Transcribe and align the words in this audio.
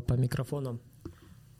по, 0.00 0.14
по 0.14 0.18
микрофонам. 0.18 0.80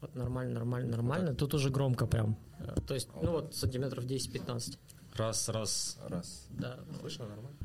Вот 0.01 0.15
нормально, 0.15 0.53
нормально, 0.53 0.91
нормально. 0.91 1.35
Тут 1.35 1.53
уже 1.53 1.69
громко 1.69 2.05
прям. 2.07 2.37
Э, 2.59 2.75
То 2.87 2.93
есть, 2.93 3.09
ну 3.21 3.31
вот 3.31 3.55
сантиметров 3.55 4.05
10-15. 4.05 4.77
Раз, 5.15 5.49
раз. 5.49 5.97
Раз. 6.07 6.47
Да. 6.49 6.79
Слышно 7.01 7.25
нормально? 7.27 7.57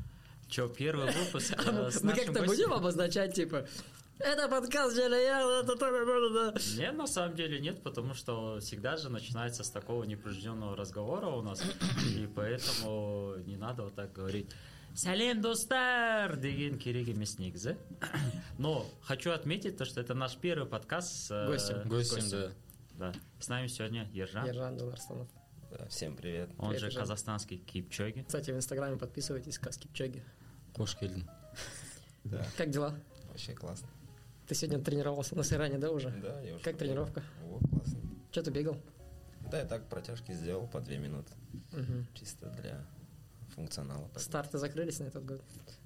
Че, 0.47 0.69
первый 0.69 1.11
выпуск 1.11 1.53
э, 1.57 1.91
с 1.91 2.01
Мы 2.03 2.13
как-то 2.13 2.39
гостем? 2.39 2.45
будем 2.45 2.73
обозначать, 2.73 3.33
типа, 3.35 3.65
это 4.19 4.47
подкаст 4.47 4.95
Желия, 4.95 5.63
Нет, 6.77 6.95
на 6.95 7.07
самом 7.07 7.35
деле 7.35 7.59
нет, 7.59 7.81
потому 7.83 8.13
что 8.13 8.59
всегда 8.59 8.97
же 8.97 9.09
начинается 9.09 9.63
с 9.63 9.69
такого 9.69 10.03
непринужденного 10.03 10.75
разговора 10.75 11.27
у 11.27 11.41
нас, 11.41 11.63
и 12.15 12.27
поэтому 12.35 13.35
не 13.45 13.57
надо 13.57 13.83
вот 13.83 13.95
так 13.95 14.13
говорить 14.13 14.49
Салем, 14.94 15.40
достар! 15.40 16.36
Деген 16.36 16.78
керек 16.78 17.08
емес 17.08 17.38
негізі. 17.38 17.76
Но 18.58 18.84
хочу 19.00 19.30
отметить 19.30 19.76
то, 19.76 19.84
что 19.84 20.00
это 20.00 20.14
наш 20.14 20.36
первый 20.36 20.66
подкаст 20.66 21.26
с 21.26 21.30
э, 21.30 21.46
Гостем. 21.46 21.88
гостем. 21.88 22.16
Гостем, 22.20 22.40
да. 22.40 23.12
Да. 23.12 23.12
С 23.38 23.48
нами 23.48 23.68
сегодня 23.68 24.08
Ержан, 24.12 24.46
Ержан 24.46 24.76
Дуларстанов. 24.76 25.28
Да, 25.70 25.86
всем 25.88 26.16
привет. 26.16 26.50
он 26.58 26.68
Привет, 26.70 26.80
же 26.80 26.86
Ержан. 26.86 27.02
казахстанский 27.02 27.58
кипчоги. 27.58 28.24
Кстати, 28.26 28.50
в 28.50 28.56
Инстаграме 28.56 28.96
подписывайтесь, 28.96 29.58
Каски 29.58 29.86
Пчоги. 29.88 30.22
Хош 30.76 30.96
келдің. 30.96 31.24
Да, 32.24 32.44
Как 32.56 32.70
дела? 32.70 32.94
вообще 33.28 33.52
классно. 33.54 33.88
Ты 34.48 34.54
сегодня 34.54 34.82
тренировался 34.82 35.36
на 35.36 35.44
Сиране, 35.44 35.78
да, 35.78 35.90
уже? 35.90 36.10
Да, 36.10 36.40
я 36.40 36.54
уже... 36.54 36.64
Как 36.64 36.76
тренировка? 36.78 37.22
О, 37.44 37.58
классно. 37.68 38.00
Что 38.32 38.42
ты 38.42 38.50
бегал? 38.50 38.76
Да, 39.50 39.58
я 39.58 39.64
так 39.64 39.88
протяжки 39.88 40.32
сделал 40.32 40.66
по 40.66 40.80
две 40.80 40.98
минуты. 40.98 41.32
Мгм. 41.72 42.06
Чисто 42.14 42.48
для 42.50 42.84
функционала. 43.55 44.09
Старты 44.17 44.57
закрылись 44.57 44.99
на 44.99 45.05
этот 45.05 45.25
год. 45.25 45.41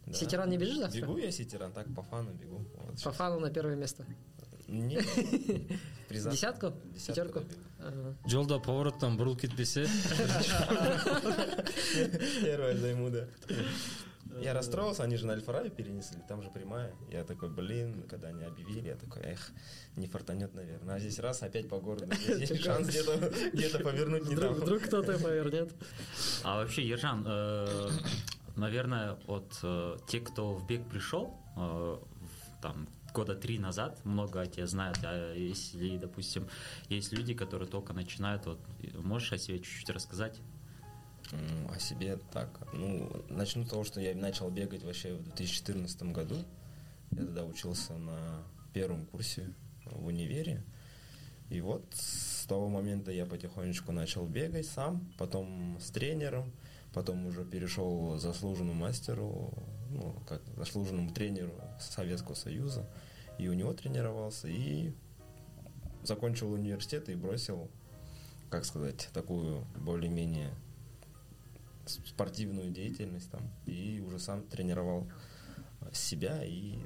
Да. 0.05 0.13
Ситеран 0.13 0.49
не 0.49 0.57
бежишь 0.57 0.77
завтра? 0.77 1.01
Бегу 1.01 1.17
я 1.17 1.31
ситеран, 1.31 1.71
так 1.73 1.93
по 1.93 2.01
фану 2.01 2.31
бегу. 2.33 2.65
Вот 2.75 3.03
По 3.03 3.11
фану 3.11 3.39
на 3.39 3.49
первое 3.49 3.75
место. 3.75 4.05
Не, 4.67 4.97
приза- 6.09 6.31
Десятку? 6.31 6.73
Десятку 6.93 7.39
Пятерку? 7.39 7.43
Жолда 8.27 8.59
повороттан 8.59 9.17
бұрылып 9.17 9.39
кетпесе 9.45 9.87
Первое 12.43 12.75
займу, 12.75 13.09
да. 13.09 13.27
Я 14.41 14.53
расстроился, 14.53 15.03
они 15.03 15.17
же 15.17 15.25
на 15.25 15.33
Альфараве 15.33 15.69
перенесли, 15.69 16.19
там 16.27 16.41
же 16.41 16.49
прямая. 16.49 16.93
Я 17.09 17.23
такой, 17.23 17.49
блин, 17.49 18.03
когда 18.09 18.29
они 18.29 18.43
объявили, 18.43 18.89
я 18.89 18.95
такой, 18.95 19.21
эх, 19.23 19.51
не 19.95 20.07
фартанет, 20.07 20.53
наверное. 20.53 20.95
А 20.95 20.99
здесь 20.99 21.19
раз, 21.19 21.43
опять 21.43 21.69
по 21.69 21.79
городу. 21.79 22.13
Здесь 22.15 22.51
есть 22.51 22.63
шанс 22.63 22.87
где-то 22.87 23.31
где 23.53 23.69
повернуть 23.79 24.27
не 24.27 24.35
Вдруг, 24.35 24.55
там. 24.55 24.61
вдруг 24.61 24.81
кто-то 24.83 25.19
повернет. 25.19 25.73
А 26.43 26.57
вообще, 26.57 26.87
Ержан, 26.87 27.23
э, 27.27 27.89
наверное, 28.55 29.17
вот 29.25 29.59
э, 29.63 29.97
те, 30.07 30.19
кто 30.19 30.53
в 30.53 30.67
бег 30.67 30.87
пришел, 30.89 31.33
э, 31.55 31.97
там 32.61 32.87
года 33.13 33.35
три 33.35 33.57
назад, 33.57 34.03
много 34.05 34.41
о 34.41 34.45
тебе 34.45 34.67
знают, 34.67 34.99
а 35.03 35.33
если, 35.33 35.97
допустим, 35.97 36.47
есть 36.89 37.11
люди, 37.11 37.33
которые 37.33 37.67
только 37.67 37.93
начинают, 37.93 38.45
вот, 38.45 38.59
можешь 38.93 39.33
о 39.33 39.37
себе 39.37 39.59
чуть-чуть 39.59 39.89
рассказать? 39.89 40.39
О 41.69 41.79
себе 41.79 42.17
так. 42.31 42.49
Ну, 42.73 43.25
начну 43.29 43.65
с 43.65 43.69
того, 43.69 43.83
что 43.83 43.99
я 43.99 44.15
начал 44.15 44.49
бегать 44.49 44.83
вообще 44.83 45.13
в 45.13 45.23
2014 45.23 46.03
году. 46.13 46.35
Я 47.11 47.17
тогда 47.17 47.45
учился 47.45 47.93
на 47.93 48.43
первом 48.73 49.05
курсе 49.05 49.53
в 49.85 50.07
универе. 50.07 50.63
И 51.49 51.61
вот 51.61 51.85
с 51.93 52.45
того 52.45 52.67
момента 52.67 53.11
я 53.11 53.25
потихонечку 53.25 53.91
начал 53.91 54.25
бегать 54.25 54.67
сам, 54.67 55.11
потом 55.17 55.77
с 55.79 55.89
тренером, 55.91 56.51
потом 56.93 57.25
уже 57.25 57.45
перешел 57.45 58.17
заслуженному 58.17 58.73
мастеру, 58.73 59.53
ну, 59.89 60.21
как 60.27 60.41
заслуженному 60.57 61.13
тренеру 61.13 61.53
Советского 61.79 62.35
Союза, 62.35 62.89
и 63.37 63.47
у 63.47 63.53
него 63.53 63.73
тренировался, 63.73 64.49
и 64.49 64.93
закончил 66.03 66.51
университет 66.51 67.07
и 67.07 67.15
бросил, 67.15 67.69
как 68.49 68.65
сказать, 68.65 69.09
такую 69.13 69.65
более-менее 69.77 70.53
спортивную 71.87 72.71
деятельность 72.71 73.31
там 73.31 73.41
и 73.65 74.01
уже 74.05 74.19
сам 74.19 74.43
тренировал 74.43 75.09
себя 75.93 76.43
и 76.43 76.79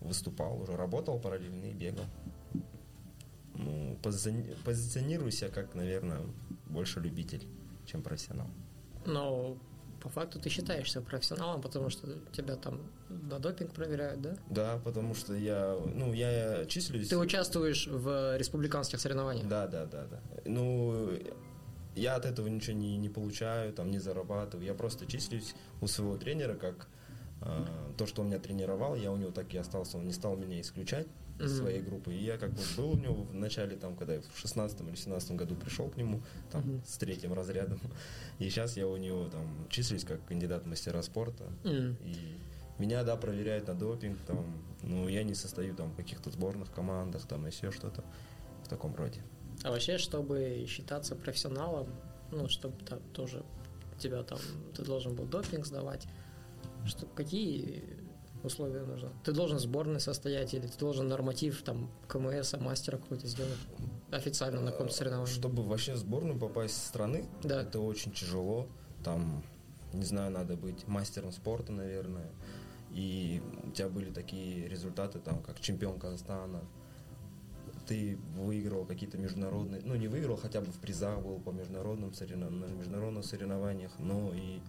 выступал, 0.00 0.60
уже 0.60 0.76
работал 0.76 1.18
параллельно 1.18 1.66
и 1.66 1.72
бегал. 1.74 2.04
Ну, 3.54 3.98
позициони- 4.02 4.56
позиционирую 4.64 5.30
себя 5.30 5.50
как, 5.50 5.74
наверное, 5.74 6.20
больше 6.66 7.00
любитель, 7.00 7.46
чем 7.86 8.02
профессионал. 8.02 8.48
Но 9.06 9.58
по 10.02 10.08
факту 10.08 10.40
ты 10.40 10.48
считаешься 10.48 11.02
профессионалом, 11.02 11.60
потому 11.60 11.90
что 11.90 12.18
тебя 12.32 12.56
там 12.56 12.80
на 13.08 13.38
допинг 13.38 13.74
проверяют, 13.74 14.22
да? 14.22 14.36
Да, 14.48 14.80
потому 14.82 15.14
что 15.14 15.34
я, 15.34 15.76
ну, 15.94 16.14
я 16.14 16.64
числюсь... 16.66 17.08
Ты 17.08 17.18
участвуешь 17.18 17.86
в 17.86 18.38
республиканских 18.38 19.00
соревнованиях. 19.00 19.46
Да, 19.46 19.66
да, 19.66 19.84
да, 19.84 20.06
да. 20.06 20.20
Ну, 20.46 21.10
я 21.94 22.16
от 22.16 22.24
этого 22.24 22.48
ничего 22.48 22.76
не, 22.76 22.96
не 22.96 23.08
получаю, 23.08 23.72
там, 23.72 23.90
не 23.90 23.98
зарабатываю. 23.98 24.66
Я 24.66 24.74
просто 24.74 25.06
числюсь 25.06 25.54
у 25.80 25.86
своего 25.86 26.16
тренера 26.16 26.54
как 26.54 26.88
э, 27.42 27.92
то, 27.96 28.06
что 28.06 28.22
он 28.22 28.28
меня 28.28 28.38
тренировал, 28.38 28.94
я 28.94 29.12
у 29.12 29.16
него 29.16 29.30
так 29.30 29.52
и 29.54 29.58
остался, 29.58 29.98
он 29.98 30.06
не 30.06 30.12
стал 30.12 30.36
меня 30.36 30.60
исключать 30.60 31.06
из 31.38 31.52
Мгм. 31.52 31.60
своей 31.60 31.80
группы. 31.80 32.12
И 32.14 32.22
я 32.22 32.36
как 32.36 32.52
бы 32.52 32.62
был 32.76 32.92
у 32.92 32.96
него 32.96 33.14
в 33.24 33.34
начале, 33.34 33.76
там, 33.76 33.96
когда 33.96 34.14
я 34.14 34.20
в 34.20 34.38
16 34.38 34.80
или 34.88 34.94
17 34.94 35.32
году 35.32 35.56
пришел 35.56 35.88
к 35.88 35.96
нему, 35.96 36.22
там, 36.50 36.62
Мгм. 36.62 36.82
с 36.84 36.98
третьим 36.98 37.32
разрядом. 37.32 37.80
И 38.38 38.48
сейчас 38.50 38.76
я 38.76 38.86
у 38.86 38.96
него 38.96 39.28
там 39.28 39.66
числюсь 39.70 40.04
как 40.04 40.24
кандидат 40.26 40.64
в 40.64 40.66
мастера 40.66 41.02
спорта. 41.02 41.44
М. 41.64 41.96
И 42.04 42.38
меня, 42.78 43.04
да, 43.04 43.16
проверяют 43.16 43.68
на 43.68 43.74
допинг, 43.74 44.18
там, 44.26 44.62
ну, 44.82 45.08
я 45.08 45.22
не 45.22 45.34
состою 45.34 45.74
там 45.74 45.90
в 45.92 45.96
каких-то 45.96 46.30
сборных 46.30 46.70
командах, 46.72 47.26
там, 47.26 47.46
и 47.46 47.50
все 47.50 47.70
что-то 47.70 48.04
в 48.64 48.68
таком 48.68 48.94
роде. 48.94 49.22
А 49.62 49.70
вообще, 49.70 49.98
чтобы 49.98 50.64
считаться 50.68 51.14
профессионалом, 51.14 51.88
ну, 52.30 52.48
чтобы 52.48 52.82
там 52.84 53.00
тоже 53.12 53.44
тебя 53.98 54.22
там, 54.22 54.38
ты 54.74 54.82
должен 54.82 55.14
был 55.14 55.26
допинг 55.26 55.66
сдавать, 55.66 56.06
что, 56.86 57.06
какие 57.06 57.84
условия 58.42 58.80
нужны? 58.84 59.10
Ты 59.22 59.32
должен 59.32 59.58
в 59.58 59.60
сборной 59.60 60.00
состоять 60.00 60.54
или 60.54 60.66
ты 60.66 60.78
должен 60.78 61.08
норматив 61.08 61.62
там 61.62 61.90
КМС, 62.08 62.54
мастера 62.54 62.96
какой-то 62.96 63.26
сделать 63.26 63.58
официально 64.10 64.60
на 64.62 64.70
каком-то 64.72 64.94
соревновании? 64.94 65.30
Чтобы 65.30 65.62
вообще 65.62 65.92
в 65.92 65.98
сборную 65.98 66.38
попасть 66.38 66.86
страны, 66.86 67.26
Да. 67.42 67.62
это 67.62 67.80
очень 67.80 68.12
тяжело. 68.12 68.66
Там, 69.04 69.42
не 69.92 70.04
знаю, 70.04 70.30
надо 70.32 70.56
быть 70.56 70.86
мастером 70.88 71.32
спорта, 71.32 71.72
наверное. 71.72 72.30
И 72.92 73.42
у 73.64 73.70
тебя 73.70 73.88
были 73.88 74.10
такие 74.10 74.66
результаты, 74.68 75.20
там, 75.20 75.42
как 75.42 75.60
чемпион 75.60 75.98
Казахстана. 76.00 76.60
Ты 77.90 78.16
выиграл 78.36 78.84
какие-то 78.84 79.18
международные, 79.18 79.82
ну 79.84 79.96
не 79.96 80.06
выиграл, 80.06 80.36
хотя 80.36 80.60
бы 80.60 80.70
в 80.70 80.78
призах 80.78 81.20
был 81.22 81.40
по 81.40 81.50
международным 81.50 82.12
соревнованиям, 82.12 82.60
на 82.60 82.72
международных 82.72 83.24
соревнованиях, 83.24 83.90
но 83.98 84.32
и 84.32 84.60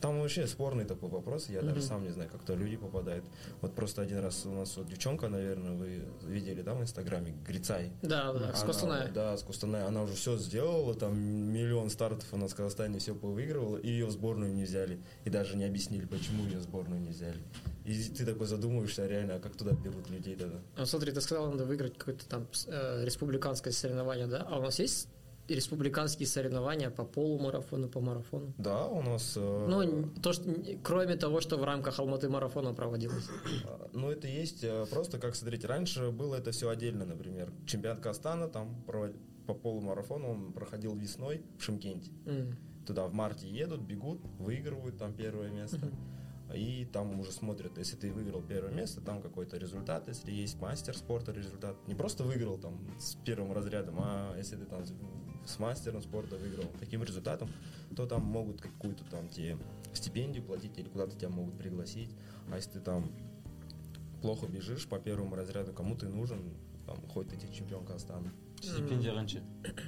там 0.00 0.20
вообще 0.20 0.46
спорный 0.46 0.84
такой 0.84 1.08
вопрос, 1.10 1.48
я 1.48 1.62
даже 1.62 1.76
Мгм. 1.76 1.82
сам 1.88 2.04
не 2.04 2.10
знаю, 2.10 2.30
как 2.30 2.42
то 2.44 2.54
люди 2.54 2.76
попадают. 2.76 3.24
Вот 3.60 3.74
просто 3.74 4.02
один 4.02 4.18
раз 4.18 4.44
у 4.46 4.50
нас 4.52 4.76
вот 4.76 4.86
девчонка, 4.88 5.28
наверное, 5.28 5.72
вы 5.72 6.02
видели, 6.22 6.62
да, 6.62 6.74
в 6.74 6.82
Инстаграме, 6.82 7.34
Грицай. 7.46 7.92
Да, 8.02 8.32
да, 8.32 8.54
с 8.54 8.62
Костаная. 8.62 9.10
Да, 9.12 9.36
с 9.36 9.42
Костаная. 9.42 9.86
Она 9.86 10.02
уже 10.02 10.14
все 10.14 10.36
сделала, 10.38 10.94
там 10.94 11.16
миллион 11.18 11.90
стартов 11.90 12.26
у 12.32 12.36
нас 12.36 12.52
в 12.52 12.56
Казахстане 12.56 12.98
все 12.98 13.14
повыигрывала, 13.14 13.76
и 13.78 13.88
ее 13.88 14.06
в 14.06 14.10
сборную 14.10 14.52
не 14.54 14.64
взяли. 14.64 15.00
И 15.24 15.30
даже 15.30 15.56
не 15.56 15.64
объяснили, 15.64 16.06
почему 16.06 16.44
ее 16.44 16.58
в 16.58 16.62
сборную 16.62 17.00
не 17.00 17.10
взяли. 17.10 17.38
И 17.84 18.02
ты 18.02 18.26
такой 18.26 18.46
задумываешься, 18.46 19.04
а 19.04 19.08
реально, 19.08 19.36
а 19.36 19.38
как 19.38 19.56
туда 19.56 19.72
берут 19.72 20.10
людей 20.10 20.34
тогда? 20.36 20.58
Ну, 20.76 20.86
смотри, 20.86 21.12
ты 21.12 21.20
сказал, 21.20 21.50
надо 21.50 21.64
выиграть 21.64 21.96
какое-то 21.96 22.26
там 22.28 22.46
э, 22.66 23.04
республиканское 23.04 23.72
соревнование, 23.72 24.26
да? 24.26 24.46
А 24.50 24.58
у 24.58 24.62
нас 24.62 24.78
есть 24.80 25.08
республиканские 25.48 26.26
соревнования 26.26 26.90
по 26.90 27.04
полумарафону, 27.04 27.88
по 27.88 28.00
марафону? 28.00 28.52
Да, 28.58 28.86
у 28.88 29.02
нас... 29.02 29.34
э, 29.36 29.66
Ну, 29.68 30.08
то, 30.22 30.32
что, 30.32 30.44
кроме 30.82 31.16
того, 31.16 31.40
что 31.40 31.56
в 31.56 31.64
рамках 31.64 31.98
Алматы 31.98 32.28
марафона 32.28 32.74
проводилось. 32.74 33.28
А, 33.66 33.88
Ну, 33.92 34.10
это 34.10 34.26
есть 34.28 34.64
э, 34.64 34.86
просто, 34.90 35.18
как, 35.18 35.34
смотрите, 35.36 35.66
раньше 35.66 36.10
было 36.10 36.36
это 36.36 36.50
все 36.50 36.68
отдельно, 36.68 37.04
например. 37.04 37.52
Чемпионат 37.66 38.00
Казахстана 38.00 38.48
там 38.48 38.82
провод- 38.86 39.16
по 39.46 39.54
полумарафону 39.54 40.28
он 40.30 40.52
проходил 40.52 40.96
весной 40.96 41.42
в 41.58 41.62
Шимкенте. 41.62 42.10
М. 42.26 42.56
Туда 42.86 43.06
в 43.06 43.12
марте 43.12 43.48
едут, 43.48 43.80
бегут, 43.80 44.20
выигрывают 44.38 44.98
там 44.98 45.12
первое 45.12 45.50
место. 45.50 45.90
И 46.54 46.84
там 46.92 47.18
уже 47.18 47.32
смотрят, 47.32 47.76
если 47.76 47.96
ты 47.96 48.12
выиграл 48.12 48.40
первое 48.40 48.70
место, 48.72 49.00
там 49.00 49.20
какой-то 49.20 49.56
результат, 49.56 50.06
если 50.06 50.30
есть 50.30 50.60
мастер 50.60 50.96
спорта 50.96 51.32
результат. 51.32 51.74
Не 51.88 51.94
просто 51.96 52.22
выиграл 52.22 52.56
там 52.56 52.78
с 53.00 53.16
первым 53.24 53.52
разрядом, 53.52 53.96
а 53.98 54.32
если 54.38 54.54
ты 54.54 54.64
там 54.64 54.84
с- 55.46 55.58
мастером 55.58 56.02
спорта 56.02 56.36
выиграл 56.36 56.66
таким 56.80 57.02
результатом, 57.02 57.48
то 57.96 58.06
там 58.06 58.22
могут 58.24 58.60
какую-то 58.60 59.04
там 59.10 59.28
тебе 59.28 59.56
стипендию 59.94 60.44
платить 60.44 60.76
или 60.78 60.88
куда-то 60.88 61.16
тебя 61.16 61.28
могут 61.30 61.56
пригласить. 61.58 62.10
А 62.50 62.56
если 62.56 62.70
ты 62.72 62.80
там 62.80 63.10
плохо 64.22 64.46
бежишь 64.46 64.86
по 64.86 64.98
первому 64.98 65.36
разряду, 65.36 65.72
кому 65.72 65.96
ты 65.96 66.08
нужен, 66.08 66.40
там, 66.86 66.96
хоть 67.08 67.28
ты 67.28 67.36
чемпион 67.52 67.84
Казахстана. 67.84 68.32
Стипендия 68.60 69.12
қанша? 69.12 69.42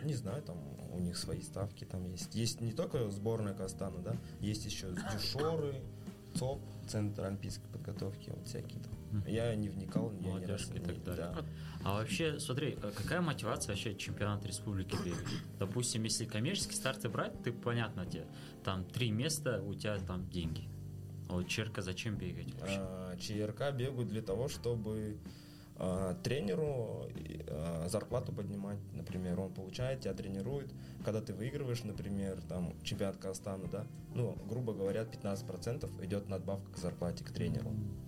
Не 0.05 0.15
знаю, 0.15 0.43
там 0.43 0.59
у 0.93 0.99
них 1.01 1.17
свои 1.17 1.41
ставки 1.41 1.85
там 1.85 2.05
есть. 2.07 2.35
Есть 2.35 2.61
не 2.61 2.73
только 2.73 3.09
сборная 3.11 3.55
Казахстана, 3.55 3.99
да, 4.03 4.17
есть 4.41 4.65
еще 4.65 4.95
дюшоры, 5.13 5.81
ЦОП, 6.35 6.61
Центр 6.87 7.25
олимпийской 7.25 7.67
подготовки, 7.69 8.31
вот 8.31 8.47
всякие 8.47 8.81
там. 8.83 8.93
Я 9.27 9.55
не 9.55 9.69
вникал, 9.69 10.13
я 10.21 10.35
ни 10.35 10.45
раз 10.45 10.69
и 10.71 10.75
не- 10.75 10.81
так 10.81 11.03
далее. 11.05 11.33
да. 11.35 11.45
А 11.85 11.95
вообще, 11.95 12.39
смотри, 12.41 12.77
э, 12.83 12.93
какая 12.97 13.21
мотивация 13.21 13.73
вообще 13.73 13.95
чемпионат 13.95 14.45
республики 14.45 14.97
бегать? 15.05 15.27
Допустим, 15.59 16.03
если 16.05 16.25
коммерческие 16.25 16.75
старты 16.77 17.09
брать, 17.09 17.41
ты 17.43 17.53
понятно 17.53 18.05
тебе, 18.07 18.27
там 18.65 18.85
три 18.85 19.11
места, 19.11 19.63
у 19.63 19.75
тебя 19.75 19.99
там 19.99 20.29
деньги. 20.29 20.69
А 21.29 21.35
вот 21.35 21.47
черка 21.49 21.83
зачем 21.83 22.17
бегать 22.17 22.55
вообще? 22.61 22.77
А, 22.81 23.17
ЧРК 23.17 23.73
бегают 23.77 24.09
для 24.09 24.23
того, 24.23 24.49
чтобы 24.49 25.19
а, 25.81 26.15
тренеру 26.25 27.09
а, 27.47 27.87
зарплату 27.89 28.33
поднимать, 28.33 28.79
например, 28.95 29.39
он 29.39 29.53
получает, 29.55 30.01
тебя 30.01 30.15
тренирует, 30.15 30.73
когда 31.05 31.21
ты 31.21 31.33
выигрываешь, 31.33 31.85
например, 31.85 32.41
там 32.49 32.75
чемпионат 32.83 33.17
Казахстана, 33.19 33.69
да, 33.71 33.87
ну, 34.15 34.37
грубо 34.49 34.73
говоря, 34.73 35.05
15% 35.05 36.05
идет 36.05 36.29
надбавка 36.29 36.73
к 36.73 36.79
зарплате 36.79 37.23
к 37.25 37.31
тренеру. 37.31 37.71
Та- 37.71 38.08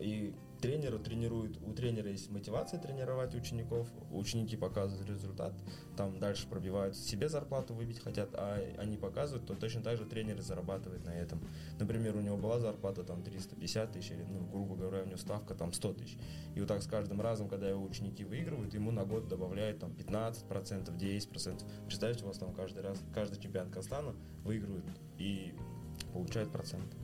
И 0.00 0.34
тренера 0.60 0.98
тренирует, 0.98 1.56
у 1.62 1.72
тренера 1.72 2.10
есть 2.10 2.30
мотивация 2.30 2.78
тренировать 2.80 3.34
учеников, 3.34 3.88
ученики 4.10 4.56
показывают 4.56 5.08
результат, 5.08 5.54
там 5.96 6.18
дальше 6.18 6.46
пробивают 6.48 6.96
себе 6.96 7.28
зарплату 7.28 7.74
выбить 7.74 7.98
хотят, 8.00 8.30
а 8.34 8.58
они 8.78 8.96
показывают, 8.96 9.46
то 9.46 9.54
точно 9.54 9.82
так 9.82 9.96
же 9.96 10.04
тренер 10.04 10.40
зарабатывает 10.40 11.04
на 11.04 11.10
этом. 11.10 11.42
Например, 11.78 12.16
у 12.16 12.20
него 12.20 12.36
была 12.36 12.58
зарплата 12.58 13.04
там 13.04 13.22
350 13.22 13.92
тысяч, 13.92 14.10
или, 14.10 14.22
ну, 14.22 14.46
грубо 14.50 14.76
говоря, 14.76 15.02
у 15.02 15.06
него 15.06 15.18
ставка 15.18 15.54
там 15.54 15.72
100 15.72 15.94
тысяч. 15.94 16.18
И 16.54 16.60
вот 16.60 16.68
так 16.68 16.82
с 16.82 16.86
каждым 16.86 17.20
разом, 17.20 17.48
когда 17.48 17.68
его 17.68 17.82
ученики 17.82 18.24
выигрывают, 18.24 18.74
ему 18.74 18.90
на 18.90 19.04
год 19.04 19.28
добавляют 19.28 19.80
там 19.80 19.92
15%, 19.92 20.96
10%. 20.96 21.64
Представьте, 21.86 22.24
у 22.24 22.28
вас 22.28 22.38
там 22.38 22.52
каждый 22.54 22.82
раз, 22.82 22.98
каждый 23.14 23.40
чемпионат 23.40 23.70
Казахстана 23.70 24.14
выигрывает 24.44 24.84
и 25.18 25.54
получает 26.12 26.50
процент. 26.50 26.94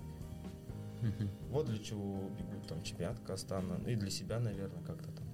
Вот 1.50 1.66
для 1.66 1.78
чего 1.78 2.28
бегут 2.38 2.66
там 2.68 2.82
чемпионат 2.82 3.18
Казахстана, 3.20 3.78
ну 3.82 3.88
и 3.88 3.96
для 3.96 4.10
себя, 4.10 4.38
наверное, 4.40 4.82
как-то 4.82 5.10
там 5.12 5.24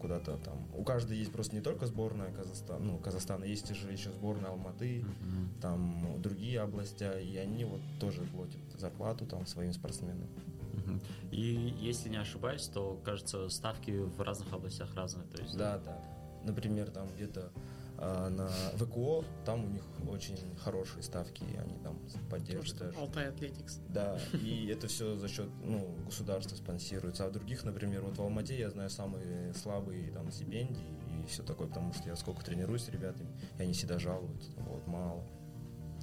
куда-то 0.00 0.36
там. 0.38 0.56
У 0.76 0.84
каждой 0.84 1.16
есть 1.18 1.32
просто 1.32 1.56
не 1.56 1.60
только 1.60 1.86
сборная 1.86 2.32
Казахстана, 2.32 2.84
ну, 2.84 2.98
Казахстана, 2.98 3.44
есть 3.44 3.74
же 3.74 3.90
еще 3.90 4.12
сборная 4.12 4.50
Алматы, 4.50 5.04
Мгм. 5.04 5.60
там 5.60 6.22
другие 6.22 6.62
области, 6.62 7.04
и 7.20 7.36
они 7.36 7.64
вот 7.64 7.80
тоже 7.98 8.22
платят 8.22 8.60
зарплату 8.78 9.26
там 9.26 9.44
своим 9.46 9.72
спортсменам. 9.72 10.28
Мгм. 10.72 11.00
И 11.32 11.74
если 11.80 12.08
не 12.10 12.16
ошибаюсь, 12.16 12.66
то, 12.68 13.00
кажется, 13.04 13.48
ставки 13.48 13.90
в 13.90 14.20
разных 14.20 14.52
областях 14.52 14.94
разные. 14.94 15.26
То 15.26 15.42
есть, 15.42 15.56
Да, 15.56 15.78
да. 15.78 16.00
Например, 16.44 16.88
там 16.90 17.08
где-то 17.16 17.50
а, 17.98 18.28
на 18.30 18.48
ВКО, 18.76 19.24
там 19.44 19.64
у 19.64 19.68
них 19.68 19.82
очень 20.08 20.38
хорошие 20.56 21.02
ставки, 21.02 21.42
и 21.42 21.56
они 21.56 21.78
там 21.82 21.98
Потому 21.98 22.28
поддерживают 22.30 22.68
что 22.68 22.84
даже. 22.84 22.98
Алтай 22.98 23.28
Атлетикс. 23.28 23.80
Да, 23.88 24.18
и 24.32 24.68
это 24.68 24.88
все 24.88 25.16
за 25.16 25.28
счет 25.28 25.48
ну, 25.64 25.96
государства 26.06 26.56
спонсируется. 26.56 27.24
А 27.24 27.28
в 27.28 27.32
других, 27.32 27.64
например, 27.64 28.02
вот 28.02 28.18
в 28.18 28.22
Алмате 28.22 28.58
я 28.58 28.70
знаю 28.70 28.90
самые 28.90 29.52
слабые 29.54 30.12
там 30.12 30.30
стипендии 30.30 30.96
и 31.22 31.26
все 31.26 31.42
такое, 31.42 31.66
потому 31.66 31.92
что 31.92 32.08
я 32.08 32.16
сколько 32.16 32.44
тренируюсь 32.44 32.84
с 32.84 32.88
ребятами, 32.88 33.30
и 33.58 33.62
они 33.62 33.72
всегда 33.72 33.98
жалуются, 33.98 34.52
вот 34.58 34.86
мало. 34.86 35.24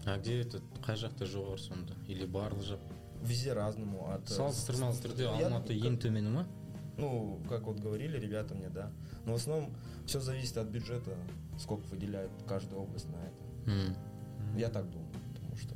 а 0.05 0.19
где 0.19 0.41
этот 0.41 0.63
қай 0.85 0.97
жақта 1.01 1.25
жоғары 1.25 1.57
сонда 1.57 1.95
или 2.07 2.27
барлық 2.29 2.61
жақ 2.61 2.93
Везде 3.25 3.53
разному. 3.53 4.11
От, 4.13 4.29
салыстырмалы 4.29 4.99
түрде 5.01 5.25
алматы 5.31 5.73
ең 5.73 5.95
төмені 5.97 6.29
ма 6.29 6.43
Ну, 6.98 7.40
как 7.48 7.62
вот 7.66 7.78
говорили 7.80 8.18
ребята 8.18 8.54
мне, 8.54 8.68
да. 8.68 8.90
Но 9.26 9.32
в 9.32 9.36
основном 9.36 9.70
все 10.06 10.20
зависит 10.20 10.56
от 10.58 10.68
бюджета, 10.68 11.16
сколько 11.58 11.84
выделяет 11.86 12.30
каждая 12.46 12.78
область 12.80 13.08
на 13.08 13.16
это. 13.16 13.70
М. 13.70 13.96
Я 14.58 14.68
так 14.68 14.90
думаю, 14.90 15.08
потому 15.34 15.56
что 15.56 15.74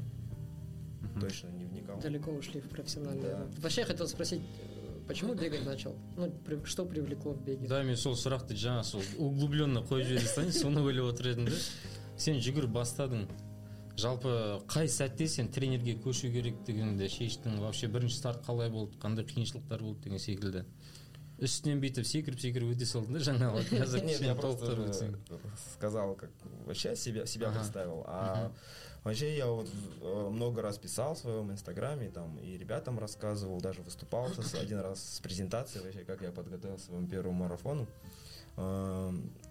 Мгм. 1.01 1.21
точно 1.21 1.49
не 1.49 1.65
вникал. 1.65 2.01
Далеко 2.01 2.31
ушли 2.33 2.61
в 2.61 2.69
профессиональное. 2.69 3.23
Да. 3.37 3.47
Вообще 3.63 3.83
я 3.83 3.87
хотел 3.87 4.07
спросить, 4.09 4.41
э, 4.41 5.01
почему 5.09 5.35
бегать 5.35 5.65
начал? 5.65 5.95
Ну, 6.17 6.31
при- 6.45 6.63
что 6.65 6.85
привлекло 6.85 7.33
в 7.33 7.43
беге? 7.45 7.67
да 7.69 7.83
мен 7.83 7.97
сол 7.97 8.15
сұрақты 8.15 8.53
жаңа 8.55 8.83
сол 8.85 9.01
углубленно 9.19 9.79
қойып 9.81 10.07
жібере 10.09 10.27
салайын 10.27 10.53
соны 10.53 10.81
ойлап 10.83 11.15
отыр 11.15 11.29
едім 11.33 11.45
да 11.47 11.53
сен 12.17 12.37
жүгіріп 12.41 12.73
бастадың 12.73 13.29
жалпы 13.97 14.61
қай 14.67 14.89
сәтте 14.91 15.27
сен 15.29 15.49
тренерге 15.49 15.95
көшу 16.03 16.31
керектігіңді 16.33 17.07
шештің 17.09 17.61
вообще 17.61 17.87
бірінші 17.87 18.17
старт 18.17 18.45
қалай 18.47 18.71
болды 18.71 18.97
қандай 18.99 19.25
қиыншылықтар 19.25 19.81
болды 19.83 20.03
деген 20.05 20.19
секілді 20.19 20.65
үстінен 21.39 21.81
бүйтіп 21.83 22.07
секіріп 22.07 22.41
секіріп 22.41 22.71
өте 22.77 22.87
салдың 22.87 23.13
да 23.19 23.21
жаңа 23.27 23.53
вот 23.53 23.67
қазір 23.67 24.05
Нет, 24.05 24.11
я 24.11 24.19
кішкене 24.19 24.35
просто 24.35 24.67
толықтырып 24.67 24.89
өтсең 24.91 25.17
сказал, 25.75 26.15
как 26.15 26.31
вообще 26.67 26.95
себя, 26.97 27.27
себя 27.27 27.49
Ага. 27.49 27.59
представил. 27.59 28.05
А 28.07 28.53
вообще 29.03 29.37
я 29.37 29.47
вот 29.47 29.69
э, 30.01 30.29
много 30.31 30.63
раз 30.63 30.79
писал 30.79 31.15
в 31.15 31.19
своем 31.19 31.51
инстаграме, 31.51 32.09
там, 32.11 32.39
и 32.39 32.57
ребятам 32.57 32.99
рассказывал, 32.99 33.61
даже 33.61 33.83
выступал 33.83 34.29
с- 34.33 34.55
один 34.55 34.79
раз 34.81 35.03
с 35.17 35.21
презентацией 35.21 35.85
вообще, 35.85 36.05
как 36.05 36.23
я 36.23 36.31
подготовил 36.31 36.77
к 36.77 36.81
своему 36.81 37.09
первому 37.09 37.45
марафону. 37.45 37.87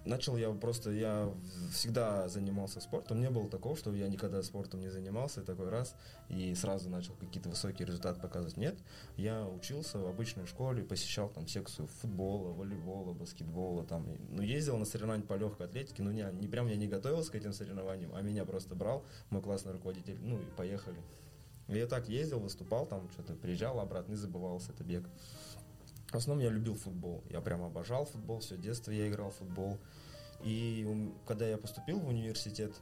Начал 0.04 0.36
я 0.36 0.50
просто, 0.52 0.90
я 0.90 1.30
всегда 1.72 2.28
занимался 2.28 2.80
спортом, 2.80 3.20
не 3.20 3.28
было 3.28 3.48
такого, 3.48 3.76
что 3.76 3.92
я 3.94 4.08
никогда 4.08 4.42
спортом 4.42 4.80
не 4.80 4.88
занимался, 4.88 5.42
такой 5.42 5.68
раз, 5.68 5.94
и 6.28 6.54
сразу 6.54 6.88
начал 6.88 7.14
какие-то 7.14 7.48
высокие 7.48 7.86
результаты 7.86 8.20
показывать. 8.20 8.56
Нет, 8.56 8.78
я 9.16 9.46
учился 9.46 9.98
в 9.98 10.06
обычной 10.06 10.46
школе, 10.46 10.82
посещал 10.82 11.28
там 11.28 11.46
секцию 11.46 11.88
футбола, 11.88 12.52
волейбола, 12.52 13.12
баскетбола, 13.12 13.84
там, 13.84 14.06
ну, 14.30 14.42
ездил 14.42 14.78
на 14.78 14.84
соревнования 14.84 15.26
по 15.26 15.34
легкой 15.34 15.66
атлетике, 15.66 16.02
ну, 16.02 16.10
не, 16.10 16.26
не 16.32 16.48
прям 16.48 16.68
я 16.68 16.76
не 16.76 16.86
готовился 16.86 17.32
к 17.32 17.34
этим 17.34 17.52
соревнованиям, 17.52 18.14
а 18.14 18.22
меня 18.22 18.44
просто 18.44 18.74
брал 18.74 19.04
мой 19.30 19.42
классный 19.42 19.72
руководитель, 19.72 20.18
ну, 20.22 20.40
и 20.40 20.44
поехали. 20.56 20.98
Я 21.68 21.86
так 21.86 22.08
ездил, 22.08 22.40
выступал, 22.40 22.86
там, 22.86 23.10
что-то 23.10 23.34
приезжал 23.34 23.78
обратно 23.78 24.14
и 24.14 24.16
забывался 24.16 24.72
это 24.72 24.84
бег. 24.84 25.04
В 26.10 26.14
основном 26.14 26.44
я 26.44 26.50
любил 26.50 26.74
футбол. 26.74 27.22
Я 27.28 27.40
прям 27.40 27.62
обожал 27.62 28.06
футбол, 28.06 28.40
все 28.40 28.56
детство 28.56 28.90
я 28.90 29.08
играл 29.08 29.30
в 29.30 29.36
футбол. 29.36 29.78
И 30.42 30.86
когда 31.26 31.46
я 31.46 31.58
поступил 31.58 31.98
в 31.98 32.08
университет, 32.08 32.74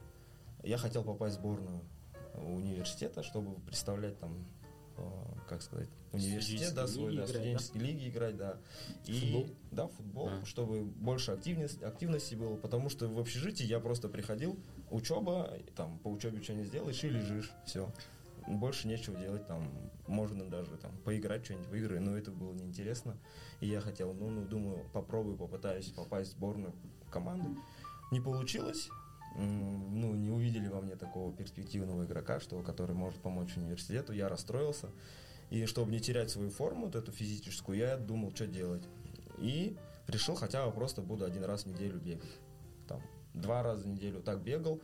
я 0.63 0.77
хотел 0.77 1.03
попасть 1.03 1.35
в 1.35 1.39
сборную 1.39 1.81
университета, 2.35 3.23
чтобы 3.23 3.59
представлять 3.61 4.19
там, 4.19 4.45
э, 4.97 5.01
как 5.47 5.61
сказать, 5.61 5.89
университет, 6.11 6.73
да, 6.73 6.87
свой, 6.87 7.07
да, 7.07 7.13
играть, 7.15 7.29
студенческие 7.29 7.83
лиги 7.83 8.09
играть, 8.09 8.37
да. 8.37 8.57
И, 9.05 9.19
Футбол? 9.19 9.55
Да, 9.71 9.87
футбол, 9.87 10.29
А. 10.29 10.45
чтобы 10.45 10.83
больше 10.83 11.31
активности, 11.31 11.83
активности 11.83 12.35
было, 12.35 12.55
потому 12.55 12.89
что 12.89 13.07
в 13.07 13.19
общежитии 13.19 13.65
я 13.65 13.79
просто 13.79 14.07
приходил, 14.07 14.57
учеба, 14.91 15.57
там, 15.75 15.99
по 15.99 16.09
учебе 16.09 16.41
что 16.43 16.53
не 16.53 16.63
сделаешь 16.63 17.03
и 17.03 17.09
лежишь, 17.09 17.51
все. 17.65 17.91
Больше 18.47 18.87
нечего 18.87 19.19
делать, 19.19 19.45
там, 19.45 19.69
можно 20.07 20.49
даже 20.49 20.77
там 20.77 20.97
поиграть 21.03 21.43
что-нибудь 21.43 21.67
в 21.67 21.75
игры, 21.75 21.99
но 21.99 22.17
это 22.17 22.31
было 22.31 22.53
неинтересно. 22.53 23.17
И 23.59 23.67
я 23.67 23.81
хотел, 23.81 24.13
ну, 24.13 24.29
ну, 24.29 24.45
думаю, 24.45 24.85
попробую, 24.93 25.37
попытаюсь 25.37 25.89
попасть 25.89 26.31
в 26.31 26.33
сборную 26.37 26.73
команды. 27.11 27.59
Не 28.11 28.21
получилось, 28.21 28.89
ну, 29.35 30.13
не 30.15 30.31
увидели 30.31 30.67
во 30.67 30.81
мне 30.81 30.95
такого 30.95 31.33
перспективного 31.33 32.05
игрока, 32.05 32.39
что, 32.39 32.61
который 32.63 32.95
может 32.95 33.21
помочь 33.21 33.55
университету, 33.57 34.13
я 34.13 34.29
расстроился. 34.29 34.89
И 35.49 35.65
чтобы 35.65 35.91
не 35.91 35.99
терять 35.99 36.29
свою 36.29 36.49
форму, 36.49 36.85
вот 36.85 36.95
эту 36.95 37.11
физическую, 37.11 37.77
я 37.77 37.97
думал, 37.97 38.33
что 38.33 38.47
делать. 38.47 38.83
И 39.37 39.77
решил 40.07 40.35
хотя 40.35 40.65
бы 40.65 40.71
просто 40.71 41.01
буду 41.01 41.25
один 41.25 41.43
раз 41.43 41.63
в 41.63 41.67
неделю 41.67 41.99
бегать. 41.99 42.39
Там, 42.87 43.01
два 43.33 43.61
раза 43.63 43.83
в 43.83 43.87
неделю 43.87 44.21
так 44.21 44.41
бегал. 44.41 44.81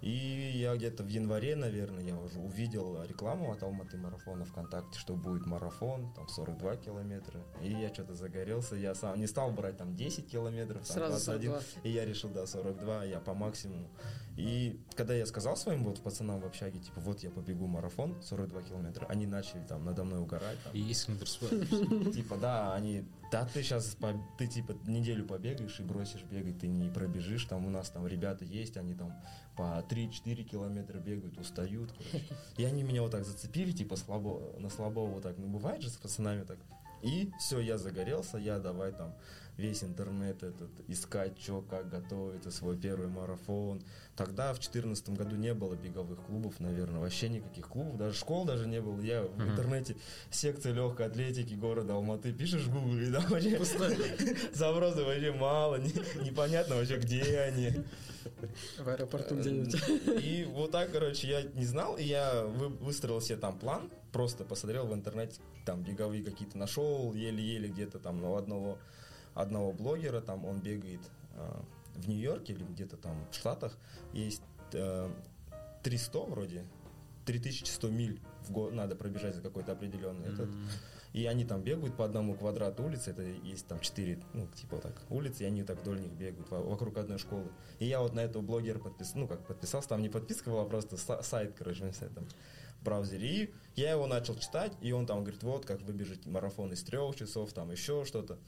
И 0.00 0.52
я 0.54 0.74
где-то 0.76 1.02
в 1.02 1.08
январе, 1.08 1.56
наверное, 1.56 2.02
я 2.02 2.16
уже 2.16 2.38
увидел 2.38 3.02
рекламу 3.04 3.52
от 3.52 3.62
Алматы 3.62 3.98
марафона 3.98 4.44
ВКонтакте, 4.46 4.98
что 4.98 5.14
будет 5.14 5.46
марафон, 5.46 6.12
там 6.14 6.26
42 6.26 6.76
километра. 6.76 7.40
И 7.62 7.70
я 7.70 7.92
что-то 7.92 8.14
загорелся, 8.14 8.76
я 8.76 8.94
сам 8.94 9.20
не 9.20 9.26
стал 9.26 9.50
брать 9.50 9.76
там 9.76 9.96
10 9.96 10.30
километров, 10.30 10.86
там 10.86 10.96
Сразу 10.96 11.12
21. 11.12 11.52
42. 11.52 11.82
И 11.82 11.90
я 11.92 12.04
решил, 12.06 12.30
да, 12.30 12.46
42, 12.46 13.04
я 13.04 13.20
по 13.20 13.34
максимуму. 13.34 13.90
И 14.40 14.80
когда 14.94 15.14
я 15.14 15.26
сказал 15.26 15.56
своим 15.56 15.84
вот 15.84 16.00
пацанам 16.00 16.40
в 16.40 16.46
общаге, 16.46 16.78
типа, 16.78 17.00
вот 17.00 17.20
я 17.22 17.30
побегу 17.30 17.66
марафон 17.66 18.20
42 18.22 18.62
километра, 18.62 19.06
они 19.06 19.26
начали 19.26 19.62
там 19.68 19.84
надо 19.84 20.04
мной 20.04 20.20
угорать. 20.20 20.58
там. 20.64 20.72
и 20.74 20.94
па 21.18 22.10
Типа, 22.12 22.36
да, 22.36 22.74
они, 22.74 23.04
да, 23.30 23.44
ты 23.44 23.62
сейчас, 23.62 23.96
ты 24.38 24.46
типа 24.46 24.76
неделю 24.86 25.26
побегаешь 25.26 25.78
и 25.78 25.82
бросишь 25.82 26.22
бегать, 26.22 26.58
ты 26.58 26.68
не 26.68 26.88
пробежишь, 26.88 27.44
там 27.44 27.66
у 27.66 27.70
нас 27.70 27.90
там 27.90 28.06
ребята 28.06 28.44
есть, 28.44 28.76
они 28.76 28.94
там 28.94 29.12
по 29.56 29.84
3-4 29.88 30.42
километра 30.44 30.98
бегают, 30.98 31.38
устают, 31.38 31.92
короче. 31.92 32.26
И 32.56 32.64
они 32.64 32.82
меня 32.82 33.02
вот 33.02 33.10
так 33.10 33.24
зацепили, 33.24 33.72
типа, 33.72 33.96
слабо, 33.96 34.54
на 34.58 34.70
слабого 34.70 35.06
вот 35.06 35.22
так, 35.22 35.36
ну, 35.38 35.48
бывает 35.48 35.82
же 35.82 35.90
с 35.90 35.96
пацанами 35.96 36.44
так. 36.44 36.58
И 37.02 37.30
все, 37.38 37.60
я 37.60 37.78
загорелся, 37.78 38.36
я 38.38 38.58
давай 38.58 38.92
там 38.92 39.14
весь 39.56 39.84
интернет 39.84 40.42
этот, 40.42 40.70
искать, 40.88 41.38
что, 41.38 41.60
как 41.60 41.90
готовиться, 41.90 42.50
свой 42.50 42.78
первый 42.78 43.08
марафон. 43.08 43.82
Тогда, 44.16 44.52
в 44.54 44.56
2014 44.58 45.10
году, 45.10 45.36
не 45.36 45.52
было 45.52 45.74
беговых 45.74 46.18
клубов, 46.24 46.60
наверное, 46.60 47.00
вообще 47.00 47.28
никаких 47.28 47.68
клубов, 47.68 47.98
даже 47.98 48.16
школ 48.16 48.46
даже 48.46 48.66
не 48.66 48.80
было. 48.80 48.98
Я 49.00 49.22
в 49.22 49.42
интернете 49.42 49.96
секция 50.30 50.72
легкой 50.72 51.06
атлетики 51.06 51.52
города 51.54 51.92
Алматы 51.94 52.32
пишешь 52.32 52.62
в 52.62 52.72
Google, 52.72 52.98
и 53.00 53.12
там 53.12 53.24
вообще 53.28 53.58
запросов 54.54 55.06
вообще 55.06 55.32
мало, 55.32 55.76
не- 55.76 55.92
непонятно 56.24 56.76
вообще, 56.76 56.96
где 56.98 57.40
они. 57.40 57.72
В 58.78 58.88
аэропорту 58.88 59.36
где-нибудь. 59.36 59.74
И 60.22 60.44
вот 60.50 60.70
так, 60.70 60.90
короче, 60.92 61.28
я 61.28 61.42
не 61.42 61.64
знал, 61.64 61.96
и 61.96 62.04
я 62.04 62.44
вы- 62.44 62.68
выстроил 62.68 63.20
себе 63.20 63.36
там 63.36 63.58
план, 63.58 63.90
просто 64.12 64.44
посмотрел 64.44 64.86
в 64.86 64.94
интернете, 64.94 65.40
там 65.64 65.82
беговые 65.82 66.22
какие-то 66.24 66.58
нашел, 66.58 67.12
еле-еле 67.14 67.68
где-то 67.68 67.98
там 67.98 68.22
у 68.24 68.36
одного, 68.36 68.78
одного 69.34 69.72
блогера, 69.72 70.20
там 70.20 70.44
он 70.44 70.60
бегает 70.60 71.00
а, 71.36 71.62
в 71.94 72.08
Нью-Йорке 72.08 72.52
или 72.54 72.64
где-то 72.64 72.96
там 72.96 73.26
в 73.30 73.34
Штатах, 73.34 73.76
есть 74.12 74.42
э, 74.72 75.10
300 75.82 76.18
вроде, 76.20 76.64
3100 77.26 77.88
миль 77.88 78.20
в 78.42 78.50
год 78.52 78.72
надо 78.72 78.96
пробежать 78.96 79.34
за 79.34 79.42
какой-то 79.42 79.72
определенный 79.72 80.28
этот. 80.32 80.48
И 81.12 81.26
они 81.26 81.44
там 81.44 81.60
бегают 81.62 81.96
по 81.96 82.04
одному 82.04 82.34
квадрату 82.36 82.84
улицы, 82.84 83.10
это 83.10 83.22
есть 83.22 83.66
там 83.66 83.80
четыре, 83.80 84.22
ну, 84.32 84.46
типа 84.54 84.78
так, 84.78 85.02
улицы, 85.08 85.42
и 85.42 85.46
они 85.46 85.64
так 85.64 85.80
вдоль 85.80 86.00
них 86.00 86.12
бегают 86.12 86.48
во- 86.50 86.62
вокруг 86.62 86.98
одной 86.98 87.18
школы. 87.18 87.48
И 87.80 87.86
я 87.86 88.00
вот 88.00 88.14
на 88.14 88.20
этого 88.20 88.42
блогера 88.42 88.78
подписался, 88.78 89.18
ну, 89.18 89.26
как 89.26 89.44
подписался, 89.44 89.88
там 89.88 90.02
не 90.02 90.08
подписка 90.08 90.50
была, 90.50 90.62
а 90.62 90.66
просто 90.66 90.94
са- 90.94 91.20
сайт, 91.24 91.54
короче, 91.58 91.82
на 91.84 91.88
этом 91.88 92.28
браузере. 92.82 93.50
И 93.76 93.80
я 93.80 93.92
его 93.92 94.06
начал 94.06 94.36
читать, 94.36 94.72
и 94.80 94.92
он 94.92 95.06
там 95.06 95.20
говорит, 95.20 95.42
вот, 95.42 95.64
как 95.64 95.80
выбежать 95.82 96.26
марафон 96.26 96.72
из 96.72 96.82
трех 96.82 97.16
часов, 97.16 97.52
там 97.52 97.70
еще 97.70 98.04
что-то. 98.04 98.38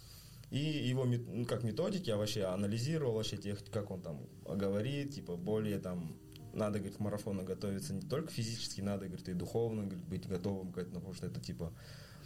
И 0.50 0.58
его, 0.58 1.04
ну, 1.04 1.46
как 1.46 1.62
методики, 1.62 2.10
я 2.10 2.16
вообще 2.16 2.44
анализировал 2.44 3.14
вообще 3.14 3.38
тех, 3.38 3.64
как 3.70 3.90
он 3.90 4.02
там 4.02 4.20
говорит, 4.44 5.14
типа, 5.14 5.36
более 5.36 5.78
там, 5.78 6.14
надо, 6.52 6.78
говорит, 6.78 6.98
к 6.98 7.00
марафону 7.00 7.42
готовиться 7.42 7.94
не 7.94 8.02
только 8.02 8.30
физически, 8.30 8.82
надо, 8.82 9.06
говорит, 9.06 9.28
и 9.28 9.32
духовно 9.32 9.84
говорит, 9.84 10.04
быть 10.04 10.26
готовым 10.28 10.72
к 10.72 10.78
этому, 10.78 10.96
потому 10.96 11.14
что 11.14 11.26
это, 11.26 11.40
типа, 11.40 11.72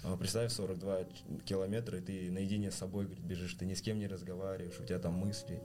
а, 0.02 0.16
Представь, 0.16 0.52
42 0.52 1.04
ч- 1.04 1.10
километра, 1.44 1.98
и 1.98 2.02
ты 2.02 2.30
наедине 2.30 2.70
с 2.70 2.74
собой 2.74 3.04
говорит, 3.06 3.24
бежишь, 3.24 3.54
ты 3.54 3.64
ни 3.64 3.74
с 3.74 3.80
кем 3.82 3.98
не 3.98 4.06
разговариваешь, 4.08 4.78
у 4.80 4.84
тебя 4.84 4.98
там 4.98 5.14
мысли. 5.14 5.60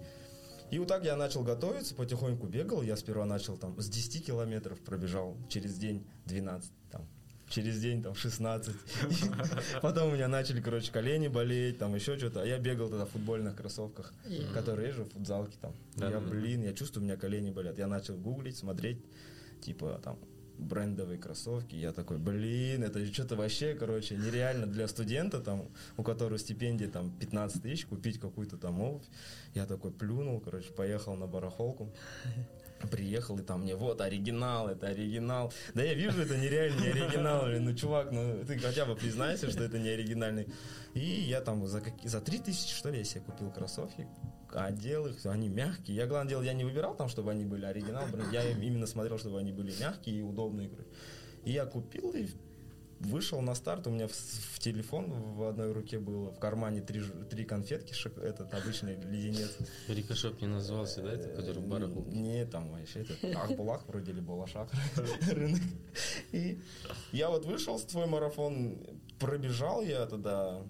И 0.72 0.80
вот 0.80 0.88
так 0.88 1.04
я 1.04 1.18
начал 1.18 1.44
готовиться, 1.44 1.94
потихоньку 1.94 2.48
бегал. 2.48 2.82
Я 2.82 2.96
сперва 2.96 3.26
начал 3.26 3.58
там 3.58 3.80
с 3.80 3.90
10 3.90 4.26
километров 4.26 4.80
пробежал, 4.80 5.36
через 5.50 5.78
день 5.78 6.06
12, 6.26 6.72
там, 6.90 7.06
через 7.50 7.80
день 7.82 8.02
там 8.02 8.16
16. 8.16 8.74
Потом 9.82 10.10
у 10.10 10.12
меня 10.14 10.30
начали, 10.30 10.62
короче, 10.62 10.92
колени 10.92 11.28
болеть, 11.28 11.78
там 11.78 11.94
еще 11.94 12.18
что-то. 12.18 12.42
А 12.42 12.46
я 12.46 12.58
бегал 12.58 12.90
тогда 12.90 13.06
в 13.06 13.10
футбольных 13.10 13.58
кроссовках, 13.58 14.14
которые 14.54 14.90
езжу 14.90 15.04
в 15.04 15.10
футзалке 15.10 15.58
там. 15.60 15.74
Я, 15.98 16.20
блин, 16.20 16.64
я 16.64 16.74
чувствую, 16.74 17.04
у 17.04 17.06
меня 17.06 17.18
колени 17.18 17.52
болят. 17.52 17.78
Я 17.78 17.88
начал 17.88 18.16
гуглить, 18.16 18.58
смотреть, 18.58 19.04
типа 19.62 20.00
там 20.04 20.18
брендовые 20.58 21.18
кроссовки. 21.18 21.76
Я 21.76 21.92
такой, 21.92 22.18
блин, 22.18 22.84
это 22.84 23.06
что-то 23.14 23.36
вообще, 23.36 23.74
короче, 23.74 24.16
нереально 24.16 24.68
для 24.68 24.88
студента, 24.88 25.40
там, 25.40 25.68
у 25.98 26.04
которого 26.04 26.38
стипендия 26.38 26.88
там 26.90 27.12
15 27.20 27.62
тысяч, 27.62 27.86
купить 27.86 28.20
какую-то 28.20 28.58
там 28.58 28.82
обувь. 28.82 29.06
Я 29.54 29.66
такой 29.66 29.92
плюнул, 29.92 30.40
короче, 30.40 30.72
поехал 30.72 31.16
на 31.16 31.28
барахолку. 31.28 31.94
Приехал, 32.90 33.38
и 33.38 33.44
там 33.44 33.62
мне, 33.62 33.76
вот, 33.76 34.02
оригинал, 34.02 34.68
это 34.68 34.88
оригинал. 34.88 35.54
Да 35.76 35.84
я 35.84 35.94
вижу, 35.94 36.22
это 36.22 36.36
нереально 36.36 36.80
не 36.82 36.88
оригинал. 36.88 37.46
Ну, 37.46 37.76
чувак, 37.76 38.12
ну, 38.12 38.44
ты 38.44 38.58
хотя 38.58 38.86
бы 38.86 38.96
признайся, 38.96 39.52
что 39.52 39.64
это 39.64 39.78
не 39.78 39.90
оригинальный. 39.90 40.48
И 40.96 41.00
я 41.00 41.42
там 41.42 41.68
за, 41.68 41.80
какие, 41.82 42.08
за 42.08 42.22
3 42.22 42.40
тысячи, 42.40 42.74
что 42.74 42.90
ли, 42.90 42.98
я 42.98 43.04
себе 43.04 43.22
купил 43.22 43.52
кроссовки, 43.52 44.08
одел 44.56 45.08
их, 45.08 45.26
они 45.26 45.50
мягкие. 45.50 45.98
Я, 45.98 46.08
главное 46.08 46.30
дело, 46.30 46.42
я 46.44 46.54
не 46.54 46.64
выбирал 46.64 46.96
там, 46.96 47.10
чтобы 47.10 47.32
они 47.32 47.46
были 47.46 47.66
оригинал, 47.66 48.06
я 48.32 48.50
им 48.50 48.62
именно 48.62 48.88
смотрел, 48.88 49.18
чтобы 49.18 49.40
они 49.40 49.52
были 49.52 49.74
мягкие 49.80 50.20
и 50.20 50.22
удобные. 50.22 50.70
короче. 50.70 50.90
И 51.46 51.52
я 51.52 51.66
купил 51.66 52.12
и 52.12 52.28
вышел 53.00 53.42
на 53.42 53.56
старт, 53.56 53.88
у 53.88 53.90
меня 53.90 54.08
в, 54.08 54.12
в 54.12 54.60
телефон 54.60 55.10
в 55.12 55.44
одной 55.44 55.72
руке 55.72 55.98
было, 56.00 56.32
в 56.32 56.40
кармане 56.40 56.82
три, 56.82 57.02
три 57.32 57.46
конфетки, 57.46 57.94
шок- 57.94 58.20
этот 58.20 58.54
обычный 58.54 58.96
леденец. 58.96 59.58
Рикошоп 59.88 60.40
не 60.40 60.48
назывался, 60.48 61.02
да, 61.02 61.14
это, 61.14 61.30
который 61.30 61.64
в 61.64 61.68
барахолке? 61.68 62.12
Не, 62.16 62.46
там 62.46 62.70
вообще 62.72 63.02
это 63.02 63.40
Ахбулах 63.42 63.88
вроде 63.88 64.12
или 64.12 64.20
Балашах 64.20 64.70
рынок. 65.32 65.62
И 66.32 66.62
я 67.12 67.30
вот 67.32 67.46
вышел 67.46 67.80
с 67.80 67.84
твой 67.86 68.06
марафон, 68.06 68.78
пробежал 69.20 69.82
я 69.82 70.06
тогда 70.06 70.62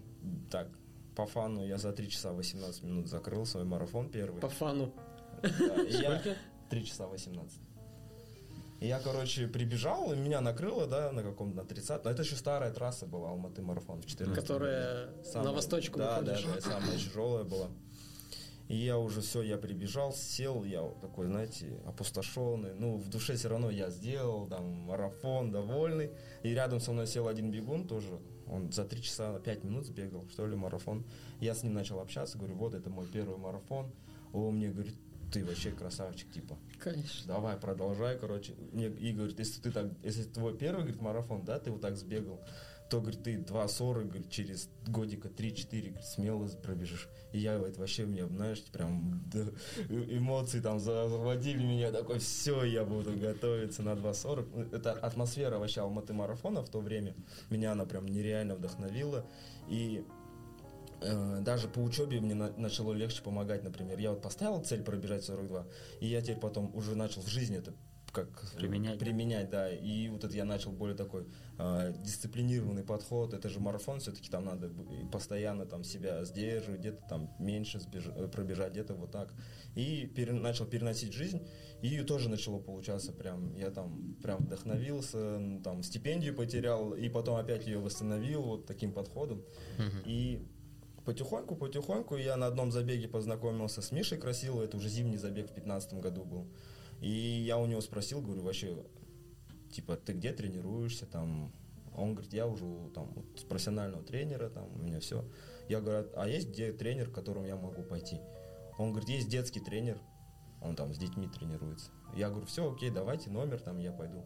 так, 0.50 0.70
по 1.16 1.26
фану 1.26 1.66
я 1.66 1.78
за 1.78 1.92
3 1.92 2.10
часа 2.10 2.32
18 2.32 2.84
минут 2.84 3.08
закрыл 3.08 3.46
свой 3.46 3.64
марафон 3.64 4.10
первый. 4.10 4.40
По 4.42 4.50
фану. 4.50 4.94
Да, 5.42 5.82
я 5.82 6.22
3 6.70 6.86
часа 6.86 7.08
18. 7.08 7.60
И 8.82 8.88
я, 8.88 9.00
короче, 9.00 9.48
прибежал, 9.48 10.12
и 10.12 10.16
меня 10.16 10.42
накрыло, 10.42 10.88
да, 10.88 11.12
на 11.12 11.22
каком-то, 11.22 11.58
на 11.58 11.66
30 11.66 12.04
Но 12.04 12.10
это 12.10 12.24
еще 12.24 12.36
старая 12.36 12.74
трасса 12.74 13.06
была, 13.06 13.30
Алматы 13.30 13.62
марафон 13.62 14.02
в 14.02 14.08
14 14.08 14.36
Которая 14.36 15.10
на 15.36 15.52
восточку 15.52 16.00
да, 16.00 16.20
выходишь. 16.20 16.44
Да, 16.46 16.56
да, 16.56 16.62
самая 16.62 16.98
тяжелая 16.98 17.44
была. 17.44 17.68
И 18.70 18.78
я 18.78 18.98
уже 18.98 19.20
все, 19.22 19.42
я 19.42 19.58
прибежал, 19.58 20.14
сел, 20.14 20.64
я 20.64 20.82
такой, 21.02 21.28
знаете, 21.28 21.78
опустошенный. 21.86 22.74
Ну, 22.74 22.96
в 22.96 23.10
душе 23.10 23.36
все 23.36 23.50
равно 23.50 23.70
я 23.70 23.90
сделал, 23.90 24.48
там, 24.48 24.64
марафон, 24.64 25.52
довольный. 25.52 26.12
И 26.42 26.54
рядом 26.54 26.80
со 26.80 26.94
мной 26.94 27.06
сел 27.06 27.28
один 27.28 27.52
бегун 27.52 27.86
тоже. 27.86 28.18
Он 28.52 28.72
за 28.72 28.84
3 28.84 29.02
часа 29.02 29.40
5 29.40 29.64
минут 29.64 29.86
сбегал, 29.86 30.28
что 30.30 30.46
ли, 30.46 30.56
марафон. 30.56 31.06
Я 31.40 31.56
с 31.56 31.64
ним 31.64 31.74
начал 31.74 32.00
общаться, 32.00 32.38
говорю, 32.38 32.56
вот, 32.56 32.74
это 32.74 32.90
мой 32.90 33.08
первый 33.08 33.38
марафон. 33.38 33.92
Он 34.34 34.58
мне 34.58 34.70
говорит, 34.70 34.96
ты 35.32 35.46
вообще 35.46 35.72
красавчик, 35.72 36.30
типа. 36.32 36.58
Конечно. 36.80 37.28
Давай, 37.28 37.56
продолжай, 37.56 38.20
короче. 38.20 38.54
Мне, 38.74 38.88
и 38.88 39.14
говорит, 39.14 39.40
если 39.40 39.62
ты 39.62 39.72
так, 39.72 39.88
если 40.04 40.24
твой 40.24 40.58
первый, 40.58 40.82
говорит, 40.82 41.02
марафон, 41.02 41.46
да, 41.46 41.60
ты 41.60 41.72
вот 41.72 41.80
так 41.80 41.96
сбегал, 41.96 42.42
то, 42.92 43.00
говорит, 43.00 43.24
ты 43.24 43.36
2.40, 43.38 44.04
говорит, 44.04 44.30
через 44.30 44.70
годика 44.86 45.30
3-4, 45.30 45.82
говорит, 45.90 46.06
смело 46.06 46.46
пробежишь. 46.62 47.08
И 47.32 47.40
я, 47.40 47.54
это 47.54 47.80
вообще 47.80 48.06
меня, 48.06 48.28
знаешь, 48.28 48.62
прям 48.66 49.24
да, 49.32 49.46
э- 49.78 50.18
эмоции 50.18 50.60
там 50.60 50.78
заводили 50.78 51.64
меня, 51.64 51.92
такой, 51.92 52.20
все, 52.20 52.66
я 52.66 52.84
буду 52.84 53.18
готовиться 53.18 53.82
на 53.82 53.92
2.40. 53.92 54.50
Ну, 54.54 54.78
Это 54.78 54.92
атмосфера 54.92 55.58
вообще 55.58 55.80
Алматы 55.80 56.12
марафона 56.12 56.62
в 56.62 56.70
то 56.70 56.82
время, 56.82 57.16
меня 57.50 57.72
она 57.72 57.86
прям 57.86 58.06
нереально 58.06 58.56
вдохновила. 58.56 59.26
И 59.70 60.04
э, 61.00 61.40
даже 61.42 61.70
по 61.70 61.80
учебе 61.80 62.20
мне 62.20 62.36
на- 62.36 62.52
начало 62.58 62.92
легче 62.92 63.24
помогать, 63.24 63.64
например. 63.64 64.00
Я 64.00 64.10
вот 64.12 64.22
поставил 64.22 64.62
цель 64.62 64.84
пробежать 64.84 65.24
42, 65.24 65.66
и 66.02 66.08
я 66.08 66.22
теперь 66.22 66.40
потом 66.40 66.76
уже 66.76 66.96
начал 66.96 67.22
в 67.22 67.28
жизни 67.28 67.58
это 67.58 67.74
как 68.12 68.28
Применять. 68.58 69.00
применять, 69.00 69.50
да. 69.50 69.72
И 69.72 70.10
вот 70.10 70.24
это 70.24 70.36
я 70.36 70.46
начал 70.46 70.72
более 70.72 70.96
такой 70.98 71.26
э, 71.58 71.94
дисциплинированный 72.04 72.84
подход. 72.84 73.34
Это 73.34 73.48
же 73.50 73.60
марафон, 73.60 74.00
все-таки 74.00 74.30
там 74.30 74.46
надо 74.46 74.72
постоянно 75.12 75.66
там 75.66 75.84
себя 75.84 76.24
сдерживать, 76.26 76.80
где-то 76.82 77.02
там 77.08 77.30
меньше 77.40 77.78
сбеж- 77.80 78.14
э, 78.16 78.28
пробежать, 78.28 78.72
где-то 78.74 78.94
вот 78.96 79.12
так. 79.12 79.34
И 79.76 80.06
пере- 80.16 80.34
начал 80.34 80.66
переносить 80.66 81.14
жизнь, 81.14 81.42
и 81.82 82.02
тоже 82.02 82.30
начало 82.30 82.60
получаться 82.60 83.14
прям, 83.14 83.56
я 83.56 83.70
там 83.72 84.16
прям 84.22 84.44
вдохновился, 84.46 85.60
там 85.64 85.82
стипендию 85.84 86.36
потерял, 86.36 86.94
и 86.94 87.08
потом 87.10 87.36
опять 87.38 87.66
ее 87.66 87.80
восстановил 87.80 88.42
вот 88.42 88.66
таким 88.66 88.92
подходом. 88.94 89.42
И 90.06 90.46
потихоньку, 91.06 91.56
потихоньку 91.56 92.16
я 92.18 92.36
на 92.38 92.48
одном 92.48 92.72
забеге 92.72 93.08
познакомился 93.08 93.82
с 93.82 93.92
Мишей 93.92 94.18
Красиловой, 94.18 94.66
это 94.66 94.78
уже 94.78 94.90
зимний 94.90 95.18
забег 95.18 95.46
в 95.46 95.54
2015 95.54 95.94
году 95.96 96.24
был. 96.26 96.48
И 97.02 97.10
я 97.10 97.58
у 97.58 97.66
него 97.66 97.82
спросил, 97.82 98.22
говорю, 98.22 98.44
вообще, 98.44 98.78
типа, 99.72 99.98
ты 99.98 100.14
где 100.14 100.32
тренируешься, 100.32 101.06
там, 101.06 101.52
он 101.96 102.14
говорит, 102.14 102.34
я 102.34 102.48
уже 102.48 102.64
там, 102.94 103.14
с 103.36 103.44
профессионального 103.44 104.04
тренера, 104.04 104.50
там, 104.50 104.72
у 104.74 104.78
меня 104.78 105.00
все. 105.00 105.26
Я 105.68 105.82
говорю, 105.82 106.08
а 106.16 106.28
есть 106.28 106.50
где 106.50 106.72
тренер, 106.72 107.10
к 107.10 107.16
которому 107.16 107.48
я 107.48 107.56
могу 107.56 107.84
пойти? 107.84 108.20
Он 108.78 108.92
говорит, 108.92 109.10
есть 109.10 109.30
детский 109.30 109.60
тренер, 109.60 110.00
он 110.62 110.76
там 110.76 110.94
с 110.94 110.98
детьми 110.98 111.28
тренируется. 111.28 111.92
Я 112.16 112.30
говорю, 112.30 112.46
все, 112.46 112.72
окей, 112.72 112.92
давайте 112.92 113.30
номер, 113.30 113.60
там, 113.60 113.80
я 113.80 113.92
пойду. 113.92 114.24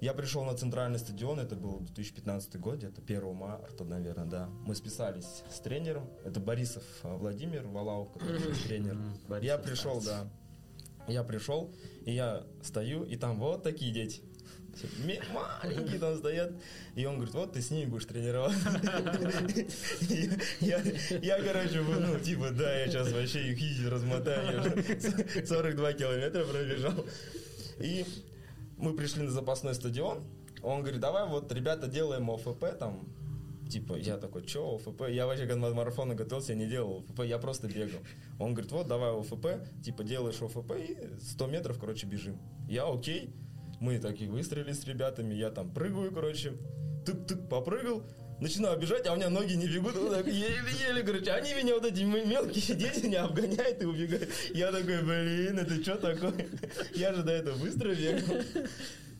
Я 0.00 0.14
пришел 0.14 0.44
на 0.44 0.56
центральный 0.56 0.98
стадион, 0.98 1.38
это 1.38 1.54
был 1.54 1.78
2015 1.78 2.58
год, 2.58 2.78
где-то 2.78 3.00
1 3.02 3.34
марта, 3.36 3.84
наверное, 3.84 4.26
да. 4.26 4.48
Мы 4.66 4.74
списались 4.74 5.44
с 5.48 5.60
тренером, 5.60 6.10
это 6.24 6.40
Борисов 6.40 6.82
а, 7.04 7.16
Владимир 7.16 7.68
Валау, 7.68 8.06
который 8.06 8.52
тренер. 8.66 8.98
Борисов, 9.28 9.44
Я 9.44 9.58
пришел, 9.58 10.02
да. 10.02 10.28
Я 11.06 11.22
пришел, 11.22 11.72
и 12.04 12.12
я 12.12 12.44
стою, 12.62 13.04
и 13.04 13.16
там 13.16 13.38
вот 13.38 13.62
такие 13.62 13.92
дети. 13.92 14.22
Маленькие 15.32 15.98
там 15.98 16.16
стоят. 16.16 16.52
И 16.94 17.04
он 17.04 17.16
говорит, 17.16 17.34
вот 17.34 17.52
ты 17.52 17.60
с 17.60 17.70
ними 17.70 17.90
будешь 17.90 18.06
тренироваться. 18.06 18.56
Я, 20.60 21.42
короче, 21.42 21.82
ну, 21.82 22.18
типа, 22.18 22.50
да, 22.50 22.74
я 22.78 22.86
сейчас 22.88 23.12
вообще 23.12 23.50
их 23.52 23.58
изи 23.58 23.86
размотаю. 23.88 24.52
Я 24.52 24.60
уже 24.60 25.46
42 25.46 25.92
километра 25.92 26.44
пробежал. 26.44 27.04
И 27.80 28.06
мы 28.78 28.94
пришли 28.94 29.22
на 29.22 29.30
запасной 29.30 29.74
стадион. 29.74 30.24
Он 30.62 30.80
говорит, 30.80 31.00
давай 31.00 31.26
вот, 31.28 31.52
ребята, 31.52 31.86
делаем 31.86 32.30
ОФП 32.30 32.78
там, 32.78 33.06
Типа, 33.72 33.94
я 33.94 34.18
такой, 34.18 34.46
что, 34.46 34.76
ОФП? 34.76 35.08
Я 35.08 35.26
вообще, 35.26 35.46
когда 35.46 35.68
на 35.68 35.74
марафоны 35.74 36.14
готовился, 36.14 36.52
я 36.52 36.58
не 36.58 36.66
делал 36.66 36.98
ОФП, 36.98 37.20
я 37.20 37.38
просто 37.38 37.68
бегал. 37.68 38.00
Он 38.38 38.52
говорит, 38.52 38.70
вот, 38.70 38.86
давай 38.86 39.18
ОФП, 39.18 39.46
типа, 39.82 40.04
делаешь 40.04 40.42
ОФП 40.42 40.72
и 40.72 40.98
100 41.22 41.46
метров, 41.46 41.78
короче, 41.78 42.06
бежим. 42.06 42.38
Я 42.68 42.86
окей, 42.86 43.30
мы 43.80 43.98
такие 43.98 44.30
выстрелили 44.30 44.72
с 44.72 44.84
ребятами, 44.84 45.32
я 45.32 45.48
там 45.48 45.72
прыгаю, 45.72 46.12
короче, 46.12 46.52
тык-тык 47.06 47.48
попрыгал, 47.48 48.02
начинаю 48.40 48.78
бежать, 48.78 49.06
а 49.06 49.14
у 49.14 49.16
меня 49.16 49.30
ноги 49.30 49.54
не 49.54 49.66
бегут, 49.66 49.96
вот 49.96 50.12
так 50.12 50.26
еле-еле, 50.26 51.02
короче, 51.02 51.30
они 51.30 51.54
меня 51.54 51.72
вот 51.72 51.86
эти 51.86 52.02
мелкие 52.02 52.76
дети 52.76 53.06
не 53.06 53.16
обгоняют 53.16 53.82
и 53.82 53.86
убегают. 53.86 54.28
Я 54.52 54.70
такой, 54.70 55.02
блин, 55.02 55.58
это 55.58 55.82
что 55.82 55.96
такое? 55.96 56.46
Я 56.94 57.14
же 57.14 57.22
до 57.22 57.32
этого 57.32 57.56
быстро 57.56 57.94
бегал. 57.94 58.36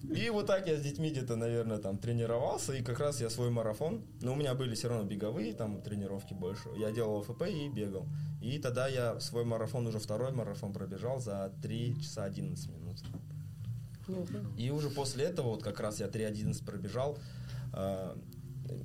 И 0.02 0.30
вот 0.30 0.46
так 0.46 0.66
я 0.66 0.76
с 0.76 0.82
детьми 0.82 1.10
где-то, 1.10 1.36
наверное, 1.36 1.78
там 1.78 1.96
тренировался, 1.96 2.74
и 2.74 2.82
как 2.82 2.98
раз 2.98 3.20
я 3.20 3.30
свой 3.30 3.50
марафон, 3.50 4.04
но 4.20 4.32
у 4.32 4.36
меня 4.36 4.54
были 4.54 4.74
все 4.74 4.88
равно 4.88 5.04
беговые 5.08 5.52
там 5.54 5.80
тренировки 5.80 6.34
больше, 6.34 6.68
я 6.76 6.90
делал 6.90 7.20
ОФП 7.20 7.42
и 7.42 7.68
бегал. 7.68 8.06
И 8.42 8.58
тогда 8.58 8.88
я 8.88 9.20
свой 9.20 9.44
марафон, 9.44 9.86
уже 9.86 10.00
второй 10.00 10.32
марафон 10.32 10.72
пробежал 10.72 11.20
за 11.20 11.52
3 11.62 12.02
часа 12.02 12.24
11 12.24 12.68
минут. 12.70 12.98
И 14.58 14.70
уже 14.70 14.90
после 14.90 15.24
этого, 15.26 15.50
вот 15.50 15.62
как 15.62 15.78
раз 15.80 16.00
я 16.00 16.06
3.11 16.06 16.64
пробежал, 16.64 17.18
э, 17.72 18.16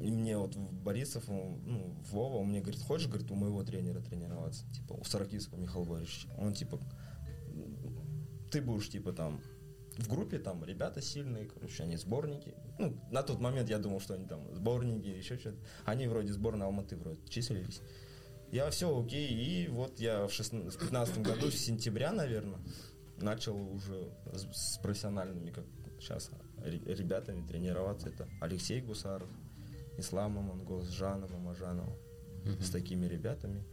и 0.01 0.12
мне 0.12 0.38
вот 0.38 0.55
Борисов, 0.55 1.27
ну, 1.27 1.95
Вова, 2.12 2.38
он 2.38 2.50
мне 2.50 2.62
говорит, 2.62 2.81
хочешь, 2.81 3.07
говорит, 3.07 3.31
у 3.31 3.36
моего 3.36 3.63
тренера 3.63 4.00
тренироваться, 4.00 4.65
типа, 4.74 4.93
у 4.93 5.03
Саракисского 5.03 5.59
Михаила 5.59 5.86
Борисовича. 5.86 6.29
Он, 6.38 6.53
типа, 6.53 6.79
ты 8.51 8.62
будешь, 8.62 8.89
типа, 8.89 9.12
там, 9.13 9.41
в 9.98 10.08
группе 10.08 10.39
там 10.39 10.63
ребята 10.63 11.01
сильные, 11.01 11.46
короче, 11.46 11.84
они 11.84 11.98
сборники. 11.98 12.54
Ну, 12.80 12.96
на 13.12 13.24
тот 13.24 13.39
момент 13.39 13.70
я 13.70 13.80
думал, 13.80 14.00
что 14.00 14.13
они 14.13 14.25
там 14.25 14.54
сборники, 14.54 15.08
еще 15.08 15.38
что-то. 15.38 15.58
Они 15.86 16.08
вроде 16.08 16.32
сборной 16.34 16.66
Алматы 16.66 16.96
вроде 16.96 17.20
числились. 17.27 17.82
Я 18.51 18.70
все 18.70 18.98
окей, 18.98 19.27
и 19.27 19.68
вот 19.68 20.00
я 20.00 20.25
в 20.27 20.36
2015 20.36 21.20
году, 21.20 21.51
с 21.51 21.56
сентября, 21.56 22.12
наверное, 22.13 22.60
начал 23.18 23.58
уже 23.58 24.13
с, 24.32 24.75
с 24.75 24.77
профессиональными, 24.77 25.51
как 25.51 25.66
сейчас, 26.00 26.32
ребятами 26.63 27.46
тренироваться. 27.46 28.10
Это 28.10 28.27
Алексей 28.39 28.82
Гусаров, 28.82 29.30
Ислам 29.98 30.38
Амангос, 30.38 30.89
Жанна 30.89 31.27
Мамажанова. 31.27 31.98
Mm-hmm. 32.44 32.63
С 32.63 32.70
такими 32.70 33.06
ребятами. 33.06 33.66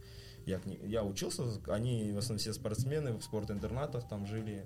Я, 0.45 0.59
я 0.83 1.03
учился, 1.03 1.43
они 1.67 2.11
в 2.11 2.17
основном 2.17 2.39
все 2.39 2.53
спортсмены 2.53 3.13
в 3.13 3.23
спорт-интернатах 3.23 4.07
там 4.07 4.27
жили. 4.27 4.65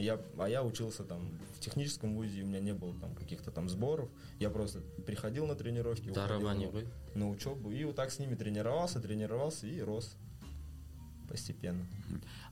Я, 0.00 0.20
а 0.38 0.48
я 0.48 0.62
учился 0.64 1.04
там 1.04 1.38
в 1.56 1.60
техническом 1.60 2.16
вузе, 2.16 2.42
у 2.42 2.46
меня 2.46 2.60
не 2.60 2.72
было 2.72 2.94
там 3.00 3.14
каких-то 3.14 3.50
там 3.50 3.68
сборов. 3.68 4.08
Я 4.38 4.50
просто 4.50 4.80
приходил 5.06 5.46
на 5.46 5.54
тренировки, 5.54 6.10
уходил 6.10 6.40
на, 6.40 7.18
на 7.18 7.30
учебу. 7.30 7.70
И 7.70 7.84
вот 7.84 7.96
так 7.96 8.10
с 8.10 8.18
ними 8.18 8.34
тренировался, 8.34 9.00
тренировался 9.00 9.66
и 9.66 9.80
рос 9.80 10.16
постепенно. 11.28 11.86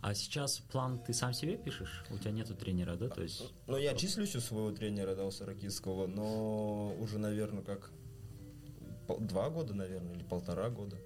А 0.00 0.14
сейчас 0.14 0.59
план 0.59 1.00
ты 1.00 1.12
сам 1.12 1.33
себе 1.33 1.57
пишешь? 1.57 2.05
У 2.11 2.19
тебя 2.19 2.31
нету 2.31 2.55
тренера, 2.55 2.95
да? 2.95 3.09
То 3.09 3.23
есть... 3.23 3.52
Ну, 3.67 3.76
я 3.76 3.95
числюсь 3.95 4.37
у 4.37 4.40
своего 4.40 4.71
тренера, 4.71 5.17
да, 5.17 5.25
у 5.25 5.31
Саракисского, 5.33 6.07
но 6.07 6.95
уже, 7.00 7.19
наверное, 7.19 7.64
как 7.64 7.90
два 9.19 9.50
года, 9.50 9.75
наверное, 9.75 10.14
или 10.14 10.23
полтора 10.23 10.71
года 10.71 10.97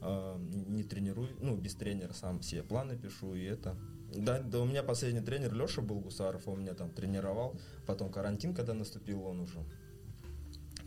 э, 0.00 0.36
не 0.38 0.84
тренирую, 0.84 1.28
ну, 1.40 1.56
без 1.56 1.74
тренера 1.74 2.14
сам 2.14 2.40
все 2.40 2.62
планы 2.62 2.96
пишу, 2.96 3.34
и 3.34 3.44
это. 3.44 3.76
Да, 4.14 4.40
да, 4.40 4.60
у 4.60 4.64
меня 4.64 4.82
последний 4.82 5.20
тренер 5.20 5.54
Леша 5.54 5.80
был 5.80 6.00
Гусаров, 6.00 6.46
он 6.48 6.60
меня 6.60 6.74
там 6.74 6.90
тренировал, 6.90 7.58
потом 7.86 8.10
карантин, 8.10 8.54
когда 8.54 8.74
наступил, 8.74 9.24
он 9.24 9.40
уже 9.40 9.58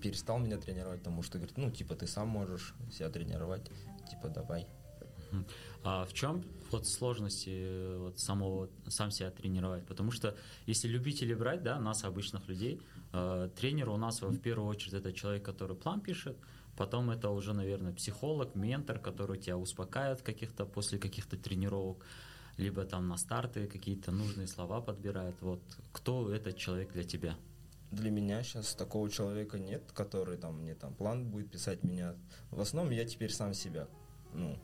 перестал 0.01 0.39
меня 0.39 0.57
тренировать, 0.57 0.99
потому 0.99 1.23
что 1.23 1.37
говорит, 1.37 1.57
ну, 1.57 1.71
типа, 1.71 1.95
ты 1.95 2.05
сам 2.07 2.27
можешь 2.27 2.75
себя 2.91 3.09
тренировать, 3.09 3.63
типа, 4.09 4.29
давай. 4.29 4.67
А 5.83 6.05
в 6.05 6.13
чем 6.13 6.43
вот 6.71 6.87
сложности 6.87 7.97
вот 7.97 8.19
самого 8.19 8.69
сам 8.87 9.11
себя 9.11 9.31
тренировать? 9.31 9.85
Потому 9.85 10.11
что 10.11 10.35
если 10.65 10.87
любители 10.87 11.33
брать, 11.33 11.63
да, 11.63 11.79
нас 11.79 12.03
обычных 12.03 12.47
людей, 12.47 12.81
э, 13.13 13.49
тренер 13.55 13.89
у 13.89 13.97
нас 13.97 14.21
в 14.21 14.37
первую 14.39 14.67
очередь 14.67 14.93
это 14.93 15.13
человек, 15.13 15.43
который 15.43 15.75
план 15.75 16.01
пишет, 16.01 16.37
потом 16.77 17.11
это 17.11 17.29
уже, 17.29 17.53
наверное, 17.53 17.93
психолог, 17.93 18.55
ментор, 18.55 18.99
который 18.99 19.37
тебя 19.39 19.57
успокаивает 19.57 20.21
каких-то 20.21 20.65
после 20.65 20.99
каких-то 20.99 21.37
тренировок, 21.37 22.05
либо 22.57 22.85
там 22.85 23.07
на 23.07 23.17
старты 23.17 23.67
какие-то 23.67 24.11
нужные 24.11 24.47
слова 24.47 24.81
подбирает. 24.81 25.35
Вот 25.41 25.61
кто 25.91 26.33
этот 26.33 26.57
человек 26.57 26.91
для 26.93 27.03
тебя? 27.03 27.35
Для 27.91 28.11
меня 28.11 28.43
сейчас 28.43 28.73
такого 28.75 29.09
человека 29.09 29.59
нет, 29.59 29.91
который 29.93 30.37
там 30.37 30.59
мне 30.59 30.75
там 30.75 30.93
план 30.93 31.29
будет 31.29 31.51
писать 31.51 31.83
меня. 31.83 32.15
В 32.51 32.59
основном 32.59 32.91
я 32.91 33.05
теперь 33.05 33.31
сам 33.31 33.53
себя, 33.53 33.87
ну, 34.33 34.59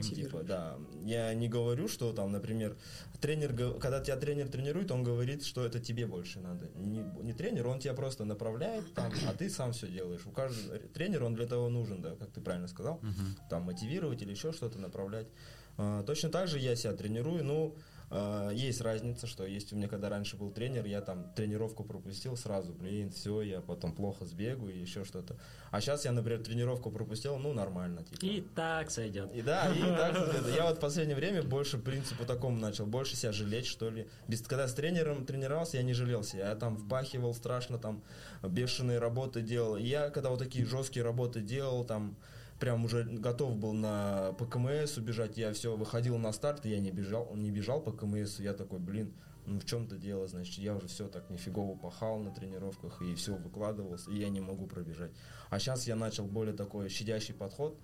Типа, 0.00 0.42
да. 0.42 0.78
Я 1.04 1.32
не 1.34 1.48
говорю, 1.48 1.86
что 1.86 2.12
там, 2.12 2.32
например, 2.32 2.76
тренер, 3.20 3.78
когда 3.78 4.00
тебя 4.00 4.16
тренер 4.16 4.48
тренирует, 4.48 4.90
он 4.90 5.04
говорит, 5.04 5.44
что 5.44 5.64
это 5.64 5.78
тебе 5.78 6.06
больше 6.06 6.40
надо. 6.40 6.68
Не, 6.74 7.04
не 7.22 7.32
тренер, 7.32 7.68
он 7.68 7.78
тебя 7.78 7.94
просто 7.94 8.24
направляет 8.24 8.92
там, 8.94 9.12
а 9.28 9.32
ты 9.32 9.48
сам 9.48 9.72
все 9.72 9.86
делаешь. 9.86 10.26
У 10.26 10.32
каждого 10.32 10.78
тренер, 10.78 11.22
он 11.22 11.34
для 11.34 11.46
того 11.46 11.68
нужен, 11.68 12.02
да, 12.02 12.16
как 12.16 12.32
ты 12.32 12.40
правильно 12.40 12.66
сказал, 12.66 12.98
uh-huh. 13.00 13.48
там 13.48 13.62
мотивировать 13.62 14.20
или 14.22 14.32
еще 14.32 14.52
что-то 14.52 14.78
направлять. 14.78 15.28
А, 15.78 16.02
точно 16.02 16.30
так 16.30 16.48
же 16.48 16.58
я 16.58 16.76
себя 16.76 16.92
тренирую, 16.92 17.44
ну, 17.44 17.74
а, 18.08 18.50
есть 18.50 18.80
разница, 18.80 19.26
что 19.26 19.44
есть 19.44 19.72
у 19.72 19.76
меня, 19.76 19.88
когда 19.88 20.08
раньше 20.08 20.36
был 20.36 20.50
тренер, 20.50 20.86
я 20.86 21.00
там 21.00 21.32
тренировку 21.34 21.82
пропустил 21.82 22.36
сразу, 22.36 22.72
блин, 22.72 23.10
все, 23.10 23.42
я 23.42 23.60
потом 23.60 23.92
плохо 23.92 24.24
сбегу 24.24 24.68
и 24.68 24.78
еще 24.78 25.04
что-то. 25.04 25.36
А 25.72 25.80
сейчас 25.80 26.04
я, 26.04 26.12
например, 26.12 26.42
тренировку 26.42 26.90
пропустил, 26.90 27.36
ну, 27.36 27.52
нормально. 27.52 28.04
Типа. 28.04 28.24
И 28.24 28.40
так 28.54 28.90
сойдет. 28.90 29.34
И 29.34 29.42
да, 29.42 29.72
и 29.74 29.80
так 29.80 30.16
сойдет. 30.16 30.54
Я 30.54 30.66
вот 30.66 30.76
в 30.76 30.80
последнее 30.80 31.16
время 31.16 31.42
больше 31.42 31.78
принципу 31.78 32.24
такому 32.24 32.58
начал, 32.58 32.86
больше 32.86 33.16
себя 33.16 33.32
жалеть, 33.32 33.66
что 33.66 33.90
ли. 33.90 34.08
Без, 34.28 34.40
когда 34.42 34.68
с 34.68 34.74
тренером 34.74 35.26
тренировался, 35.26 35.78
я 35.78 35.82
не 35.82 35.92
жалелся. 35.92 36.36
Я 36.36 36.54
там 36.54 36.76
впахивал 36.76 37.34
страшно, 37.34 37.78
там 37.78 38.02
бешеные 38.42 39.00
работы 39.00 39.42
делал. 39.42 39.76
И 39.76 39.82
я, 39.82 40.10
когда 40.10 40.30
вот 40.30 40.38
такие 40.38 40.64
жесткие 40.64 41.04
работы 41.04 41.40
делал, 41.40 41.84
там 41.84 42.16
прям 42.58 42.84
уже 42.84 43.04
готов 43.04 43.56
был 43.56 43.72
на 43.72 44.32
ПКМС 44.38 44.96
убежать, 44.96 45.36
я 45.36 45.52
все, 45.52 45.76
выходил 45.76 46.18
на 46.18 46.32
старт, 46.32 46.66
и 46.66 46.70
я 46.70 46.80
не 46.80 46.90
бежал, 46.90 47.34
не 47.34 47.50
бежал 47.50 47.80
по 47.80 47.92
КМС, 47.92 48.40
я 48.40 48.54
такой, 48.54 48.78
блин, 48.78 49.14
ну 49.46 49.60
в 49.60 49.64
чем-то 49.64 49.96
дело, 49.96 50.26
значит, 50.26 50.58
я 50.58 50.74
уже 50.74 50.88
все 50.88 51.08
так 51.08 51.30
нифигово 51.30 51.76
пахал 51.76 52.18
на 52.18 52.32
тренировках 52.32 53.00
и 53.02 53.14
все 53.14 53.34
выкладывался, 53.36 54.10
и 54.10 54.18
я 54.18 54.28
не 54.28 54.40
могу 54.40 54.66
пробежать. 54.66 55.12
А 55.50 55.58
сейчас 55.58 55.86
я 55.86 55.96
начал 55.96 56.26
более 56.26 56.54
такой 56.54 56.88
щадящий 56.88 57.34
подход, 57.34 57.78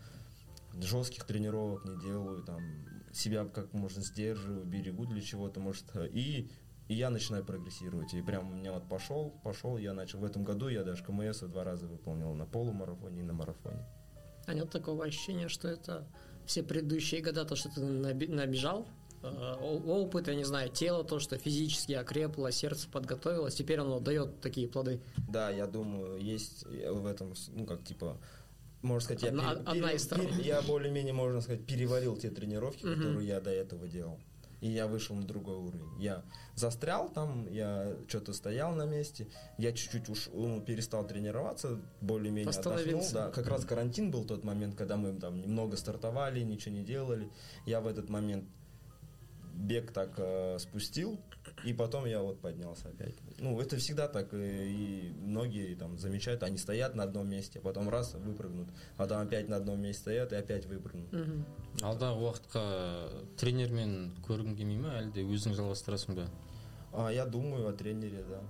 жестких 0.75 1.25
тренировок 1.25 1.85
не 1.85 2.01
делаю, 2.01 2.43
там, 2.43 2.61
себя 3.13 3.45
как 3.45 3.73
можно 3.75 4.03
сдерживаю, 4.03 4.65
берегу 4.65 5.07
для 5.07 5.21
чего-то, 5.21 5.61
может, 5.61 5.85
и 6.13 6.51
и 6.89 6.95
я 6.95 7.11
начинаю 7.11 7.45
прогрессировать. 7.45 8.13
И 8.13 8.21
прям 8.21 8.51
у 8.51 8.55
меня 8.55 8.73
вот 8.73 8.87
пошел, 8.89 9.31
пошел, 9.45 9.79
я 9.79 9.95
начал. 9.95 10.19
В 10.19 10.25
этом 10.25 10.45
году 10.45 10.69
я 10.69 10.83
даже 10.83 11.03
КМС 11.05 11.41
два 11.41 11.65
раза 11.65 11.87
выполнил 11.87 12.35
на 12.35 12.45
полумарафоне 12.45 13.21
и 13.21 13.23
на 13.23 13.33
марафоне. 13.33 13.87
А 14.53 14.55
нет 14.55 14.69
такого 14.69 15.07
ощущения, 15.07 15.49
что 15.49 15.67
это 15.67 16.07
все 16.45 16.63
предыдущие 16.63 17.23
года, 17.23 17.47
то, 17.47 17.57
что 17.57 17.71
ты 17.71 17.81
набежал, 17.81 18.87
э, 19.23 19.55
опыт, 19.87 20.29
я 20.29 20.35
не 20.35 20.45
знаю, 20.45 20.69
тело, 20.69 21.05
то, 21.05 21.21
что 21.21 21.39
физически 21.39 21.93
окрепло, 21.93 22.51
сердце 22.51 22.87
подготовилось, 22.91 23.55
теперь 23.55 23.79
оно 23.79 23.99
дает 23.99 24.43
такие 24.43 24.69
плоды. 24.69 25.01
Да, 25.31 25.49
я 25.49 25.67
думаю, 25.67 26.21
есть 26.21 26.67
в 26.67 27.07
этом, 27.07 27.33
ну, 27.55 27.65
как 27.65 27.83
типа, 27.83 28.19
можно 28.83 29.01
сказать, 29.01 29.25
одна, 29.25 29.53
я, 29.53 29.57
пере, 29.57 29.65
одна 29.71 29.93
из 29.93 30.07
пере, 30.07 30.45
я 30.45 30.61
более-менее, 30.61 31.15
можно 31.15 31.41
сказать, 31.41 31.65
переварил 31.65 32.15
те 32.19 32.29
тренировки, 32.29 32.85
угу. 32.85 32.95
которые 32.95 33.27
я 33.27 33.41
до 33.41 33.51
этого 33.51 33.89
делал 33.89 34.21
и 34.63 34.69
я 34.69 34.87
вышел 34.87 35.17
на 35.17 35.27
другой 35.27 35.57
уровень. 35.57 36.01
Я 36.01 36.23
застрял 36.55 37.11
там, 37.11 37.49
я 37.51 37.97
что-то 38.07 38.33
стоял 38.33 38.73
на 38.75 38.87
месте, 38.87 39.27
я 39.59 39.73
чуть-чуть 39.73 40.09
уж 40.09 40.29
ну, 40.33 40.61
перестал 40.63 41.05
тренироваться, 41.05 41.81
более-менее 42.01 42.51
отдохнул. 42.51 43.03
Да, 43.13 43.31
как 43.31 43.49
раз 43.49 43.65
карантин 43.65 44.13
был 44.13 44.25
тот 44.25 44.45
момент, 44.45 44.77
когда 44.77 44.97
мы 44.97 45.19
там 45.19 45.41
немного 45.41 45.77
стартовали, 45.77 46.41
ничего 46.43 46.77
не 46.77 46.85
делали. 46.85 47.29
Я 47.67 47.81
в 47.81 47.89
этот 47.89 48.09
момент 48.09 48.49
бег 49.55 49.93
так 49.93 50.15
э, 50.17 50.59
спустил, 50.59 51.21
и 51.65 51.73
потом 51.73 52.07
я 52.07 52.21
вот 52.21 52.41
поднялся 52.41 52.89
опять. 52.89 53.15
Ну, 53.39 53.61
это 53.61 53.77
всегда 53.77 54.09
так, 54.09 54.33
и, 54.35 54.37
э, 54.37 54.67
и 54.69 55.13
многие 55.21 55.75
там 55.75 55.99
замечают, 55.99 56.43
они 56.43 56.59
стоят 56.59 56.95
на 56.95 57.05
одном 57.05 57.29
месте, 57.29 57.61
потом 57.61 57.89
раз 57.89 58.15
выпрыгнут, 58.15 58.69
а 58.97 59.03
потом 59.03 59.19
опять 59.19 59.49
на 59.49 59.57
одном 59.57 59.81
месте 59.81 60.03
стоят 60.03 60.33
и 60.33 60.37
опять 60.37 60.67
выпрыгнут. 60.67 61.13
алдағы 61.81 62.21
уақытқа 62.21 62.63
тренермен 63.41 64.13
көргің 64.27 64.57
келмей 64.59 64.77
ма 64.77 64.91
әлде 65.01 65.25
өзің 65.25 65.55
жалғастырасың 65.57 66.19
ба 66.19 66.27
а, 66.93 67.09
я 67.09 67.25
думаю 67.25 67.67
о 67.67 67.73
тренере 67.73 68.23
да 68.29 68.43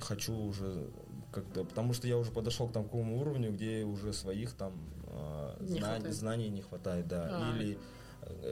хочу 0.00 0.34
уже 0.34 0.88
как-то 1.32 1.64
потому 1.64 1.92
что 1.92 2.08
я 2.08 2.16
уже 2.16 2.32
подошел 2.32 2.66
к 2.68 2.72
такому 2.72 3.20
уровню 3.20 3.52
где 3.52 3.84
уже 3.84 4.14
своих 4.14 4.54
там 4.54 4.72
а, 5.08 5.56
знаний, 5.60 6.12
знаний 6.12 6.48
не 6.48 6.62
хватает 6.62 7.08
да 7.08 7.28
а. 7.30 7.56
или 7.56 7.74
Э, 7.74 7.99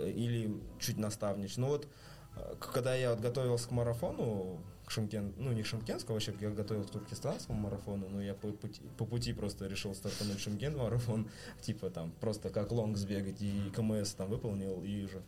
или 0.06 0.52
чуть 0.78 0.98
наставнич. 0.98 1.56
Но 1.56 1.68
вот 1.68 1.88
э, 2.36 2.54
когда 2.60 2.94
я 2.94 3.10
вот 3.10 3.20
готовился 3.20 3.68
к 3.68 3.70
марафону, 3.70 4.60
к 4.86 4.90
Шымкент, 4.90 5.36
ну 5.36 5.52
не 5.52 5.62
к 5.62 5.66
Шымкентскому, 5.66 6.14
вообще 6.14 6.34
я 6.40 6.50
готовился 6.50 6.88
к 6.90 6.92
туркестанскому 6.92 7.60
марафону, 7.60 8.08
но 8.08 8.22
я 8.22 8.34
по 8.34 8.48
пути, 8.48 8.80
по 8.96 9.04
пути 9.04 9.32
просто 9.32 9.66
решил 9.66 9.94
стартануть 9.94 10.40
Шымкент 10.40 10.76
марафон, 10.76 11.28
типа 11.60 11.90
там 11.90 12.12
просто 12.20 12.50
как 12.50 12.72
лонг 12.72 12.96
сбегать 12.96 13.40
и 13.40 13.70
КМС 13.74 14.12
там 14.14 14.28
выполнил 14.28 14.82
и 14.82 15.04
уже 15.04 15.22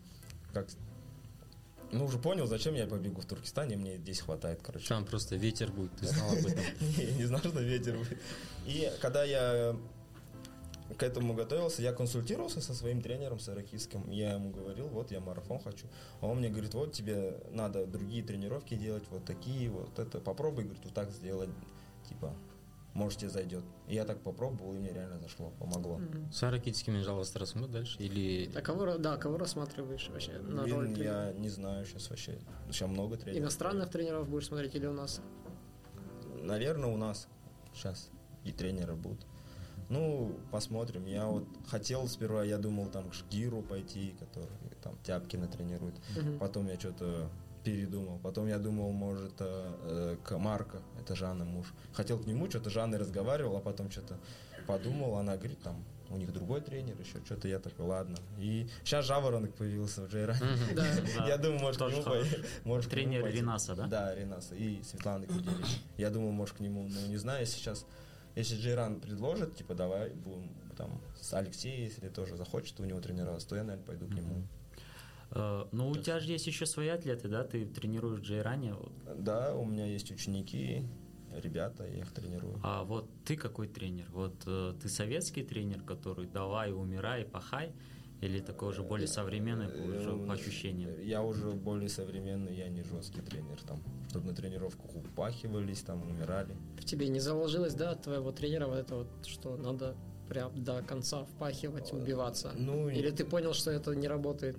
как 0.53 0.67
ну, 1.93 2.05
уже 2.05 2.19
понял, 2.19 2.47
зачем 2.47 2.75
я 2.75 2.87
побегу 2.87 3.21
в 3.21 3.27
Туркестане, 3.27 3.77
мне 3.77 3.97
здесь 3.97 4.21
хватает, 4.21 4.61
короче. 4.63 4.87
Там 4.89 5.05
просто 5.05 5.37
ветер 5.37 5.73
будет, 5.73 5.91
ты 5.97 6.07
знал 6.07 6.31
об 6.31 6.47
этом. 6.47 6.65
Я 6.97 7.13
не 7.13 7.25
знал, 7.25 7.41
что 7.41 7.61
ветер 7.61 7.99
будет. 7.99 8.19
И 8.65 8.91
когда 9.01 9.25
я 9.25 9.77
к 10.99 11.03
этому 11.03 11.35
готовился, 11.35 11.83
я 11.83 11.93
консультировался 11.93 12.61
со 12.61 12.75
своим 12.75 13.01
тренером 13.03 13.39
Саракисским. 13.39 14.11
Я 14.11 14.35
ему 14.35 14.51
говорил, 14.51 14.89
вот 14.89 15.11
я 15.11 15.21
марафон 15.21 15.61
хочу. 15.61 15.87
А 16.21 16.27
он 16.27 16.39
мне 16.39 16.49
говорит, 16.49 16.75
вот 16.75 16.93
тебе 16.93 17.39
надо 17.51 17.87
другие 17.87 18.23
тренировки 18.23 18.75
делать, 18.75 19.05
вот 19.11 19.25
такие, 19.25 19.71
вот 19.71 19.99
это. 19.99 20.21
Попробуй, 20.21 20.65
говорит, 20.65 20.85
вот 20.85 20.95
так 20.95 21.11
сделать. 21.11 21.51
Типа, 22.09 22.35
может 22.95 23.21
тебе 23.21 23.31
зайдет. 23.31 23.65
И 23.89 23.95
я 23.95 24.05
так 24.05 24.21
попробовал, 24.21 24.75
и 24.75 24.79
мне 24.79 24.93
реально 24.93 25.21
зашло, 25.21 25.53
помогло. 25.59 26.01
С 26.33 26.43
Аракитскими 26.43 27.01
жалғастырасың 27.03 27.63
ба 27.63 27.69
дальше? 27.69 27.97
Или 28.03 28.51
А 28.57 28.61
кого, 28.61 28.99
да, 28.99 29.17
кого 29.17 29.37
рассматриваешь 29.39 30.09
вообще 30.09 30.33
на 30.41 30.63
Блин, 30.65 30.75
роль 30.75 30.95
тренера? 30.95 31.27
я 31.27 31.33
не 31.33 31.49
знаю 31.49 31.87
сейчас 31.87 32.11
вообще. 32.11 32.39
Сейчас 32.71 32.91
много 32.91 33.17
тренеров. 33.17 33.43
Иностранных 33.43 33.91
тренеров 33.91 34.29
будешь 34.29 34.47
смотреть 34.47 34.75
или 34.75 34.87
у 34.87 34.93
нас? 34.93 35.21
Наверное, 36.43 36.89
у 36.91 36.97
нас 36.97 37.29
сейчас 37.75 38.11
и 38.45 38.51
тренеры 38.51 38.95
будут. 38.97 39.25
Ну, 39.91 40.33
посмотрим. 40.51 41.05
Я 41.07 41.27
вот 41.27 41.45
хотел 41.67 42.09
сперва, 42.09 42.45
я 42.45 42.59
думал 42.59 42.87
там 42.87 43.11
к 43.11 43.15
Шгиру 43.15 43.61
пойти, 43.61 44.15
который 44.19 44.49
там 44.83 44.97
Тяпкина 45.03 45.49
тренирует. 45.49 45.95
Мгм. 46.17 46.39
Потом 46.39 46.69
я 46.69 46.79
что-то 46.79 47.29
передумал. 47.65 48.19
Потом 48.23 48.47
я 48.47 48.59
думал, 48.59 48.93
может, 48.93 49.35
э, 49.41 49.75
э, 49.83 50.17
к 50.25 50.39
Марко, 50.39 50.81
это 50.99 51.15
Жанна 51.15 51.45
муж. 51.45 51.67
Хотел 51.93 52.19
к 52.19 52.27
нему, 52.27 52.49
что-то 52.49 52.71
Жанной 52.71 52.99
разговаривал, 52.99 53.57
а 53.57 53.61
потом 53.61 53.91
что-то 53.91 54.19
подумал, 54.67 55.17
она 55.17 55.37
говорит, 55.37 55.61
там, 55.61 55.85
у 56.09 56.17
них 56.17 56.33
другой 56.33 56.61
тренер 56.61 56.97
еще, 57.01 57.25
что-то 57.25 57.49
я 57.49 57.59
такой, 57.59 57.87
ладно. 57.87 58.17
И 58.39 58.69
сейчас 58.85 59.07
Жаворонок 59.07 59.55
появился 59.55 60.03
в. 60.03 60.11
Да, 60.11 61.27
Я 61.27 61.37
думаю, 61.37 61.61
может, 61.61 61.83
к 61.83 62.65
нему 62.65 62.81
Тренер. 62.83 63.27
Ринаса, 63.27 63.75
да? 63.75 63.87
Да, 63.87 64.15
Ринаса 64.15 64.55
и 64.55 64.83
Светлана 64.83 65.27
Куделич. 65.27 65.81
Я 65.97 66.11
думаю, 66.11 66.33
может, 66.33 66.57
к 66.57 66.61
нему, 66.61 66.89
ну, 66.89 67.07
не 67.07 67.17
знаю, 67.17 67.47
сейчас, 67.47 67.87
если 68.37 68.57
Джейран 68.57 69.01
предложит, 69.01 69.57
типа, 69.57 69.75
давай 69.75 70.11
будем 70.11 70.51
там 70.77 71.01
с 71.21 71.33
Алексеем, 71.35 71.85
если 71.85 72.09
тоже 72.09 72.37
захочет 72.37 72.81
у 72.81 72.85
него 72.85 73.01
тренироваться, 73.01 73.49
то 73.49 73.57
я, 73.57 73.65
наверное, 73.65 73.87
пойду 73.87 74.07
к 74.07 74.15
нему. 74.15 74.43
Э, 75.33 75.67
Ну, 75.73 75.91
у 75.91 75.97
тебя 75.97 76.21
же 76.21 76.33
есть 76.33 76.47
еще 76.47 76.67
свои 76.67 76.89
атлеты, 76.89 77.29
да? 77.29 77.45
Ты 77.45 77.67
тренируешь 77.67 78.21
Джейране. 78.21 78.75
вот. 78.75 78.93
Да, 79.19 79.55
у 79.55 79.65
меня 79.65 79.87
есть 79.87 80.11
ученики, 80.11 80.87
ребята, 81.43 81.87
я 81.87 81.99
их 81.99 82.13
тренирую. 82.13 82.59
А 82.63 82.83
вот 82.85 83.09
ты 83.25 83.37
какой 83.37 83.69
тренер? 83.69 84.07
Вот 84.11 84.35
э, 84.47 84.75
ты 84.83 84.89
советский 84.89 85.43
тренер, 85.45 85.83
который 85.83 86.27
давай, 86.27 86.73
умирай, 86.73 87.25
пахай? 87.25 87.73
Или 88.21 88.41
такой 88.41 88.69
уже 88.69 88.83
более 88.83 89.09
современный, 89.09 89.69
уже 89.97 90.15
по 90.15 90.35
ощущениям? 90.35 90.91
Я 91.03 91.23
уже 91.23 91.51
более 91.53 91.89
современный, 91.89 92.55
я 92.55 92.69
не 92.69 92.83
жесткий 92.83 93.23
тренер, 93.23 93.59
там, 93.67 93.79
чтобы 94.11 94.27
на 94.27 94.35
тренировках 94.35 94.95
упахивались, 94.95 95.81
там, 95.81 96.03
умирали. 96.03 96.55
В 96.79 96.85
тебе 96.85 97.09
не 97.09 97.21
заложилось, 97.21 97.75
да, 97.75 97.93
от 97.93 98.03
твоего 98.03 98.31
тренера 98.31 98.67
вот 98.67 98.79
это 98.79 98.95
вот, 98.97 99.09
что 99.27 99.57
надо 99.57 99.97
прям 100.29 100.63
до 100.63 100.83
конца 100.83 101.25
впахивать, 101.25 101.93
убиваться? 101.93 102.53
Ну, 102.55 102.91
Или 102.91 103.11
ты 103.11 103.25
понял, 103.25 103.55
что 103.55 103.71
это 103.71 103.95
не 103.95 104.07
работает 104.07 104.57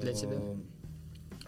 для 0.00 0.12
тебя? 0.12 0.36
Э, 0.36 0.56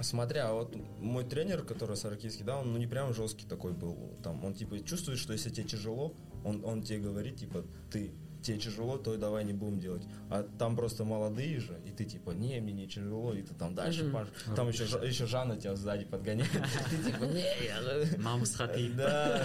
Смотря, 0.00 0.52
вот 0.52 0.76
мой 1.00 1.24
тренер, 1.24 1.62
который 1.62 1.96
Саракийский, 1.96 2.44
да, 2.44 2.58
он 2.58 2.72
ну, 2.72 2.78
не 2.78 2.86
прям 2.86 3.14
жесткий 3.14 3.46
такой 3.46 3.72
был. 3.72 3.96
Там, 4.22 4.44
он 4.44 4.52
типа 4.52 4.80
чувствует, 4.80 5.18
что 5.18 5.32
если 5.32 5.48
тебе 5.48 5.66
тяжело, 5.66 6.12
он, 6.44 6.62
он 6.64 6.82
тебе 6.82 6.98
говорит, 6.98 7.36
типа, 7.36 7.64
ты 7.90 8.10
тебе 8.42 8.58
тяжело, 8.58 8.96
то 8.98 9.16
давай 9.16 9.44
не 9.44 9.52
будем 9.52 9.78
делать. 9.78 10.02
А 10.30 10.42
там 10.58 10.76
просто 10.76 11.04
молодые 11.04 11.60
же, 11.60 11.78
и 11.86 11.90
ты 11.90 12.04
типа, 12.04 12.30
не, 12.30 12.60
мне 12.60 12.72
не 12.72 12.88
тяжело, 12.88 13.32
и 13.34 13.42
ты 13.42 13.54
там 13.54 13.74
дальше 13.74 14.04
Мгм. 14.04 14.12
паш. 14.12 14.28
Там 14.54 14.68
еще, 14.68 14.84
еще 14.84 15.26
Жанна 15.26 15.56
тебя 15.56 15.74
сзади 15.76 16.04
подгоняет. 16.04 16.50
Ты 16.90 17.10
типа, 17.10 17.24
не, 17.24 18.18
Мама 18.18 18.44
схотит. 18.46 18.96
Да, 18.96 19.42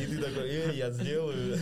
и 0.00 0.06
ты 0.06 0.18
такой, 0.18 0.48
э, 0.48 0.74
я 0.74 0.90
сделаю, 0.90 1.58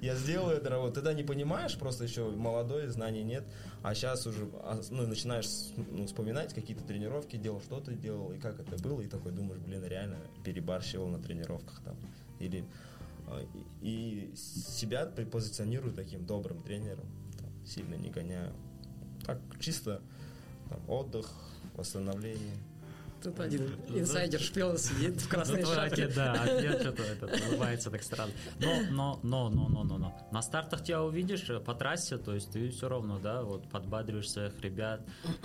я 0.00 0.14
сделаю 0.14 0.56
эту 0.56 0.68
работу. 0.68 0.94
Тогда 0.94 1.14
не 1.14 1.22
понимаешь, 1.22 1.76
просто 1.76 2.04
еще 2.04 2.28
молодой, 2.30 2.88
знаний 2.88 3.22
нет, 3.22 3.44
а 3.82 3.94
сейчас 3.94 4.26
уже 4.26 4.48
а, 4.62 4.80
ну, 4.90 5.06
начинаешь 5.06 5.46
ну, 5.76 6.06
вспоминать 6.06 6.52
какие-то 6.54 6.84
тренировки, 6.84 7.36
делал, 7.36 7.60
что 7.60 7.80
ты 7.80 7.94
делал, 7.94 8.32
и 8.32 8.38
как 8.38 8.60
это 8.60 8.82
было, 8.82 9.00
и 9.00 9.06
такой 9.06 9.32
думаешь, 9.32 9.60
блин, 9.60 9.84
реально 9.84 10.18
перебарщивал 10.44 11.08
на 11.08 11.18
тренировках 11.18 11.80
там. 11.84 11.96
Или 12.40 12.64
и, 13.38 14.30
и 14.30 14.36
себя 14.36 15.06
позиционирую 15.06 15.94
таким 15.94 16.24
добрым 16.24 16.62
тренером, 16.62 17.06
там, 17.38 17.66
сильно 17.66 17.94
не 17.94 18.10
гоняю. 18.10 18.52
Так, 19.24 19.38
чисто 19.60 20.02
там, 20.68 20.88
отдых, 20.88 21.30
восстановление. 21.74 22.56
Тут 23.22 23.38
один 23.40 23.68
инсайдер 23.88 24.40
шпион 24.40 24.78
сидит 24.78 25.20
в 25.20 25.28
красной 25.28 25.64
шапке. 25.64 26.08
да, 26.08 26.32
ответ 26.32 26.80
что-то 26.80 27.02
этот, 27.02 27.40
улыбается 27.48 27.90
так 27.90 28.02
странно. 28.02 28.32
Но, 28.58 28.80
но, 28.90 29.20
но, 29.22 29.50
но, 29.50 29.68
но, 29.68 29.84
но, 29.84 29.98
но. 29.98 30.28
На 30.32 30.42
стартах 30.42 30.82
тебя 30.82 31.02
увидишь 31.02 31.48
э, 31.50 31.60
по 31.60 31.74
трассе, 31.74 32.16
то 32.18 32.34
есть 32.34 32.50
ты 32.50 32.70
все 32.70 32.88
равно, 32.88 33.18
да, 33.18 33.42
вот 33.42 33.68
подбадриваешь 33.68 34.30
своих 34.30 34.58
ребят, 34.60 35.02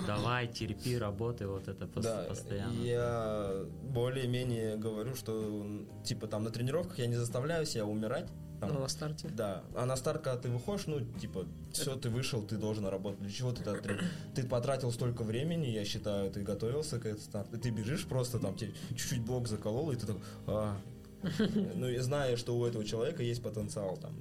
давай, 0.07 0.47
терпи, 0.47 0.97
работай, 0.97 1.47
вот 1.47 1.67
это 1.67 1.88
постоянно. 1.88 2.81
я 2.83 3.65
более-менее 3.83 4.77
говорю, 4.77 5.15
что 5.15 5.85
типа 6.03 6.27
там 6.27 6.43
на 6.43 6.51
тренировках 6.51 6.99
я 6.99 7.07
не 7.07 7.15
заставляю 7.15 7.65
себя 7.65 7.85
умирать. 7.85 8.29
Там, 8.67 8.75
Ну, 8.75 8.82
на 8.82 8.88
старте. 8.88 9.28
Да, 9.30 9.63
а 9.75 9.86
на 9.86 9.95
старт, 9.95 10.21
когда 10.23 10.39
ты 10.39 10.49
выходишь, 10.49 10.88
ну, 10.88 10.99
типа, 11.01 11.45
все, 11.71 11.95
ты 11.95 12.10
вышел, 12.10 12.41
ты 12.41 12.58
должен 12.58 12.86
работать. 12.86 13.21
Для 13.21 13.32
чего 13.32 13.51
ты 13.51 13.62
это 13.62 13.99
Ты 14.34 14.43
потратил 14.43 14.91
столько 14.91 15.23
времени, 15.23 15.67
я 15.67 15.86
считаю, 15.86 16.30
ты 16.32 16.41
готовился 16.41 16.99
к 16.99 17.06
этому 17.06 17.21
старту, 17.21 17.58
и 17.58 17.60
ты 17.60 17.69
бежишь 17.69 18.06
просто, 18.06 18.39
там, 18.39 18.56
тебе 18.56 18.73
чуть-чуть 18.89 19.21
блок 19.21 19.47
заколол, 19.47 19.91
и 19.91 19.95
ты 19.95 20.08
такой, 20.08 20.21
а, 20.47 20.78
ну, 21.75 21.89
и 21.89 21.97
зная, 21.97 22.38
что 22.38 22.56
у 22.58 22.65
этого 22.65 22.86
человека 22.86 23.23
есть 23.23 23.41
потенциал 23.41 23.97
там. 23.97 24.13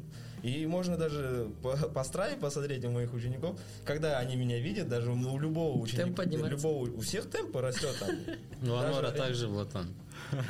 И 0.42 0.66
можно 0.66 0.98
даже 0.98 1.50
по, 1.62 1.74
по 1.76 2.04
посмотреть 2.36 2.84
у 2.84 2.90
моих 2.90 3.14
учеников, 3.14 3.58
когда 3.84 4.18
они 4.18 4.36
меня 4.36 4.58
видят, 4.58 4.88
даже 4.88 5.10
у, 5.10 5.38
любого 5.38 5.78
ученика, 5.78 6.04
Темп 6.04 6.16
поднимается. 6.16 6.50
любого, 6.56 6.90
у 6.90 7.00
всех 7.00 7.30
темп 7.30 7.56
растет 7.56 7.96
там. 7.98 8.10
Ну, 8.60 8.78
ре- 9.00 9.10
также 9.12 9.48
вот 9.48 9.74
он. 9.74 9.86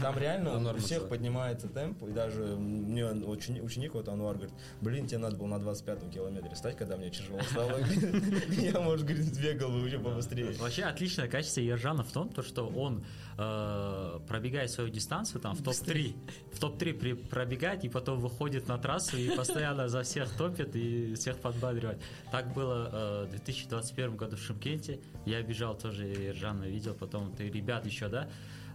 Там 0.00 0.18
реально 0.18 0.58
Ну, 0.58 0.70
у 0.70 0.76
всех 0.78 1.08
поднимается 1.08 1.68
темп, 1.68 2.02
и 2.04 2.10
даже 2.10 2.42
мне 2.56 3.04
ученик, 3.06 3.94
вот 3.94 4.08
Ануар 4.08 4.36
говорит, 4.36 4.54
блин, 4.80 5.06
тебе 5.06 5.18
надо 5.18 5.36
было 5.36 5.46
на 5.46 5.54
25-м 5.62 6.10
километре 6.10 6.54
стать, 6.56 6.76
когда 6.76 6.96
мне 6.96 7.10
тяжело 7.10 7.40
стало. 7.42 7.78
Я, 8.50 8.80
может, 8.80 9.06
говорит, 9.06 9.38
бегал 9.40 9.70
бы 9.70 9.82
уже 9.82 9.98
побыстрее. 9.98 10.52
Вообще 10.58 10.84
отличное 10.84 11.28
качество 11.28 11.60
Ержана 11.60 12.02
в 12.04 12.12
том, 12.12 12.28
то, 12.28 12.42
что 12.42 12.66
он 12.68 13.04
э, 13.38 14.20
пробегает 14.28 14.70
свою 14.70 14.90
дистанцию 14.90 15.40
там 15.40 15.54
в 15.54 15.62
топ-3, 15.62 16.16
в 16.52 16.58
топ-3 16.60 16.94
при- 16.94 17.12
пробегает 17.14 17.84
и 17.84 17.88
потом 17.88 18.20
выходит 18.20 18.68
на 18.68 18.78
трассу 18.78 19.16
и 19.16 19.34
постоянно 19.36 19.88
за 19.88 20.02
всех 20.02 20.30
топит 20.36 20.74
и 20.76 21.14
всех 21.14 21.38
подбадривает. 21.38 22.00
Так 22.30 22.52
было 22.52 22.90
э, 22.92 23.26
в 23.26 23.30
2021 23.30 24.16
году 24.16 24.36
в 24.36 24.40
Шимкенте. 24.40 25.00
Я 25.26 25.42
бежал 25.42 25.76
тоже, 25.76 26.06
Ержана 26.06 26.64
видел, 26.64 26.94
потом 26.94 27.32
ты 27.32 27.48
ребят 27.50 27.86
еще, 27.86 28.08
да, 28.08 28.28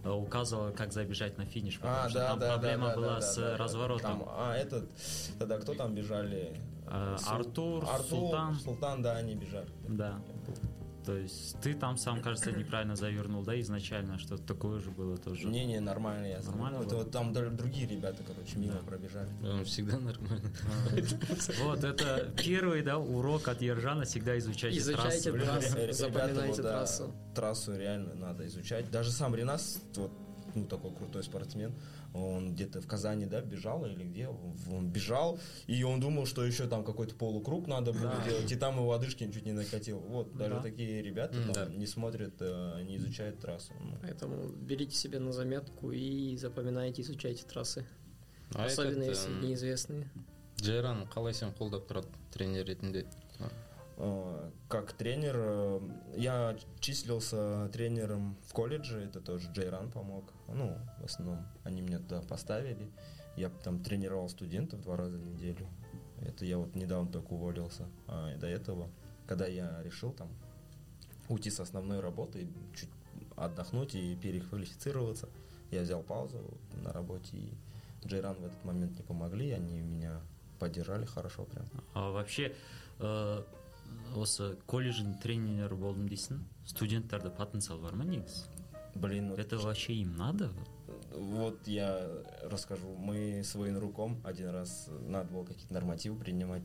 э, 0.04 0.10
указывал, 0.10 0.72
как 0.72 0.92
забежать 0.92 1.38
на 1.38 1.44
финиш, 1.44 1.78
потому 1.78 1.96
А, 2.04 2.08
что 2.08 2.18
да, 2.18 2.28
там 2.30 2.38
да, 2.38 2.48
проблема 2.48 2.88
да, 2.88 2.96
была 2.96 3.14
да, 3.16 3.20
с 3.20 3.36
да, 3.36 3.56
разворотом. 3.56 4.20
Там, 4.20 4.28
А, 4.36 4.54
этот, 4.56 4.88
тогда 5.38 5.58
кто 5.58 5.74
там 5.74 5.94
бежали? 5.94 6.60
Э, 6.86 7.16
Артур, 7.26 7.84
Артур, 7.84 8.06
Султан. 8.08 8.54
Султан, 8.56 9.02
да, 9.02 9.16
они 9.16 9.34
бежали. 9.34 9.68
Да. 9.88 10.20
То 11.04 11.16
есть 11.16 11.58
ты 11.60 11.74
там 11.74 11.96
сам, 11.96 12.20
кажется, 12.20 12.52
неправильно 12.52 12.96
завернул, 12.96 13.42
да, 13.42 13.58
изначально, 13.60 14.18
что-то 14.18 14.42
такое 14.42 14.80
же 14.80 14.90
было 14.90 15.16
тоже. 15.16 15.46
Не-не, 15.46 15.80
нормально 15.80 16.26
я 16.26 16.42
знаю. 16.42 16.58
Нормально 16.58 16.84
Это 16.84 16.94
было? 16.94 16.98
вот 17.04 17.10
там 17.10 17.32
даже 17.32 17.50
другие 17.50 17.86
ребята, 17.86 18.22
короче, 18.26 18.58
мимо 18.58 18.76
пробежали. 18.78 19.28
Он 19.42 19.64
всегда 19.64 19.98
нормально. 19.98 20.50
Вот, 21.62 21.84
это 21.84 22.32
первый, 22.36 22.82
да, 22.82 22.98
урок 22.98 23.48
от 23.48 23.62
Ержана, 23.62 24.04
всегда 24.04 24.38
изучайте, 24.38 24.78
Изучайте 24.78 25.30
трассу. 25.30 25.32
Блин, 25.32 25.46
трассу, 25.46 25.92
запоминайте 25.92 26.62
да, 26.62 26.68
трассу. 26.70 27.14
Трассу 27.34 27.76
реально 27.76 28.14
надо 28.14 28.46
изучать. 28.46 28.90
Даже 28.90 29.10
сам 29.10 29.34
Ренас, 29.34 29.82
вот, 29.96 30.12
ну, 30.54 30.66
такой 30.66 30.92
крутой 30.94 31.22
спортсмен, 31.22 31.72
он 32.14 32.54
где-то 32.54 32.80
в 32.80 32.86
Казани, 32.86 33.26
да, 33.26 33.40
бежал 33.40 33.84
или 33.86 34.04
где, 34.04 34.28
он 34.28 34.88
бежал, 34.90 35.38
и 35.66 35.82
он 35.82 36.00
думал, 36.00 36.26
что 36.26 36.44
еще 36.44 36.66
там 36.66 36.84
какой-то 36.84 37.14
полукруг 37.14 37.66
надо 37.66 37.92
было 37.92 38.22
делать, 38.24 38.50
и 38.50 38.56
там 38.56 38.76
его 38.76 38.92
одышкин 38.92 39.32
чуть 39.32 39.46
не 39.46 39.52
накатил. 39.52 39.98
Вот, 40.00 40.36
даже 40.36 40.56
Да. 40.56 40.62
такие 40.62 41.02
ребята 41.02 41.36
М, 41.38 41.44
там 41.52 41.54
да. 41.54 41.66
не 41.66 41.86
смотрят, 41.86 42.34
э, 42.40 42.82
не 42.82 42.96
изучают 42.96 43.40
трассу. 43.40 43.72
Ну, 43.80 43.96
Поэтому 44.02 44.48
берите 44.48 44.94
себе 44.96 45.18
на 45.18 45.32
заметку 45.32 45.92
и 45.92 46.36
запоминайте, 46.36 47.02
изучайте 47.02 47.44
трассы. 47.46 47.84
А 48.54 48.64
Особенно 48.64 49.04
этот, 49.04 49.16
если 49.16 49.30
эм, 49.30 49.40
неизвестные. 49.42 50.10
Джейран 50.60 51.08
қалай 51.08 51.32
сен 51.32 51.54
қолдап 51.58 51.86
тұрады 51.88 52.08
тренер 52.32 52.66
ретінде 52.66 53.06
Э, 54.02 54.50
Как 54.68 54.92
тренер, 54.94 55.34
э, 55.36 55.80
я 56.16 56.56
числился 56.80 57.68
тренером 57.72 58.38
в 58.48 58.52
колледже, 58.54 59.00
это 59.02 59.20
тоже 59.20 59.50
Джейран 59.52 59.90
помог 59.90 60.32
Ну, 60.49 60.77
в 60.99 61.05
основном 61.05 61.45
они 61.63 61.81
меня 61.81 61.99
туда 61.99 62.21
поставили. 62.21 62.91
Я 63.35 63.49
там 63.49 63.83
тренировал 63.83 64.29
студентов 64.29 64.81
два 64.81 64.95
раза 64.97 65.17
в 65.17 65.25
неделю. 65.25 65.67
Это 66.21 66.45
я 66.45 66.57
вот 66.57 66.75
недавно 66.75 67.11
только 67.11 67.33
уволился. 67.33 67.87
А 68.07 68.35
до 68.37 68.47
этого, 68.47 68.89
когда 69.27 69.47
я 69.47 69.81
решил 69.83 70.11
там 70.11 70.29
уйти 71.27 71.49
с 71.49 71.59
основной 71.59 71.99
работы, 71.99 72.47
чуть 72.75 72.89
отдохнуть 73.35 73.95
и 73.95 74.15
переквалифицироваться, 74.15 75.29
я 75.71 75.81
взял 75.81 76.01
паузу 76.03 76.57
на 76.73 76.93
работе, 76.93 77.37
и 77.37 77.53
Джейран 78.05 78.35
в 78.35 78.45
этот 78.45 78.63
момент 78.63 78.97
не 78.97 79.03
помогли, 79.03 79.51
они 79.51 79.81
меня 79.81 80.21
поддержали 80.59 81.05
хорошо 81.05 81.43
прям. 81.45 81.65
А 81.93 82.11
вообще 82.11 82.55
э, 82.99 83.43
осы 84.15 84.55
колледждің 84.69 85.17
тренері 85.23 85.75
болдым 85.79 86.07
дейсің 86.09 86.39
студенттерде 86.69 87.31
потенциал 87.35 87.81
бар 87.83 87.95
ма 87.99 88.05
негізі 88.07 88.45
Блин, 88.94 89.30
вот 89.30 89.38
это 89.38 89.58
вообще 89.58 89.94
им 89.94 90.16
надо 90.16 90.50
Вот 91.14 91.66
я 91.66 92.08
расскажу. 92.42 92.94
Мы 92.96 93.42
с 93.44 93.54
военруком 93.54 94.20
один 94.24 94.50
раз 94.50 94.88
надо 95.06 95.32
было 95.32 95.44
какие-то 95.44 95.74
нормативы 95.74 96.18
принимать, 96.18 96.62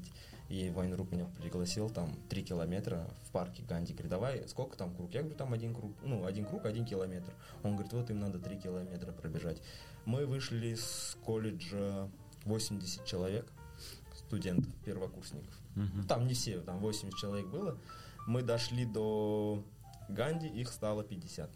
и 0.49 0.69
военрук 0.69 1.11
меня 1.11 1.25
пригласил 1.39 1.89
там 1.89 2.15
три 2.29 2.43
километра 2.43 3.07
в 3.27 3.31
парке 3.31 3.63
Ганди. 3.63 3.93
Говорит, 3.93 4.11
давай, 4.11 4.47
сколько 4.47 4.77
там 4.77 4.95
круг? 4.95 5.13
Я 5.13 5.21
говорю, 5.21 5.37
там 5.37 5.53
один 5.53 5.73
круг, 5.73 5.91
ну, 6.03 6.25
один 6.25 6.45
круг, 6.45 6.65
один 6.65 6.85
километр. 6.85 7.33
Он 7.63 7.73
говорит, 7.73 7.93
вот 7.93 8.09
им 8.09 8.19
надо 8.19 8.39
три 8.39 8.57
километра 8.57 9.11
пробежать. 9.11 9.61
Мы 10.05 10.25
вышли 10.25 10.75
с 10.75 11.17
колледжа 11.25 12.09
80 12.45 13.05
человек, 13.05 13.51
студентов, 14.13 14.71
первокурсников. 14.83 15.53
Мгм. 15.75 16.07
Там 16.07 16.27
не 16.27 16.33
все, 16.33 16.61
там 16.61 16.79
80 16.79 17.17
человек 17.17 17.47
было. 17.47 17.77
Мы 18.27 18.43
дошли 18.43 18.85
до 18.85 19.63
Ганди, 20.09 20.47
их 20.47 20.69
стало 20.69 21.03
50. 21.03 21.49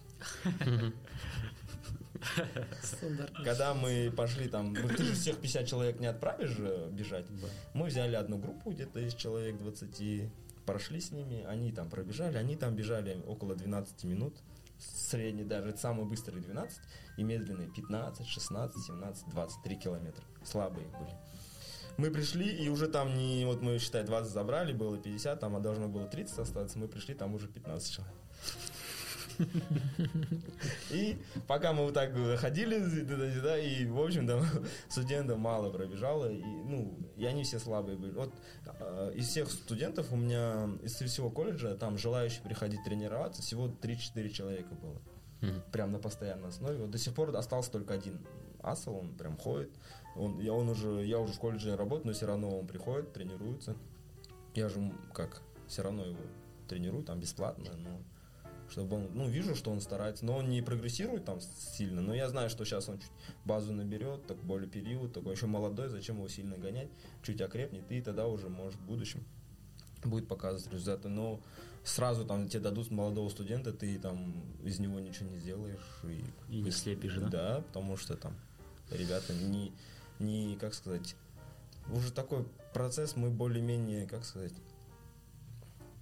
Когда 3.43 3.73
мы 3.73 4.12
пошли 4.15 4.47
там, 4.47 4.73
ну 4.73 4.88
ты 4.89 5.03
же 5.03 5.13
всех 5.13 5.38
50 5.38 5.65
человек 5.67 5.99
не 5.99 6.08
отправишь 6.08 6.49
же 6.49 6.89
бежать. 6.91 7.25
Мы 7.73 7.88
взяли 7.88 8.15
одну 8.15 8.38
группу 8.38 8.71
где-то 8.71 8.99
из 8.99 9.13
человек 9.13 9.58
20, 9.58 10.29
прошли 10.65 10.99
с 10.99 11.12
ними, 11.12 11.43
они 11.47 11.71
там 11.71 11.89
пробежали, 11.89 12.38
они 12.38 12.55
там 12.55 12.75
бежали 12.75 13.21
около 13.27 13.55
12 13.55 14.03
минут. 14.03 14.38
Средний 14.77 15.43
даже, 15.43 15.75
самый 15.75 16.05
быстрый 16.05 16.39
12, 16.39 16.79
и 17.17 17.23
медленный 17.23 17.69
15, 17.69 18.25
16, 18.25 18.86
17, 18.86 19.29
23 19.29 19.75
километра. 19.75 20.23
Слабые 20.43 20.88
были. 20.88 21.12
Мы 21.97 22.12
пришли, 22.12 22.47
и 22.47 22.69
уже 22.69 22.88
там 22.88 23.13
не, 23.13 23.43
вот 23.45 23.62
мы, 23.62 23.77
считай, 23.77 24.05
20 24.05 24.32
забрали, 24.32 24.71
было 24.71 24.97
50, 24.97 25.38
там 25.38 25.58
а 25.58 25.60
должно 25.60 25.89
было 25.89 26.08
30 26.08 26.39
остаться, 26.39 26.79
мы 26.79 26.88
пришли, 26.88 27.13
там 27.13 27.34
уже 27.34 27.49
15 27.49 27.91
человек. 27.91 28.15
И 30.91 31.17
пока 31.47 31.73
мы 31.73 31.86
вот 31.86 31.93
так 31.93 32.13
ходили 32.38 32.75
и, 33.62 33.86
в 33.86 34.02
общем, 34.02 34.28
там 34.28 34.45
студентов 34.89 35.38
мало 35.38 35.69
пробежало, 35.69 36.32
и, 36.32 36.41
ну, 36.41 36.97
и 37.15 37.25
они 37.25 37.43
все 37.43 37.60
слабые 37.60 37.97
были. 37.97 38.12
Вот 38.12 38.34
э, 38.65 39.13
из 39.15 39.28
всех 39.28 39.49
студентов 39.52 40.12
у 40.12 40.15
меня, 40.15 40.69
из 40.84 40.95
всего 40.95 41.30
колледжа, 41.30 41.75
там 41.75 41.97
желающих 41.97 42.41
приходить 42.41 42.84
тренироваться, 42.84 43.41
всего 43.41 43.67
3-4 43.67 44.30
человека 44.30 44.75
было. 44.75 45.02
Прям 45.71 45.93
на 45.93 45.99
постоянной 45.99 46.49
основе. 46.49 46.80
Вот 46.80 46.91
до 46.91 46.97
сих 46.97 47.13
пор 47.13 47.34
остался 47.36 47.71
только 47.71 47.93
один 47.93 48.19
асал, 48.62 48.97
он 48.97 49.13
прям 49.15 49.38
ходит. 49.38 49.69
Он, 50.15 50.39
я, 50.39 50.54
он 50.54 50.69
уже, 50.69 51.06
я 51.06 51.19
уже 51.19 51.34
в 51.34 51.39
колледже 51.39 51.75
работаю, 51.75 52.08
но 52.08 52.13
все 52.13 52.25
равно 52.25 52.60
он 52.60 52.67
приходит, 52.67 53.13
тренируется. 53.13 53.75
Я 54.54 54.69
же 54.69 54.91
как, 55.13 55.41
все 55.67 55.82
равно 55.82 56.06
его 56.06 56.19
тренирую 56.67 57.04
там 57.04 57.19
бесплатно, 57.19 57.71
но 57.78 58.02
чтобы 58.69 58.97
он, 58.97 59.10
ну, 59.13 59.27
вижу, 59.27 59.55
что 59.55 59.71
он 59.71 59.82
старается, 59.82 60.25
но 60.25 60.38
он 60.38 60.49
не 60.49 60.62
прогрессирует 60.62 61.25
там 61.25 61.39
сильно, 61.41 62.01
но 62.01 62.13
я 62.13 62.29
знаю, 62.29 62.49
что 62.49 62.65
сейчас 62.65 62.89
он 62.89 62.99
чуть 62.99 63.12
базу 63.45 63.73
наберет, 63.73 64.25
так 64.27 64.38
более 64.38 64.69
период, 64.69 65.13
такой 65.13 65.34
еще 65.34 65.47
молодой, 65.47 65.89
зачем 65.89 66.17
его 66.17 66.27
сильно 66.27 66.58
гонять, 66.58 66.89
чуть 67.23 67.41
окрепнет, 67.41 67.91
и 67.91 68.01
тогда 68.01 68.27
уже, 68.27 68.49
может, 68.49 68.79
в 68.79 68.86
будущем 68.86 69.23
будет 70.03 70.27
показывать 70.27 70.71
результаты, 70.71 71.10
но 71.10 71.41
сразу 71.84 72.25
там 72.25 72.47
тебе 72.47 72.62
дадут 72.62 72.91
молодого 72.91 73.29
студента, 73.29 73.73
ты 73.73 73.97
там 73.99 74.34
из 74.63 74.79
него 74.79 74.99
ничего 74.99 75.29
не 75.29 75.39
сделаешь. 75.39 76.01
И, 76.03 76.23
И 76.49 76.62
не 76.62 76.71
слепишь, 76.71 77.15
да? 77.15 77.29
Да, 77.29 77.62
потому 77.67 77.97
что 77.97 78.15
там 78.15 78.34
ребята 78.91 79.34
не, 79.34 79.73
не, 80.19 80.55
как 80.55 80.73
сказать, 80.73 81.15
уже 81.91 82.12
такой 82.12 82.45
процесс 82.73 83.15
мы 83.15 83.29
более-менее, 83.29 84.08
как 84.08 84.25
сказать, 84.25 84.53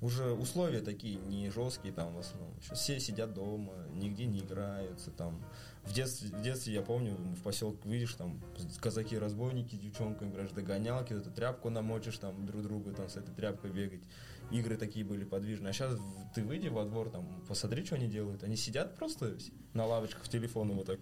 уже 0.02 0.32
условия 0.32 0.82
такие 0.82 1.16
не 1.16 1.50
жесткие 1.50 1.94
там 1.94 2.14
в 2.14 2.20
основном. 2.20 2.54
Все 2.74 3.00
сидят 3.00 3.34
дома, 3.34 3.74
нигде 3.94 4.26
не 4.26 4.40
играются 4.40 5.12
там. 5.12 5.44
В 5.84 5.94
детстве, 5.94 6.30
в 6.30 6.42
детстве 6.42 6.74
я 6.74 6.82
помню, 6.82 7.16
в 7.16 7.42
поселке 7.42 7.88
выйдешь, 7.88 8.14
там 8.14 8.42
казаки-разбойники, 8.80 9.76
девчонками 9.76 10.30
играешь, 10.30 10.52
догонялки, 10.52 11.14
эту 11.14 11.32
тряпку 11.32 11.70
намочишь, 11.70 12.18
там 12.18 12.46
друг 12.46 12.62
друга 12.64 12.94
там 12.94 13.10
с 13.10 13.16
этой 13.16 13.34
тряпкой 13.34 13.72
бегать. 13.72 14.04
Игры 14.52 14.78
такие 14.78 15.04
были 15.04 15.26
подвижные. 15.26 15.72
А 15.72 15.74
сейчас 15.74 15.98
ты 16.34 16.44
выйди 16.44 16.68
во 16.68 16.86
двор, 16.86 17.10
там, 17.10 17.28
посмотри, 17.48 17.86
что 17.86 17.96
они 17.96 18.08
делают. 18.08 18.44
Они 18.44 18.56
сидят 18.56 18.96
просто 18.96 19.38
на 19.74 19.86
лавочках 19.86 20.24
в 20.24 20.30
телефоны 20.30 20.74
вот 20.74 20.86
так. 20.86 21.00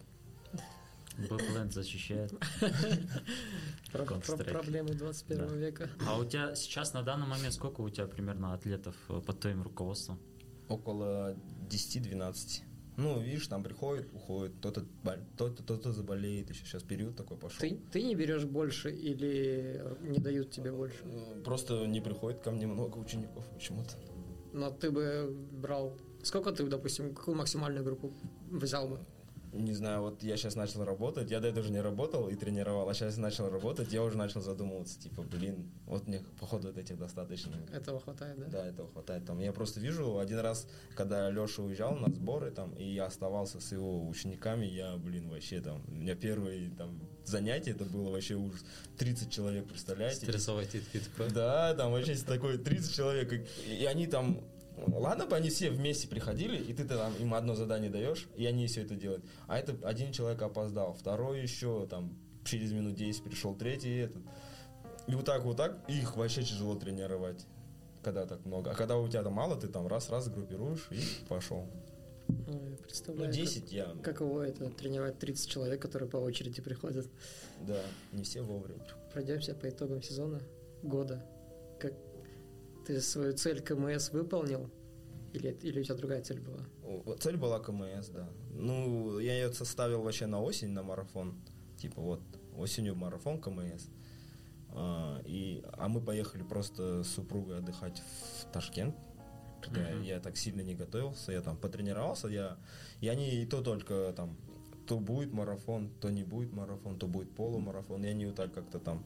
Бэкленд 1.17 1.73
защищает. 1.73 2.33
Проблемы 3.91 4.93
21 4.93 5.47
Да. 5.47 5.55
века. 5.55 5.89
А 6.07 6.17
у 6.19 6.25
тебя 6.25 6.55
сейчас 6.55 6.93
на 6.93 7.03
данный 7.03 7.27
момент 7.27 7.53
сколько 7.53 7.81
у 7.81 7.89
тебя 7.89 8.07
примерно 8.07 8.53
атлетов 8.53 8.95
э, 9.09 9.21
под 9.25 9.39
твоим 9.39 9.63
руководством? 9.63 10.19
Около 10.67 11.35
10-12. 11.69 12.61
Ну, 12.97 13.19
видишь, 13.21 13.47
там 13.47 13.61
приходит, 13.63 14.07
уходит, 14.13 14.55
кто-то, 14.57 14.85
бол- 15.03 15.19
кто-то, 15.35 15.63
кто-то 15.63 15.91
заболеет, 15.91 16.49
еще 16.49 16.65
сейчас 16.65 16.83
период 16.83 17.15
такой 17.15 17.37
пошел. 17.37 17.59
Ты, 17.59 17.77
ты 17.91 18.01
не 18.03 18.15
берешь 18.15 18.45
больше 18.45 18.89
или 18.91 19.81
не 20.01 20.19
дают 20.19 20.51
тебе 20.51 20.71
больше? 20.71 21.03
Ну, 21.03 21.41
Просто 21.43 21.85
не 21.87 21.99
приходит 22.01 22.39
ко 22.41 22.51
мне 22.51 22.67
много 22.67 22.97
учеников 22.97 23.45
почему-то. 23.53 23.95
Но 24.53 24.71
ты 24.71 24.91
бы 24.91 25.35
брал... 25.51 25.97
Сколько 26.23 26.51
ты, 26.53 26.65
допустим, 26.67 27.13
какую 27.13 27.35
максимальную 27.37 27.83
группу 27.83 28.13
взял 28.49 28.87
бы? 28.87 28.99
Не 29.55 29.73
знаю, 29.73 30.01
вот 30.01 30.21
я 30.23 30.37
сейчас 30.37 30.55
начал 30.55 30.83
работать, 30.83 31.31
я 31.31 31.39
до 31.39 31.47
этого 31.47 31.65
же 31.65 31.71
не 31.71 31.81
работал 31.81 32.27
и 32.27 32.35
тренировал, 32.35 32.89
а 32.89 32.93
сейчас 32.93 33.17
начал 33.17 33.49
работать, 33.49 33.93
я 33.93 34.03
уже 34.03 34.17
начал 34.17 34.41
задумываться, 34.41 34.99
типа, 34.99 35.21
блин, 35.21 35.71
вот 35.85 36.07
мне, 36.07 36.21
походу, 36.39 36.67
вот 36.67 36.77
этих 36.77 36.97
достаточно. 36.97 37.55
Этого 37.73 37.99
хватает, 37.99 38.37
да? 38.39 38.45
Да, 38.47 38.65
этого 38.67 38.89
хватает. 38.89 39.25
Там, 39.25 39.39
я 39.39 39.53
просто 39.53 39.79
вижу, 39.79 40.19
один 40.19 40.39
раз, 40.39 40.67
когда 40.95 41.29
Леша 41.29 41.61
уезжал 41.61 41.95
на 41.95 42.09
сборы, 42.13 42.51
там, 42.51 42.73
и 42.73 42.83
я 42.83 43.05
оставался 43.05 43.61
с 43.61 43.71
его 43.71 44.07
учениками, 44.07 44.65
я, 44.65 44.97
блин, 44.97 45.29
вообще 45.29 45.61
там, 45.61 45.81
у 45.87 45.91
меня 45.91 46.15
первые 46.15 46.71
там 46.71 46.99
занятия, 47.23 47.71
это 47.71 47.85
было 47.85 48.09
вообще 48.09 48.35
ужас. 48.35 48.63
30 48.97 49.31
человек, 49.31 49.67
представляете? 49.67 50.25
стрессовать 50.25 50.69
па 51.17 51.25
Да, 51.27 51.73
там 51.75 51.91
вообще 51.91 52.15
такой 52.15 52.57
30 52.57 52.93
человек, 52.93 53.33
и 53.33 53.75
и 53.75 53.85
они 53.85 54.07
там, 54.07 54.41
ладно 54.77 55.25
бы 55.25 55.35
они 55.35 55.49
все 55.49 55.69
вместе 55.69 56.07
приходили, 56.07 56.57
и 56.57 56.73
ты 56.73 56.85
там 56.85 57.13
им 57.15 57.33
одно 57.33 57.55
задание 57.55 57.89
даешь, 57.89 58.27
и 58.35 58.45
они 58.45 58.67
все 58.67 58.81
это 58.83 58.95
делают. 58.95 59.23
А 59.47 59.57
это 59.57 59.75
один 59.87 60.11
человек 60.11 60.41
опоздал, 60.41 60.93
второй 60.93 61.41
еще 61.41 61.87
там 61.87 62.17
через 62.43 62.71
минут 62.71 62.95
10 62.95 63.23
пришел, 63.23 63.55
третий 63.55 63.95
этот. 63.97 64.21
И 65.07 65.15
вот 65.15 65.25
так, 65.25 65.43
вот 65.43 65.57
так, 65.57 65.77
их 65.87 66.15
вообще 66.17 66.41
тяжело 66.43 66.75
тренировать, 66.75 67.45
когда 68.03 68.25
так 68.25 68.43
много. 68.45 68.71
А 68.71 68.75
когда 68.75 68.97
у 68.97 69.07
тебя 69.07 69.23
там 69.23 69.33
мало, 69.33 69.55
ты 69.55 69.67
там 69.67 69.87
раз-раз 69.87 70.29
группируешь 70.29 70.87
и 70.91 70.99
пошел. 71.27 71.67
Ну, 72.27 72.53
я 72.53 72.69
Ну, 72.71 72.77
представляю, 72.77 73.31
10 73.31 73.71
я, 73.71 73.85
как- 73.85 74.01
каково 74.01 74.47
это 74.47 74.67
тренировать 74.71 75.19
30 75.19 75.47
человек, 75.47 75.79
которые 75.79 76.09
по 76.09 76.17
очереди 76.17 76.59
приходят. 76.61 77.07
да, 77.61 77.79
не 78.13 78.23
все 78.23 78.41
вовремя. 78.41 78.83
Пройдемся 79.13 79.53
по 79.53 79.69
итогам 79.69 80.01
сезона, 80.01 80.41
года. 80.81 81.23
Как 81.79 81.93
ты 82.85 83.01
свою 83.01 83.33
цель 83.33 83.61
КМС 83.61 84.11
выполнил? 84.11 84.69
Или, 85.33 85.57
или 85.63 85.81
у 85.81 85.83
тебя 85.83 85.95
другая 85.95 86.21
цель 86.21 86.39
была? 86.39 87.15
Цель 87.17 87.37
была 87.37 87.59
КМС, 87.59 88.07
да. 88.09 88.29
Ну, 88.51 89.19
я 89.19 89.33
ее 89.33 89.53
составил 89.53 90.01
вообще 90.01 90.27
на 90.27 90.41
осень, 90.41 90.69
на 90.69 90.83
марафон. 90.83 91.35
Типа 91.77 92.01
вот 92.01 92.21
осенью 92.55 92.95
марафон 92.95 93.41
КМС. 93.41 93.87
А, 94.69 95.21
и, 95.25 95.63
а 95.73 95.87
мы 95.87 96.01
поехали 96.01 96.43
просто 96.43 97.03
с 97.03 97.07
супругой 97.07 97.59
отдыхать 97.59 97.99
в 97.99 98.51
Ташкент. 98.51 98.95
Когда 99.61 99.81
Мгм. 99.81 100.03
я 100.03 100.19
так 100.19 100.37
сильно 100.37 100.61
не 100.61 100.75
готовился, 100.75 101.31
я 101.31 101.41
там 101.41 101.57
потренировался, 101.57 102.27
я, 102.27 102.57
и 103.01 103.07
они 103.07 103.29
и 103.29 103.45
то 103.45 103.61
только 103.61 104.13
там, 104.15 104.37
то 104.85 104.99
будет 104.99 105.33
марафон, 105.33 105.89
то 105.99 106.11
не 106.11 106.23
будет 106.23 106.53
марафон, 106.53 106.99
то 106.99 107.07
будет 107.07 107.35
полумарафон, 107.35 108.05
и 108.05 108.07
они 108.09 108.27
вот 108.27 108.35
так 108.35 108.53
как-то 108.53 108.79
там 108.79 109.03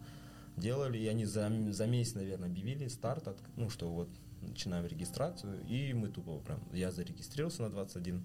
делали, 0.60 0.98
и 0.98 1.08
они 1.08 1.26
за, 1.26 1.52
за 1.72 1.88
месяц, 1.88 2.16
наверное, 2.16 2.50
объявили 2.50 2.88
старт, 2.88 3.28
от- 3.28 3.42
ну, 3.58 3.70
что 3.70 3.90
вот 3.90 4.10
начинаем 4.42 4.86
регистрацию, 4.86 5.66
и 5.68 5.94
мы 5.94 6.10
тупо 6.10 6.40
прям, 6.40 6.62
я 6.74 6.92
зарегистрировался 6.92 7.64
на 7.64 7.70
21, 7.70 8.24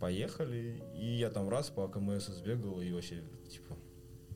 поехали, 0.00 0.82
и 0.98 1.16
я 1.16 1.30
там 1.30 1.48
раз 1.48 1.70
по 1.70 1.88
КМС 1.88 2.26
сбегал, 2.26 2.80
и 2.80 2.90
вообще, 2.92 3.22
типа, 3.50 3.76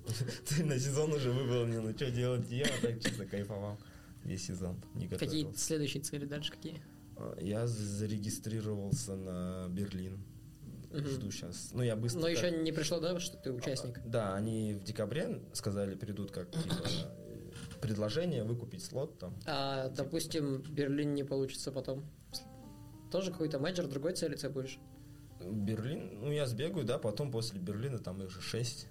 цель 0.47 0.67
на 0.67 0.79
сезон 0.79 1.13
уже 1.13 1.33
выполнил, 1.33 1.83
ну 1.83 1.93
что 1.97 2.11
делать, 2.11 2.49
я 2.51 2.67
так 2.81 3.03
чисто 3.03 3.27
кайфовал. 3.27 3.79
весь 4.25 4.47
сезон. 4.47 4.81
Не 4.95 5.09
Какие 5.09 5.53
следующие 5.55 6.03
цели 6.03 6.25
дальше 6.27 6.53
какие? 6.53 6.81
А, 7.17 7.37
Я 7.41 7.67
зарегистрировался 7.67 9.17
на 9.17 9.69
Берлин. 9.71 10.19
Мгм. 10.97 11.07
Жду 11.09 11.31
сейчас. 11.31 11.71
Ну, 11.73 11.83
я 11.83 11.97
быстро... 11.97 12.21
Но 12.21 12.27
так- 12.27 12.37
еще 12.37 12.51
не 12.51 12.73
пришло, 12.73 13.01
да, 13.01 13.19
что 13.21 13.37
ты 13.37 13.53
участник? 13.53 14.01
Да, 14.05 14.35
они 14.35 14.75
в 14.75 14.83
декабре 14.85 15.41
сказали, 15.53 15.95
придут 15.95 16.31
как 16.31 16.51
типа, 16.51 16.75
предложение 17.81 18.45
выкупить 18.45 18.85
слот 18.85 19.19
там. 19.19 19.35
А, 19.47 19.89
допустим, 19.91 20.63
Берлин 20.63 21.15
не 21.15 21.25
получится 21.25 21.73
потом. 21.73 22.05
Тоже 23.11 23.31
какой-то 23.31 23.59
менеджер 23.59 23.87
другой 23.87 24.15
целиться 24.15 24.51
будешь? 24.51 24.79
Берлин, 25.41 26.21
ну 26.23 26.33
я 26.33 26.47
сбегаю, 26.47 26.85
да, 26.85 26.99
потом 26.99 27.31
после 27.31 27.61
Берлина 27.61 27.99
там 27.99 28.23
их 28.23 28.31
же 28.31 28.41
шесть. 28.41 28.89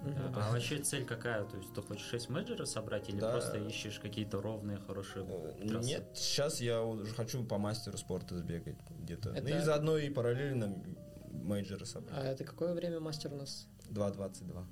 Мгм. 0.00 0.16
А 0.34 0.50
вообще 0.50 0.78
цель 0.80 1.04
какая? 1.04 1.44
То 1.44 1.56
есть 1.58 1.72
ты 1.74 1.80
хочешь 1.82 2.04
6 2.06 2.28
менеджеров 2.28 2.66
собрать 2.68 3.08
или 3.08 3.20
Да. 3.20 3.30
просто 3.32 3.58
ищешь 3.58 4.00
какие-то 4.00 4.40
ровные, 4.42 4.78
хорошие 4.78 5.24
Э, 5.24 5.68
трассы? 5.68 5.88
Нет, 5.88 6.10
сейчас 6.14 6.60
я 6.60 6.82
уже 6.82 7.14
хочу 7.14 7.44
по 7.44 7.56
мастеру 7.58 7.96
спорта 7.98 8.36
сбегать 8.36 8.74
где-то. 8.98 9.28
Ну 9.28 9.36
Это- 9.36 9.48
и 9.50 9.60
заодно 9.60 9.98
и 9.98 10.10
параллельно 10.10 10.82
менеджеры 11.31 11.85
собрать. 11.85 12.13
А 12.17 12.23
это 12.23 12.43
какое 12.43 12.73
время 12.73 12.99
мастер 12.99 13.33
у 13.33 13.37
нас? 13.37 13.67
2.22. 13.89 14.65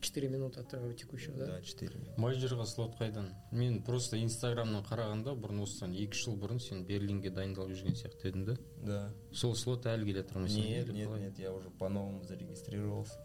4 0.00 0.28
минуты 0.28 0.60
от 0.60 0.68
твоего 0.68 0.92
текущего, 0.92 1.36
да? 1.38 1.46
Да, 1.46 1.62
4 1.62 1.98
менеджерға 2.18 2.66
слот 2.66 2.94
қайдан 3.00 3.30
мен 3.52 3.82
просто 3.82 4.18
инстаграмнан 4.20 4.84
қарағанда 4.84 5.32
бұрын 5.40 5.62
осыдан 5.64 5.94
екі 5.96 6.12
үш 6.12 6.24
жыл 6.26 6.36
бұрын 6.36 6.60
сен 6.60 6.84
берлинге 6.84 7.30
дайындалып 7.30 7.72
жүрген 7.72 7.96
сияқты 7.96 8.28
едің 8.28 8.44
да 8.44 8.56
Да. 8.84 8.98
сол 9.32 9.56
слот 9.56 9.86
әлі 9.86 10.04
келе 10.04 10.20
жатыр 10.20 10.38
ма 10.42 10.48
сенде 10.48 10.68
Нет, 10.68 10.88
или 10.88 10.92
нет, 10.94 11.08
қалай? 11.08 11.20
нет, 11.20 11.38
я 11.38 11.52
уже 11.54 11.70
по-новому 11.70 12.22
зарегистрировался. 12.24 13.18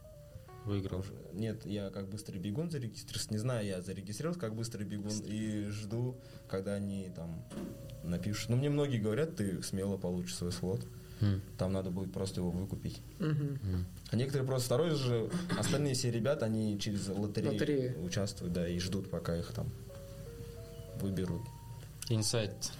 выиграл 0.65 0.99
Уже- 0.99 1.13
Нет, 1.33 1.65
я 1.65 1.89
как 1.89 2.09
быстрый 2.09 2.37
бегун 2.37 2.69
зарегистрировался. 2.69 3.31
Не 3.33 3.37
знаю, 3.39 3.65
я 3.65 3.81
зарегистрировался 3.81 4.39
как 4.39 4.55
быстрый 4.55 4.83
бегун 4.85 5.11
и 5.25 5.65
жду, 5.69 6.15
когда 6.47 6.75
они 6.75 7.09
там 7.15 7.43
напишут. 8.03 8.49
Ну, 8.49 8.55
мне 8.57 8.69
многие 8.69 8.99
говорят, 8.99 9.35
ты 9.35 9.61
смело 9.63 9.97
получишь 9.97 10.35
свой 10.35 10.51
слот. 10.51 10.85
Там 11.58 11.72
надо 11.72 11.90
будет 11.90 12.12
просто 12.12 12.40
его 12.40 12.50
выкупить. 12.50 13.00
А 14.10 14.16
некоторые 14.16 14.46
просто 14.46 14.66
второй 14.66 14.90
же, 14.90 15.30
остальные 15.58 15.94
все 15.94 16.10
ребята, 16.10 16.46
они 16.46 16.78
через 16.78 17.08
лотерею, 17.08 17.52
Лотерею. 17.52 18.04
участвуют, 18.04 18.52
да, 18.52 18.68
и 18.68 18.78
ждут, 18.78 19.10
пока 19.10 19.36
их 19.36 19.52
там 19.52 19.70
выберут. 21.00 21.42
инсайт 22.10 22.72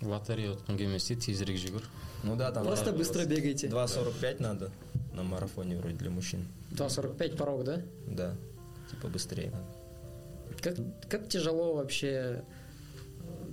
келмесе 0.00 1.14
тезірек 1.14 1.56
жүгір 1.56 1.82
Ну 2.24 2.36
да, 2.36 2.50
там 2.52 2.66
Просто 2.66 2.92
быстро 2.92 3.24
бегайте. 3.24 3.68
2.45 3.68 4.42
надо 4.42 4.70
на 5.14 5.22
марафоне 5.22 5.76
вроде 5.76 5.96
для 5.96 6.10
мужчин. 6.10 6.46
2.45 6.72 7.36
порог, 7.36 7.64
да? 7.64 7.82
Да, 8.06 8.36
типа 8.90 9.08
быстрее 9.08 9.50
надо. 9.50 9.64
Как, 10.60 10.76
как 11.08 11.28
тяжело 11.28 11.74
вообще, 11.76 12.42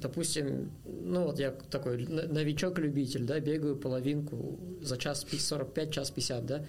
допустим, 0.01 0.71
ну 0.85 1.25
вот 1.25 1.39
я 1.39 1.51
такой 1.51 2.05
новичок-любитель, 2.07 3.25
да, 3.25 3.39
бегаю 3.39 3.75
половинку 3.75 4.59
за 4.81 4.97
час 4.97 5.23
пи- 5.23 5.39
45, 5.39 5.91
час 5.91 6.11
50, 6.11 6.45
да? 6.45 6.65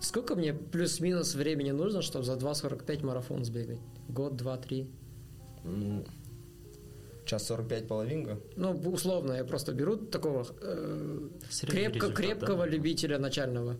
Сколько 0.00 0.36
мне 0.36 0.54
плюс-минус 0.54 1.34
времени 1.34 1.72
нужно, 1.72 2.02
чтобы 2.02 2.24
за 2.24 2.34
2.45 2.34 3.04
марафон 3.04 3.44
сбегать? 3.44 3.80
Год, 4.08 4.36
два, 4.36 4.56
три? 4.56 4.86
Ну, 5.64 6.04
час 7.24 7.46
45 7.46 7.88
половинка. 7.88 8.38
Ну, 8.56 8.70
условно, 8.72 9.32
я 9.32 9.44
просто 9.44 9.72
беру 9.72 9.96
такого 9.96 10.46
э, 10.62 11.28
крепко, 11.62 12.12
крепкого 12.12 12.64
да? 12.64 12.66
любителя 12.66 13.18
начального. 13.18 13.76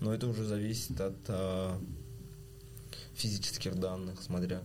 Но 0.00 0.12
это 0.12 0.26
уже 0.26 0.44
зависит 0.44 1.00
от 1.00 1.14
а, 1.28 1.78
физических 3.14 3.78
данных, 3.78 4.20
смотря. 4.20 4.60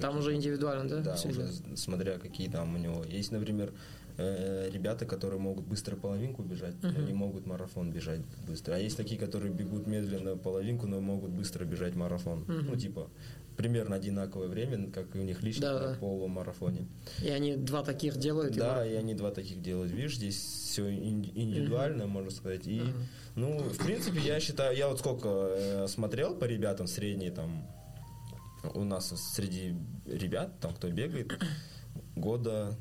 Там 0.00 0.18
уже 0.18 0.34
индивидуально, 0.34 0.88
да? 0.88 1.00
Да, 1.00 1.16
уже 1.28 1.48
смотря 1.76 2.18
какие 2.18 2.48
там 2.48 2.74
у 2.74 2.78
него. 2.78 3.04
Есть, 3.04 3.32
например, 3.32 3.72
э, 4.18 4.68
ребята, 4.72 5.06
которые 5.06 5.40
могут 5.40 5.64
быстро 5.66 5.96
половинку 5.96 6.42
бежать, 6.42 6.74
но 6.82 6.90
Мгм. 6.90 7.06
не 7.06 7.12
могут 7.12 7.46
марафон 7.46 7.90
бежать 7.92 8.20
быстро. 8.46 8.74
А 8.74 8.78
есть 8.78 8.96
такие, 8.96 9.18
которые 9.18 9.52
бегут 9.52 9.86
медленно 9.86 10.36
половинку, 10.36 10.86
но 10.86 11.00
могут 11.00 11.30
быстро 11.30 11.64
бежать 11.64 11.94
марафон. 11.94 12.40
Мгм. 12.40 12.66
Ну, 12.66 12.76
типа, 12.76 13.08
примерно 13.56 13.96
одинаковое 13.96 14.48
время, 14.48 14.90
как 14.90 15.14
и 15.14 15.18
у 15.18 15.22
них 15.22 15.42
лично 15.42 15.62
Да, 15.78 15.90
на 15.92 15.94
полумарафоне. 15.96 16.86
И 17.22 17.28
они 17.28 17.56
два 17.56 17.82
таких 17.82 18.16
делают. 18.18 18.56
и 18.56 18.58
Да, 18.58 18.76
мар- 18.76 18.86
и 18.86 18.94
они 18.94 19.14
два 19.14 19.30
таких 19.30 19.62
делают. 19.62 19.92
Видишь, 19.92 20.16
здесь 20.16 20.36
все 20.36 20.90
индивидуально, 20.90 22.06
можно 22.06 22.30
сказать. 22.30 22.66
И, 22.66 22.80
Мгм. 22.80 22.92
ну, 23.36 23.58
в 23.60 23.78
принципе, 23.78 24.20
я 24.20 24.40
считаю, 24.40 24.76
я 24.76 24.88
вот 24.88 24.98
сколько 24.98 25.28
э, 25.28 25.86
смотрел 25.88 26.34
по 26.34 26.44
ребятам 26.44 26.86
средние 26.86 27.30
там 27.30 27.66
у 28.74 28.84
нас 28.84 29.08
среди 29.34 29.76
ребят, 30.06 30.58
там, 30.60 30.74
кто 30.74 30.90
бегает, 30.90 31.38
года 32.16 32.76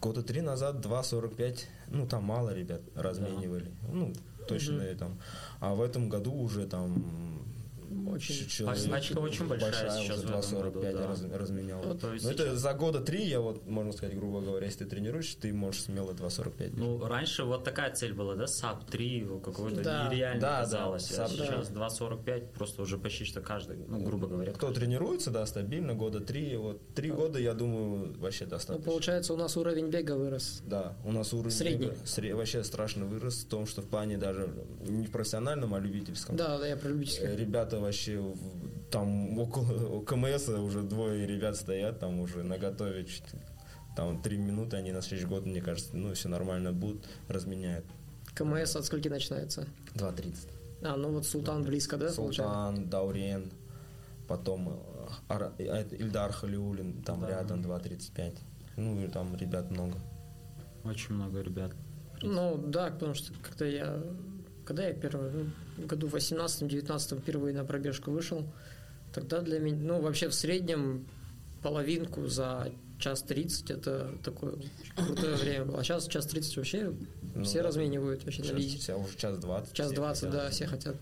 года 0.00 0.22
три 0.22 0.40
назад 0.40 0.84
2.45, 0.84 1.64
ну, 1.88 2.06
там 2.06 2.24
мало 2.24 2.54
ребят 2.54 2.82
разменивали. 2.94 3.72
Ну, 3.92 4.12
точно 4.48 4.82
там. 4.94 5.18
А 5.60 5.74
в 5.74 5.80
этом 5.80 6.08
году 6.08 6.32
уже 6.32 6.66
там 6.66 7.44
Очень. 8.08 8.46
ч- 8.48 8.64
Значка 8.74 9.20
очень 9.20 9.46
большая 9.46 9.72
сейчас 9.72 10.00
уже 10.00 10.12
в 10.14 10.30
этом 10.30 10.40
2.45 10.40 10.72
году, 10.72 10.98
да. 10.98 11.06
раз- 11.06 11.22
разменял. 11.32 11.82
Вот, 11.82 12.00
то 12.00 12.12
есть 12.12 12.24
Но 12.24 12.30
это 12.30 12.44
сейчас- 12.44 12.58
за 12.58 12.74
года 12.74 13.00
три, 13.00 13.24
я 13.26 13.40
вот, 13.40 13.66
можно 13.66 13.92
сказать, 13.92 14.16
грубо 14.16 14.40
говоря, 14.40 14.66
если 14.66 14.84
ты 14.84 14.90
тренируешься, 14.90 15.38
ты 15.40 15.52
можешь 15.52 15.82
смело 15.82 16.12
2.45 16.12 16.70
бежать. 16.72 16.78
Ну, 16.78 17.04
раньше 17.06 17.44
вот 17.44 17.64
такая 17.64 17.94
цель 17.94 18.12
была, 18.14 18.34
да, 18.34 18.46
sub 18.46 18.84
3, 18.90 19.26
какой-то 19.44 19.82
Да. 19.82 20.08
нереально 20.08 20.40
Да, 20.40 20.50
да, 20.56 20.60
казалось. 20.62 21.10
а 21.12 21.24
sub, 21.26 21.28
сейчас 21.30 21.68
да. 21.68 21.74
2.45, 21.74 22.52
просто 22.52 22.82
уже 22.82 22.98
почти 22.98 23.24
что 23.24 23.40
каждый, 23.40 23.78
ну, 23.88 24.00
грубо 24.00 24.26
говоря. 24.26 24.52
Кто 24.52 24.72
тренируется, 24.72 25.30
да, 25.30 25.44
стабильно, 25.46 25.94
года 25.94 26.20
три, 26.20 26.56
вот 26.56 26.80
три 26.94 27.10
года, 27.10 27.38
я 27.38 27.54
думаю, 27.54 28.18
вообще 28.18 28.44
Ну, 28.44 28.50
достаточно. 28.50 28.90
получается, 28.90 29.34
у 29.34 29.36
нас 29.36 29.56
уровень 29.56 29.88
бега 29.90 30.16
вырос. 30.16 30.62
Да, 30.66 30.96
у 31.04 31.12
нас 31.12 31.32
уровень 31.32 31.50
Средний. 31.50 31.86
бега 31.86 31.96
сре- 32.04 32.34
вообще 32.34 32.64
страшно 32.64 33.04
вырос 33.06 33.44
в 33.44 33.48
том, 33.48 33.66
что 33.66 33.82
в 33.82 33.86
плане 33.86 34.16
даже 34.18 34.48
не 34.86 35.06
в 35.06 35.10
профессиональном, 35.10 35.74
а 35.74 35.78
любительском. 35.80 36.36
Да, 36.36 36.58
да, 36.58 36.66
я 36.66 36.76
про 36.76 36.88
Э, 36.88 36.92
любительских. 36.92 37.36
Ребята 37.76 37.80
вообще 37.80 38.34
там 38.90 39.38
около 39.38 40.02
КМС 40.04 40.48
уже 40.48 40.82
двое 40.82 41.26
ребят 41.26 41.56
стоят, 41.56 41.98
там 42.00 42.20
уже 42.20 42.42
наготове 42.42 43.06
там 43.96 44.20
три 44.22 44.36
минуты, 44.36 44.76
они 44.76 44.92
на 44.92 45.00
следующий 45.02 45.28
год, 45.28 45.46
мне 45.46 45.60
кажется, 45.62 45.96
ну 45.96 46.12
все 46.14 46.28
нормально 46.28 46.72
будут, 46.72 47.04
разменяют. 47.28 47.84
КМС 48.34 48.76
от 48.76 48.84
скольки 48.84 49.08
начинается? 49.08 49.66
2.30. 49.94 50.34
А, 50.82 50.96
ну 50.96 51.10
вот 51.10 51.26
Султан 51.26 51.62
близко, 51.62 51.96
да, 51.96 52.06
получается? 52.14 52.42
Султан, 52.42 52.88
Даурен, 52.90 53.50
потом 54.28 54.68
э, 54.68 55.08
Ара- 55.28 55.52
э, 55.58 55.64
это 55.64 55.96
Ильдар 55.96 56.32
Халиулин, 56.32 57.02
там 57.02 57.20
Да. 57.22 57.28
рядом 57.28 57.62
2.35. 57.62 58.36
Ну 58.76 59.02
и 59.02 59.08
там 59.08 59.34
ребят 59.36 59.70
много. 59.70 59.98
Очень 60.84 61.14
много 61.14 61.40
ребят. 61.40 61.72
Ну, 62.22 62.56
да, 62.68 62.90
потому 62.90 63.14
что 63.14 63.32
когда 63.42 63.66
я... 63.66 64.02
Когда 64.66 64.86
я 64.88 64.92
первый, 64.92 65.50
ну, 65.76 65.84
в 65.84 65.86
году 65.86 66.08
18-19 66.08 67.20
впервые 67.20 67.54
на 67.54 67.64
пробежку 67.64 68.10
вышел, 68.10 68.44
тогда 69.12 69.40
для 69.40 69.58
меня, 69.58 69.76
ну, 69.80 70.00
вообще 70.00 70.28
в 70.28 70.34
среднем 70.34 71.06
половинку 71.62 72.26
за 72.26 72.70
час 72.98 73.22
30 73.22 73.70
это 73.70 74.14
такое 74.24 74.54
крутое 74.96 75.34
время 75.42 75.64
было. 75.66 75.80
А 75.80 75.84
сейчас 75.84 76.06
час 76.08 76.26
30 76.26 76.56
вообще 76.56 76.92
Ну 77.34 77.44
все 77.44 77.58
да. 77.62 77.68
разменивают 77.68 78.24
вообще 78.24 78.40
на 78.42 78.48
Сейчас 78.48 78.58
визе. 78.58 78.78
вся 78.78 78.96
уже 78.96 79.16
час 79.16 79.38
20. 79.38 79.72
Час 79.74 79.86
все 79.88 79.96
20, 79.96 80.20
хотят. 80.24 80.34
да, 80.44 80.50
все 80.50 80.66
хотят. 80.66 80.96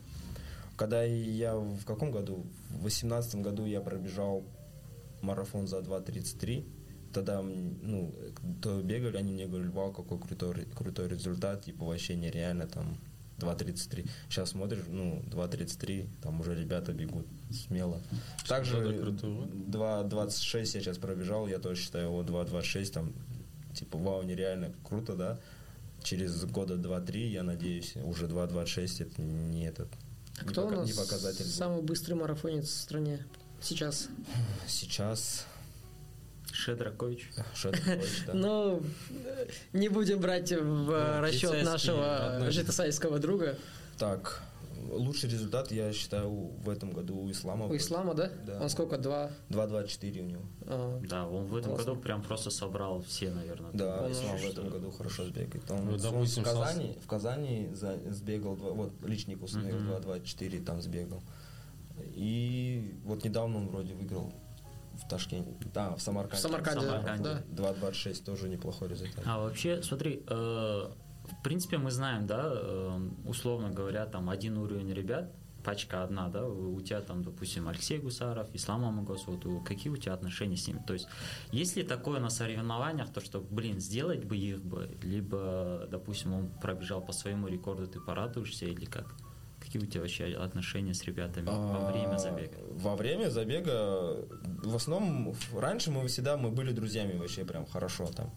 Когда 0.77 1.05
я 1.05 1.55
в 1.57 1.85
каком 1.85 2.11
году? 2.11 2.45
В 2.71 2.83
восемнадцатом 2.85 3.43
году 3.43 3.65
я 3.65 3.81
пробежал 3.81 4.43
марафон 5.23 5.69
за 5.69 5.79
2.33. 5.79 6.65
Тогда, 7.13 7.43
ну, 7.43 8.13
то 8.61 8.83
бегали, 8.83 9.17
они 9.17 9.33
мне 9.33 9.47
говорили, 9.47 9.71
вау, 9.71 9.93
какой 9.93 10.19
крутой, 10.19 10.67
крутой 10.77 11.09
результат, 11.09 11.65
типа 11.65 11.85
вообще 11.85 12.17
нереально, 12.17 12.67
там, 12.67 12.99
2.33. 13.39 14.09
Сейчас 14.29 14.51
смотришь, 14.51 14.85
ну, 14.89 15.23
2.33, 15.31 16.07
там 16.23 16.41
уже 16.41 16.55
ребята 16.55 16.93
бегут 16.93 17.27
смело. 17.51 18.01
Также 18.49 18.73
Что-то 18.81 18.99
крутого. 19.03 19.45
2.26 19.47 20.59
я 20.61 20.65
сейчас 20.67 20.99
пробежал, 20.99 21.47
я 21.49 21.59
тоже 21.59 21.81
считаю, 21.81 22.11
вот 22.11 22.27
2.26, 22.27 22.93
там, 22.93 23.13
типа, 23.75 23.99
вау, 23.99 24.23
нереально 24.23 24.73
круто, 24.85 25.15
да. 25.17 25.39
Через 26.03 26.45
года 26.45 26.75
2-3, 26.75 27.29
я 27.31 27.43
надеюсь, 27.43 27.95
уже 27.97 28.27
2.26 28.27 29.01
это 29.03 29.23
не 29.23 29.65
этот, 29.67 29.89
А 30.39 30.45
не 30.45 30.49
кто 30.51 30.63
у 30.63 30.65
пока- 30.67 30.77
нас 30.81 30.87
не 30.89 30.93
показатель. 30.95 31.45
самый 31.47 31.83
быстрый 31.83 32.15
марафонец 32.15 32.67
в 32.69 32.77
стране 32.79 33.25
сейчас? 33.63 34.09
Сейчас 34.69 35.47
Шедракович. 36.55 37.31
Шаткович, 37.55 38.25
да. 38.27 38.35
Ну, 38.35 38.83
не 39.73 39.89
будем 39.89 40.21
брать 40.21 40.53
в 40.53 40.87
Да, 40.91 41.21
расчет 41.21 41.65
нашего 41.65 42.51
житосайского 42.51 43.19
друга. 43.19 43.59
Так, 43.99 44.41
лучший 44.91 45.29
результат, 45.31 45.73
я 45.73 45.93
считаю, 45.93 46.31
в 46.31 46.69
этом 46.69 46.93
году 46.93 47.17
у 47.17 47.31
Ислама. 47.31 47.67
У 47.67 47.77
Ислама, 47.77 48.15
да? 48.15 48.31
Да. 48.47 48.61
Он 48.61 48.69
сколько? 48.71 48.99
Два? 48.99 49.31
2.24 49.51 50.21
у 50.21 50.25
него. 50.27 50.43
а, 50.67 51.01
Да, 51.09 51.27
он 51.27 51.47
в 51.47 51.57
этом 51.57 51.75
Классно. 51.75 51.93
году 51.93 52.03
прям 52.03 52.23
просто 52.23 52.51
собрал 52.51 53.03
все, 53.03 53.31
наверное. 53.31 53.71
Да, 53.73 54.03
Он 54.03 54.13
Ислам 54.13 54.37
в 54.37 54.45
этом 54.45 54.69
году 54.71 54.91
хорошо 54.93 55.25
сбегает. 55.25 55.69
Он, 55.71 55.85
Ну, 55.87 55.93
он 56.19 56.25
в 56.27 56.43
Казани, 56.43 56.97
в 57.03 57.07
Казани 57.09 57.69
за- 57.75 57.99
сбегал, 58.13 58.57
два- 58.57 58.71
вот 58.71 58.93
личник 59.05 59.43
установил 59.43 59.79
Мгм. 59.81 59.91
2.24, 59.91 60.65
там 60.65 60.81
сбегал. 60.81 61.23
И 62.15 62.95
вот 63.05 63.25
недавно 63.25 63.59
он 63.59 63.69
вроде 63.69 63.95
выиграл 63.95 64.33
в 65.03 65.09
Ташкенте, 65.09 65.51
да, 65.73 65.95
в 65.95 66.01
Самарканде. 66.01 66.37
В 66.37 66.41
Самарканде, 66.41 66.87
Самарканде. 66.87 67.43
да. 67.49 67.73
2.26 67.73 68.25
тоже 68.25 68.49
неплохой 68.49 68.89
результат. 68.89 69.25
А 69.27 69.39
вообще, 69.39 69.83
смотри, 69.83 70.23
э, 70.27 70.35
в 70.35 71.43
принципе, 71.43 71.79
мы 71.79 71.91
знаем, 71.91 72.27
да, 72.27 72.51
э, 72.53 73.01
условно 73.25 73.71
говоря, 73.71 74.07
там 74.07 74.31
один 74.31 74.59
уровень 74.59 74.93
ребят, 74.93 75.33
пачка 75.65 76.05
одна, 76.05 76.29
да, 76.29 76.47
у 76.47 76.81
тебя 76.81 77.01
там, 77.01 77.25
допустим, 77.25 77.69
Алексей 77.69 77.99
Гусаров, 77.99 78.49
Ислам 78.53 78.85
Амагос, 78.85 79.27
вот 79.27 79.65
какие 79.65 79.91
у 79.91 79.97
тебя 79.97 80.13
отношения 80.13 80.57
с 80.57 80.69
ними? 80.69 80.83
То 80.87 80.93
есть, 80.93 81.09
есть 81.51 81.77
ли 81.77 81.83
такое 81.83 82.21
на 82.21 82.29
соревнованиях, 82.29 83.11
то, 83.11 83.21
что, 83.21 83.41
блин, 83.41 83.81
сделать 83.81 84.25
бы 84.25 84.37
их 84.37 84.63
бы, 84.63 84.97
либо, 85.03 85.89
допустим, 85.91 86.35
он 86.35 86.49
пробежал 86.61 87.01
по 87.01 87.13
своему 87.13 87.49
рекорду, 87.49 87.87
ты 87.87 87.99
порадуешься 87.99 88.67
или 88.67 88.85
как? 88.85 89.15
Какие 89.75 89.89
у 89.89 89.91
тебя 89.91 90.01
вообще 90.03 90.25
отношения 90.37 90.95
с 90.95 91.03
ребятами 91.03 91.47
во 91.47 91.91
время 91.91 92.15
А, 92.15 92.19
забега? 92.19 92.59
Во 92.71 92.95
время 92.95 93.29
забега, 93.29 94.25
в 94.63 94.77
основном, 94.77 95.35
раньше 95.53 95.91
мы 95.91 96.07
всегда 96.07 96.37
мы 96.37 96.51
были 96.51 96.71
друзьями 96.71 97.19
вообще 97.19 97.45
прям 97.45 97.67
хорошо 97.67 98.07
там. 98.07 98.31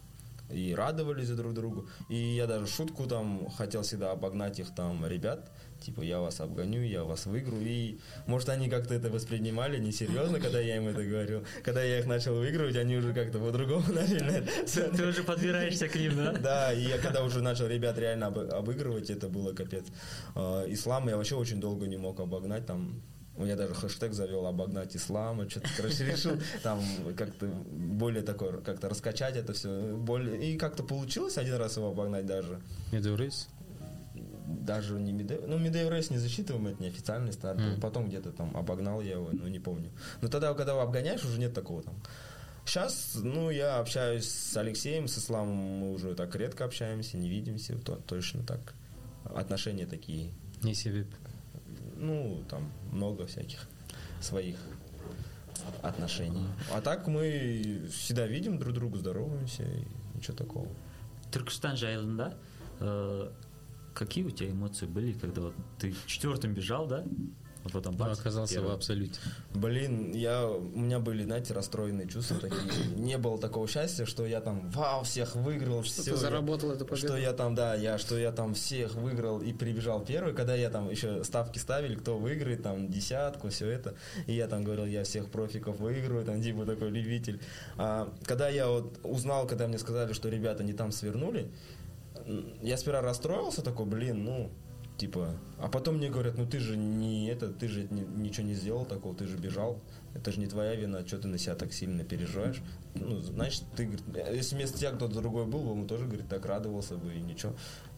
И 0.50 0.74
радовались 0.74 1.30
друг 1.30 1.54
другу. 1.54 1.90
И 2.10 2.16
я 2.16 2.48
даже 2.48 2.66
шутку 2.66 3.06
там 3.06 3.50
хотел 3.52 3.84
всегда 3.84 4.14
обогнать 4.14 4.58
их 4.58 4.74
там 4.74 5.06
ребят. 5.06 5.52
Типа, 5.82 6.02
я 6.02 6.20
вас 6.20 6.40
обгоню, 6.42 6.82
я 6.82 7.04
вас 7.04 7.26
выиграю. 7.26 7.62
И, 7.66 8.00
может, 8.26 8.50
они 8.50 8.70
как-то 8.70 8.94
это 8.94 9.10
воспринимали 9.10 9.78
несерьезно, 9.80 10.40
когда 10.40 10.60
я 10.60 10.78
им 10.78 10.88
это 10.88 11.04
говорил. 11.04 11.44
Когда 11.64 11.84
я 11.84 12.00
их 12.00 12.06
начал 12.08 12.36
выигрывать, 12.36 12.76
они 12.76 12.98
уже 12.98 13.14
как-то 13.14 13.40
по-другому 13.40 13.86
начали. 13.94 14.44
Ты 14.66 15.06
уже 15.08 15.24
подбираешься 15.24 15.88
к 15.88 15.96
ним, 15.96 16.16
да? 16.18 16.32
Да, 16.34 16.74
и 16.74 16.82
я 16.82 16.98
когда 16.98 17.24
уже 17.24 17.42
начал 17.42 17.68
ребят 17.68 17.98
реально 17.98 18.26
обы- 18.26 18.50
обыгрывать, 18.50 19.10
это 19.10 19.30
было 19.30 19.54
капец. 19.54 19.86
А, 20.36 20.66
Ислам 20.68 21.08
я 21.10 21.18
вообще 21.18 21.36
очень 21.36 21.60
долго 21.60 21.88
не 21.88 21.98
мог 21.98 22.20
обогнать, 22.20 22.66
там 22.66 23.02
я 23.46 23.56
даже 23.56 23.74
хэштег 23.76 24.14
завел 24.14 24.48
обогнать 24.48 24.96
ислама, 24.96 25.48
что-то, 25.50 25.70
короче, 25.78 26.06
решил 26.06 26.32
там 26.64 26.82
как-то 27.16 27.46
более 27.46 28.24
такой, 28.24 28.62
как-то 28.64 28.90
раскачать 28.90 29.36
это 29.36 29.54
все. 29.54 29.96
Более... 29.96 30.54
И 30.54 30.58
как-то 30.58 30.84
получилось 30.84 31.38
один 31.38 31.56
раз 31.56 31.78
его 31.78 31.90
обогнать 31.90 32.26
даже. 32.26 32.60
Медеурейс? 32.92 33.48
Даже 34.48 34.94
не 35.00 35.12
Медеев... 35.12 35.42
Ну, 35.48 35.58
Медеев 35.58 35.92
Рейс 35.92 36.10
не 36.10 36.18
засчитываем, 36.18 36.68
это 36.68 36.82
неофициальный 36.82 37.34
старт. 37.34 37.60
Мгм. 37.60 37.82
Потом 37.82 38.08
где-то 38.08 38.32
там 38.32 38.56
обогнал 38.56 39.02
я 39.02 39.14
его, 39.14 39.30
ну, 39.34 39.48
не 39.48 39.60
помню. 39.60 39.92
Но 40.22 40.30
тогда, 40.30 40.54
когда 40.54 40.72
его 40.72 40.82
обгоняешь, 40.82 41.24
уже 41.26 41.40
нет 41.40 41.54
такого 41.54 41.84
там. 41.84 41.96
Сейчас, 42.66 43.12
ну, 43.16 43.50
я 43.50 43.80
общаюсь 43.80 44.30
с 44.30 44.58
Алексеем, 44.58 45.08
с 45.08 45.18
Исламом 45.18 45.56
мы 45.56 45.94
уже 45.94 46.16
так 46.16 46.36
редко 46.36 46.66
общаемся, 46.66 47.18
не 47.18 47.30
видимся, 47.30 47.78
то, 47.78 47.96
точно 47.96 48.44
так. 48.44 48.74
Отношения 49.36 49.86
такие, 49.86 50.32
Не 50.64 50.74
себеп. 50.74 51.08
ну, 51.98 52.44
там 52.50 52.72
много 52.92 53.26
всяких 53.28 53.68
своих 54.22 54.58
отношений. 55.82 56.48
А 56.74 56.82
так 56.82 57.08
мы 57.08 57.88
всегда 57.92 58.26
видим 58.28 58.58
друг 58.58 58.74
друга, 58.74 58.98
здороваемся, 58.98 59.64
и 59.64 59.84
ничего 60.16 60.38
такого. 60.38 60.68
Түркістан 61.32 61.76
жайлында 61.76 62.38
какие 63.98 64.24
у 64.24 64.30
тебя 64.30 64.52
эмоции 64.52 64.86
были, 64.86 65.14
когда 65.14 65.42
вот 65.42 65.54
ты 65.80 65.94
четвертым 66.06 66.54
бежал, 66.54 66.88
да? 66.88 67.04
А 67.64 67.70
потом 67.70 67.98
бац, 67.98 68.20
оказался 68.20 68.54
в 68.54 68.58
первый. 68.58 68.76
абсолюте. 68.76 69.20
Блин, 69.54 70.14
я, 70.14 70.48
у 70.48 70.62
меня 70.62 71.00
были, 71.00 71.24
знаете, 71.24 71.54
расстроенные 71.54 72.08
чувства 72.08 72.38
такие. 72.40 72.62
Не 72.96 73.18
было 73.18 73.38
такого 73.38 73.68
счастья, 73.68 74.06
что 74.06 74.26
я 74.26 74.40
там, 74.40 74.70
вау, 74.70 75.04
всех 75.04 75.36
выиграл, 75.36 75.84
Что 75.84 76.02
все. 76.02 76.12
ты 76.12 76.18
заработал 76.18 76.72
эту 76.72 76.86
победу. 76.86 77.08
Что 77.08 77.18
я 77.18 77.34
там, 77.34 77.56
да, 77.56 77.76
я, 77.76 77.98
что 77.98 78.18
я 78.18 78.32
там 78.32 78.54
всех 78.54 78.94
выиграл 78.96 79.42
и 79.42 79.52
прибежал 79.52 80.06
первый, 80.06 80.34
когда 80.34 80.56
я 80.56 80.70
там 80.70 80.90
еще 80.90 81.26
ставки 81.26 81.58
ставили, 81.60 81.96
кто 81.96 82.18
выиграет, 82.18 82.64
там, 82.64 82.90
десятку, 82.90 83.50
все 83.50 83.68
это. 83.68 83.96
И 84.28 84.34
я 84.34 84.48
там 84.48 84.64
говорил, 84.64 84.86
я 84.86 85.04
всех 85.04 85.30
профиков 85.30 85.80
выиграю, 85.80 86.24
там, 86.24 86.42
типа, 86.42 86.66
такой 86.66 86.90
любитель. 86.90 87.42
А, 87.78 88.14
когда 88.24 88.48
я 88.48 88.70
вот 88.70 88.98
узнал, 89.04 89.46
когда 89.46 89.68
мне 89.68 89.78
сказали, 89.80 90.14
что 90.14 90.30
ребята 90.30 90.64
не 90.64 90.74
там 90.74 90.94
свернули, 90.94 91.52
я 92.62 92.78
сперва 92.78 93.02
расстроился, 93.02 93.62
такой, 93.62 93.86
блин, 93.86 94.24
ну, 94.24 94.52
типа, 94.98 95.40
а 95.60 95.68
потом 95.68 95.98
мне 95.98 96.10
говорят, 96.10 96.38
ну 96.38 96.46
ты 96.46 96.60
же 96.60 96.76
не 96.76 97.28
это, 97.28 97.50
ты 97.50 97.68
же 97.68 97.84
ни- 97.90 98.22
ничего 98.22 98.48
не 98.48 98.54
сделал 98.54 98.86
такого, 98.86 99.16
ты 99.16 99.28
же 99.28 99.38
бежал, 99.38 99.80
это 100.16 100.32
же 100.32 100.40
не 100.40 100.48
твоя 100.48 100.76
вина, 100.76 101.06
что 101.06 101.20
ты 101.20 101.28
на 101.28 101.38
себя 101.38 101.56
так 101.56 101.72
сильно 101.74 102.04
переживаешь. 102.04 102.62
Ну, 102.96 103.20
значит, 103.20 103.64
ты, 103.76 103.86
говорит, 103.86 104.04
если 104.34 104.56
вместо 104.56 104.78
тебя 104.80 104.92
кто-то 104.92 105.14
другой 105.14 105.46
был, 105.46 105.70
он 105.70 105.88
тоже, 105.88 106.06
говорит, 106.06 106.28
так 106.28 106.46
радовался 106.46 106.96
бы 106.96 107.14
и 107.14 107.20
ничего. 107.20 107.54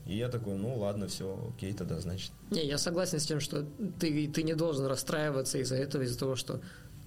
И 0.05 0.17
я 0.17 0.27
такой, 0.27 0.55
ну 0.55 0.75
ладно, 0.77 1.07
все, 1.07 1.51
окей, 1.55 1.73
тогда, 1.73 1.99
значит. 1.99 2.31
Не, 2.51 2.65
я 2.65 2.77
согласен 2.77 3.19
с 3.19 3.25
тем, 3.25 3.39
что 3.39 3.65
ты, 3.99 4.27
ты 4.27 4.43
не 4.43 4.55
должен 4.55 4.85
расстраиваться 4.85 5.59
из-за 5.59 5.75
этого, 5.75 6.01
из-за 6.01 6.17
того, 6.19 6.35
что, 6.35 6.61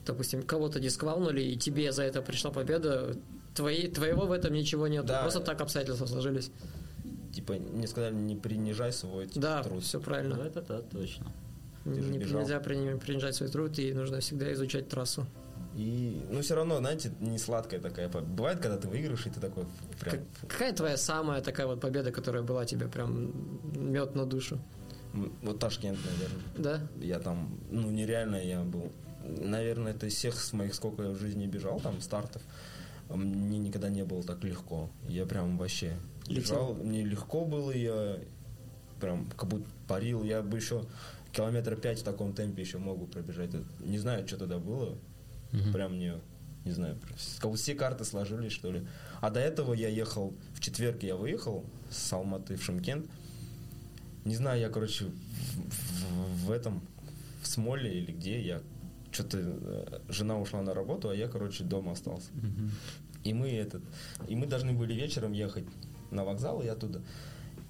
допустим, 0.07 0.43
кого-то 0.43 0.81
дисквалнули, 0.81 1.43
и 1.43 1.57
тебе 1.57 1.93
за 1.93 2.05
это 2.05 2.23
пришла 2.23 2.51
победа. 2.51 3.17
Твоей, 3.55 3.91
твоего 3.91 4.27
в 4.27 4.33
этом 4.33 4.55
ничего 4.55 4.87
нет. 4.87 5.05
Да. 5.05 5.23
Просто 5.23 5.41
так 5.41 5.61
обстоятельства 5.61 6.07
сложились. 6.07 6.51
Типа, 7.33 7.55
мне 7.55 7.87
сказали, 7.87 8.15
не 8.15 8.37
принижай 8.37 8.93
свой 8.93 9.27
типа, 9.27 9.41
Да, 9.41 9.63
труд. 9.63 9.83
все 9.83 9.99
Ну, 9.99 10.05
правильно. 10.05 10.35
это 10.43 10.63
да, 10.63 10.81
точно. 10.83 11.27
Ты 11.85 11.95
же 12.01 12.11
Не- 12.11 12.19
нельзя 12.19 12.61
при- 12.61 12.97
принижать 12.99 13.35
свой 13.35 13.49
труд, 13.49 13.79
и 13.79 13.93
нужно 13.93 14.21
всегда 14.21 14.53
изучать 14.53 14.89
трассу. 14.89 15.27
И, 15.75 16.21
ну, 16.31 16.43
все 16.43 16.55
равно, 16.55 16.79
знаете, 16.79 17.11
не 17.21 17.39
сладкая 17.39 17.81
такая. 17.81 18.09
Бывает, 18.09 18.61
когда 18.61 18.77
ты 18.77 18.87
выиграешь, 18.89 19.27
и 19.27 19.31
ты 19.31 19.41
такой 19.41 19.65
прям... 20.01 20.17
Как- 20.41 20.49
какая 20.51 20.73
твоя 20.75 20.97
самая 20.99 21.41
такая 21.41 21.67
вот 21.67 21.81
победа, 21.81 22.13
которая 22.13 22.43
была 22.43 22.67
тебе 22.67 22.87
прям 22.89 23.33
мед 23.75 24.15
на 24.15 24.27
душу? 24.27 24.59
Вот 25.43 25.59
Ташкент, 25.59 25.99
наверное. 26.05 26.43
Да? 26.59 26.81
Я 27.01 27.19
там, 27.19 27.59
ну, 27.71 27.91
нереально 27.91 28.37
я 28.37 28.61
был. 28.63 28.93
Наверное, 29.25 29.93
это 29.93 30.07
из 30.07 30.15
всех 30.15 30.35
с 30.39 30.53
моих, 30.53 30.75
сколько 30.75 31.03
я 31.05 31.11
в 31.11 31.17
жизни 31.19 31.47
бежал, 31.47 31.81
там, 31.81 32.01
стартов, 32.01 32.43
мне 33.09 33.59
никогда 33.59 33.89
не 33.89 34.05
было 34.05 34.23
так 34.23 34.43
легко. 34.45 34.91
Я 35.09 35.27
прям 35.27 35.57
вообще 35.59 35.97
бежал, 36.41 36.75
мне 36.75 37.05
легко 37.05 37.45
было, 37.45 37.71
я 37.71 38.19
прям 39.01 39.27
как 39.37 39.49
будто 39.49 39.69
парил. 39.89 40.23
Я 40.25 40.43
бы 40.43 40.57
еще 40.57 40.85
километра 41.33 41.77
пять 41.77 42.01
в 42.01 42.03
таком 42.05 42.33
темпе 42.33 42.63
еще 42.63 42.79
могу 42.79 43.07
пробежать. 43.07 43.51
Не 43.81 43.99
знаю, 43.99 44.27
что 44.27 44.37
тогда 44.39 44.59
было. 44.59 44.97
Прям 45.73 45.97
мне, 45.97 46.15
не 46.65 46.73
знаю, 46.73 46.99
как 47.41 47.55
все 47.57 47.75
карты 47.75 48.05
сложились, 48.05 48.53
что 48.53 48.71
ли. 48.73 48.87
А 49.21 49.31
до 49.31 49.41
этого 49.41 49.75
я 49.75 49.89
ехал, 49.89 50.35
в 50.55 50.61
четверг 50.61 51.03
я 51.03 51.17
выехал 51.17 51.65
с 51.91 52.13
Алматы 52.13 52.57
в 52.57 52.63
Шымкент. 52.65 53.07
Не 54.25 54.35
знаю, 54.37 54.61
я, 54.61 54.69
короче, 54.69 55.07
в, 55.07 55.11
в- 55.11 56.47
в 56.47 56.51
этом, 56.53 56.81
в 57.43 57.47
Смоле 57.49 57.93
или 57.93 58.13
где, 58.13 58.41
я 58.41 58.61
что-то, 59.11 59.39
э, 59.41 59.99
жена 60.09 60.39
ушла 60.39 60.63
на 60.63 60.73
работу, 60.75 61.09
а 61.11 61.15
я, 61.15 61.29
короче, 61.29 61.65
дома 61.65 61.93
остался. 61.93 62.31
И 63.25 63.35
мы 63.35 63.51
этот, 63.51 63.83
и 64.29 64.35
мы 64.37 64.47
должны 64.47 64.73
были 64.73 64.95
вечером 64.95 65.33
ехать 65.33 65.65
на 66.13 66.25
вокзал 66.25 66.63
и 66.63 66.69
оттуда. 66.69 67.03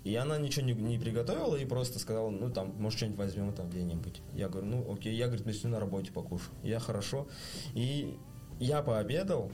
И 0.05 0.14
она 0.16 0.36
ничего 0.36 0.66
не, 0.66 0.72
не 0.72 0.99
приготовила 0.99 1.55
и 1.55 1.64
просто 1.64 1.99
сказала, 1.99 2.28
ну 2.28 2.51
там, 2.51 2.74
может, 2.78 2.99
что-нибудь 2.99 3.18
возьмем 3.18 3.53
там 3.53 3.70
где-нибудь. 3.70 4.20
Я 4.34 4.49
говорю, 4.49 4.66
ну 4.66 4.93
окей, 4.93 5.14
я, 5.14 5.26
говорит, 5.26 5.47
если 5.47 5.68
на 5.68 5.78
работе 5.78 6.12
покушаю. 6.12 6.51
Я 6.64 6.80
хорошо. 6.80 7.28
И 7.74 8.18
я 8.59 8.82
пообедал, 8.82 9.53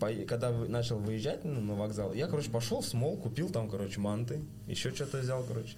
по- 0.00 0.12
когда 0.26 0.50
начал 0.50 0.98
выезжать 0.98 1.44
ну, 1.44 1.60
на 1.60 1.74
вокзал, 1.74 2.12
я, 2.12 2.26
короче, 2.26 2.50
пошел 2.50 2.80
в 2.80 2.86
смол, 2.86 3.16
купил 3.16 3.48
там, 3.50 3.68
короче, 3.70 4.00
манты, 4.00 4.40
еще 4.66 4.90
что-то 4.94 5.18
взял, 5.18 5.42
короче, 5.44 5.76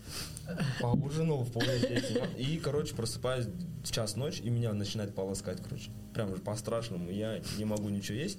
поужинал 0.81 1.45
в 1.45 1.57
эти. 1.59 2.23
И, 2.41 2.59
короче, 2.59 2.95
просыпаюсь 2.95 3.47
в 3.85 3.93
час 3.93 4.17
ночи, 4.17 4.43
и 4.43 4.51
меня 4.51 4.73
начинает 4.73 5.15
полоскать, 5.15 5.61
короче. 5.63 5.91
Прям 6.15 6.35
же 6.35 6.41
по-страшному, 6.41 7.11
я 7.11 7.41
не 7.59 7.65
могу 7.65 7.89
ничего 7.89 8.19
есть. 8.19 8.39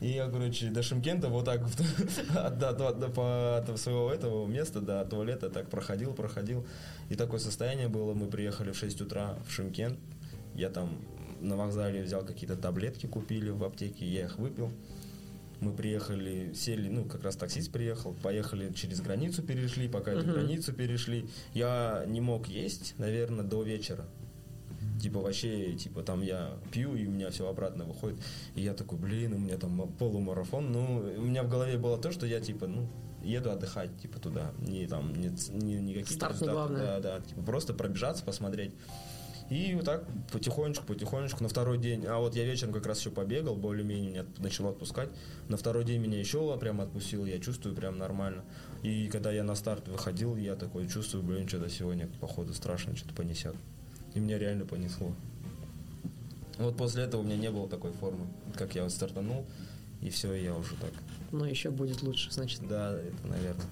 И 0.00 0.08
я, 0.08 0.28
короче, 0.28 0.68
до 0.70 0.82
Шимкента 0.82 1.28
вот 1.28 1.44
так 1.44 1.62
от, 2.36 2.58
до- 2.58 2.72
до- 2.72 3.56
от 3.58 3.78
своего 3.80 4.10
этого 4.12 4.46
места 4.46 4.80
до 4.80 5.04
туалета 5.04 5.48
так 5.48 5.70
проходил, 5.70 6.12
проходил. 6.12 6.66
И 7.08 7.14
такое 7.14 7.38
состояние 7.40 7.88
было, 7.88 8.12
мы 8.14 8.26
приехали 8.26 8.72
в 8.72 8.76
6 8.76 9.00
утра 9.00 9.38
в 9.46 9.52
Шимкент, 9.52 9.98
я 10.54 10.68
там 10.68 10.98
на 11.40 11.56
вокзале 11.56 12.02
взял 12.02 12.24
какие-то 12.24 12.56
таблетки, 12.56 13.06
купили 13.06 13.50
в 13.50 13.64
аптеке, 13.64 14.06
я 14.06 14.24
их 14.24 14.38
выпил. 14.38 14.70
Мы 15.64 15.72
приехали, 15.72 16.52
сели, 16.52 16.90
ну, 16.90 17.06
как 17.06 17.24
раз 17.24 17.36
таксист 17.36 17.72
приехал, 17.72 18.14
поехали 18.22 18.70
через 18.74 19.00
границу 19.00 19.42
перешли, 19.42 19.88
пока 19.88 20.12
эту 20.12 20.30
границу 20.30 20.74
перешли. 20.74 21.26
Я 21.54 22.04
не 22.06 22.20
мог 22.20 22.48
есть, 22.48 22.94
наверное, 22.98 23.44
до 23.44 23.62
вечера. 23.62 24.04
Типа 25.00 25.20
вообще, 25.20 25.72
типа 25.72 26.02
там 26.02 26.22
я 26.22 26.50
пью, 26.70 26.94
и 26.96 27.06
у 27.06 27.10
меня 27.10 27.30
все 27.30 27.48
обратно 27.48 27.84
выходит. 27.84 28.20
И 28.54 28.60
я 28.60 28.74
такой, 28.74 28.98
блин, 28.98 29.32
у 29.32 29.38
меня 29.38 29.56
там 29.56 29.88
полумарафон. 29.98 30.70
Ну, 30.70 30.98
у 31.16 31.22
меня 31.22 31.42
в 31.42 31.48
голове 31.48 31.78
было 31.78 31.96
то, 31.96 32.12
что 32.12 32.26
я 32.26 32.40
типа, 32.40 32.66
ну, 32.66 32.86
еду 33.22 33.50
отдыхать, 33.50 33.98
типа, 34.00 34.18
туда. 34.18 34.52
Не 34.58 34.86
там, 34.86 35.14
не, 35.14 35.30
не, 35.50 35.80
не 35.80 35.94
какие-то 35.94 36.12
Старт 36.12 36.34
результаты. 36.34 36.74
Да, 36.74 37.00
да, 37.00 37.20
типа, 37.20 37.40
просто 37.42 37.72
пробежаться, 37.72 38.22
посмотреть. 38.22 38.72
И 39.50 39.74
вот 39.74 39.84
так 39.84 40.04
потихонечку, 40.32 40.86
потихонечку 40.86 41.42
на 41.42 41.48
второй 41.48 41.78
день. 41.78 42.06
А 42.06 42.18
вот 42.18 42.34
я 42.34 42.44
вечером 42.44 42.72
как 42.72 42.86
раз 42.86 43.00
еще 43.00 43.10
побегал, 43.10 43.54
более-менее 43.54 44.10
меня 44.10 44.24
начало 44.38 44.70
отпускать. 44.70 45.10
На 45.48 45.56
второй 45.56 45.84
день 45.84 46.00
меня 46.00 46.18
еще 46.18 46.56
прям 46.58 46.80
отпустил, 46.80 47.26
я 47.26 47.38
чувствую 47.38 47.74
прям 47.74 47.98
нормально. 47.98 48.42
И 48.82 49.08
когда 49.08 49.30
я 49.30 49.44
на 49.44 49.54
старт 49.54 49.86
выходил, 49.88 50.36
я 50.36 50.56
такой 50.56 50.88
чувствую, 50.88 51.22
блин, 51.22 51.46
что-то 51.46 51.68
сегодня, 51.68 52.08
походу, 52.20 52.54
страшно, 52.54 52.96
что-то 52.96 53.14
понесет. 53.14 53.54
И 54.14 54.20
меня 54.20 54.38
реально 54.38 54.64
понесло. 54.64 55.14
Вот 56.58 56.76
после 56.76 57.04
этого 57.04 57.20
у 57.20 57.24
меня 57.24 57.36
не 57.36 57.50
было 57.50 57.68
такой 57.68 57.92
формы, 57.92 58.26
как 58.56 58.74
я 58.74 58.84
вот 58.84 58.92
стартанул, 58.92 59.44
и 60.00 60.08
все, 60.08 60.32
я 60.34 60.54
уже 60.54 60.74
так. 60.76 60.92
Но 61.32 61.46
еще 61.46 61.70
будет 61.70 62.02
лучше, 62.02 62.30
значит. 62.30 62.66
Да, 62.68 62.96
это, 62.96 63.26
наверное. 63.26 63.66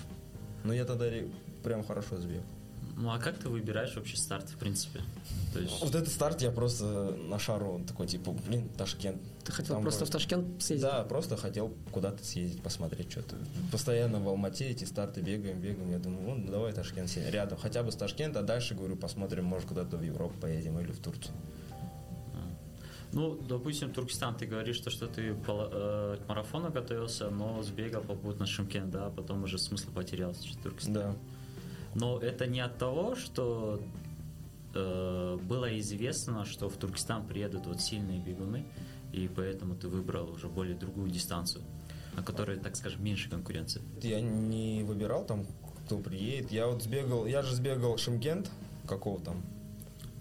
Но 0.65 0.73
я 0.73 0.85
тогда 0.85 1.07
прям 1.63 1.85
хорошо 1.85 2.17
сбегал. 2.17 2.43
Ну 2.97 3.11
а 3.11 3.19
как 3.19 3.39
ты 3.39 3.49
выбираешь 3.49 3.97
вообще 3.97 4.17
старт, 4.17 4.49
в 4.51 4.57
принципе? 4.59 5.01
То 5.53 5.61
есть, 5.61 5.81
Вот 5.81 5.95
этот 5.95 6.09
старт 6.09 6.43
я 6.43 6.51
просто 6.51 7.17
на 7.29 7.39
шару, 7.39 7.73
он 7.73 7.85
такой, 7.85 8.07
типа, 8.07 8.33
блин, 8.33 8.69
Ташкент. 8.77 9.21
Ты 9.45 9.53
хотел 9.53 9.77
Там 9.77 9.83
просто 9.83 10.05
в 10.05 10.09
вроде- 10.09 10.13
Ташкент 10.13 10.63
съездить? 10.63 10.89
Да, 10.89 11.03
просто 11.05 11.37
хотел 11.37 11.75
куда-то 11.91 12.25
съездить, 12.25 12.63
посмотреть 12.63 13.11
что-то. 13.11 13.37
Постоянно 13.71 14.21
в 14.21 14.29
Алмате 14.29 14.69
эти 14.71 14.85
старты 14.85 15.21
бегаем, 15.21 15.61
бегаем. 15.61 15.91
Я 15.91 15.99
думаю, 15.99 16.37
ну 16.37 16.51
давай 16.51 16.73
Ташкент 16.73 17.09
съездим. 17.11 17.33
рядом. 17.33 17.59
Хотя 17.59 17.83
бы 17.83 17.91
с 17.93 17.97
Ташкента, 17.97 18.41
а 18.41 18.43
дальше, 18.43 18.75
говорю, 18.75 18.97
посмотрим, 18.97 19.47
может 19.47 19.69
куда-то 19.69 19.97
в 19.97 20.03
Европу 20.03 20.35
поедем 20.41 20.79
или 20.79 20.93
в 20.93 20.99
Турцию. 21.01 21.35
ну, 23.13 23.35
допустим, 23.37 23.93
Туркестан, 23.93 24.35
ты 24.37 24.47
говоришь, 24.47 24.79
то, 24.81 24.89
что 24.91 25.07
ты 25.07 25.35
э, 25.47 26.17
к 26.17 26.29
марафону 26.29 26.71
готовился, 26.71 27.29
но 27.31 27.63
сбегал 27.63 28.03
попутно 28.03 28.47
Шимкент, 28.47 28.91
да, 28.91 29.07
а 29.07 29.11
потом 29.11 29.45
уже 29.45 29.59
смысл 29.59 29.91
потерялся, 29.95 30.47
что 30.47 30.63
Туркестан. 30.63 30.95
Да. 30.95 31.17
Но 31.95 32.19
это 32.19 32.47
не 32.47 32.61
от 32.61 32.79
того, 32.79 33.15
что 33.17 33.81
э, 34.75 35.39
было 35.43 35.79
известно, 35.81 36.45
что 36.45 36.69
в 36.69 36.77
Туркестан 36.77 37.27
приедут 37.27 37.67
вот 37.67 37.81
сильные 37.81 38.21
бегуны, 38.21 38.65
и 39.13 39.29
поэтому 39.35 39.75
ты 39.75 39.89
выбрал 39.89 40.31
уже 40.31 40.49
более 40.49 40.77
другую 40.77 41.11
дистанцию, 41.11 41.63
на 42.17 42.23
которой, 42.23 42.59
так 42.59 42.77
скажем, 42.77 43.05
меньше 43.05 43.29
конкуренции. 43.29 43.83
Я 44.03 44.21
не 44.21 44.83
выбирал 44.85 45.25
там, 45.27 45.47
кто 45.85 45.99
приедет. 45.99 46.51
Я 46.51 46.67
вот 46.67 46.83
сбегал, 46.83 47.27
я 47.27 47.43
же 47.43 47.55
сбегал 47.55 47.99
Шимкент, 47.99 48.51
какого 48.87 49.21
там? 49.21 49.43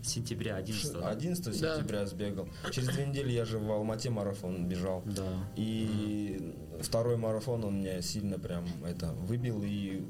Сентября 0.04 0.56
11 0.56 0.94
да? 0.94 1.10
11 1.10 1.62
Да. 1.62 1.76
сентября 1.78 2.06
сбегал. 2.08 2.50
Через 2.72 2.90
две 2.90 3.06
недели 3.06 3.32
я 3.32 3.46
же 3.46 3.60
в 3.60 3.72
Алмате 3.72 4.10
марафон 4.10 4.68
бежал. 4.68 5.04
Да. 5.06 5.28
И 5.56 6.56
второй 6.82 7.18
марафон 7.18 7.64
он 7.64 7.80
меня 7.80 8.02
сильно 8.02 8.40
прям 8.40 8.66
это 8.84 9.12
выбил 9.14 9.62
и 9.64 10.04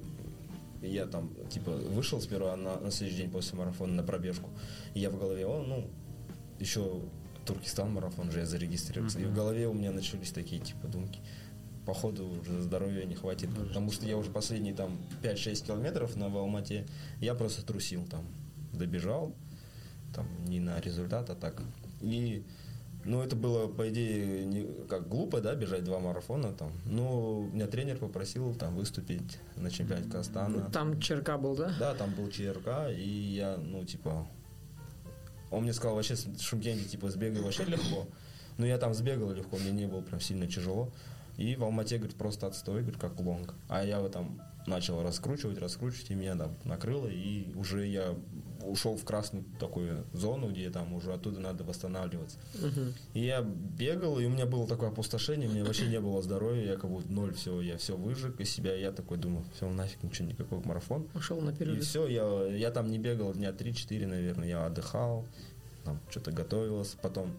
я 0.82 1.05
там 1.05 1.34
типа 1.49 1.71
вышел 1.71 2.21
сперва 2.21 2.55
на, 2.55 2.79
на 2.79 2.91
следующий 2.91 3.23
день 3.23 3.32
после 3.32 3.57
марафона 3.57 3.93
на 3.93 4.03
пробежку. 4.03 4.49
И 4.93 4.99
я 4.99 5.09
в 5.09 5.17
голове, 5.17 5.45
о, 5.45 5.63
ну, 5.63 5.89
еще 6.59 7.01
Туркестан 7.45 7.91
марафон 7.91 8.32
же 8.32 8.39
я 8.39 8.45
зарегистрировался. 8.45 9.19
И 9.19 9.25
в 9.25 9.34
голове 9.34 9.67
у 9.67 9.73
меня 9.73 9.91
начались 9.91 10.32
такие 10.32 10.61
типа 10.61 10.88
думки. 10.88 11.19
Походу 11.86 12.27
уже 12.27 12.61
здоровья 12.61 13.05
не 13.05 13.15
хватит, 13.15 13.49
потому 13.55 13.91
что 13.91 14.05
я 14.05 14.15
уже 14.17 14.29
последние 14.29 14.75
там 14.75 14.97
5-6 15.23 15.65
километров 15.65 16.15
на 16.15 16.29
в 16.29 16.38
Алмате, 16.38 16.88
я 17.19 17.34
просто 17.34 17.65
трусил 17.65 18.05
там, 18.05 18.23
добежал, 18.71 19.36
там 20.13 20.27
не 20.45 20.59
на 20.59 20.79
результат, 20.79 21.32
а 21.32 21.36
так. 21.36 21.63
И 22.01 22.43
ну, 23.04 23.22
это 23.24 23.36
было, 23.36 23.68
по 23.68 23.89
идее, 23.89 24.45
не, 24.45 24.68
как 24.88 25.08
глупо, 25.08 25.41
да, 25.41 25.56
бежать 25.56 25.84
два 25.84 25.99
марафона 25.99 26.54
там. 26.54 26.72
Но 26.86 27.47
меня 27.52 27.68
тренер 27.68 27.97
попросил 27.97 28.54
там 28.56 28.76
выступить 28.76 29.39
на 29.56 29.72
чемпионате 29.72 30.10
Казахстана. 30.10 30.70
Там 30.72 30.99
ЧРК 30.99 31.39
был, 31.39 31.56
да? 31.56 31.74
Да, 31.80 31.95
там 31.95 32.14
был 32.14 32.30
ЧРК, 32.30 32.89
и 32.95 33.08
я, 33.36 33.58
ну, 33.58 33.84
типа... 33.86 34.28
Он 35.49 35.64
мне 35.64 35.74
сказал, 35.74 35.95
вообще, 35.95 36.16
в 36.16 36.89
типа, 36.89 37.10
сбегай 37.10 37.41
вообще 37.41 37.66
легко. 37.66 38.08
Но 38.58 38.66
я 38.66 38.78
там 38.78 38.93
сбегал 38.93 39.32
легко, 39.32 39.58
мне 39.58 39.72
не 39.72 39.88
было 39.88 40.02
прям 40.02 40.22
сильно 40.22 40.47
тяжело. 40.47 40.91
И 41.38 41.56
в 41.56 41.64
Алмате, 41.64 41.97
говорит, 41.97 42.16
просто 42.16 42.47
отстой, 42.47 42.82
говорит, 42.82 42.99
как 42.99 43.20
лонг. 43.20 43.56
А 43.68 43.84
я 43.84 43.99
вот 43.99 44.12
там 44.12 44.41
начал 44.68 45.02
раскручивать, 45.02 45.58
раскручивать, 45.58 46.12
и 46.12 46.16
меня 46.16 46.36
там 46.36 46.56
накрыло, 46.64 47.08
и 47.08 47.52
уже 47.56 47.88
я 47.88 48.16
ушел 48.64 48.95
в 48.97 49.03
красную 49.03 49.45
такую 49.59 50.05
зону, 50.14 50.49
где 50.49 50.70
там 50.70 50.93
уже 50.93 51.14
оттуда 51.14 51.39
надо 51.39 51.64
восстанавливаться. 51.64 52.38
Мгм. 52.55 52.93
И 53.14 53.26
я 53.26 53.41
бегал, 53.41 54.20
и 54.20 54.26
у 54.26 54.30
меня 54.30 54.45
было 54.45 54.68
такое 54.68 54.89
опустошение, 54.89 55.49
у 55.49 55.51
меня 55.53 55.64
вообще 55.66 55.88
не 55.88 55.99
было 55.99 56.22
здоровья, 56.22 56.72
я 56.72 56.76
как 56.78 56.89
будто 56.89 57.12
ноль, 57.12 57.34
все, 57.34 57.62
я 57.62 57.78
все 57.78 57.95
выжег 57.95 58.39
из 58.39 58.49
себя, 58.49 58.76
и 58.76 58.82
я 58.82 58.91
такой 58.91 59.18
думаю, 59.18 59.45
все, 59.55 59.70
нафиг, 59.70 60.03
ничего, 60.03 60.28
никакой 60.28 60.59
марафон. 60.64 61.07
Ушел 61.14 61.41
на 61.41 61.51
И 61.51 61.53
перерыв. 61.53 61.84
все, 61.86 62.07
я, 62.07 62.47
я 62.47 62.72
там 62.72 62.91
не 62.91 62.99
бегал 62.99 63.34
дня 63.34 63.49
3-4, 63.49 64.07
наверное, 64.07 64.47
я 64.47 64.66
отдыхал, 64.66 65.26
там 65.84 65.99
что-то 66.09 66.32
готовился, 66.32 66.97
потом 67.01 67.32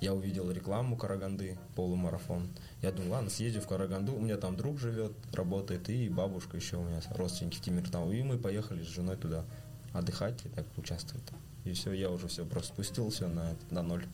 я 0.00 0.14
увидел 0.14 0.50
рекламу 0.50 0.96
Караганды, 0.96 1.58
полумарафон. 1.76 2.48
Я 2.80 2.90
думаю, 2.90 3.12
ладно, 3.12 3.28
съездю 3.30 3.60
в 3.60 3.66
Караганду, 3.66 4.14
у 4.14 4.20
меня 4.20 4.38
там 4.38 4.56
друг 4.56 4.78
живет, 4.78 5.12
работает, 5.32 5.90
и 5.90 6.08
бабушка 6.08 6.56
еще 6.56 6.78
у 6.78 6.82
меня, 6.82 7.00
родственники 7.10 7.58
в 7.58 7.60
Тимиртау. 7.60 8.10
И 8.10 8.22
мы 8.22 8.38
поехали 8.38 8.82
с 8.82 8.86
женой 8.86 9.16
туда 9.16 9.44
отдыхать 9.92 10.44
и 10.44 10.48
так 10.48 10.64
участвовать. 10.76 11.24
И 11.64 11.72
все, 11.72 11.92
я 11.92 12.10
уже 12.10 12.28
все 12.28 12.44
просто 12.44 12.72
спустил 12.72 13.10
все 13.10 13.28
на, 13.28 13.54
на 13.70 13.82
ноль. 13.82 14.06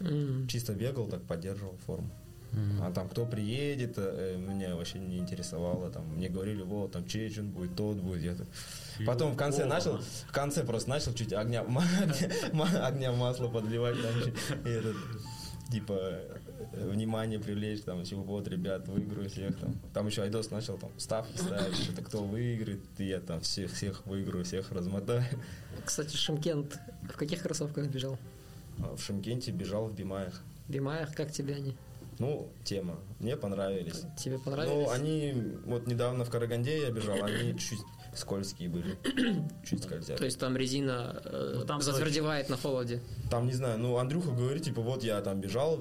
М. 0.00 0.46
Чисто 0.48 0.72
бегал, 0.74 1.06
так 1.06 1.22
поддерживал 1.22 1.76
форму. 1.86 2.10
А 2.82 2.90
там 2.92 3.08
кто 3.08 3.26
приедет, 3.26 3.94
э, 3.96 4.36
меня 4.36 4.74
вообще 4.74 4.98
не 4.98 5.18
интересовало. 5.18 5.88
Там 5.88 6.04
мне 6.16 6.28
говорили, 6.28 6.62
вот 6.62 6.90
там 6.90 7.06
Чечен 7.06 7.48
будет, 7.50 7.76
тот 7.76 7.98
будет. 7.98 8.22
Я 8.22 8.34
так- 8.34 8.48
Потом 9.06 9.34
в 9.34 9.36
конце 9.36 9.62
О, 9.62 9.66
начал, 9.66 9.98
в 9.98 10.32
конце 10.32 10.64
просто 10.64 10.90
начал 10.90 11.14
чуть 11.14 11.32
огня, 11.32 11.60
огня, 12.52 12.86
огня 12.86 13.12
масла 13.12 13.46
подливать 13.48 13.96
там, 14.02 14.12
и 14.64 14.68
этот, 14.68 14.96
типа 15.70 15.92
э, 15.96 16.38
внимание 16.72 17.38
привлечь, 17.38 17.82
там, 17.82 18.02
типа, 18.02 18.20
вот, 18.22 18.48
ребят, 18.48 18.88
выиграю 18.88 19.28
всех 19.28 19.56
там. 19.58 19.74
Там 19.92 20.06
еще 20.06 20.22
Айдос 20.22 20.50
начал 20.50 20.78
там 20.78 20.90
ставки 20.98 21.36
ставить, 21.36 21.76
что-то 21.76 22.02
кто 22.02 22.22
выиграет, 22.22 22.80
и 22.98 23.04
я 23.04 23.20
там 23.20 23.40
всех, 23.40 23.72
всех 23.72 24.06
выиграю, 24.06 24.44
всех 24.44 24.70
размотаю. 24.72 25.24
Кстати, 25.84 26.16
Шимкент 26.16 26.78
в 27.02 27.16
каких 27.16 27.42
кроссовках 27.42 27.88
бежал? 27.88 28.18
А 28.78 28.96
В 28.96 29.02
Шимкенте 29.02 29.50
бежал 29.50 29.86
в 29.86 29.94
Бимаях. 29.94 30.40
В 30.68 30.72
Бимаях, 30.72 31.14
как 31.14 31.32
тебе 31.32 31.54
они? 31.54 31.76
Ну, 32.18 32.52
тема. 32.64 32.98
Мне 33.18 33.36
понравились. 33.36 34.02
Тебе 34.18 34.38
понравились? 34.38 34.70
Ну, 34.70 34.90
они, 34.90 35.34
вот 35.64 35.86
недавно 35.86 36.24
в 36.24 36.30
Караганде 36.30 36.82
я 36.82 36.90
бежал, 36.90 37.16
они 37.24 37.58
чуть 37.58 37.80
скользкие 38.14 38.68
были, 38.68 38.98
чуть 39.64 39.82
скользят. 39.84 40.18
То 40.18 40.24
есть 40.24 40.38
там 40.38 40.56
резина 40.56 41.20
э, 41.24 41.54
Ну, 41.60 41.64
там 41.64 41.80
затвердевает 41.80 42.48
на 42.48 42.56
холоде. 42.56 43.02
Там, 43.30 43.46
не 43.46 43.52
знаю, 43.52 43.78
ну, 43.78 43.96
Андрюха 43.96 44.30
говорит, 44.32 44.64
типа, 44.64 44.82
вот 44.82 45.02
я 45.02 45.20
там 45.22 45.40
бежал 45.40 45.78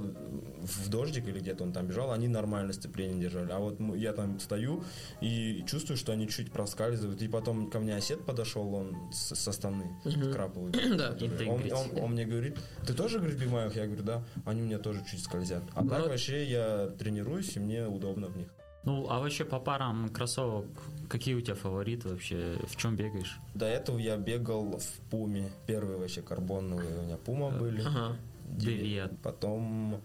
в 0.70 0.90
дождик 0.90 1.28
или 1.28 1.40
где-то 1.40 1.64
он 1.64 1.72
там 1.74 1.88
бежал, 1.88 2.12
они 2.12 2.28
нормально 2.28 2.74
сцепление 2.74 3.20
держали. 3.20 3.52
А 3.52 3.60
вот 3.60 3.80
я 3.96 4.14
там 4.14 4.40
стою 4.40 4.84
и 5.22 5.64
чувствую, 5.68 5.98
что 5.98 6.12
они 6.12 6.28
чуть 6.28 6.52
проскальзывают. 6.52 7.22
И 7.22 7.28
потом 7.28 7.70
ко 7.70 7.80
мне 7.80 7.96
осет 7.96 8.26
подошел, 8.26 8.74
он 8.74 8.96
с, 9.12 9.36
со 9.36 9.52
станы, 9.52 9.86
краповый. 10.34 10.72
Да. 10.98 11.14
который- 11.14 11.48
Он, 11.48 11.62
он- 11.72 12.04
он 12.04 12.12
мне 12.12 12.26
говорит, 12.26 12.58
ты 12.86 12.94
тоже, 12.94 13.18
говорит, 13.20 13.38
в 13.38 13.42
Бимаях? 13.42 13.76
Я 13.76 13.86
говорю, 13.86 14.04
да. 14.04 14.24
Они 14.46 14.62
у 14.62 14.66
меня 14.66 14.80
тоже 14.80 15.04
чуть 15.10 15.22
скользят. 15.24 15.64
А 15.76 15.86
так 15.86 16.08
вообще 16.08 16.46
я 16.46 16.88
тренируюсь, 16.98 17.56
и 17.56 17.60
мне 17.60 17.88
удобно 17.88 18.28
в 18.28 18.38
них. 18.38 18.48
Ну, 18.86 19.08
а 19.10 19.20
вообще 19.20 19.44
по 19.44 19.60
парам 19.60 20.08
кроссовок, 20.08 20.66
какие 21.10 21.36
у 21.36 21.42
тебя 21.42 21.56
фавориты 21.56 22.08
вообще? 22.08 22.58
В 22.66 22.78
чем 22.78 22.96
бегаешь? 22.96 23.38
До 23.54 23.66
этого 23.66 23.98
я 24.00 24.16
бегал 24.16 24.78
в 24.80 25.00
Пуме. 25.12 25.52
Первые 25.68 25.98
вообще 25.98 26.22
карбоновые 26.22 26.98
у 26.98 27.02
меня 27.04 27.18
Пума 27.18 27.50
были. 27.50 27.82
Ага. 27.82 28.16
Девиат. 28.50 29.12
Потом 29.22 29.96
э, 29.96 30.00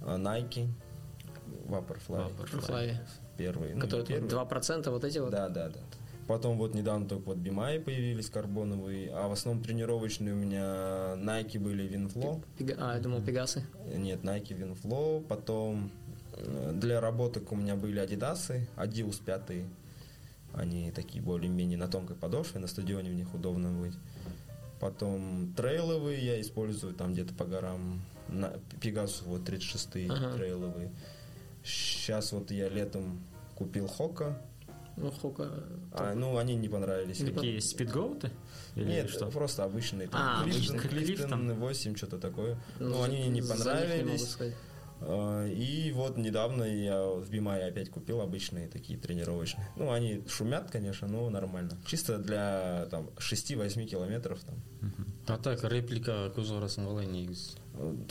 Nike, 0.00 0.68
Vaporfly. 1.66 2.60
Флай. 2.60 2.98
Первые. 3.36 3.74
ну, 3.74 3.80
Которые 3.80 4.02
не 4.20 4.28
первые. 4.28 4.30
2% 4.46 4.90
вот 4.90 5.04
эти 5.04 5.18
вот. 5.18 5.30
Да, 5.30 5.48
да, 5.48 5.68
да. 5.68 5.80
Потом 6.26 6.58
вот 6.58 6.74
недавно 6.74 7.08
только 7.08 7.26
вот 7.28 7.38
Бимай 7.38 7.80
появились 7.80 8.28
карбоновые, 8.28 9.10
а 9.14 9.28
в 9.28 9.32
основном 9.32 9.64
тренировочные 9.64 10.34
у 10.34 10.36
меня 10.36 11.14
Nike 11.16 11.58
были 11.58 11.88
Winflow. 11.88 12.42
Пега- 12.58 12.76
А, 12.78 12.94
я 12.96 13.00
думал, 13.00 13.22
Пегасы. 13.22 13.64
Нет, 13.96 14.22
Nike 14.24 14.48
Winflow. 14.58 15.24
Потом 15.26 15.90
э, 16.34 16.72
для 16.74 17.00
работок 17.00 17.50
у 17.52 17.56
меня 17.56 17.76
были 17.76 17.98
Адидасы, 17.98 18.68
Adios 18.76 19.22
5. 19.24 19.64
Они 20.52 20.90
такие 20.90 21.22
более-менее 21.22 21.78
на 21.78 21.88
тонкой 21.88 22.16
подошве, 22.16 22.60
на 22.60 22.66
стадионе 22.66 23.10
в 23.10 23.14
них 23.14 23.32
удобно 23.34 23.70
быть. 23.70 23.94
Потом 24.80 25.52
трейловые 25.56 26.24
я 26.24 26.40
использую 26.40 26.92
там 26.94 27.12
где-то 27.14 27.32
по 27.34 27.44
горам. 27.46 28.02
На, 28.28 28.52
Пегасус 28.80 29.22
вот 29.26 29.44
36 29.44 30.10
Ага. 30.10 30.32
трейловые. 30.36 30.90
Сейчас 31.64 32.32
вот 32.32 32.50
я 32.50 32.68
летом 32.68 33.20
купил 33.54 33.88
Хока. 33.88 34.40
Ну, 34.96 35.10
Хука. 35.12 35.48
А, 35.92 36.14
ну, 36.14 36.36
они 36.38 36.56
не 36.56 36.68
понравились. 36.68 37.18
Какие, 37.18 37.60
спидгоуты? 37.60 38.30
Или 38.74 38.84
Нет, 38.84 39.10
что? 39.10 39.26
просто 39.30 39.62
обычные. 39.64 40.08
А, 40.12 40.40
Там, 40.40 40.50
Клифтон. 40.50 40.78
Клифтон 40.78 41.16
Клифтон. 41.16 41.52
8, 41.54 41.94
что-то 41.96 42.18
такое. 42.18 42.56
Ну, 42.80 42.88
Ну, 42.88 43.02
они 43.02 43.28
не 43.28 43.42
понравились. 43.42 44.36
А, 45.00 45.46
И 45.46 45.92
вот 45.92 46.16
недавно 46.18 46.64
я 46.64 47.00
в 47.06 47.30
Бимае 47.30 47.68
опять 47.68 47.90
купил 47.90 48.20
обычные 48.20 48.66
такие 48.66 48.98
тренировочные. 48.98 49.68
Ну, 49.76 49.92
они 49.92 50.24
шумят, 50.28 50.70
конечно, 50.72 51.06
но 51.06 51.30
нормально. 51.30 51.78
Чисто 51.86 52.18
для 52.18 52.86
там 52.90 53.10
6-8 53.18 53.86
километров 53.86 54.40
там. 54.44 54.56
а 55.28 55.36
так 55.36 55.62
реплика 55.64 56.30
қалай 56.34 57.06
негізі 57.06 57.56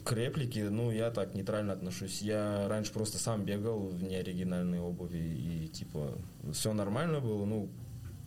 К 0.04 0.14
реплике, 0.14 0.70
ну, 0.70 0.92
я 0.92 1.12
так 1.12 1.34
нейтрально 1.36 1.74
отношусь. 1.74 2.22
Я 2.22 2.68
раньше 2.70 2.94
просто 2.94 3.18
сам 3.18 3.44
бегал 3.44 3.88
в 3.88 4.02
неоригинальной 4.02 4.80
обуви, 4.80 5.18
и, 5.18 5.68
типа, 5.68 6.14
все 6.54 6.74
нормально 6.74 7.20
было, 7.20 7.46
ну, 7.46 7.70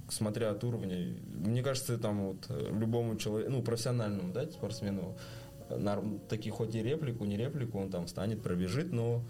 смотря 0.09 0.51
от 0.51 0.62
уровня. 0.64 1.14
Мне 1.32 1.62
кажется, 1.62 1.97
там 1.97 2.26
вот 2.26 2.47
э, 2.51 2.68
любому 2.78 3.16
человеку, 3.16 3.53
ну, 3.53 3.62
профессиональному, 3.62 4.32
да, 4.32 4.47
спортсмену, 4.51 5.16
нар- 5.70 6.03
таки 6.28 6.51
хоть 6.51 6.74
и 6.74 6.82
реплику, 6.82 7.24
не 7.24 7.36
реплику, 7.36 7.78
он 7.78 7.91
там 7.91 8.07
встанет, 8.07 8.43
пробежит, 8.43 8.93
но 8.93 9.22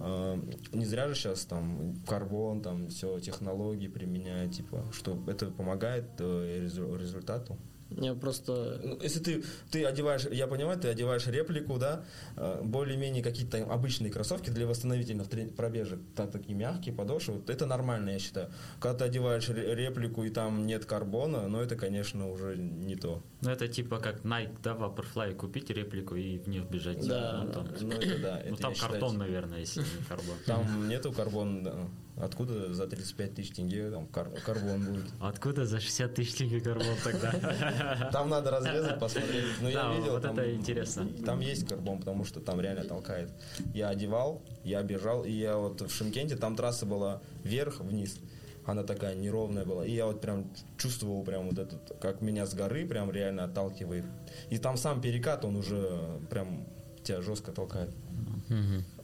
э, 0.00 0.38
не 0.72 0.84
зря 0.84 1.08
же 1.08 1.14
сейчас 1.14 1.44
там 1.46 1.94
карбон, 2.06 2.60
там 2.60 2.88
все 2.88 3.20
технологии 3.20 3.88
применяют, 3.88 4.52
типа, 4.52 4.84
что 4.92 5.18
это 5.28 5.46
помогает 5.46 6.04
э, 6.18 6.64
резу- 6.66 6.98
результату. 6.98 7.56
Я 7.90 8.14
просто... 8.14 8.80
Ну, 8.82 8.98
Если 9.02 9.20
ты, 9.20 9.44
ты 9.70 9.84
одеваешь, 9.84 10.26
я 10.30 10.46
понимаю, 10.46 10.78
ты 10.78 10.88
одеваешь 10.88 11.26
реплику, 11.26 11.78
да, 11.78 12.04
э, 12.36 12.60
более-менее 12.62 13.22
какие-то 13.22 13.58
там 13.58 13.70
обычные 13.70 14.10
кроссовки 14.10 14.50
для 14.50 14.66
восстановительных 14.66 15.28
пробежек, 15.54 16.00
так, 16.16 16.32
такие 16.32 16.56
мягкие 16.56 16.94
подошвы, 16.94 17.34
вот 17.34 17.50
это 17.50 17.66
нормально, 17.66 18.10
я 18.10 18.18
считаю. 18.18 18.50
Когда 18.80 18.98
ты 18.98 19.04
одеваешь 19.04 19.48
ре- 19.48 19.74
реплику 19.74 20.24
и 20.24 20.30
там 20.30 20.66
нет 20.66 20.86
карбона, 20.86 21.46
ну 21.48 21.60
это, 21.60 21.76
конечно, 21.76 22.30
уже 22.30 22.56
не 22.56 22.96
то. 22.96 23.22
Ну, 23.42 23.50
это 23.50 23.68
типа 23.68 23.98
как 23.98 24.22
Nike, 24.24 24.56
да, 24.62 24.72
Vaporfly 24.72 25.34
купить 25.34 25.70
реплику 25.70 26.16
и 26.16 26.38
в 26.38 26.48
них 26.48 26.64
бежать. 26.64 27.06
Да, 27.06 27.42
ну, 27.44 27.52
там, 27.52 27.68
Ну 27.80 27.90
это 27.92 28.18
да. 28.18 28.40
ну, 28.44 28.54
это, 28.54 28.62
там 28.62 28.70
я 28.70 28.74
считаю, 28.76 28.90
картон, 28.92 29.18
наверное, 29.18 29.60
если 29.60 29.80
не 29.80 30.04
карбон. 30.08 30.36
Там 30.46 30.88
нету 30.88 31.12
карбона, 31.12 31.62
да. 31.62 31.74
Откуда 32.16 32.72
за 32.72 32.86
35 32.86 33.34
тысяч 33.34 33.50
тенге 33.56 33.90
там 33.90 34.06
кар- 34.06 34.30
карбон 34.46 34.84
будет? 34.84 35.04
Откуда 35.20 35.66
за 35.66 35.80
60 35.80 36.14
тысяч 36.14 36.34
тенге 36.34 36.60
карбон 36.60 36.94
тогда? 37.02 38.08
Там 38.12 38.28
надо 38.28 38.52
разрезать, 38.52 39.00
посмотреть. 39.00 39.44
Ну, 39.60 39.68
я 39.68 39.82
Да, 39.82 39.96
видел, 39.96 40.12
вот 40.12 40.22
там, 40.22 40.38
это 40.38 40.54
интересно. 40.54 41.08
Там 41.26 41.40
есть 41.40 41.66
карбон, 41.66 41.98
потому 41.98 42.24
что 42.24 42.40
там 42.40 42.60
реально 42.60 42.84
толкает. 42.84 43.30
Я 43.74 43.88
одевал, 43.88 44.42
я 44.62 44.82
бежал, 44.84 45.24
и 45.24 45.32
я 45.32 45.56
вот 45.56 45.80
в 45.80 45.90
Шимкенте, 45.90 46.36
там 46.36 46.54
трасса 46.54 46.86
была 46.86 47.20
вверх-вниз. 47.42 48.18
Она 48.64 48.84
такая 48.84 49.16
неровная 49.16 49.64
была. 49.64 49.84
И 49.84 49.90
я 49.90 50.06
вот 50.06 50.20
прям 50.20 50.50
чувствовал 50.78 51.24
прям 51.24 51.48
вот 51.48 51.58
этот, 51.58 51.98
как 52.00 52.20
меня 52.22 52.46
с 52.46 52.54
горы 52.54 52.86
прям 52.86 53.10
реально 53.10 53.44
отталкивает. 53.44 54.04
И 54.50 54.58
там 54.58 54.76
сам 54.76 55.00
перекат, 55.00 55.44
он 55.44 55.56
уже 55.56 56.20
прям 56.30 56.64
тебя 57.02 57.20
жестко 57.22 57.50
толкает. 57.50 57.90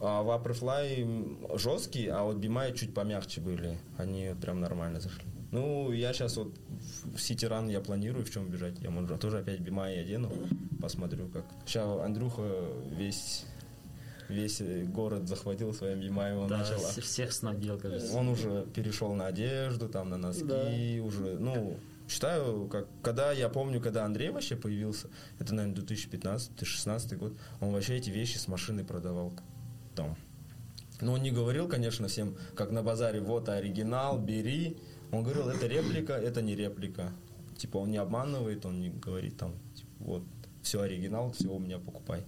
А 0.01 0.23
Vaporfly 0.23 1.59
жесткий, 1.59 2.09
а 2.09 2.23
вот 2.25 2.37
Бимай 2.37 2.73
чуть 2.75 2.95
помягче 2.95 3.41
были. 3.41 3.79
Они 3.99 4.35
прям 4.41 4.61
нормально 4.61 5.01
зашли. 5.01 5.25
Ну, 5.53 5.91
я 5.93 6.13
сейчас 6.13 6.37
вот 6.37 6.55
в 7.05 7.17
City 7.17 7.49
Run 7.49 7.71
я 7.73 7.81
планирую 7.81 8.25
в 8.25 8.31
чем 8.31 8.49
бежать. 8.49 8.79
Я 8.81 8.91
может, 8.91 9.19
тоже 9.21 9.39
опять 9.39 9.61
Бимай 9.61 10.01
одену, 10.01 10.31
посмотрю 10.81 11.29
как. 11.29 11.45
Сейчас 11.67 11.87
Андрюха 12.01 12.43
весь 12.97 13.45
весь 14.29 14.61
э, 14.61 14.85
город 14.85 15.27
захватил 15.29 15.75
своим 15.75 16.01
Бимаем, 16.01 16.39
он 16.39 16.49
Да, 16.49 16.59
начал. 16.59 16.79
всех 17.03 17.33
снабдил, 17.33 17.79
кажется. 17.81 18.17
Он 18.17 18.29
уже 18.29 18.65
перешел 18.75 19.13
на 19.15 19.27
одежду, 19.27 19.89
там 19.89 20.09
на 20.09 20.17
носки, 20.19 20.45
Да. 20.47 21.05
уже, 21.05 21.37
ну, 21.41 21.77
считаю, 22.11 22.67
как, 22.69 22.89
когда 23.03 23.33
я 23.33 23.49
помню, 23.49 23.81
когда 23.81 24.05
Андрей 24.05 24.31
вообще 24.31 24.57
появился, 24.57 25.09
это, 25.39 25.55
наверное, 25.55 25.83
2015-2016 25.83 27.17
год, 27.17 27.33
он 27.61 27.73
вообще 27.73 27.97
эти 27.97 28.11
вещи 28.11 28.37
с 28.37 28.49
машины 28.49 28.85
продавал 28.85 29.33
там. 29.95 30.17
Ну, 31.01 31.13
он 31.13 31.23
не 31.23 31.31
говорил, 31.31 31.69
конечно, 31.69 32.09
всем, 32.09 32.37
как 32.55 32.73
на 32.73 32.83
базаре, 32.83 33.21
вот 33.21 33.49
оригинал, 33.49 34.19
бери. 34.19 34.77
Он 35.13 35.23
говорил, 35.23 35.49
это 35.49 35.67
реплика, 35.67 36.13
это 36.13 36.43
не 36.43 36.55
реплика. 36.55 37.13
Типа, 37.57 37.79
он 37.79 37.91
не 37.91 37.99
обманывает, 37.99 38.67
он 38.67 38.81
не 38.81 38.91
говорит 38.91 39.39
там, 39.39 39.55
типа, 39.75 39.91
вот, 40.01 40.23
все 40.63 40.83
оригинал, 40.83 41.33
все 41.33 41.49
у 41.49 41.59
меня 41.59 41.79
покупай. 41.79 42.25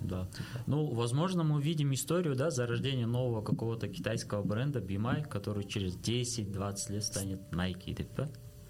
Да. 0.00 0.28
Ну, 0.66 0.86
возможно, 0.86 1.44
мы 1.44 1.56
увидим 1.56 1.92
историю, 1.92 2.34
да, 2.36 2.50
зарождения 2.50 3.06
нового 3.06 3.42
какого-то 3.42 3.88
китайского 3.88 4.42
бренда 4.42 4.80
BMI, 4.80 5.26
который 5.28 5.64
через 5.64 5.96
10-20 5.96 6.92
лет 6.92 7.04
станет 7.04 7.40
Nike, 7.52 8.06
па? 8.16 8.28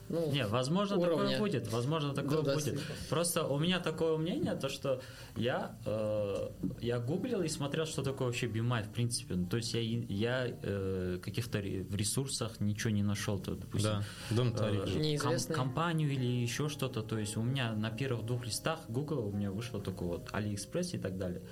Ну, 0.08 0.30
Не, 0.32 0.46
возможно, 0.46 0.98
уровня. 0.98 1.16
такое 1.32 1.38
будет, 1.38 1.72
возможно, 1.72 2.14
такое 2.14 2.38
Да, 2.38 2.42
да, 2.42 2.54
будет. 2.54 2.64
типа. 2.74 2.92
Просто 3.08 3.46
у 3.46 3.58
меня 3.58 3.80
такое 3.80 4.16
мнение, 4.18 4.54
то 4.54 4.68
что 4.68 5.00
я, 5.36 5.78
э, 5.86 6.48
я 6.80 6.98
гуглил 7.00 7.42
и 7.42 7.48
смотрел, 7.48 7.86
что 7.86 8.02
такое 8.02 8.26
вообще 8.28 8.46
BMI, 8.46 8.84
в 8.84 8.90
принципе. 8.92 9.34
Ну, 9.34 9.46
то 9.46 9.56
есть 9.56 9.72
я, 9.74 9.80
я 9.80 10.46
э, 10.62 11.18
каких-то 11.22 11.58
в 11.58 11.94
ресурсах 11.94 12.60
ничего 12.60 12.90
не 12.90 13.02
нашел, 13.02 13.38
то, 13.38 13.54
допустим, 13.54 13.90
Да, 14.30 14.36
дом 14.36 14.54
э, 14.58 15.16
ком- 15.18 15.38
компанию 15.54 16.10
или 16.12 16.26
еще 16.26 16.68
что-то. 16.68 17.02
То 17.02 17.18
есть 17.18 17.36
у 17.36 17.42
меня 17.42 17.72
на 17.72 17.90
первых 17.90 18.26
двух 18.26 18.44
листах 18.44 18.80
Google 18.88 19.26
у 19.28 19.32
меня 19.32 19.50
вышло 19.50 19.80
только 19.80 20.04
вот 20.04 20.28
AliExpress 20.32 20.96
и 20.96 20.98
так 20.98 21.16
далее. 21.18 21.42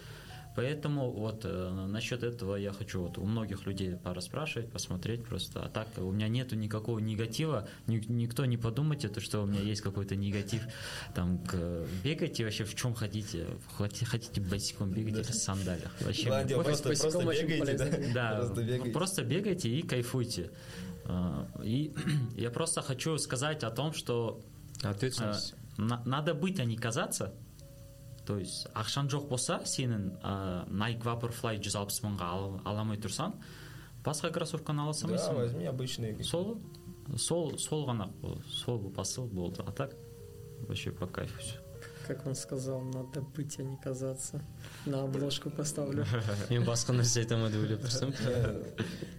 Поэтому 0.54 1.10
вот 1.10 1.44
э, 1.44 1.86
насчет 1.88 2.22
этого 2.22 2.56
я 2.56 2.72
хочу 2.72 3.02
вот 3.02 3.16
у 3.18 3.24
многих 3.24 3.66
людей 3.66 3.96
пораспрашивать, 3.96 4.70
посмотреть 4.70 5.24
просто. 5.24 5.64
А 5.64 5.68
так 5.68 5.88
у 5.96 6.10
меня 6.12 6.28
нету 6.28 6.56
никакого 6.56 6.98
негатива, 6.98 7.66
Ни- 7.86 8.04
никто 8.08 8.44
не 8.44 8.56
подумайте, 8.58 9.08
то, 9.08 9.20
что 9.20 9.42
у 9.42 9.46
меня 9.46 9.60
есть 9.60 9.80
какой-то 9.80 10.14
негатив. 10.16 10.62
Там 11.14 11.38
к, 11.38 11.86
бегайте 12.04 12.44
вообще 12.44 12.64
в 12.64 12.74
чем 12.74 12.94
хотите, 12.94 13.46
хотите, 13.78 14.04
хотите 14.04 14.40
босиком 14.40 14.90
бегать 14.90 15.14
или 15.14 15.22
в 15.22 15.34
сандалиях. 15.34 15.90
Вообще 16.00 16.28
Босиком 16.28 16.64
просто, 16.64 16.88
просто 16.88 17.18
очень 17.18 17.46
бегаете, 17.46 17.76
да? 18.12 18.30
да, 18.30 18.36
Просто 18.40 18.62
бегаете. 18.62 18.90
просто 18.92 19.24
бегайте 19.24 19.68
и 19.70 19.82
кайфуйте. 19.82 20.50
А, 21.06 21.48
И 21.64 21.92
я 22.36 22.50
просто 22.50 22.82
хочу 22.82 23.16
сказать 23.18 23.64
о 23.64 23.70
том, 23.70 23.92
что 23.94 24.40
Ответственность. 24.82 25.54
а, 25.78 25.82
на- 25.82 26.02
надо 26.04 26.34
быть, 26.34 26.60
а 26.60 26.64
не 26.64 26.76
казаться. 26.76 27.32
То 28.26 28.38
есть 28.38 28.66
ақшаң 28.74 29.08
жоқ 29.10 29.28
болса 29.28 29.60
сенің 29.66 30.04
ә, 30.22 30.68
Nike 30.70 31.02
Vaporfly 31.02 31.56
160 31.58 32.04
мыңға 32.06 32.28
ала, 32.34 32.60
ала 32.64 32.84
алмай 32.84 32.98
тұрсаң 33.02 33.34
басқа 34.04 34.30
кроссовканы 34.34 34.82
ала 34.82 34.92
Да, 34.92 34.98
салмайсың 34.98 35.34
возьми 35.36 35.64
обычные. 35.66 36.12
какие-то. 36.14 36.30
сол 36.30 36.60
сол 37.16 37.58
сол 37.58 37.86
ғана 37.86 38.10
сол 38.48 38.90
посыл 38.90 39.26
болды 39.26 39.62
а 39.66 39.72
так 39.72 39.94
вообще 40.68 40.90
по 40.92 41.06
кайфу 41.06 41.38
все 41.40 41.58
Как 42.06 42.26
он 42.26 42.34
сказал, 42.34 42.80
надо 42.80 43.20
быть, 43.36 43.58
а 43.58 43.62
не 43.62 43.76
казаться. 43.76 44.42
На 44.86 45.02
обложку 45.02 45.50
поставлю. 45.50 46.04
нәрсе 46.98 47.22
айтамын 47.22 47.52
деп 47.52 47.62
ойлап 47.62 47.80
тұрсам 47.84 48.12
Э, 48.26 48.62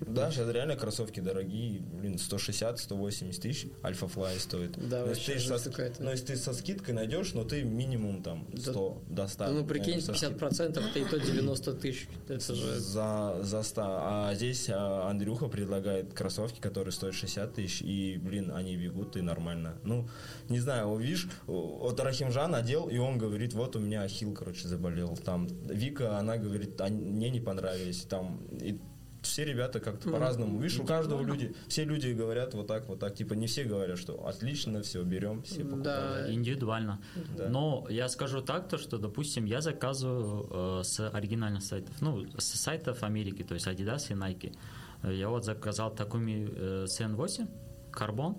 Да, 0.08 0.32
сейчас 0.32 0.50
реально 0.50 0.76
кроссовки 0.76 1.20
дорогие, 1.20 1.80
блин, 1.80 2.16
160-180 2.16 3.40
тысяч 3.42 3.68
Альфа 3.84 4.08
Флай 4.08 4.40
стоит. 4.40 4.78
Да, 4.90 5.02
Но 5.02 5.08
вообще 5.08 5.36
ты 5.40 6.04
но 6.04 6.12
если 6.12 6.26
ты 6.26 6.36
со 6.36 6.54
скидкой 6.54 6.94
найдешь, 6.94 7.34
но 7.34 7.44
ты 7.44 7.64
минимум 7.64 8.22
там 8.22 8.48
100 8.56 9.04
до 9.10 9.28
100. 9.28 9.48
Ну, 9.48 9.66
прикинь, 9.66 9.96
наверное, 9.96 10.16
со 10.20 10.28
скидкой. 10.28 10.50
50% 10.50 10.90
это 10.90 11.00
и 11.00 11.06
то 11.06 11.20
90 11.20 11.74
тысяч. 11.76 12.08
Это 12.28 12.56
же... 12.56 12.80
За, 12.80 13.40
за 13.42 13.64
100. 13.64 13.82
А 13.86 14.34
здесь 14.36 14.70
а, 14.70 15.10
Андрюха 15.10 15.48
предлагает 15.48 16.14
кроссовки, 16.14 16.60
которые 16.60 16.92
стоят 16.92 17.16
60 17.16 17.54
тысяч, 17.54 17.82
и, 17.82 18.20
блин, 18.22 18.52
они 18.52 18.76
бегут, 18.78 19.16
и 19.18 19.22
нормально. 19.22 19.78
Ну, 19.84 20.08
не 20.50 20.60
знаю, 20.60 20.96
видишь, 20.98 21.28
вот 21.48 22.00
Рахимжан 22.00 22.56
надел, 22.74 22.90
и 22.90 22.98
он 22.98 23.18
говорит, 23.18 23.54
вот 23.54 23.76
у 23.76 23.80
меня 23.80 24.02
ахилл, 24.04 24.34
короче, 24.34 24.68
заболел. 24.68 25.18
Там 25.18 25.48
Вика, 25.48 26.18
она 26.18 26.38
говорит, 26.38 26.80
«А 26.82 26.88
мне 26.90 27.30
не 27.30 27.40
понравились. 27.40 28.04
Там, 28.04 28.40
и 28.52 28.80
все 29.22 29.46
ребята 29.46 29.80
как-то 29.80 30.10
по-разному. 30.10 30.60
Видишь, 30.60 30.80
у 30.80 30.86
каждого 30.86 31.24
люди, 31.24 31.56
все 31.68 31.86
люди 31.86 32.10
говорят 32.10 32.54
вот 32.54 32.68
так, 32.68 32.88
вот 32.88 33.00
так. 33.00 33.16
Типа 33.16 33.34
не 33.34 33.48
все 33.48 33.64
говорят, 33.64 33.98
что 33.98 34.28
отлично, 34.28 34.82
все, 34.82 35.02
берем, 35.04 35.44
все 35.44 35.64
покупаем. 35.64 35.84
Да, 35.84 36.34
индивидуально. 36.34 37.00
Да. 37.38 37.50
Но 37.50 37.86
я 37.90 38.10
скажу 38.10 38.42
так, 38.42 38.68
то, 38.68 38.78
что, 38.78 38.98
допустим, 38.98 39.46
я 39.46 39.62
заказываю 39.62 40.80
э, 40.80 40.84
с 40.84 41.10
оригинальных 41.10 41.64
сайтов, 41.64 41.96
ну, 42.02 42.26
с 42.38 42.44
сайтов 42.44 43.04
Америки, 43.04 43.44
то 43.44 43.54
есть 43.54 43.68
Adidas 43.68 44.12
и 44.12 44.14
Nike. 44.14 44.56
Я 45.04 45.30
вот 45.30 45.46
заказал 45.46 45.94
Takumi 45.94 46.54
э, 46.54 46.86
CN8, 46.86 47.48
карбон, 47.92 48.38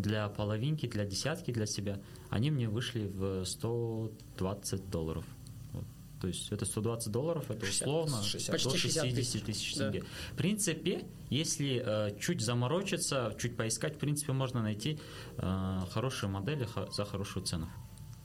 для 0.00 0.28
половинки, 0.28 0.86
для 0.86 1.04
десятки, 1.04 1.50
для 1.52 1.66
себя. 1.66 2.00
Они 2.30 2.50
мне 2.50 2.68
вышли 2.68 3.06
в 3.06 3.44
120 3.44 4.90
долларов. 4.90 5.24
Вот. 5.72 5.84
То 6.20 6.28
есть 6.28 6.50
это 6.52 6.64
120 6.64 7.12
долларов, 7.12 7.50
это 7.50 7.66
60, 7.66 7.82
условно 7.88 8.22
60. 8.22 8.46
до 8.46 8.52
Почти 8.52 8.78
60 8.78 9.04
60 9.04 9.44
тысяч 9.44 9.76
Да. 9.76 9.90
тенге. 9.90 10.04
В 10.32 10.36
принципе, 10.36 11.04
если 11.30 11.82
э, 11.84 12.18
чуть 12.20 12.40
заморочиться, 12.40 13.34
чуть 13.38 13.56
поискать, 13.56 13.96
в 13.96 13.98
принципе, 13.98 14.32
можно 14.32 14.62
найти 14.62 14.98
э, 15.36 15.80
хорошие 15.92 16.28
модели 16.30 16.66
за 16.92 17.04
хорошую 17.04 17.44
цену. 17.46 17.68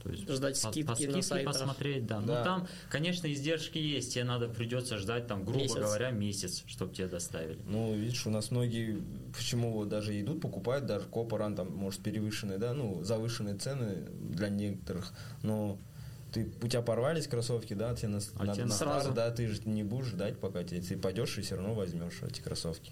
То 0.06 0.12
есть 0.12 0.30
Ждать 0.30 0.62
по- 0.62 0.72
скидки 0.72 0.84
по 0.86 0.92
на 0.92 0.96
скидке 0.96 1.22
сайтах. 1.24 1.54
посмотреть, 1.54 2.06
да. 2.06 2.20
Да. 2.22 2.38
Ну 2.38 2.44
там, 2.44 2.68
конечно, 2.90 3.32
издержки 3.32 3.80
есть, 3.80 4.14
тебе 4.14 4.24
надо 4.24 4.48
придется 4.48 4.98
ждать 5.00 5.26
там, 5.26 5.44
грубо 5.44 5.62
Месяц. 5.64 5.76
говоря, 5.78 6.12
месяц, 6.12 6.64
чтобы 6.68 6.94
тебе 6.94 7.08
доставили. 7.08 7.58
Ну, 7.66 7.96
видишь, 7.96 8.28
у 8.28 8.30
нас 8.30 8.52
многие, 8.52 9.02
почему 9.36 9.72
вот 9.72 9.90
даже 9.90 10.20
идут, 10.22 10.42
покупают, 10.42 10.86
даже 10.86 11.06
Копоран, 11.08 11.56
там, 11.56 11.72
может, 11.76 12.02
перевышенные, 12.02 12.60
да, 12.60 12.74
ну, 12.74 13.04
завышенные 13.04 13.56
цены 13.56 14.08
для 14.30 14.50
некоторых, 14.50 15.12
но 15.42 15.80
ты, 16.32 16.52
у 16.62 16.68
тебя 16.68 16.82
порвались 16.84 17.28
кроссовки, 17.28 17.74
да, 17.74 17.96
тебе 17.96 18.10
на, 18.10 18.20
А 18.38 18.44
на- 18.46 18.54
тебе 18.54 18.66
на 18.66 18.74
сразу. 18.74 19.00
старт, 19.12 19.16
да, 19.16 19.32
ты 19.32 19.48
же 19.48 19.62
не 19.66 19.84
будешь 19.84 20.08
ждать, 20.08 20.38
пока 20.40 20.64
тебе, 20.64 20.82
ты 20.82 20.98
пойдешь 20.98 21.36
и 21.38 21.42
все 21.42 21.56
равно 21.56 21.74
возьмешь 21.74 22.22
эти 22.22 22.42
кроссовки. 22.42 22.92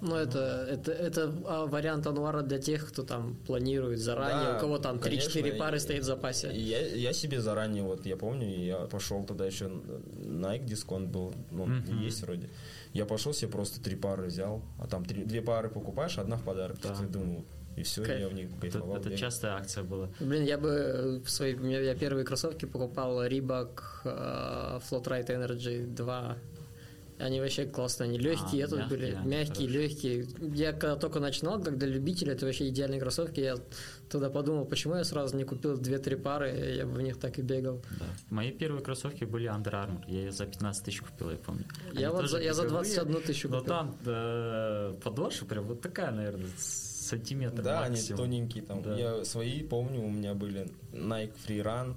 Ну, 0.00 0.14
это, 0.14 0.38
это, 0.70 0.92
это 0.92 1.34
а, 1.46 1.66
вариант 1.66 2.06
Анвара 2.06 2.42
для 2.42 2.58
тех, 2.58 2.88
кто 2.88 3.02
там 3.02 3.34
планирует 3.46 3.98
заранее, 3.98 4.52
Да, 4.52 4.56
у 4.56 4.60
кого 4.60 4.78
там 4.78 4.96
3-4 4.98 5.00
конечно, 5.00 5.58
пары 5.58 5.76
и- 5.76 5.80
стоит 5.80 6.02
в 6.02 6.06
запасе. 6.06 6.50
Я, 6.54 6.80
я 6.94 7.12
себе 7.12 7.40
заранее, 7.40 7.82
вот 7.82 8.06
я 8.06 8.16
помню, 8.16 8.48
я 8.64 8.76
пошел 8.86 9.24
тогда 9.24 9.44
еще 9.46 9.64
Nike 9.64 10.64
дисконт 10.66 11.08
был, 11.08 11.34
ну, 11.50 11.66
Мгм. 11.66 12.00
есть 12.00 12.22
вроде. 12.22 12.48
Я 12.92 13.06
пошел 13.06 13.32
себе 13.34 13.50
просто 13.50 13.80
три 13.82 13.96
пары 13.96 14.26
взял, 14.26 14.62
а 14.78 14.86
там 14.86 15.04
три, 15.04 15.24
две 15.24 15.42
пары 15.42 15.68
покупаешь, 15.68 16.16
одна 16.18 16.36
в 16.36 16.42
подарок. 16.44 16.76
Да. 16.82 16.94
Ты 16.94 17.06
думаю, 17.06 17.44
И 17.76 17.82
все, 17.82 18.02
Кайф. 18.04 18.20
я 18.20 18.28
в 18.28 18.34
них 18.34 18.50
Это, 18.50 18.60
кайфовал. 18.60 18.96
это 18.96 19.04
бегал. 19.08 19.18
частая 19.18 19.52
акция 19.56 19.84
была. 19.84 20.08
Блин, 20.20 20.44
я 20.44 20.58
бы 20.58 21.22
в 21.24 21.30
свои, 21.30 21.54
у 21.54 21.60
меня- 21.60 21.80
я 21.80 21.94
первые 21.94 22.24
кроссовки 22.24 22.64
покупал 22.66 23.24
Reebok 23.24 23.80
э, 24.04 24.80
Floatrite 24.90 25.26
Energy 25.28 25.86
2. 25.86 26.36
Они 27.18 27.40
вообще 27.40 27.66
классные, 27.66 28.08
они 28.08 28.18
легкие, 28.18 28.64
А, 28.64 28.66
это 28.68 28.76
мягкие, 28.76 28.98
были 28.98 29.14
они 29.14 29.26
мягкие, 29.28 29.68
хорошие. 29.68 30.18
легкие. 30.18 30.26
Я 30.54 30.72
когда 30.72 30.96
только 30.96 31.20
начинал, 31.20 31.60
как 31.62 31.76
для 31.78 31.88
любителя, 31.88 32.32
это 32.34 32.46
вообще 32.46 32.68
идеальные 32.68 33.00
кроссовки. 33.00 33.40
Я 33.40 33.56
тогда 34.08 34.30
подумал, 34.30 34.64
почему 34.66 34.94
я 34.96 35.04
сразу 35.04 35.36
не 35.36 35.44
купил 35.44 35.74
2-3 35.78 36.16
пары, 36.16 36.74
я 36.76 36.86
бы 36.86 36.92
в 36.92 37.02
них 37.02 37.18
так 37.18 37.38
и 37.38 37.42
бегал. 37.42 37.82
Да. 37.98 38.06
Мои 38.30 38.52
первые 38.52 38.82
кроссовки 38.84 39.24
были 39.24 39.48
Under 39.50 39.72
Armour. 39.72 40.02
Я 40.06 40.18
ее 40.20 40.32
за 40.32 40.46
15 40.46 40.84
тысяч 40.84 41.00
купил, 41.00 41.30
я 41.30 41.36
помню. 41.36 41.64
Я 41.92 42.06
Они 42.06 42.06
вот 42.08 42.16
тоже 42.22 42.28
за, 42.28 42.38
я 42.40 42.54
за 42.54 42.62
беговые, 42.64 42.94
21 42.94 43.22
тысячу 43.22 43.48
Но 43.48 43.58
купил. 43.58 43.74
там 43.74 43.96
э, 44.06 44.94
подошва 45.02 45.46
прям 45.46 45.64
вот 45.64 45.80
такая, 45.80 46.10
наверное, 46.12 46.48
сантиметр 46.56 47.62
Да, 47.62 47.80
они 47.82 47.96
максимум. 47.96 48.18
тоненькие 48.18 48.62
там. 48.64 48.82
Да. 48.82 48.96
Я 48.96 49.24
свои 49.24 49.62
помню, 49.62 50.02
у 50.02 50.10
меня 50.10 50.34
были 50.34 50.70
Nike 50.92 51.32
Free 51.46 51.62
Run 51.62 51.94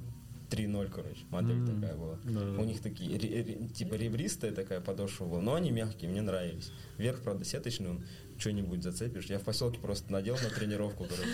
3.0, 0.52 0.89
короче, 0.91 1.22
модель 1.30 1.56
М, 1.58 1.66
такая 1.82 1.95
была. 1.95 2.18
да. 2.26 2.62
У 2.62 2.66
них 2.66 2.82
такие, 2.82 3.18
ре- 3.18 3.43
ре- 3.43 3.68
типа 3.70 3.93
ребристая 3.95 4.52
такая 4.52 4.82
подошва 4.82 5.26
была, 5.26 5.41
но 5.41 5.56
они 5.56 5.72
мягкие, 5.72 6.12
мне 6.12 6.22
нравились. 6.22 6.72
Верх, 6.97 7.22
правда, 7.22 7.45
сеточный, 7.45 7.89
он 7.91 8.04
что-нибудь 8.38 8.84
зацепишь. 8.84 9.28
Я 9.28 9.38
в 9.39 9.43
поселке 9.43 9.80
просто 9.80 10.12
надел 10.12 10.36
на 10.36 10.49
тренировку, 10.49 11.06
короче, 11.06 11.30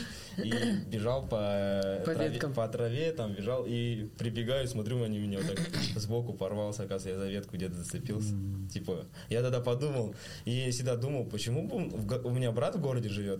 и 0.49 0.85
бежал 0.89 1.23
по, 1.23 2.01
По 2.05 2.13
траве, 2.13 2.29
веткам. 2.29 2.53
по 2.53 2.67
траве, 2.67 3.11
там 3.13 3.33
бежал, 3.33 3.65
и 3.65 4.09
прибегаю, 4.19 4.67
смотрю, 4.67 5.01
они 5.03 5.17
меня 5.17 5.39
вот 5.39 5.47
так 5.55 5.59
сбоку 5.95 6.33
порвался, 6.33 6.83
оказывается, 6.83 7.09
я 7.09 7.17
за 7.17 7.31
ветку 7.31 7.55
где-то 7.55 7.75
зацепился. 7.75 8.33
Типа, 8.71 9.05
я 9.29 9.41
тогда 9.41 9.61
подумал, 9.61 10.13
и 10.45 10.51
я 10.51 10.71
всегда 10.71 10.95
думал, 10.95 11.25
почему 11.25 11.67
у 11.73 12.29
меня 12.29 12.51
брат 12.51 12.75
в 12.75 12.81
городе 12.81 13.09
живет, 13.09 13.39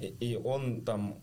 и 0.00 0.40
он 0.42 0.80
там 0.82 1.18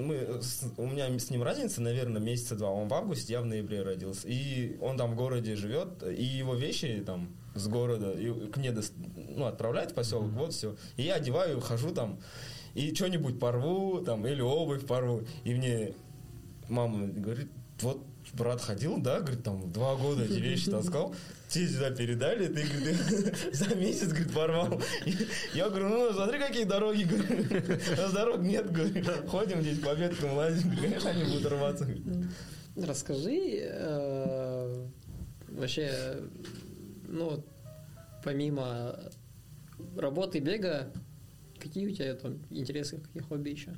мы, 0.00 0.42
с- 0.42 0.64
у 0.76 0.86
меня 0.86 1.06
с 1.18 1.30
ним 1.30 1.42
разница, 1.42 1.80
наверное, 1.82 2.20
месяца 2.20 2.54
два. 2.56 2.70
Он 2.70 2.88
в 2.88 2.94
августе, 2.94 3.32
я 3.34 3.40
в 3.40 3.46
ноябре 3.46 3.82
родился. 3.82 4.26
И 4.28 4.76
он 4.80 4.96
там 4.96 5.12
в 5.12 5.16
городе 5.16 5.56
живет, 5.56 6.02
и 6.02 6.22
его 6.24 6.54
вещи 6.54 7.02
там 7.06 7.28
с 7.54 7.66
города 7.68 8.12
и 8.12 8.30
к 8.50 8.56
мне 8.58 8.70
дос- 8.70 8.92
ну, 9.36 9.44
отправляют 9.46 9.90
в 9.92 9.94
поселок, 9.94 10.30
вот 10.32 10.52
все. 10.52 10.76
И 10.96 11.02
я 11.02 11.14
одеваю, 11.16 11.60
хожу 11.60 11.90
там, 11.92 12.20
и 12.74 12.94
что-нибудь 12.94 13.38
порву, 13.40 14.00
там, 14.04 14.26
или 14.26 14.40
обувь 14.40 14.86
порву. 14.86 15.22
И 15.44 15.54
мне 15.54 15.94
мама 16.68 17.06
говорит, 17.08 17.48
вот 17.80 18.02
брат 18.34 18.60
ходил, 18.60 18.98
да, 18.98 19.20
говорит, 19.20 19.42
там, 19.42 19.72
два 19.72 19.96
года 19.96 20.24
эти 20.24 20.34
вещи 20.38 20.70
таскал, 20.70 21.14
тебе 21.50 21.68
сюда 21.68 21.90
передали, 21.90 22.46
ты, 22.48 22.62
говорит, 22.62 23.36
за 23.52 23.74
месяц, 23.74 24.08
говорит, 24.08 24.32
порвал. 24.32 24.80
Я 25.54 25.68
говорю, 25.68 25.88
ну, 25.88 26.12
смотри, 26.12 26.38
какие 26.38 26.64
дороги, 26.64 27.04
говорю. 27.04 27.44
У 27.92 28.00
нас 28.00 28.12
дорог 28.12 28.40
нет, 28.40 28.70
говорю. 28.70 29.04
Ходим 29.28 29.60
здесь 29.60 29.78
по 29.80 29.94
веткам, 29.94 30.34
лазим, 30.34 30.76
конечно, 30.80 31.10
они 31.10 31.24
будут 31.24 31.46
рваться. 31.46 31.88
Расскажи 32.76 33.62
э, 33.62 34.86
вообще, 35.48 36.20
ну, 37.08 37.44
помимо 38.24 38.98
работы 39.96 40.38
бега, 40.38 40.92
какие 41.58 41.88
у 41.88 41.90
тебя 41.90 42.14
там 42.14 42.38
интересы, 42.50 42.98
какие 42.98 43.22
хобби 43.22 43.50
еще? 43.50 43.74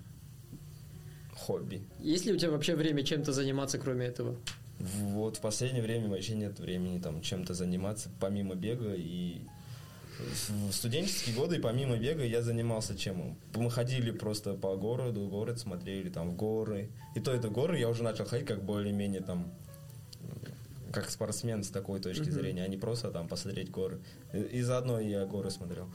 Хобби. 1.35 1.83
Есть 1.99 2.27
ли 2.27 2.33
у 2.33 2.37
тебя 2.37 2.51
вообще 2.51 2.77
время 2.77 3.03
чем-то 3.03 3.33
заниматься, 3.33 3.79
кроме 3.79 4.07
этого? 4.07 4.37
Вот 4.83 5.37
в 5.37 5.41
последнее 5.41 5.83
время 5.83 6.09
вообще 6.09 6.35
нет 6.35 6.59
времени 6.59 6.99
там 6.99 7.22
чем-то 7.22 7.55
заниматься, 7.55 8.11
помимо 8.18 8.57
бега 8.57 8.95
и 8.95 9.43
в 10.18 10.72
студенческие 10.72 11.37
годы, 11.37 11.61
помимо 11.61 11.97
бега, 11.97 12.24
я 12.24 12.43
занимался 12.43 12.97
чем? 12.97 13.37
Мы 13.55 13.70
ходили 13.70 14.11
просто 14.11 14.55
по 14.55 14.76
городу, 14.76 15.26
город 15.28 15.59
смотрели 15.61 16.11
там 16.11 16.30
в 16.30 16.37
горы. 16.37 16.91
И 17.14 17.20
то 17.20 17.33
это 17.33 17.49
горы, 17.49 17.78
я 17.78 17.89
уже 17.89 18.03
начал 18.03 18.24
ходить 18.24 18.47
как 18.47 18.64
более-менее 18.64 19.22
там 19.22 19.53
как 20.93 21.11
спортсмен 21.11 21.62
с 21.64 21.68
такой 21.68 22.01
точки 22.01 22.24
Мгм. 22.24 22.33
зрения, 22.33 22.64
а 22.64 22.68
не 22.68 22.76
просто 22.76 23.11
там 23.11 23.26
посмотреть 23.26 23.70
горы. 23.70 24.01
И, 24.35 24.39
и 24.39 24.62
заодно 24.62 25.01
я 25.01 25.24
горы 25.24 25.51
смотрел. 25.51 25.89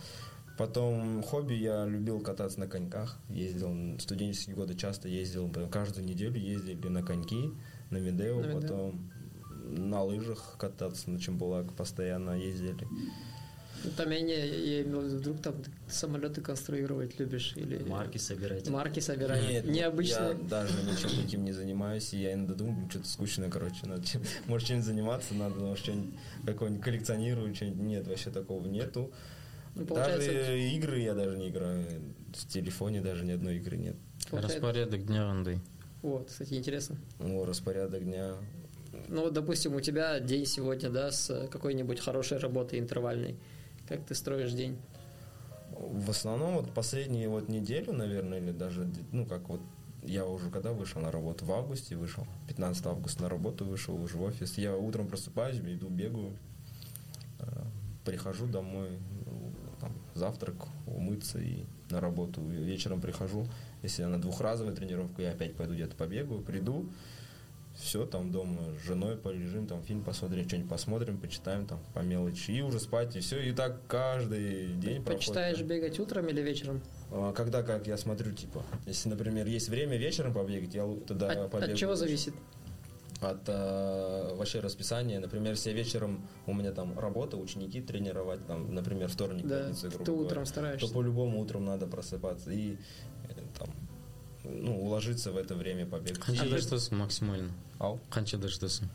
Потом 0.58 1.22
хобби 1.22 1.54
я 1.54 1.86
любил 1.86 2.20
кататься 2.20 2.60
на 2.60 2.68
коньках. 2.68 3.20
Ездил 3.30 3.70
в 3.70 4.00
студенческие 4.00 4.56
годы 4.56 4.74
часто 4.74 5.08
ездил, 5.08 5.52
каждую 5.70 6.08
неделю 6.08 6.40
ездили 6.40 6.88
на 6.88 7.04
коньки, 7.04 7.52
на 7.90 7.98
Медео, 7.98 8.40
На 8.42 8.46
Медео. 8.48 8.62
потом 8.62 9.12
на 9.70 10.04
лыжах 10.04 10.56
кататься, 10.58 11.10
на 11.10 11.20
Чембулак 11.20 11.74
постоянно 11.74 12.32
ездили. 12.32 12.88
Там 13.96 14.10
я, 14.10 14.22
не, 14.22 14.34
я 14.34 14.82
имел 14.82 15.02
в 15.02 15.06
виду, 15.06 15.18
вдруг 15.18 15.40
там 15.42 15.54
ты 15.62 15.70
самолеты 15.88 16.42
конструировать 16.42 17.20
любишь 17.20 17.54
или 17.56 17.78
Марки 17.84 18.18
собирать. 18.18 18.68
марки 18.70 19.00
собирать. 19.00 19.48
Нет, 19.48 19.66
Необычно. 19.66 20.30
я 20.30 20.34
даже 20.34 20.74
ничем 20.84 21.10
таким 21.22 21.46
не 21.46 21.52
занимаюсь, 21.52 22.12
и 22.14 22.18
я 22.22 22.34
иногда 22.34 22.56
думаю, 22.56 22.90
что-то 22.90 23.08
скучно, 23.08 23.50
короче, 23.52 23.86
надо 23.86 24.04
чем, 24.06 24.24
может 24.48 24.68
чем 24.68 24.82
заниматься, 24.82 25.36
надо, 25.36 25.60
может 25.60 25.84
что-нибудь 25.84 26.16
какое-нибудь 26.46 26.84
коллекционирую, 26.84 27.54
что-нибудь, 27.54 27.82
нет, 27.82 28.08
вообще 28.08 28.32
такого 28.32 28.66
нету. 28.68 29.12
Ну, 29.76 29.86
получается, 29.86 30.34
даже 30.34 30.60
игры 30.72 31.00
я 31.00 31.14
даже 31.14 31.38
не 31.38 31.50
играю, 31.50 31.86
в 32.34 32.48
телефоне 32.48 33.02
даже 33.02 33.26
ни 33.26 33.32
одной 33.32 33.58
игры 33.58 33.78
нет. 33.78 33.96
получается- 34.32 34.56
распорядок 34.58 35.06
дня 35.06 35.22
қандай 35.22 35.60
Вот, 36.08 36.30
кстати, 36.30 36.54
интересно. 36.54 36.96
Ну, 37.20 37.44
распорядок 37.44 38.06
дня, 38.06 38.36
Ну, 39.10 39.24
вот, 39.24 39.34
допустим, 39.34 39.76
у 39.76 39.82
тебя 39.82 40.22
день 40.22 40.46
сегодня, 40.46 40.90
да, 40.90 41.12
с 41.12 41.48
какой-нибудь 41.50 42.00
хорошей 42.00 42.38
работой 42.38 42.80
интервальной. 42.80 43.36
Как 43.90 44.06
ты 44.06 44.16
строишь 44.16 44.54
день? 44.54 44.78
В 45.72 46.10
основном 46.10 46.56
вот 46.56 46.74
последние 46.74 47.28
вот 47.28 47.50
неделю, 47.50 47.92
наверное, 47.92 48.40
или 48.40 48.52
даже, 48.52 48.90
ну, 49.12 49.26
как 49.26 49.50
вот 49.50 49.60
я 50.04 50.26
уже 50.26 50.50
когда 50.50 50.72
вышел 50.72 51.02
на 51.02 51.12
работу? 51.12 51.44
В 51.46 51.52
августе 51.52 51.98
вышел. 51.98 52.26
15 52.48 52.86
августа 52.86 53.24
на 53.24 53.30
работу 53.30 53.66
вышел 53.66 54.02
уже 54.02 54.16
в 54.16 54.24
офис. 54.24 54.58
Я 54.58 54.78
утром 54.78 55.08
просыпаюсь, 55.08 55.58
иду, 55.58 55.90
бегаю, 55.90 56.38
э, 57.40 57.46
прихожу 58.06 58.48
домой, 58.48 58.92
ну, 59.26 59.52
там, 59.82 59.92
завтрак, 60.16 60.56
умыться 60.86 61.40
и 61.40 61.66
на 61.90 62.00
работу. 62.00 62.42
Вечером 62.42 63.02
прихожу, 63.02 63.46
если 63.84 64.04
на 64.04 64.20
двухразовую 64.22 64.76
тренировку, 64.76 65.22
я 65.22 65.32
опять 65.32 65.56
пойду 65.56 65.74
где-то 65.74 65.96
побегаю, 65.96 66.42
приду, 66.42 66.90
все, 67.76 68.06
там 68.08 68.32
дома 68.32 68.58
с 68.82 68.86
женой 68.88 69.16
полежим, 69.18 69.68
там 69.68 69.84
фильм 69.84 70.04
посмотрим, 70.04 70.48
что-нибудь 70.48 70.70
посмотрим, 70.70 71.18
почитаем 71.20 71.68
там 71.68 71.80
по 71.94 72.00
мелочи, 72.00 72.50
и 72.52 72.62
уже 72.62 72.80
спать, 72.80 73.16
и 73.16 73.20
все, 73.20 73.40
и 73.40 73.52
так 73.52 73.80
каждый 73.88 74.74
день 74.74 75.04
Почитаешь 75.04 75.58
проходит. 75.58 75.68
бегать 75.84 76.00
утром 76.00 76.28
или 76.28 76.42
вечером? 76.42 76.82
А, 77.12 77.34
Когда 77.34 77.62
как 77.62 77.86
я 77.86 77.98
смотрю, 77.98 78.32
типа, 78.32 78.64
если, 78.88 79.10
например, 79.10 79.46
есть 79.46 79.70
время 79.70 79.96
вечером 79.98 80.34
побегать, 80.34 80.74
я 80.74 80.88
тогда 81.08 81.28
от, 81.46 81.52
побегаю. 81.52 81.74
от 81.74 81.78
чего 81.80 81.96
зависит? 81.96 82.34
От 83.22 83.48
э, 83.48 84.36
вообще 84.36 84.60
расписания. 84.60 85.20
Например, 85.20 85.52
если 85.52 85.72
вечером 85.72 86.28
у 86.46 86.54
меня 86.54 86.72
там 86.72 86.98
работа, 87.00 87.36
ученики 87.38 87.82
тренировать, 87.82 88.46
там, 88.46 88.74
например, 88.76 89.08
вторник, 89.08 89.48
Да, 89.48 89.62
пятница, 89.62 89.90
грубо 89.90 90.06
ты 90.06 90.12
говоря, 90.12 90.26
утром 90.28 90.46
стараешься. 90.46 90.88
то 90.88 90.94
по-любому 90.94 91.40
утром 91.42 91.66
надо 91.66 91.88
просыпаться 91.88 92.52
и 92.52 92.78
там, 93.58 93.70
ну, 94.44 94.78
уложиться 94.82 95.32
в 95.32 95.38
это 95.38 95.56
время 95.56 95.86
побегать. 95.86 96.20
қаншада 96.20 96.58
жатасың 96.58 96.96
максимально 96.96 97.52
Ау. 97.80 98.00
қаншада 98.12 98.48
жатасың 98.48 98.88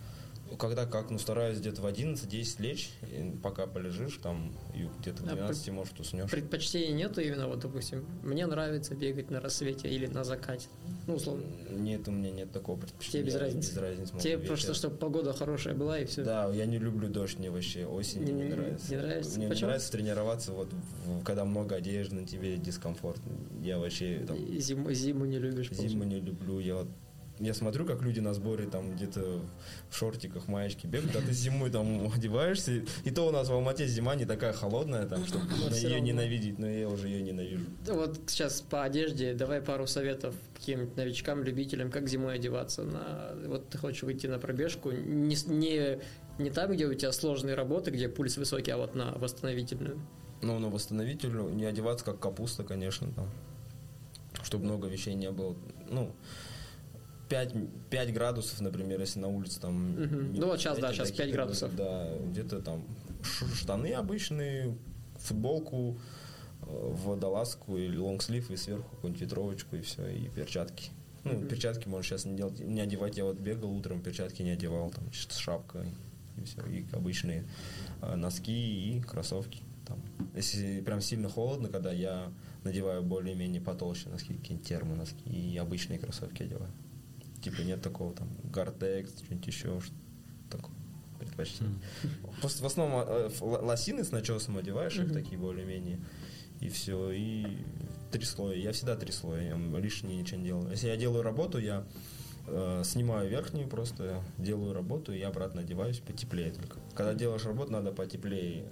Когда 0.58 0.86
как, 0.86 1.10
ну, 1.10 1.18
стараюсь 1.18 1.58
где-то 1.58 1.82
в 1.82 1.86
11-10 1.86 2.62
лечь, 2.62 2.90
и 3.02 3.32
пока 3.42 3.66
полежишь, 3.66 4.18
там, 4.22 4.52
и 4.74 4.86
где-то 5.00 5.22
к 5.22 5.26
А 5.32 5.34
12, 5.36 5.68
может, 5.70 5.98
уснешь. 6.00 6.30
Предпочтений 6.30 6.92
нету 6.92 7.20
именно, 7.20 7.48
вот, 7.48 7.60
допустим, 7.60 8.04
мне 8.22 8.46
нравится 8.46 8.94
бегать 8.94 9.30
на 9.30 9.40
рассвете 9.40 9.88
или 9.88 10.06
на 10.06 10.24
закате. 10.24 10.68
Ну, 11.06 11.14
условно. 11.14 11.44
Нет, 11.70 12.06
у 12.08 12.10
меня 12.10 12.30
нет 12.30 12.52
такого 12.52 12.78
предпочтения. 12.80 13.22
Тебе 13.24 13.26
без 13.26 13.34
Я 13.34 13.40
разницы? 13.40 13.70
Без 13.70 13.76
разницы. 13.78 14.12
Тебе 14.18 14.30
вечером. 14.32 14.46
просто, 14.46 14.74
чтобы 14.74 14.96
погода 14.96 15.32
хорошая 15.32 15.74
была 15.74 15.98
и 15.98 16.04
все. 16.04 16.22
Да, 16.24 16.52
я 16.52 16.66
не 16.66 16.78
люблю 16.78 17.08
дождь, 17.08 17.38
мне 17.38 17.50
вообще 17.50 17.86
осень 17.86 18.24
не, 18.24 18.32
Не- 18.32 18.44
нравится. 18.44 18.90
не 18.90 18.96
нравится? 18.96 19.36
Мне 19.36 19.44
не 19.46 19.50
Почему? 19.50 19.66
нравится 19.68 19.92
тренироваться, 19.92 20.52
вот 20.52 20.68
в- 21.06 21.22
когда 21.24 21.44
много 21.44 21.76
одежды 21.76 22.14
на 22.16 22.26
тебе, 22.26 22.56
дискомфорт. 22.56 23.20
Я 23.62 23.78
вообще 23.78 24.24
там, 24.26 24.36
Зиму, 24.58 24.92
зиму 24.92 25.24
не 25.24 25.38
любишь. 25.38 25.70
зиму 25.70 26.04
не 26.04 26.20
люблю. 26.20 26.58
Я 26.60 26.76
вот 26.76 26.88
я 27.42 27.54
смотрю, 27.54 27.84
как 27.84 28.02
люди 28.02 28.20
на 28.20 28.34
сборе 28.34 28.66
там 28.66 28.94
где-то 28.94 29.40
в 29.90 29.96
шортиках, 29.96 30.46
маечке 30.46 30.86
бегают, 30.86 31.16
а 31.16 31.20
ты 31.20 31.32
зимой 31.32 31.70
там 31.70 32.10
одеваешься. 32.14 32.84
И 33.04 33.10
то 33.10 33.26
у 33.26 33.30
нас 33.30 33.48
в 33.48 33.52
Алмате 33.52 33.86
зима 33.86 34.14
не 34.14 34.24
такая 34.24 34.52
холодная, 34.52 35.06
там, 35.06 35.26
чтобы 35.26 35.46
всё 35.70 35.88
ее 35.88 36.00
ненавидеть, 36.00 36.58
но 36.58 36.68
я 36.68 36.88
уже 36.88 37.08
ее 37.08 37.22
ненавижу. 37.22 37.64
Вот 37.86 38.20
сейчас 38.28 38.60
по 38.60 38.84
одежде 38.84 39.34
давай 39.34 39.60
пару 39.60 39.86
советов 39.86 40.34
каким-нибудь 40.54 40.96
новичкам, 40.96 41.42
любителям, 41.42 41.90
как 41.90 42.08
зимой 42.08 42.36
одеваться. 42.36 42.84
На... 42.84 43.34
Вот 43.46 43.68
ты 43.68 43.78
хочешь 43.78 44.02
выйти 44.04 44.28
на 44.28 44.38
пробежку, 44.38 44.92
не, 44.92 45.36
не, 45.46 45.98
не 46.38 46.50
там, 46.50 46.72
где 46.72 46.86
у 46.86 46.94
тебя 46.94 47.10
сложные 47.10 47.56
работы, 47.56 47.90
где 47.90 48.08
пульс 48.08 48.36
высокий, 48.36 48.70
а 48.70 48.76
вот 48.76 48.94
на 48.94 49.12
восстановительную. 49.12 50.00
Ну, 50.42 50.58
на 50.58 50.68
восстановительную 50.68 51.52
не 51.52 51.64
одеваться 51.64 52.04
как 52.04 52.20
капуста, 52.20 52.62
конечно, 52.62 53.08
там. 53.12 53.28
Чтобы 54.44 54.64
много 54.64 54.88
вещей 54.88 55.14
не 55.14 55.30
было. 55.30 55.56
Ну, 55.88 56.14
5, 57.32 57.54
5 57.88 58.12
градусов, 58.12 58.60
например, 58.60 59.00
если 59.00 59.18
на 59.18 59.28
улице 59.28 59.58
там... 59.58 59.92
Мгм. 59.92 60.34
Ну, 60.34 60.46
вот 60.48 60.60
щас, 60.60 60.78
да, 60.78 60.92
такие, 60.92 61.14
5 61.14 61.32
градусов. 61.32 61.74
Да, 61.74 62.10
где-то 62.26 62.60
там 62.60 62.84
штаны 63.54 63.94
обычные, 63.94 64.76
футболку, 65.16 65.98
водолазку 66.60 67.78
или 67.78 67.96
лонгслив 67.96 68.50
и 68.50 68.56
сверху 68.56 68.90
какую-нибудь 68.96 69.22
ветровочку 69.22 69.76
и 69.76 69.80
все, 69.80 70.06
и 70.08 70.28
перчатки. 70.28 70.90
Ну, 71.24 71.32
Мгм. 71.32 71.48
перчатки 71.48 71.88
можешь 71.88 72.10
сейчас 72.10 72.26
не 72.26 72.36
делать, 72.36 72.60
не 72.60 72.82
одевать. 72.82 73.16
Я 73.16 73.24
вот 73.24 73.38
бегал 73.38 73.72
утром, 73.72 74.02
перчатки 74.02 74.42
не 74.42 74.50
одевал, 74.50 74.90
там, 74.90 75.10
чисто 75.10 75.34
с 75.34 75.38
шапкой 75.38 75.86
и 76.36 76.44
все, 76.44 76.60
и 76.66 76.84
обычные 76.92 77.44
а, 78.02 78.14
носки 78.14 78.52
и 78.96 79.00
кроссовки. 79.00 79.62
Там. 79.86 80.02
Если 80.36 80.82
прям 80.82 81.00
сильно 81.00 81.30
холодно, 81.30 81.68
когда 81.68 81.92
я 81.92 82.30
надеваю 82.62 83.02
более-менее 83.02 83.62
потолще 83.62 84.10
носки, 84.10 84.34
какие-нибудь 84.34 84.68
термоноски 84.68 85.28
и 85.30 85.56
обычные 85.56 85.98
кроссовки 85.98 86.42
одеваю. 86.42 86.70
Типа 87.42 87.62
нет 87.62 87.82
такого 87.82 88.14
там 88.14 88.28
гортекс, 88.44 89.18
что-нибудь 89.18 89.46
еще, 89.46 89.80
что 89.80 89.94
такое 90.50 90.74
предпочтение. 91.18 91.78
Просто 92.40 92.62
в 92.62 92.66
основном 92.66 93.04
э, 93.06 93.30
лосины 93.40 94.04
с 94.04 94.12
начесом 94.12 94.58
одеваешь, 94.58 94.96
их 94.98 95.12
такие 95.12 95.38
более-менее, 95.38 96.00
и 96.60 96.68
все, 96.68 97.10
и 97.10 97.64
три 98.12 98.24
слоя. 98.24 98.56
Я 98.56 98.72
всегда 98.72 98.96
три 98.96 99.10
слоя, 99.10 99.42
я 99.42 99.78
лишнее 99.78 100.16
ничего 100.16 100.38
не 100.38 100.46
делаю. 100.46 100.70
Если 100.70 100.86
я 100.88 100.96
делаю 100.96 101.22
работу, 101.22 101.58
я 101.58 101.84
э, 102.46 102.82
снимаю 102.84 103.28
верхнюю, 103.28 103.68
просто 103.68 104.22
делаю 104.38 104.72
работу 104.72 105.12
и 105.12 105.20
обратно 105.22 105.62
одеваюсь 105.62 105.98
потеплее 105.98 106.52
только. 106.52 106.78
Когда 106.94 107.14
делаешь 107.14 107.44
работу, 107.44 107.72
надо 107.72 107.92
потеплее. 107.92 108.66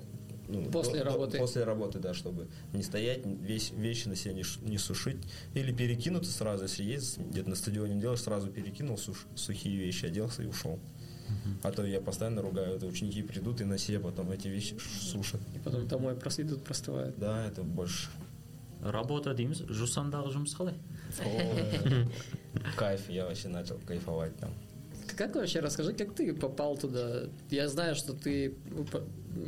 Ну, 0.50 0.70
После 0.70 0.98
до- 0.98 1.04
до- 1.04 1.10
работы. 1.10 1.38
После 1.38 1.64
работы, 1.64 1.98
да, 1.98 2.12
чтобы 2.14 2.48
не 2.72 2.82
стоять, 2.82 3.24
весь, 3.24 3.70
вещи 3.72 4.08
на 4.08 4.16
себя 4.16 4.34
не, 4.34 4.44
не 4.68 4.78
сушить. 4.78 5.18
Или 5.54 5.72
перекинуться 5.72 6.32
сразу, 6.32 6.64
если 6.64 6.84
есть, 6.84 7.18
где-то 7.18 7.50
на 7.50 7.56
стадионе 7.56 8.00
делаешь, 8.00 8.20
сразу 8.22 8.48
перекинул 8.48 8.96
суш- 8.96 9.26
сухие 9.34 9.76
вещи, 9.76 10.06
оделся 10.06 10.42
и 10.42 10.46
ушел. 10.46 10.78
А 11.62 11.70
то 11.70 11.86
я 11.86 12.00
постоянно 12.00 12.42
ругаю, 12.42 12.74
это 12.76 12.86
ученики 12.86 13.22
придут 13.22 13.60
и 13.60 13.64
на 13.64 13.78
себе 13.78 14.00
потом 14.00 14.30
эти 14.32 14.48
вещи 14.48 14.76
сушат. 15.00 15.40
И 15.54 15.58
потом 15.58 15.86
домой 15.86 16.14
просто 16.16 16.42
идут, 16.42 16.64
простывают. 16.64 17.18
Да, 17.18 17.46
это 17.46 17.62
больше. 17.62 18.08
работа 18.82 19.34
дейміз 19.36 19.58
жусандағы 19.68 20.30
жұмыс 20.32 20.54
қалай 20.56 20.72
Кайф, 22.76 23.10
я 23.10 23.26
вообще 23.26 23.48
начал 23.48 23.78
кайфовать 23.86 24.36
там 24.38 24.50
Как 25.17 25.35
вообще, 25.35 25.61
расскажи, 25.61 25.93
как 25.93 26.13
ты 26.13 26.33
попал 26.33 26.77
туда? 26.77 27.23
Я 27.49 27.69
знаю, 27.69 27.95
что 27.95 28.13
ты 28.13 28.55
по- 28.91 29.03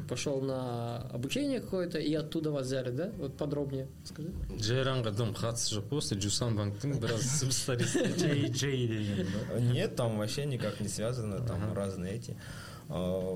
пошел 0.07 0.39
на 0.41 0.97
обучение 1.11 1.59
какое-то, 1.59 1.99
и 1.99 2.13
оттуда 2.13 2.51
вас 2.51 2.67
взяли, 2.67 2.91
да? 2.91 3.11
Вот 3.17 3.35
подробнее 3.37 3.87
скажи. 4.05 4.29
жайранға 4.59 5.11
дым 5.11 5.33
қатысы 5.35 5.75
жоқ 5.75 5.89
после 5.89 6.19
жусан 6.21 6.55
банктың 6.55 6.99
біраз 6.99 7.21
сыбыстар 7.41 7.81
естіді 7.81 8.15
джей 8.17 8.47
джей 8.49 8.87
деген 8.87 9.27
ба 9.53 9.59
Нет, 9.59 9.95
там 9.95 10.17
вообще 10.17 10.45
никак 10.45 10.79
не 10.79 10.87
связано, 10.87 11.39
там 11.45 11.61
Ага. 11.63 11.73
разные 11.75 12.15
эти. 12.15 12.37
А, 12.89 13.33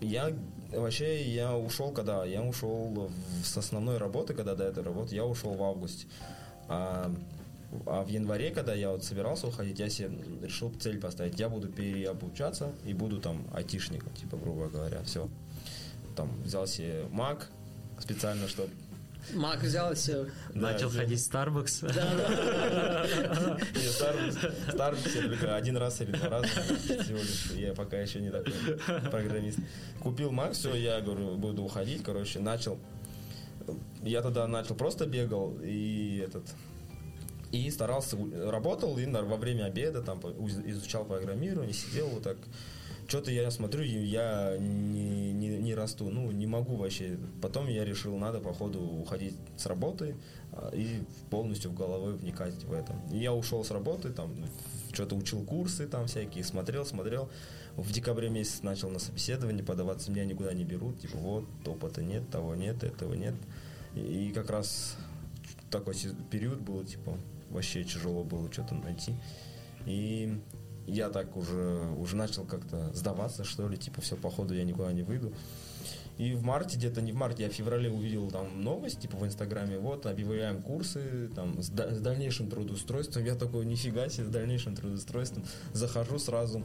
Я 0.00 0.32
вообще 0.72 1.22
я 1.30 1.56
ушел, 1.56 1.92
когда 1.92 2.24
я 2.24 2.42
ушел 2.42 2.86
в- 2.88 3.44
с 3.44 3.56
основной 3.58 3.98
работы, 3.98 4.34
когда 4.34 4.54
до 4.54 4.64
этой 4.64 4.82
работы, 4.82 5.14
я 5.14 5.24
ушел 5.24 5.54
в 5.54 5.62
августе. 5.62 6.06
А, 6.68 7.14
а 7.85 8.03
в 8.03 8.07
январе, 8.07 8.51
когда 8.51 8.73
я 8.73 8.91
вот 8.91 9.03
собирался 9.03 9.47
уходить, 9.47 9.79
я 9.79 9.89
себе 9.89 10.11
решил 10.41 10.71
цель 10.79 10.99
поставить. 10.99 11.39
Я 11.39 11.49
буду 11.49 11.67
переобучаться 11.67 12.71
и 12.85 12.93
буду 12.93 13.19
там 13.19 13.45
айтишником, 13.53 14.13
типа, 14.13 14.37
грубо 14.37 14.67
говоря, 14.69 15.01
все. 15.03 15.29
Там 16.15 16.31
взял 16.43 16.67
себе 16.67 17.05
Mac 17.11 17.43
специально, 17.99 18.47
чтобы 18.47 18.69
Мак 19.33 19.61
взял 19.61 19.93
все. 19.95 20.27
начал 20.53 20.89
ходить 20.89 21.19
в 21.19 21.31
Starbucks 21.31 21.83
Не, 23.73 23.87
Starbucks, 23.87 24.73
Starbucks 24.73 25.21
я 25.21 25.27
только 25.29 25.55
один 25.55 25.77
раз 25.77 26.01
или 26.01 26.11
два 26.11 26.29
раза 26.29 26.47
всего 26.47 27.17
лишь. 27.17 27.51
Я 27.55 27.73
пока 27.73 27.97
еще 27.97 28.21
не 28.21 28.29
такой 28.29 28.53
программист. 29.09 29.59
Купил 29.99 30.31
Mac, 30.31 30.53
все, 30.53 30.75
я 30.75 31.01
говорю, 31.01 31.35
буду 31.37 31.63
уходить, 31.63 32.03
короче, 32.03 32.39
начал. 32.39 32.77
Я 34.03 34.21
тогда 34.21 34.47
начал, 34.47 34.75
просто 34.75 35.07
бегал 35.07 35.57
и 35.63 36.23
этот 36.23 36.43
и 37.55 37.71
старался, 37.71 38.17
у- 38.17 38.49
работал 38.49 38.97
и 38.97 39.05
во 39.05 39.37
время 39.37 39.65
обеда 39.65 40.01
там 40.01 40.19
изучал 40.65 41.05
программирование, 41.05 41.73
сидел 41.73 42.07
вот 42.07 42.23
так. 42.23 42.37
Что-то 43.07 43.29
я 43.29 43.51
смотрю, 43.51 43.83
я 43.83 44.57
не, 44.57 45.31
не, 45.31 45.59
не 45.59 45.75
расту, 45.75 46.09
ну, 46.09 46.31
не 46.31 46.47
могу 46.47 46.75
вообще. 46.75 47.19
Потом 47.39 47.67
я 47.67 47.85
решил, 47.85 48.17
надо, 48.17 48.39
походу, 48.39 48.81
уходить 48.81 49.35
с 49.57 49.67
работы 49.67 50.15
а, 50.51 50.71
и 50.73 51.03
полностью 51.29 51.69
в 51.69 51.75
головой 51.75 52.13
вникать 52.13 52.63
в 52.63 52.73
это. 52.73 52.95
Я 53.11 53.31
ушел 53.31 53.63
с 53.63 53.69
работы, 53.69 54.11
там, 54.11 54.33
что-то 54.91 55.15
учил 55.15 55.43
курсы 55.43 55.85
там 55.85 56.07
всякие, 56.07 56.43
смотрел, 56.43 56.83
смотрел. 56.83 57.29
В 57.75 57.91
декабре 57.91 58.29
месяц 58.29 58.63
начал 58.63 58.89
на 58.89 58.97
собеседование 58.97 59.63
подаваться, 59.63 60.09
меня 60.09 60.25
никуда 60.25 60.53
не 60.53 60.63
берут, 60.63 60.99
типа, 60.99 61.17
вот, 61.17 61.45
опыта 61.67 62.01
нет, 62.01 62.27
того 62.31 62.55
нет, 62.55 62.83
этого 62.83 63.13
нет. 63.13 63.35
И, 63.93 64.31
как 64.33 64.49
раз 64.49 64.95
такой 65.69 65.93
период 66.31 66.61
был, 66.61 66.83
типа, 66.83 67.17
вообще 67.49 67.83
тяжело 67.83 68.23
было 68.23 68.51
что-то 68.51 68.75
найти. 68.75 69.15
И 69.85 70.41
я 70.87 71.09
так 71.09 71.35
уже, 71.35 71.89
уже 71.97 72.15
начал 72.15 72.45
как-то 72.45 72.93
сдаваться, 72.93 73.43
что 73.43 73.67
ли, 73.67 73.77
типа, 73.77 74.01
все, 74.01 74.15
походу 74.15 74.53
я 74.53 74.63
никуда 74.63 74.91
не 74.91 75.03
выйду. 75.03 75.33
И 76.17 76.33
в 76.33 76.43
марте, 76.43 76.77
где-то 76.77 77.01
не 77.01 77.11
в 77.11 77.15
марте, 77.15 77.43
я 77.43 77.49
в 77.49 77.53
феврале 77.53 77.89
увидел 77.89 78.31
там 78.31 78.63
новость, 78.63 79.01
типа, 79.01 79.17
в 79.17 79.25
Инстаграме, 79.25 79.77
вот, 79.79 80.05
объявляем 80.05 80.61
курсы, 80.61 81.29
там, 81.35 81.61
с, 81.61 81.69
да- 81.69 81.93
с 81.93 81.99
дальнейшим 81.99 82.49
трудоустройством. 82.49 83.25
Я 83.25 83.35
такой, 83.35 83.65
нифига 83.65 84.07
себе, 84.07 84.25
с 84.25 84.29
дальнейшим 84.29 84.75
трудоустройством. 84.75 85.43
Захожу 85.73 86.17
сразу, 86.17 86.63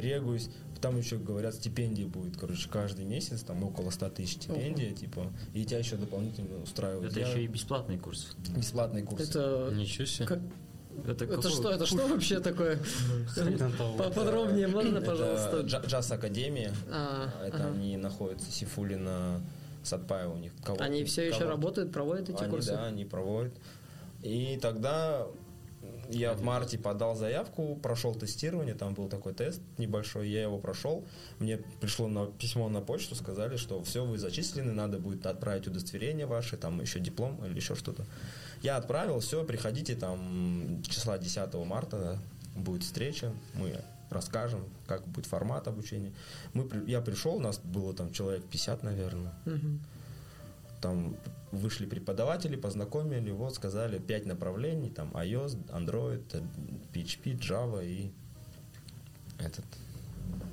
регуюсь, 0.00 0.50
там 0.80 0.98
еще, 0.98 1.16
говорят, 1.16 1.54
стипендия 1.54 2.06
будет, 2.06 2.36
короче, 2.36 2.68
каждый 2.68 3.04
месяц, 3.04 3.42
там, 3.42 3.62
около 3.62 3.90
100 3.90 4.10
тысяч 4.10 4.34
стипендия, 4.34 4.92
типа, 4.92 5.32
и 5.54 5.64
тебя 5.64 5.78
еще 5.78 5.96
дополнительно 5.96 6.60
устраивают. 6.62 7.12
это 7.12 7.20
Я- 7.20 7.28
еще 7.28 7.44
и 7.44 7.46
бесплатный 7.46 7.98
курс 7.98 8.36
Бесплатный 8.56 9.02
курс. 9.02 9.28
Это... 9.30 9.70
ничего 9.74 10.04
себе 10.06 10.26
как- 10.26 10.40
это, 11.06 11.24
Это 11.24 11.48
что, 11.48 11.70
это 11.70 11.86
что 11.86 12.06
вообще 12.06 12.38
такое? 12.40 12.78
Поподробнее 13.98 14.68
можно, 14.68 15.00
пожалуйста? 15.00 15.60
Джа- 15.60 15.86
Джаз 15.86 16.10
Академия. 16.12 16.72
А, 16.90 17.28
Это 17.44 17.68
они 17.68 17.96
находятся, 17.96 18.50
Сифулина, 18.50 19.40
Сатпаева 19.82 20.34
у 20.34 20.38
них. 20.38 20.52
Они 20.78 21.04
все 21.04 21.28
еще 21.28 21.44
работают, 21.44 21.92
проводят 21.92 22.28
эти 22.30 22.44
курсы? 22.48 22.72
да, 22.72 22.86
они 22.86 23.04
проводят. 23.04 23.54
И 24.22 24.58
тогда 24.62 25.26
я 26.12 26.34
в 26.34 26.42
марте 26.42 26.78
подал 26.78 27.16
заявку, 27.16 27.76
прошел 27.76 28.14
тестирование, 28.14 28.74
там 28.74 28.94
был 28.94 29.08
такой 29.08 29.34
тест 29.34 29.60
небольшой, 29.78 30.28
я 30.28 30.42
его 30.42 30.58
прошел. 30.58 31.04
Мне 31.38 31.58
пришло 31.80 32.08
на, 32.08 32.26
письмо 32.26 32.68
на 32.68 32.80
почту, 32.80 33.14
сказали, 33.14 33.56
что 33.56 33.82
все, 33.82 34.04
вы 34.04 34.18
зачислены, 34.18 34.72
надо 34.72 34.98
будет 34.98 35.26
отправить 35.26 35.66
удостоверение 35.66 36.26
ваше, 36.26 36.56
там 36.56 36.80
еще 36.80 37.00
диплом 37.00 37.44
или 37.44 37.56
еще 37.56 37.74
что-то. 37.74 38.04
Я 38.62 38.76
отправил, 38.76 39.20
все, 39.20 39.44
приходите 39.44 39.94
там 39.96 40.82
числа 40.88 41.18
10 41.18 41.54
марта, 41.66 42.18
будет 42.54 42.82
встреча, 42.82 43.32
мы 43.54 43.80
расскажем, 44.10 44.64
как 44.86 45.06
будет 45.08 45.26
формат 45.26 45.66
обучения. 45.68 46.12
Мы, 46.52 46.68
я 46.86 47.00
пришел, 47.00 47.36
у 47.36 47.40
нас 47.40 47.58
было 47.58 47.94
там 47.94 48.12
человек 48.12 48.44
50, 48.44 48.82
наверное 48.82 49.32
Мгм. 49.46 49.80
там 50.80 51.16
вышли 51.52 51.86
преподаватели, 51.86 52.56
познакомили, 52.56 53.30
вот, 53.30 53.54
сказали 53.54 53.98
пять 53.98 54.26
направлений, 54.26 54.90
там 54.90 55.10
iOS, 55.10 55.56
Android, 55.68 56.24
PHP, 56.92 57.38
Java 57.38 57.86
и 57.86 58.10
этот, 59.38 59.64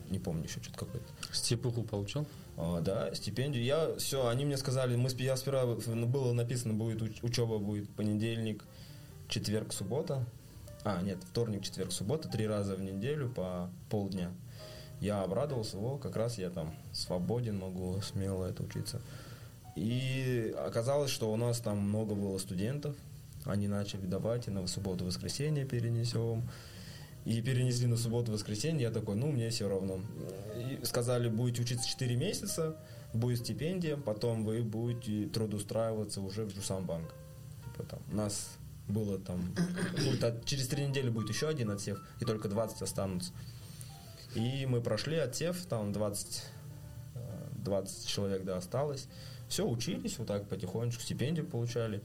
не 0.10 0.20
помню 0.20 0.44
еще 0.44 0.62
что-то 0.62 0.80
какое-то. 0.80 1.08
степуху 1.32 1.84
получал 1.84 2.26
А, 2.58 2.82
да, 2.82 3.14
стипендию. 3.16 3.64
Я 3.64 3.96
все, 3.98 4.28
они 4.28 4.46
мне 4.46 4.58
сказали, 4.58 4.96
мы 4.96 5.10
я 5.18 5.38
сперва 5.38 5.78
ну, 5.88 6.06
было 6.06 6.34
написано 6.34 6.74
будет 6.74 7.02
уч- 7.02 7.20
учеба 7.22 7.60
будет 7.60 7.90
понедельник, 7.92 8.66
четверг, 9.30 9.72
суббота. 9.72 10.26
А, 10.84 11.02
нет, 11.02 11.18
вторник, 11.32 11.64
четверг, 11.64 11.92
суббота, 11.94 12.28
три 12.30 12.46
раза 12.48 12.76
в 12.76 12.82
неделю 12.82 13.30
по 13.30 13.70
полдня. 13.90 14.32
Я 15.00 15.24
обрадовался, 15.24 15.78
о, 15.78 15.98
как 15.98 16.18
раз 16.18 16.38
я 16.38 16.50
там 16.50 16.76
свободен, 16.92 17.58
могу 17.60 18.02
смело 18.02 18.46
это 18.46 18.64
учиться. 18.64 19.02
И 19.80 20.54
оказалось, 20.58 21.10
что 21.10 21.32
у 21.32 21.38
нас 21.38 21.62
там 21.62 21.78
много 21.78 22.14
было 22.14 22.38
студентов. 22.38 22.98
Они 23.46 23.70
начали, 23.70 24.06
давайте 24.06 24.52
на 24.52 24.68
субботу-воскресенье 24.68 25.64
перенесем. 25.64 26.50
И 27.24 27.42
перенесли 27.42 27.88
на 27.88 27.96
субботу-воскресенье. 27.96 28.82
Я 28.82 28.92
такой, 28.92 29.16
ну, 29.16 29.32
мне 29.32 29.50
все 29.52 29.70
равно. 29.70 30.02
И 30.58 30.84
сказали, 30.84 31.30
будете 31.30 31.62
учиться 31.62 31.88
4 31.88 32.16
месяца, 32.18 32.76
будет 33.14 33.40
стипендия, 33.40 33.96
потом 33.96 34.44
вы 34.44 34.64
будете 34.64 35.30
трудоустраиваться 35.30 36.20
уже 36.20 36.44
в 36.44 36.54
Джусамбанк. 36.54 37.14
Там, 37.90 38.02
нас 38.12 38.58
было 38.90 39.18
там... 39.18 39.56
будет 40.04 40.22
от- 40.26 40.44
через 40.44 40.68
три 40.68 40.86
недели 40.86 41.10
будет 41.10 41.30
еще 41.30 41.48
один 41.48 41.72
отсев, 41.72 42.02
и 42.20 42.26
только 42.26 42.50
20 42.50 42.82
останутся. 42.82 43.32
И 44.36 44.66
мы 44.66 44.82
прошли 44.82 45.16
отсев, 45.16 45.66
там 45.68 45.94
20, 45.94 46.44
э, 47.16 47.48
20 47.64 48.08
человек, 48.08 48.44
да, 48.44 48.58
осталось. 48.58 49.08
Все, 49.50 49.68
учились 49.68 50.18
вот 50.20 50.28
так 50.28 50.48
потихонечку, 50.48 51.02
стипендию 51.02 51.46
получали. 51.46 52.02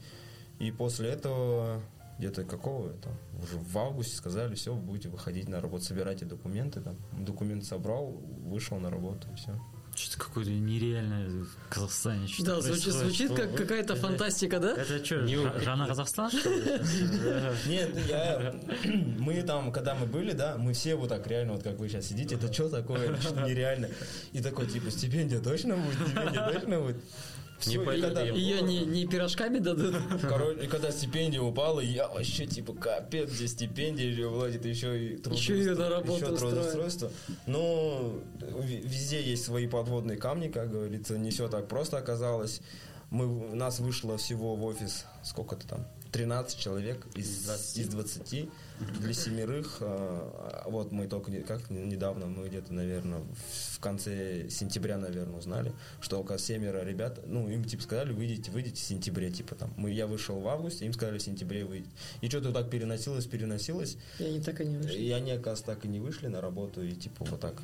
И 0.59 0.71
после 0.71 1.09
этого, 1.09 1.81
где-то 2.17 2.43
какого 2.43 2.89
это, 2.89 3.09
уже 3.41 3.57
в 3.57 3.77
августе 3.77 4.15
сказали, 4.15 4.55
все, 4.55 4.73
будете 4.73 5.09
выходить 5.09 5.47
на 5.47 5.61
работу, 5.61 5.83
собирайте 5.83 6.25
документы. 6.25 6.81
Там. 6.81 6.97
Документы 7.17 7.65
собрал, 7.65 8.07
вышел 8.45 8.79
на 8.79 8.89
работу, 8.89 9.27
все. 9.37 9.57
Что-то 9.95 10.25
какое-то 10.25 10.51
нереальное 10.51 11.29
в 11.29 11.47
Казахстане. 11.69 12.27
что 12.27 12.43
Да, 12.45 12.61
звучит, 12.61 12.93
звучит 12.93 13.33
как 13.33 13.55
какая-то 13.55 13.95
фантастика, 13.95 14.59
да? 14.59 14.73
Это 14.73 15.03
что, 15.05 15.21
Не 15.21 15.35
Жа- 15.35 15.47
опыт. 15.49 15.63
Жана 15.63 15.87
Казахстан, 15.87 16.29
что 16.31 16.49
ли? 16.49 16.63
Нет, 17.67 17.91
я, 18.09 18.55
мы 19.19 19.41
там, 19.43 19.71
когда 19.71 19.95
мы 19.95 20.05
были, 20.05 20.33
да, 20.33 20.57
мы 20.57 20.73
все 20.73 20.95
вот 20.95 21.09
так 21.09 21.25
реально, 21.27 21.53
вот 21.53 21.63
как 21.63 21.79
вы 21.79 21.87
сейчас 21.87 22.07
сидите, 22.07 22.35
это 22.35 22.51
что 22.51 22.67
такое, 22.69 23.09
это 23.11 23.21
что 23.21 23.39
нереально. 23.41 23.89
И 24.33 24.41
такой, 24.41 24.67
типа, 24.67 24.91
стипендия 24.91 25.39
точно 25.39 25.77
будет, 25.77 25.95
стипендия 26.09 26.51
точно 26.51 26.81
будет. 26.81 26.97
Всё, 27.69 27.81
и 27.81 28.01
когда-. 28.01 28.21
Ее 28.23 28.61
не, 28.61 28.79
не 28.85 29.05
пирожками 29.07 29.59
дадут. 29.59 29.95
Короче, 30.21 30.67
когда 30.67 30.91
стипендия 30.91 31.41
упала, 31.41 31.79
я 31.79 32.07
вообще 32.07 32.45
типа 32.45 32.73
капец, 32.73 33.29
здесь 33.31 33.51
стипендия 33.51 34.13
же 34.13 34.27
владит 34.27 34.65
еще 34.65 35.13
и 35.13 35.17
Еще 35.31 35.61
и 35.61 35.65
на 35.75 35.89
работу 35.89 36.25
еще 36.25 36.35
трудоустройство. 36.37 37.11
Ну, 37.47 38.21
ви- 38.61 38.81
везде 38.83 39.21
есть 39.21 39.45
свои 39.45 39.67
подводные 39.67 40.17
камни, 40.17 40.47
как 40.49 40.71
говорится, 40.71 41.17
не 41.17 41.31
все 41.31 41.47
так 41.47 41.67
просто 41.67 41.97
оказалось. 41.97 42.61
Мы, 43.11 43.27
нас 43.55 43.79
вышло 43.79 44.17
всего 44.17 44.55
в 44.55 44.63
офис, 44.65 45.05
сколько-то 45.23 45.67
там, 45.67 45.87
13 46.11 46.57
человек 46.57 47.05
из, 47.15 47.49
из 47.77 47.87
20 47.89 48.49
для 48.99 49.13
семерых. 49.13 49.77
а, 49.81 50.63
Вот 50.69 50.91
мы 50.91 51.07
только 51.07 51.31
не- 51.31 51.41
как 51.41 51.69
недавно, 51.69 52.25
мы 52.27 52.47
где-то, 52.47 52.73
наверное, 52.73 53.21
в 53.71 53.79
конце 53.79 54.49
сентября, 54.49 54.97
наверное, 54.97 55.37
узнали, 55.37 55.73
что 56.01 56.19
около 56.19 56.37
семеро 56.39 56.83
ребят, 56.83 57.19
ну, 57.25 57.49
им 57.49 57.63
типа 57.63 57.83
сказали, 57.83 58.13
выйдите, 58.13 58.51
выйдите 58.51 58.75
в 58.81 58.85
сентябре, 58.85 59.29
типа 59.31 59.55
там. 59.55 59.73
Мы, 59.77 59.91
я 59.91 60.07
вышел 60.07 60.39
в 60.39 60.47
августе, 60.47 60.85
им 60.85 60.93
сказали 60.93 61.17
в 61.17 61.21
сентябре 61.23 61.65
выйти. 61.65 61.89
И 62.21 62.29
что-то 62.29 62.51
так 62.53 62.69
переносилось, 62.69 63.25
переносилось. 63.25 63.97
И 64.19 64.23
они 64.23 64.41
так 64.41 64.61
и 64.61 64.65
не 64.65 64.77
вышли. 64.77 64.97
И 64.97 65.11
они, 65.11 65.31
оказывается, 65.31 65.65
так 65.65 65.85
и 65.85 65.87
не 65.87 65.99
вышли 65.99 66.27
на 66.27 66.41
работу, 66.41 66.81
и 66.83 66.91
типа 66.93 67.25
вот 67.25 67.39
так 67.39 67.55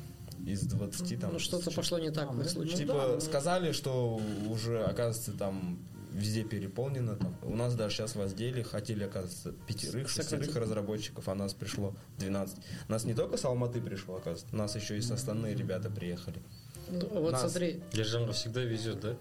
из 0.46 0.60
20 0.62 1.20
там. 1.20 1.32
Ну, 1.34 1.38
что-то 1.38 1.70
пошло 1.70 1.98
не 1.98 2.10
так 2.10 2.32
в 2.32 2.40
их 2.40 2.50
случае. 2.50 2.76
Типа 2.78 3.18
сказали, 3.20 3.72
что 3.72 4.20
уже, 4.48 4.82
оказывается, 4.82 5.32
там 5.32 5.78
везде 6.12 6.44
переполнено. 6.44 7.16
Там. 7.16 7.36
У 7.42 7.56
нас 7.56 7.74
даже 7.74 7.96
сейчас 7.96 8.14
в 8.16 8.20
отделе 8.20 8.62
хотели, 8.62 9.04
оказывается, 9.04 9.52
пятерых, 9.66 10.08
шестерых 10.08 10.54
разработчиков, 10.56 11.28
а 11.28 11.34
нас 11.34 11.54
пришло 11.54 11.94
12. 12.18 12.56
Нас 12.88 13.04
не 13.04 13.14
только 13.14 13.36
с 13.36 13.44
Алматы 13.44 13.80
пришло, 13.80 14.16
оказывается, 14.16 14.54
нас 14.54 14.76
еще 14.76 14.96
и 14.96 15.00
с 15.00 15.10
остальные 15.10 15.54
ребята 15.54 15.90
приехали. 15.90 16.42
Ну, 16.88 17.20
Вот 17.20 17.32
Нас. 17.32 17.40
смотри, 17.40 17.80
ержанға 17.92 18.32
всегда 18.32 18.64
везет 18.64 19.00
да 19.00 19.14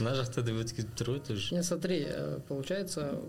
өткізіп 0.00 0.94
тұр 0.94 1.10
ғой 1.10 1.20
тоже 1.26 1.54
не 1.54 1.62
смотри, 1.62 2.06
э, 2.06 2.38
получается, 2.48 3.20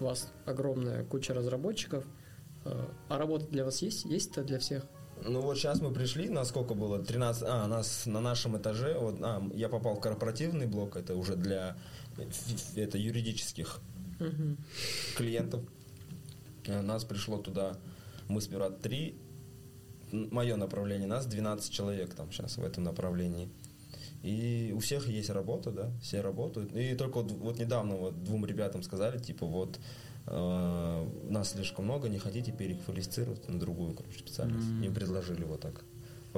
у 0.00 0.04
вас 0.04 0.28
огромная 0.46 1.04
куча 1.04 1.34
разработчиков, 1.34 2.04
э, 2.64 2.84
а 3.08 3.18
работа 3.18 3.46
для 3.46 3.64
вас 3.64 3.82
есть? 3.82 4.04
Есть-то 4.04 4.44
для 4.44 4.58
всех? 4.58 4.84
Ну 5.24 5.40
вот 5.40 5.56
сейчас 5.58 5.80
мы 5.80 5.92
пришли, 5.92 6.28
на 6.28 6.44
сколько 6.44 6.74
было? 6.74 6.98
13, 7.00 7.42
а, 7.46 7.66
нас 7.66 8.06
на 8.06 8.20
нашем 8.20 8.56
этаже, 8.56 8.96
вот, 8.98 9.16
а, 9.20 9.42
я 9.52 9.68
попал 9.68 9.96
в 9.96 10.00
корпоративный 10.00 10.66
блок, 10.66 10.96
это 10.96 11.16
уже 11.16 11.34
для 11.34 11.76
это 12.76 12.98
юридических 12.98 13.80
Мгм. 14.18 14.56
клиентов. 15.16 15.62
Э, 16.66 16.80
Нас 16.82 17.04
пришло 17.04 17.38
туда, 17.38 17.76
мы 18.28 18.40
сперва 18.40 18.70
три, 18.70 19.16
мое 20.12 20.56
направление, 20.56 21.06
нас 21.06 21.26
12 21.26 21.70
человек 21.72 22.14
там 22.14 22.30
сейчас 22.32 22.56
в 22.56 22.64
этом 22.64 22.84
направлении. 22.84 23.48
И 24.22 24.72
у 24.74 24.80
всех 24.80 25.08
есть 25.08 25.30
работа, 25.30 25.70
да, 25.70 25.92
все 26.02 26.20
работают. 26.20 26.74
И 26.74 26.94
только 26.96 27.22
вот, 27.22 27.30
вот 27.32 27.58
недавно 27.58 27.94
вот 27.96 28.24
двум 28.24 28.44
ребятам 28.46 28.82
сказали, 28.82 29.18
типа, 29.18 29.46
вот 29.46 29.78
э, 30.26 31.08
нас 31.30 31.50
слишком 31.52 31.84
много, 31.84 32.08
не 32.08 32.18
хотите 32.18 32.50
переквалифицировать 32.50 33.48
на 33.48 33.60
другую 33.60 33.94
короче, 33.94 34.18
специальность. 34.18 34.66
Им 34.84 34.92
предложили 34.92 35.44
вот 35.44 35.60
так. 35.60 35.84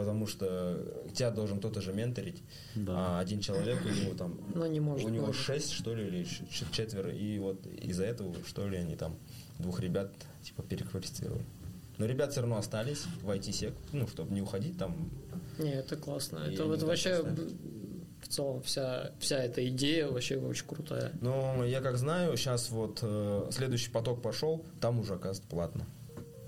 Потому 0.00 0.26
что 0.26 1.04
тебя 1.14 1.30
должен 1.30 1.58
кто-то 1.58 1.80
же 1.82 1.92
менторить, 1.92 2.42
Да. 2.74 2.92
а 3.16 3.20
один 3.20 3.40
человек, 3.40 3.78
у 3.84 3.88
него 3.88 4.14
там 4.14 4.38
Но 4.54 4.66
не 4.66 4.80
может. 4.80 5.04
у 5.06 5.10
него 5.10 5.32
шесть, 5.32 5.72
что 5.72 5.94
ли, 5.94 6.06
или 6.06 6.26
четверо. 6.72 7.10
И 7.10 7.38
вот 7.38 7.66
из-за 7.66 8.04
этого, 8.04 8.34
что 8.46 8.66
ли, 8.66 8.78
они 8.78 8.96
там 8.96 9.16
двух 9.58 9.80
ребят, 9.80 10.10
типа, 10.42 10.62
переквалифицировали. 10.62 11.44
Но 11.98 12.06
ребят 12.06 12.32
все 12.32 12.40
равно 12.40 12.56
остались 12.56 13.04
в 13.22 13.28
IT-сек, 13.28 13.74
ну, 13.92 14.08
чтобы 14.08 14.32
не 14.32 14.40
уходить 14.40 14.78
там. 14.78 15.10
Не, 15.58 15.72
это 15.72 15.96
классно. 15.96 16.46
И 16.48 16.54
Это 16.54 16.64
вот 16.64 16.82
вообще 16.82 17.22
в 18.22 18.28
целом 18.28 18.62
вся, 18.62 19.10
вся 19.18 19.36
эта 19.42 19.68
идея 19.68 20.08
вообще 20.08 20.38
очень 20.38 20.66
крутая. 20.66 21.12
Но 21.20 21.62
я 21.64 21.82
как 21.82 21.98
знаю, 21.98 22.36
сейчас 22.38 22.70
вот 22.70 23.00
э, 23.02 23.48
следующий 23.50 23.90
поток 23.90 24.22
пошел, 24.22 24.64
там 24.80 25.00
уже, 25.00 25.14
оказывается, 25.14 25.42
платно. 25.50 25.84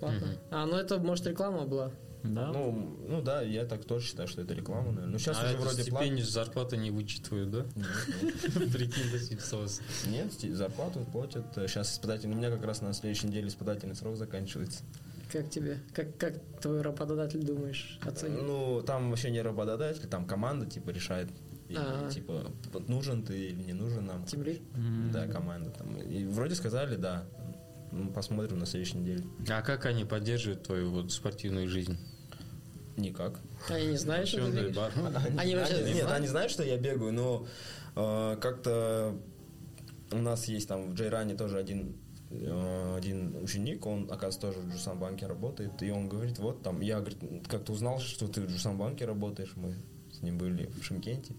Ладно. 0.00 0.38
А, 0.50 0.64
ну 0.66 0.76
это, 0.76 0.98
может, 0.98 1.26
реклама 1.26 1.66
была? 1.66 1.90
Да? 2.22 2.52
Ну, 2.52 2.98
ну 3.08 3.20
да, 3.20 3.42
я 3.42 3.64
так 3.64 3.84
тоже 3.84 4.06
считаю, 4.06 4.28
что 4.28 4.42
это 4.42 4.54
реклама, 4.54 4.92
наверное. 4.92 5.12
Но 5.12 5.18
сейчас 5.18 5.38
а 5.40 5.46
уже 5.46 5.56
вроде 5.56 5.82
платно. 5.82 5.82
стипендию 5.82 6.26
с 6.26 6.30
зарплаты 6.30 6.76
не 6.76 6.90
вычитывают 6.90 7.50
да 7.50 7.66
прикинь 8.72 9.38
саласың 9.40 9.84
Нет, 10.06 10.32
зарплату 10.56 11.06
платят. 11.12 11.46
Сейчас 11.54 11.92
испытательный, 11.94 12.34
у 12.34 12.38
меня 12.38 12.50
как 12.50 12.64
раз 12.64 12.80
на 12.80 12.92
следующей 12.92 13.26
неделе 13.26 13.48
испытательный 13.48 13.96
срок 13.96 14.16
заканчивается. 14.16 14.84
Как 15.32 15.48
тебе? 15.48 15.78
Как, 15.94 16.16
как 16.18 16.34
твой 16.60 16.82
работодатель 16.82 17.42
думаешь 17.42 17.98
оценит? 18.02 18.42
Ну, 18.42 18.82
там 18.82 19.08
вообще 19.10 19.30
не 19.30 19.40
работодатель, 19.40 20.06
там 20.06 20.26
команда, 20.26 20.66
типа, 20.66 20.90
решает, 20.90 21.30
и, 21.68 21.74
А. 21.76 22.10
типа, 22.10 22.52
нужен 22.86 23.24
ты 23.24 23.46
или 23.48 23.62
не 23.62 23.72
нужен 23.72 24.04
нам. 24.04 24.24
Тимлид? 24.26 24.60
Да, 25.10 25.26
команда 25.26 25.70
там. 25.70 25.96
И 25.96 26.24
вроде 26.24 26.54
сказали, 26.54 26.96
да. 26.96 27.24
Ну, 27.92 28.10
посмотрим 28.10 28.58
на 28.58 28.66
следующей 28.66 28.98
неделе. 28.98 29.24
а 29.48 29.62
как 29.62 29.86
они 29.86 30.04
поддерживают 30.04 30.62
твою 30.62 30.90
вот 30.90 31.12
спортивную 31.12 31.68
жизнь 31.68 31.98
Никак. 32.96 33.40
Они 33.68 33.86
не 33.88 33.96
знают, 33.96 34.28
что 34.28 34.44
ты 34.44 34.50
бегаешь? 34.68 34.76
бар? 34.76 34.92
Они 35.38 35.54
вообще 35.54 35.76
Они- 35.76 35.94
Нет, 35.94 36.10
они 36.10 36.26
знают, 36.26 36.50
что 36.52 36.62
я 36.62 36.76
бегаю, 36.76 37.12
но 37.12 37.46
э, 37.96 38.36
как-то 38.40 39.14
у 40.10 40.18
нас 40.18 40.46
есть 40.46 40.68
там 40.68 40.90
в 40.90 40.94
Джейране 40.94 41.34
тоже 41.34 41.58
один 41.58 41.96
э, 42.30 42.94
один 42.96 43.36
ученик, 43.42 43.86
он, 43.86 44.04
оказывается, 44.04 44.40
тоже 44.40 44.58
в 44.60 44.70
Джусамбанке 44.72 45.26
работает, 45.26 45.82
и 45.82 45.90
он 45.90 46.08
говорит, 46.08 46.38
вот 46.38 46.62
там, 46.62 46.80
я, 46.80 47.00
говорит, 47.00 47.18
как-то 47.48 47.72
узнал, 47.72 47.98
что 48.00 48.28
ты 48.28 48.40
в 48.40 48.46
Джусамбанке 48.50 49.04
работаешь, 49.06 49.52
мы 49.56 49.74
с 50.12 50.22
ним 50.22 50.38
были 50.38 50.66
в 50.66 50.82
Шимкенте, 50.82 51.34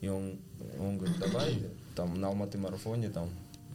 и 0.00 0.08
он, 0.08 0.38
он 0.78 0.98
говорит, 0.98 1.18
давай, 1.18 1.66
там, 1.94 2.20
на 2.20 2.28
Алматы 2.28 2.58
марафоне, 2.58 3.10
там, 3.10 3.28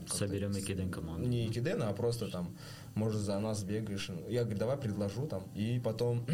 Соберем 0.07 0.51
Экиден 0.51 0.91
команду. 0.91 1.27
не 1.27 1.49
Кидена, 1.49 1.89
а 1.89 1.93
просто 1.93 2.27
там, 2.27 2.55
может, 2.93 3.21
за 3.21 3.39
нас 3.39 3.63
бегаешь. 3.63 4.09
Я 4.29 4.43
говорю, 4.43 4.59
давай 4.59 4.77
предложу 4.77 5.25
там. 5.27 5.43
И 5.55 5.79
потом 5.83 6.25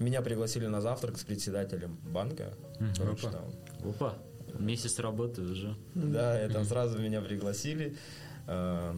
меня 0.00 0.22
пригласили 0.22 0.66
на 0.66 0.80
завтрак 0.80 1.18
с 1.18 1.24
председателем 1.24 1.98
банка. 2.04 2.54
Опа. 3.00 3.30
там, 3.30 3.44
Опа, 3.90 4.14
месяц 4.58 4.98
работы 4.98 5.42
уже. 5.42 5.76
Да, 5.94 6.44
и 6.44 6.50
там 6.50 6.64
сразу 6.64 6.98
меня 6.98 7.20
пригласили. 7.20 7.96
Э, 8.46 8.94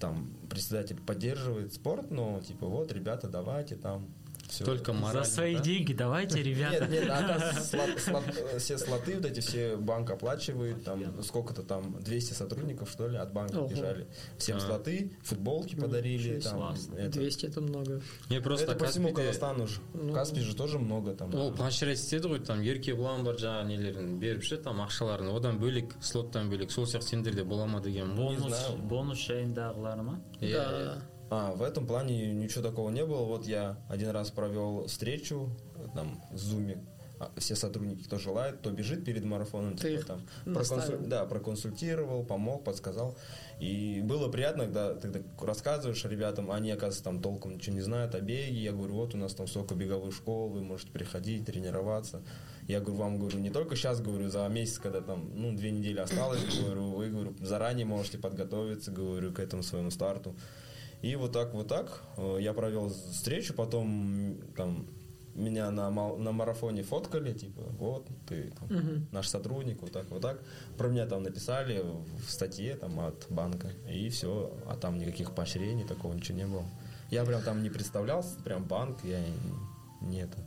Там 0.00 0.30
председатель 0.50 0.96
поддерживает 1.00 1.72
спорт, 1.72 2.10
но 2.10 2.40
типа 2.40 2.66
вот, 2.66 2.92
ребята, 2.92 3.28
давайте 3.28 3.76
там. 3.76 4.06
Всё. 4.49 4.65
Только 4.65 4.93
морально, 4.93 5.23
За 5.25 5.29
свои 5.31 5.55
да? 5.57 5.61
деньги 5.61 5.93
давайте, 5.93 6.41
ребята. 6.41 6.87
Нет, 6.87 6.89
нет, 7.03 7.09
а 7.11 7.19
оказывается, 7.19 7.77
слот- 7.77 7.99
слот- 7.99 8.35
э, 8.35 8.57
все 8.57 8.79
слоты, 8.79 9.15
вот 9.17 9.25
эти 9.25 9.41
все 9.41 9.75
банк 9.77 10.09
оплачивает, 10.09 10.83
там 10.83 11.21
сколько-то 11.23 11.61
там, 11.61 12.01
200 12.01 12.33
сотрудников, 12.33 12.89
что 12.89 13.07
ли, 13.07 13.17
от 13.17 13.31
банка 13.31 13.57
Ого. 13.59 13.67
бежали. 13.67 14.07
Всем 14.39 14.57
А. 14.57 14.59
слоты, 14.59 15.11
футболки 15.21 15.75
подарили, 15.75 16.29
ничего 16.29 16.41
себе. 16.41 16.49
там, 16.49 16.57
Классно. 16.57 16.95
это. 16.95 17.11
200 17.11 17.45
это 17.45 17.61
много. 17.61 18.01
не 18.31 18.41
просто 18.41 18.71
это 18.71 18.75
по 18.79 18.87
всему 18.87 19.09
Каспийде- 19.09 19.15
Казахстану 19.27 19.67
же. 19.67 19.81
Ну. 19.93 20.09
В 20.09 20.13
Каспии 20.15 20.39
же 20.41 20.55
тоже 20.55 20.79
много 20.79 21.13
там. 21.13 21.35
ол 21.35 21.51
поощрять 21.53 21.99
істеді 21.99 22.27
ғой 22.29 22.39
там 22.43 22.61
еркебұлан 22.61 23.23
бар 23.23 23.35
жаңағы 23.35 23.67
нелерін 23.67 24.19
беріп 24.19 24.41
ше 24.43 24.57
там 24.57 24.81
ақшаларын 24.81 25.29
одан 25.37 25.59
бөлек 25.59 25.93
слоттан 26.01 26.49
бөлек 26.49 26.71
сол 26.71 26.85
сияқты 26.85 27.03
сендерде 27.03 27.43
бола 27.43 27.67
ма 27.67 27.81
деген 27.81 28.13
ғой. 28.13 28.15
Бонус, 28.15 28.47
знаю. 28.47 28.77
бонус 28.81 29.19
жайындағылар 29.29 30.01
ма? 30.01 30.19
Иә, 30.41 30.53
Да, 30.53 30.63
иә. 30.63 30.85
да. 30.85 31.01
а, 31.30 31.52
в 31.52 31.62
этом 31.62 31.86
плане 31.86 32.32
ничего 32.32 32.62
такого 32.62 32.90
не 32.90 33.04
было. 33.04 33.24
Вот 33.24 33.46
я 33.46 33.76
один 33.88 34.10
раз 34.10 34.30
провел 34.30 34.86
встречу 34.86 35.50
там 35.94 36.22
в 36.30 36.38
Зуме. 36.38 36.84
А, 37.20 37.30
Все 37.38 37.54
сотрудники, 37.54 38.02
кто 38.04 38.18
желает, 38.18 38.56
кто 38.58 38.70
бежит 38.70 39.04
перед 39.04 39.24
марафоном, 39.24 39.76
Ты 39.76 39.96
типа, 39.98 40.06
там, 40.06 40.26
наставил? 40.44 40.98
да, 41.06 41.24
проконсультировал, 41.24 42.24
помог, 42.24 42.64
подсказал. 42.64 43.16
И 43.60 44.00
было 44.04 44.28
приятно, 44.28 44.64
когда 44.64 44.94
ты 44.94 45.24
рассказываешь 45.40 46.04
ребятам, 46.04 46.50
они, 46.50 46.70
оказывается, 46.72 47.04
там 47.04 47.22
толком 47.22 47.54
ничего 47.54 47.76
не 47.76 47.82
знают 47.82 48.14
о 48.14 48.20
беге. 48.20 48.60
Я 48.60 48.72
говорю, 48.72 48.94
вот 48.94 49.14
у 49.14 49.18
нас 49.18 49.32
там 49.34 49.46
столько 49.46 49.74
беговых 49.74 50.12
школ, 50.12 50.48
вы 50.50 50.60
можете 50.60 50.90
приходить, 50.90 51.46
тренироваться. 51.46 52.22
Я 52.66 52.80
говорю, 52.80 52.96
вам 52.96 53.18
говорю, 53.18 53.38
не 53.38 53.50
только 53.50 53.76
сейчас, 53.76 54.00
говорю, 54.00 54.28
за 54.28 54.46
месяц, 54.48 54.78
когда 54.78 55.00
там, 55.00 55.30
ну, 55.34 55.54
две 55.54 55.70
недели 55.70 56.00
осталось, 56.00 56.40
говорю, 56.60 56.90
вы, 56.90 57.10
говорю, 57.10 57.34
заранее 57.40 57.86
можете 57.86 58.18
подготовиться, 58.18 58.90
говорю, 58.90 59.32
к 59.32 59.38
этому 59.38 59.62
своему 59.62 59.90
старту. 59.90 60.34
И 61.04 61.16
вот 61.16 61.32
так, 61.32 61.52
вот 61.52 61.68
так 61.68 62.02
э, 62.16 62.38
я 62.40 62.54
провел 62.54 62.88
встречу, 62.88 63.52
потом 63.52 64.38
там 64.56 64.86
меня 65.34 65.70
на, 65.70 65.90
на 65.90 66.32
марафоне 66.32 66.82
фоткали, 66.82 67.34
типа, 67.34 67.60
вот, 67.78 68.08
ты 68.26 68.54
там, 68.58 69.06
наш 69.12 69.28
сотрудник, 69.28 69.82
вот 69.82 69.92
так, 69.92 70.08
вот 70.08 70.22
так. 70.22 70.40
Про 70.78 70.88
меня 70.88 71.06
там 71.06 71.22
написали 71.22 71.84
в 72.26 72.30
статье 72.30 72.74
там 72.76 72.98
от 73.00 73.26
банка, 73.28 73.70
и 73.86 74.08
все, 74.08 74.50
а 74.66 74.76
там 74.76 74.98
никаких 74.98 75.34
поощрений, 75.34 75.84
такого 75.84 76.14
ничего 76.14 76.38
не 76.38 76.46
было. 76.46 76.64
Я 77.10 77.26
прям 77.26 77.42
там 77.42 77.62
не 77.62 77.68
представлялся, 77.68 78.36
прям 78.42 78.64
банк, 78.64 79.04
я 79.04 79.20
не, 79.20 80.08
не 80.08 80.22
это, 80.22 80.38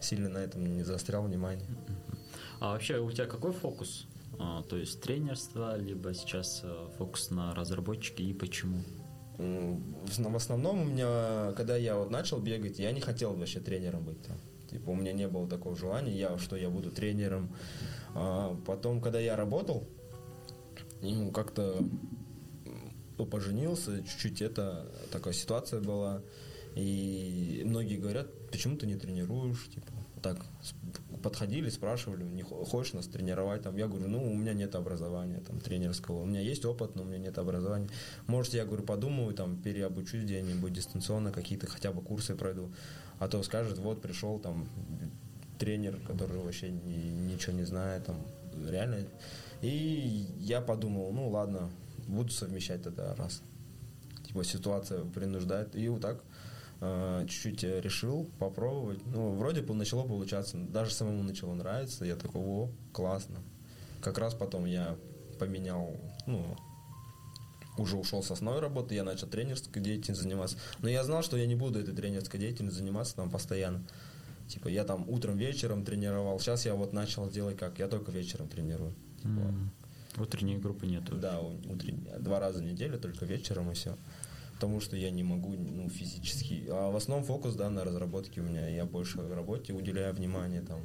сильно 0.00 0.28
на 0.28 0.38
этом 0.38 0.64
не 0.64 0.84
заострял 0.84 1.24
внимание. 1.24 1.66
А 2.60 2.74
вообще 2.74 3.00
у 3.00 3.10
тебя 3.10 3.26
какой 3.26 3.50
фокус? 3.50 4.06
А, 4.38 4.62
то 4.62 4.76
есть 4.76 5.00
тренерство, 5.00 5.76
либо 5.76 6.14
сейчас 6.14 6.60
э, 6.62 6.86
фокус 6.98 7.30
на 7.30 7.52
разработчике 7.52 8.22
и 8.22 8.32
почему? 8.32 8.78
В 9.36 10.36
основном 10.36 10.80
у 10.82 10.84
меня, 10.84 11.52
когда 11.56 11.76
я 11.76 11.96
вот 11.96 12.10
начал 12.10 12.40
бегать, 12.40 12.78
я 12.78 12.92
не 12.92 13.00
хотел 13.00 13.34
вообще 13.34 13.60
тренером 13.60 14.04
быть 14.04 14.22
там. 14.22 14.36
Типа 14.70 14.90
у 14.90 14.94
меня 14.94 15.12
не 15.12 15.28
было 15.28 15.48
такого 15.48 15.76
желания, 15.76 16.16
я, 16.16 16.38
что 16.38 16.56
я 16.56 16.70
буду 16.70 16.90
тренером. 16.90 17.54
А 18.14 18.56
потом, 18.66 19.00
когда 19.00 19.18
я 19.18 19.36
работал, 19.36 19.88
ну, 21.02 21.30
как-то 21.32 21.84
поженился, 23.30 24.02
чуть-чуть 24.04 24.42
это 24.42 24.92
такая 25.10 25.34
ситуация 25.34 25.80
была. 25.80 26.22
И 26.74 27.62
многие 27.64 27.96
говорят, 27.96 28.28
почему 28.50 28.76
ты 28.76 28.86
не 28.86 28.96
тренируешь, 28.96 29.68
типа, 29.68 29.92
так 30.22 30.44
подходили, 31.24 31.70
спрашивали, 31.70 32.22
не 32.22 32.42
хо- 32.42 32.64
хочешь 32.64 32.92
нас 32.92 33.06
тренировать, 33.06 33.62
там, 33.62 33.76
я 33.76 33.88
говорю, 33.88 34.08
ну, 34.08 34.30
у 34.30 34.34
меня 34.34 34.52
нет 34.52 34.74
образования, 34.74 35.40
там, 35.40 35.58
тренерского, 35.58 36.20
у 36.22 36.26
меня 36.26 36.40
есть 36.40 36.64
опыт, 36.66 36.94
но 36.96 37.02
у 37.02 37.06
меня 37.06 37.18
нет 37.18 37.38
образования. 37.38 37.88
Может, 38.26 38.52
я, 38.54 38.66
говорю, 38.66 38.82
подумаю, 38.84 39.32
там, 39.34 39.56
переобучусь 39.56 40.24
где-нибудь 40.24 40.72
дистанционно, 40.72 41.32
какие-то 41.32 41.66
хотя 41.66 41.92
бы 41.92 42.02
курсы 42.02 42.36
пройду, 42.36 42.70
а 43.18 43.28
то 43.28 43.42
скажет, 43.42 43.78
вот, 43.78 44.02
пришел, 44.02 44.38
там, 44.38 44.68
тренер, 45.58 45.98
который 46.06 46.36
вообще 46.38 46.70
ни- 46.70 47.32
ничего 47.32 47.54
не 47.56 47.64
знает, 47.64 48.04
там, 48.04 48.16
реально. 48.68 48.98
И 49.62 50.26
я 50.40 50.60
подумал, 50.60 51.10
ну, 51.12 51.30
ладно, 51.30 51.70
буду 52.06 52.30
совмещать 52.32 52.82
тогда 52.82 53.14
раз. 53.14 53.40
Типа, 54.26 54.44
ситуация 54.44 55.04
принуждает, 55.04 55.74
и 55.74 55.88
вот 55.88 56.02
так 56.02 56.22
чуть-чуть 57.28 57.64
э, 57.64 57.80
решил 57.80 58.30
попробовать. 58.38 59.00
Ну, 59.06 59.34
вроде 59.34 59.62
бы 59.62 59.74
начало 59.74 60.06
получаться, 60.06 60.56
даже 60.58 60.90
самому 60.92 61.22
начало 61.22 61.54
нравиться. 61.54 62.04
Я 62.04 62.16
такой, 62.16 62.40
о, 62.42 62.70
классно. 62.92 63.36
Как 64.02 64.18
раз 64.18 64.34
потом 64.34 64.64
я 64.66 64.96
поменял, 65.38 65.96
ну, 66.26 66.56
уже 67.78 67.96
ушел 67.96 68.22
с 68.22 68.30
основной 68.30 68.60
работы, 68.62 68.94
я 68.94 69.02
начал 69.04 69.26
тренерской 69.26 69.82
деятельностью 69.82 70.22
заниматься. 70.28 70.56
Но 70.80 70.88
я 70.88 71.02
знал, 71.04 71.22
что 71.22 71.36
я 71.36 71.46
не 71.46 71.56
буду 71.56 71.80
этой 71.80 71.94
тренерской 71.94 72.38
деятельностью 72.38 72.84
заниматься 72.84 73.16
там 73.16 73.30
постоянно. 73.30 73.84
Типа 74.46 74.68
я 74.68 74.84
там 74.84 75.08
утром, 75.08 75.36
вечером 75.38 75.84
тренировал. 75.84 76.38
Сейчас 76.38 76.66
я 76.66 76.74
вот 76.74 76.92
начал 76.92 77.28
делать 77.30 77.56
как, 77.56 77.78
я 77.78 77.88
только 77.88 78.12
вечером 78.12 78.48
тренирую. 78.48 78.94
Типа, 79.22 79.28
М, 79.40 79.70
Утренней 80.18 80.58
группы 80.58 80.86
нету. 80.86 81.16
да, 81.16 81.40
у- 81.40 81.56
утренне- 81.72 82.18
два 82.20 82.38
раза 82.38 82.60
в 82.60 82.62
неделю, 82.62 82.98
только 83.00 83.24
вечером 83.24 83.70
и 83.70 83.74
все. 83.74 83.96
Потому 84.54 84.80
что 84.80 84.96
я 84.96 85.10
не 85.10 85.22
могу, 85.22 85.54
ну, 85.54 85.88
физически. 85.88 86.66
А 86.68 86.90
в 86.90 86.96
основном 86.96 87.26
фокус, 87.26 87.54
да, 87.54 87.70
на 87.70 87.84
разработке 87.84 88.40
у 88.40 88.44
меня. 88.44 88.68
Я 88.68 88.84
больше 88.84 89.18
работе 89.28 89.72
уделяю 89.72 90.14
внимание, 90.14 90.62
там, 90.62 90.80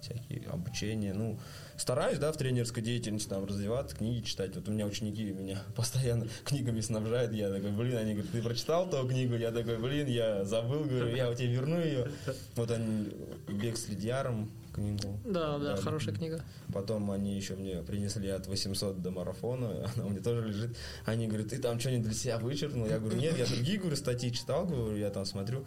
всякие 0.00 0.48
обучения. 0.48 1.12
Ну, 1.12 1.38
стараюсь, 1.76 2.18
да, 2.18 2.32
в 2.32 2.36
тренерской 2.36 2.82
деятельности 2.82 3.28
там 3.28 3.44
развиваться, 3.44 3.96
книги 3.96 4.24
читать. 4.24 4.54
Вот 4.54 4.68
у 4.68 4.72
меня 4.72 4.86
ученики 4.86 5.32
меня 5.32 5.62
постоянно 5.76 6.26
книгами 6.44 6.80
снабжают. 6.80 7.32
Я 7.32 7.50
такой, 7.50 7.70
блин, 7.70 7.96
они 7.96 8.14
говорят, 8.14 8.32
ты 8.32 8.42
прочитал 8.42 8.88
ту 8.88 9.06
книгу? 9.06 9.34
Я 9.34 9.50
такой, 9.52 9.78
блин, 9.78 10.06
я 10.06 10.44
забыл, 10.44 10.84
говорю, 10.84 11.14
я 11.14 11.30
у 11.30 11.34
тебя 11.34 11.48
верну 11.48 11.80
ее. 11.80 12.10
Вот 12.54 12.70
они, 12.70 13.10
бег 13.48 13.76
с 13.76 13.88
лидиаром 13.88 14.50
книгу. 14.76 15.18
Да, 15.24 15.58
да, 15.58 15.74
Да. 15.74 15.82
хорошая 15.82 16.14
книга. 16.14 16.40
Потом 16.72 17.10
они 17.10 17.36
еще 17.36 17.56
мне 17.56 17.82
принесли 17.82 18.28
от 18.28 18.46
800 18.46 19.02
до 19.02 19.10
марафона, 19.10 19.90
она 19.96 20.06
у 20.06 20.10
меня 20.10 20.20
тоже 20.22 20.46
лежит. 20.46 20.76
Они 21.04 21.26
говорят, 21.26 21.48
ты 21.48 21.58
там 21.58 21.80
что-нибудь 21.80 22.04
для 22.06 22.14
себя 22.14 22.38
вычеркнул? 22.38 22.86
Я 22.86 22.98
говорю, 22.98 23.18
нет, 23.18 23.36
я 23.36 23.46
другие, 23.46 23.78
говорю, 23.78 23.96
статьи 23.96 24.30
читал, 24.32 24.66
говорю, 24.66 24.96
я 24.96 25.10
там 25.10 25.24
смотрю. 25.24 25.64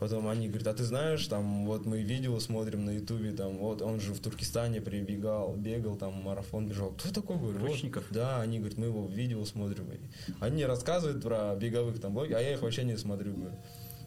Потом 0.00 0.28
они 0.28 0.48
говорят, 0.48 0.66
а 0.68 0.72
ты 0.72 0.82
знаешь, 0.84 1.26
там, 1.26 1.66
вот 1.66 1.84
мы 1.84 2.00
видео 2.00 2.40
смотрим 2.40 2.86
на 2.86 2.90
ютубе, 2.90 3.32
там, 3.32 3.58
вот 3.58 3.82
он 3.82 4.00
же 4.00 4.14
в 4.14 4.20
Туркестане 4.20 4.80
прибегал, 4.80 5.54
бегал, 5.54 5.96
там, 5.96 6.14
марафон 6.22 6.66
бежал. 6.66 6.92
Кто 6.92 7.10
такой, 7.12 7.36
говорю? 7.36 7.58
«Вот». 7.58 7.68
Ручников? 7.68 8.04
Да, 8.10 8.40
они 8.40 8.60
говорят, 8.60 8.78
мы 8.78 8.86
его 8.86 9.02
в 9.02 9.12
видео 9.12 9.44
смотрим. 9.44 9.92
И 9.92 9.98
Они 10.40 10.54
мне 10.54 10.66
рассказывают 10.66 11.22
про 11.22 11.54
беговых 11.54 12.00
там 12.00 12.14
блоги, 12.14 12.32
а 12.32 12.40
я 12.40 12.54
их 12.54 12.62
вообще 12.62 12.84
не 12.84 12.96
смотрю, 12.96 13.34
говорю. 13.34 13.56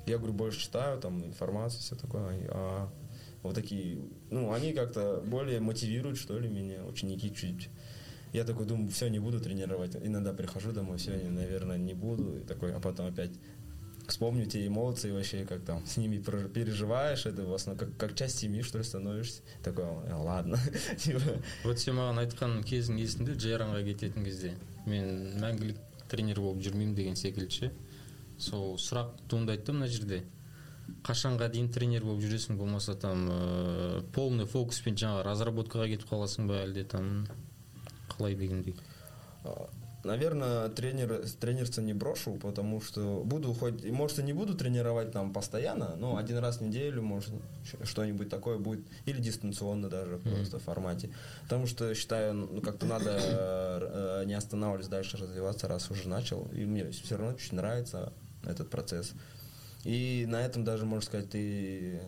Я, 0.08 0.18
говорю, 0.18 0.34
больше 0.34 0.62
читаю, 0.62 1.00
там, 1.00 1.24
информацию, 1.24 1.82
все 1.82 1.96
такое. 1.96 2.40
А 2.50 2.90
вот 3.43 3.55
такие, 3.55 3.99
ну, 4.31 4.53
они 4.53 4.73
как-то 4.73 5.23
более 5.27 5.61
мотивируют, 5.61 6.19
что 6.19 6.39
ли, 6.39 6.49
меня, 6.49 6.85
ученики 6.85 7.35
чуть 7.35 7.69
я 8.33 8.45
такой 8.45 8.67
думаю, 8.67 8.91
все, 8.91 9.09
не 9.09 9.19
буду 9.19 9.41
тренировать. 9.41 9.97
Иногда 9.97 10.33
прихожу 10.33 10.73
домой, 10.73 10.99
все, 10.99 11.13
наверное, 11.13 11.79
не 11.79 11.95
буду. 11.95 12.39
И 12.39 12.45
такой, 12.45 12.75
а 12.75 12.81
потом 12.81 13.07
опять 13.07 13.31
вспомню 14.07 14.47
те 14.47 14.67
эмоции 14.67 15.11
вообще, 15.11 15.45
как 15.45 15.65
там 15.65 15.85
с 15.87 15.97
ними 15.97 16.19
про- 16.19 16.49
переживаешь, 16.49 17.27
это 17.27 17.45
в 17.45 17.55
основном 17.55 17.87
как, 17.87 17.97
как 17.97 18.15
часть 18.17 18.39
семьи, 18.39 18.63
что 18.63 18.79
ли, 18.79 18.85
становишься. 18.85 19.43
Такой, 19.63 19.85
«А, 19.85 20.21
ладно. 20.23 20.59
Типа, 20.99 21.21
вот 21.65 21.79
сен 21.79 21.97
маған 21.97 22.23
айтқан 22.25 22.59
кезің 22.69 23.01
есіңде 23.01 23.37
джейранға 23.37 23.83
кететін 23.85 24.25
кезде 24.25 24.55
мен 24.87 25.39
мәңгілік 25.41 25.81
тренер 26.09 26.41
болып 26.41 26.63
жүрмеймін 26.65 26.95
деген 26.97 27.17
секілді 27.17 27.53
ше 27.53 27.71
сол 28.39 28.77
сұрақ 28.81 29.17
туындайды 29.29 29.67
да 29.67 29.73
мына 29.77 29.89
жерде 29.93 30.23
қашанға 31.05 31.51
дейін 31.53 31.71
тренер 31.73 32.05
болып 32.05 32.23
жүресің 32.25 32.57
болмаса 32.57 32.95
там 32.95 33.29
ыыы 33.31 34.03
полный 34.15 34.47
фокуспен 34.47 34.97
жаңағы 34.97 35.27
разработкаға 35.27 35.89
кетіп 35.93 36.09
қаласың 36.11 36.49
ба 36.49 36.63
әлде 36.65 36.85
там 36.85 37.27
қалай 38.09 38.35
дегендей 38.35 38.77
а, 39.45 39.69
Наверное, 40.05 40.69
тренер, 40.69 41.25
тренерство 41.41 41.81
не 41.81 41.93
брошу, 41.93 42.35
потому 42.35 42.81
что 42.81 43.23
буду 43.25 43.53
хоть, 43.53 43.85
может, 43.85 44.21
и 44.21 44.23
не 44.23 44.33
буду 44.33 44.55
тренировать 44.55 45.11
там 45.11 45.33
постоянно, 45.33 45.97
но 45.97 46.17
один 46.17 46.39
раз 46.39 46.59
в 46.59 46.61
неделю, 46.63 47.03
может, 47.03 47.35
ш- 47.65 47.85
что-нибудь 47.85 48.29
такое 48.31 48.59
будет, 48.59 48.87
или 49.07 49.21
дистанционно 49.21 49.89
даже, 49.89 50.19
просто 50.19 50.61
в 50.61 50.63
формате. 50.63 51.11
Потому 51.43 51.67
что 51.67 51.93
считаю, 51.95 52.33
ну, 52.33 52.61
как-то 52.61 52.87
надо 52.87 53.19
э, 53.21 54.23
не 54.27 54.35
останавливаться 54.35 54.91
дальше 54.91 55.17
развиваться, 55.17 55.67
раз 55.67 55.91
уже 55.91 56.09
начал. 56.09 56.47
И 56.53 56.65
мне 56.65 56.91
все 56.91 57.17
равно 57.17 57.37
чуть 57.37 57.53
нравится 57.53 58.13
этот 58.45 58.71
процесс. 58.71 59.13
И 59.84 60.26
на 60.30 60.38
этом 60.38 60.64
даже, 60.64 60.86
можно 60.86 61.06
сказать, 61.06 61.30
ты 61.30 62.00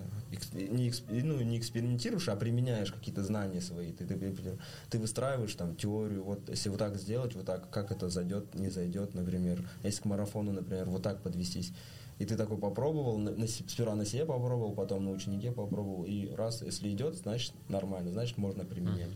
не, 0.53 0.93
ну, 1.23 1.41
не 1.41 1.57
экспериментируешь, 1.59 2.29
а 2.29 2.35
применяешь 2.37 2.91
какие-то 2.91 3.21
знания 3.23 3.59
свои. 3.59 3.91
Ты, 3.91 4.05
ты, 4.05 4.57
ты- 4.89 4.99
выстраиваешь 4.99 5.53
там 5.55 5.75
теорию, 5.75 6.23
вот 6.23 6.47
если 6.47 6.69
вот 6.69 6.79
так 6.79 6.95
сделать, 6.97 7.35
вот 7.35 7.45
так, 7.45 7.69
как 7.69 7.91
это 7.91 8.09
зайдет, 8.09 8.55
не 8.55 8.69
зайдет, 8.69 9.13
например. 9.13 9.67
Если 9.83 10.01
к 10.01 10.05
марафону, 10.05 10.53
например, 10.53 10.85
вот 10.89 11.03
так 11.03 11.21
подвестись. 11.21 11.73
И 12.17 12.23
ты 12.25 12.37
такой 12.37 12.57
попробовал, 12.57 13.17
на- 13.17 13.31
на 13.31 13.45
сперва 13.45 13.93
на 13.95 14.05
себе 14.05 14.25
попробовал, 14.25 14.71
потом 14.71 15.03
на 15.03 15.11
ученике 15.11 15.51
попробовал, 15.51 16.05
и 16.05 16.29
раз, 16.33 16.61
если 16.61 16.89
идет, 16.89 17.15
значит 17.15 17.51
нормально, 17.67 18.11
значит 18.11 18.37
можно 18.37 18.63
применять. 18.63 19.09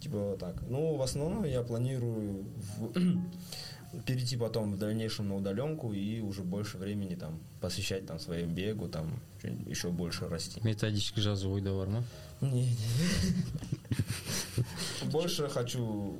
Типа 0.00 0.18
вот 0.18 0.38
так. 0.40 0.56
Ну, 0.68 0.96
в 0.96 1.02
основном 1.02 1.44
я 1.44 1.62
планирую 1.62 2.44
в- 2.80 3.18
перейти 4.06 4.36
потом 4.36 4.72
в 4.72 4.78
дальнейшем 4.78 5.28
на 5.28 5.36
удаленку 5.36 5.92
и 5.92 6.20
уже 6.20 6.42
больше 6.42 6.78
времени 6.78 7.14
там 7.14 7.40
посвящать 7.60 8.06
там 8.06 8.18
своему 8.18 8.52
бегу, 8.52 8.88
там 8.88 9.20
еще 9.66 9.90
больше 9.90 10.28
расти. 10.28 10.60
методичка 10.64 11.20
жазу 11.20 11.50
ойда 11.50 11.74
бар 11.76 11.88
ма 11.88 12.04
Не, 12.40 12.66
не. 12.66 12.76
Больше 15.10 15.48
хочу 15.48 16.16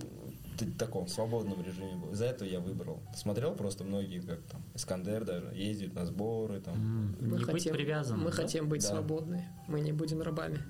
в 0.58 0.76
таком 0.78 1.08
свободном 1.08 1.62
режиме 1.64 1.96
был. 1.96 2.12
Из-за 2.12 2.26
этого 2.26 2.48
я 2.48 2.60
выбрал. 2.60 3.02
Смотрел 3.16 3.54
просто 3.54 3.82
многие, 3.84 4.20
как 4.20 4.40
там 4.42 4.62
Искандер 4.74 5.24
даже, 5.24 5.52
ездят 5.54 5.94
на 5.94 6.06
сборы, 6.06 6.60
там. 6.60 7.16
Мы 7.20 7.38
Не 7.38 7.44
быть 7.44 7.70
привязанным. 7.70 8.24
Мы 8.24 8.30
да? 8.30 8.36
хотим 8.36 8.68
быть 8.68 8.82
Да. 8.82 8.88
свободны. 8.88 9.48
Мы 9.66 9.80
не 9.80 9.92
будем 9.92 10.22
рабами. 10.22 10.60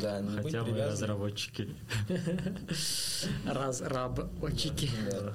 Да, 0.00 0.20
не 0.20 0.36
Хотя 0.36 0.60
бы 0.64 0.70
привязанным. 0.72 0.88
разработчики. 0.92 1.68
Раз 3.46 3.80
рабочики. 3.82 4.90
Да. 5.10 5.34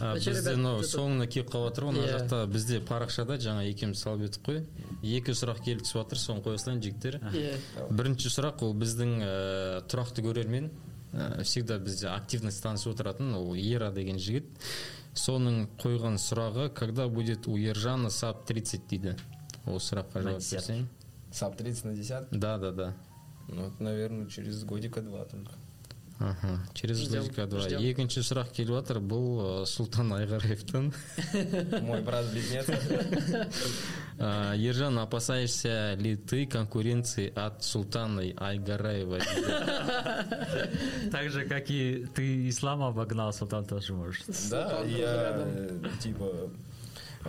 а, 0.00 0.12
Значит, 0.16 0.34
бізде 0.34 0.56
мынау 0.56 0.80
это- 0.80 0.88
соңына 0.88 1.26
келіп 1.28 1.50
қалып 1.52 1.68
жатыр 1.68 1.84
ғой 1.84 1.92
мына 1.92 2.06
Иә. 2.06 2.18
жақта 2.18 2.46
бізде 2.52 2.80
парақшада 2.80 3.36
жаңа 3.38 3.64
екеуміз 3.68 4.00
салып 4.02 4.22
едік 4.28 4.42
қой 4.46 4.64
екі 5.02 5.32
сұрақ 5.32 5.60
келіп 5.64 5.82
түсіп 5.84 6.00
жатыр 6.02 6.18
соны 6.18 6.42
қоя 6.42 6.58
салайын 6.58 6.82
жігіттер 6.82 7.20
Е, 7.34 7.58
бірінші 7.90 8.28
сұрақ 8.32 8.62
ол 8.62 8.74
біздің 8.74 9.12
ә, 9.20 9.82
тұрақты 9.88 10.22
көрермен 10.24 10.70
ә, 11.12 11.42
всегда 11.42 11.78
бізде 11.78 12.08
активность 12.08 12.62
танысып 12.62 12.94
отыратын 12.94 13.34
ол 13.34 13.54
ера 13.54 13.90
деген 13.92 14.16
жігіт 14.18 14.46
соның 15.14 15.68
қойған 15.78 16.16
сұрағы 16.16 16.70
когда 16.74 17.08
будет 17.08 17.46
у 17.48 17.56
ержана 17.58 18.10
сап 18.10 18.46
30 18.50 18.86
дейді 18.88 19.16
ол 19.66 19.76
сұраққа 19.76 20.22
жауап 20.22 20.40
берсең 20.40 20.86
sub 21.30 21.56
30 21.60 21.84
на 21.84 21.94
десятки? 21.94 22.38
да 22.38 22.56
да 22.58 22.72
да 22.72 22.94
Ну, 23.49 23.67
это, 23.67 23.83
наверное, 23.83 24.27
через 24.27 24.63
годика 24.63 25.01
два 25.01 25.25
только. 25.25 25.51
Аха, 26.19 26.59
через 26.73 26.99
Ждем, 26.99 27.23
годика 27.23 27.45
два 27.47 27.59
ждем. 27.61 27.79
екінші 27.81 28.21
сұрақ 28.21 28.51
келіп 28.53 28.69
жатыр 28.77 28.99
бұл 29.01 29.25
ә, 29.41 29.65
сұлтан 29.67 30.13
айғараевтан 30.13 30.93
Мой 31.81 32.01
брат-близнец. 32.05 32.69
Ә, 34.19 34.53
ержан 34.55 34.99
опасаешься 34.99 35.95
ли 35.95 36.15
ты 36.15 36.45
конкуренции 36.45 37.33
от 37.35 37.63
султаны 37.63 38.33
айгараева 38.37 39.19
дейді. 39.19 41.09
Так 41.11 41.29
же, 41.31 41.45
как 41.45 41.69
и 41.71 42.05
ты 42.15 42.47
ислам 42.49 42.83
обогнал, 42.83 43.33
Султан 43.33 43.65
тоже 43.65 43.93
может. 43.93 44.25
Да, 44.27 44.33
Султан 44.69 44.87
я 44.87 45.13
рядом. 45.23 45.47
э, 45.49 45.89
типа 45.99 46.31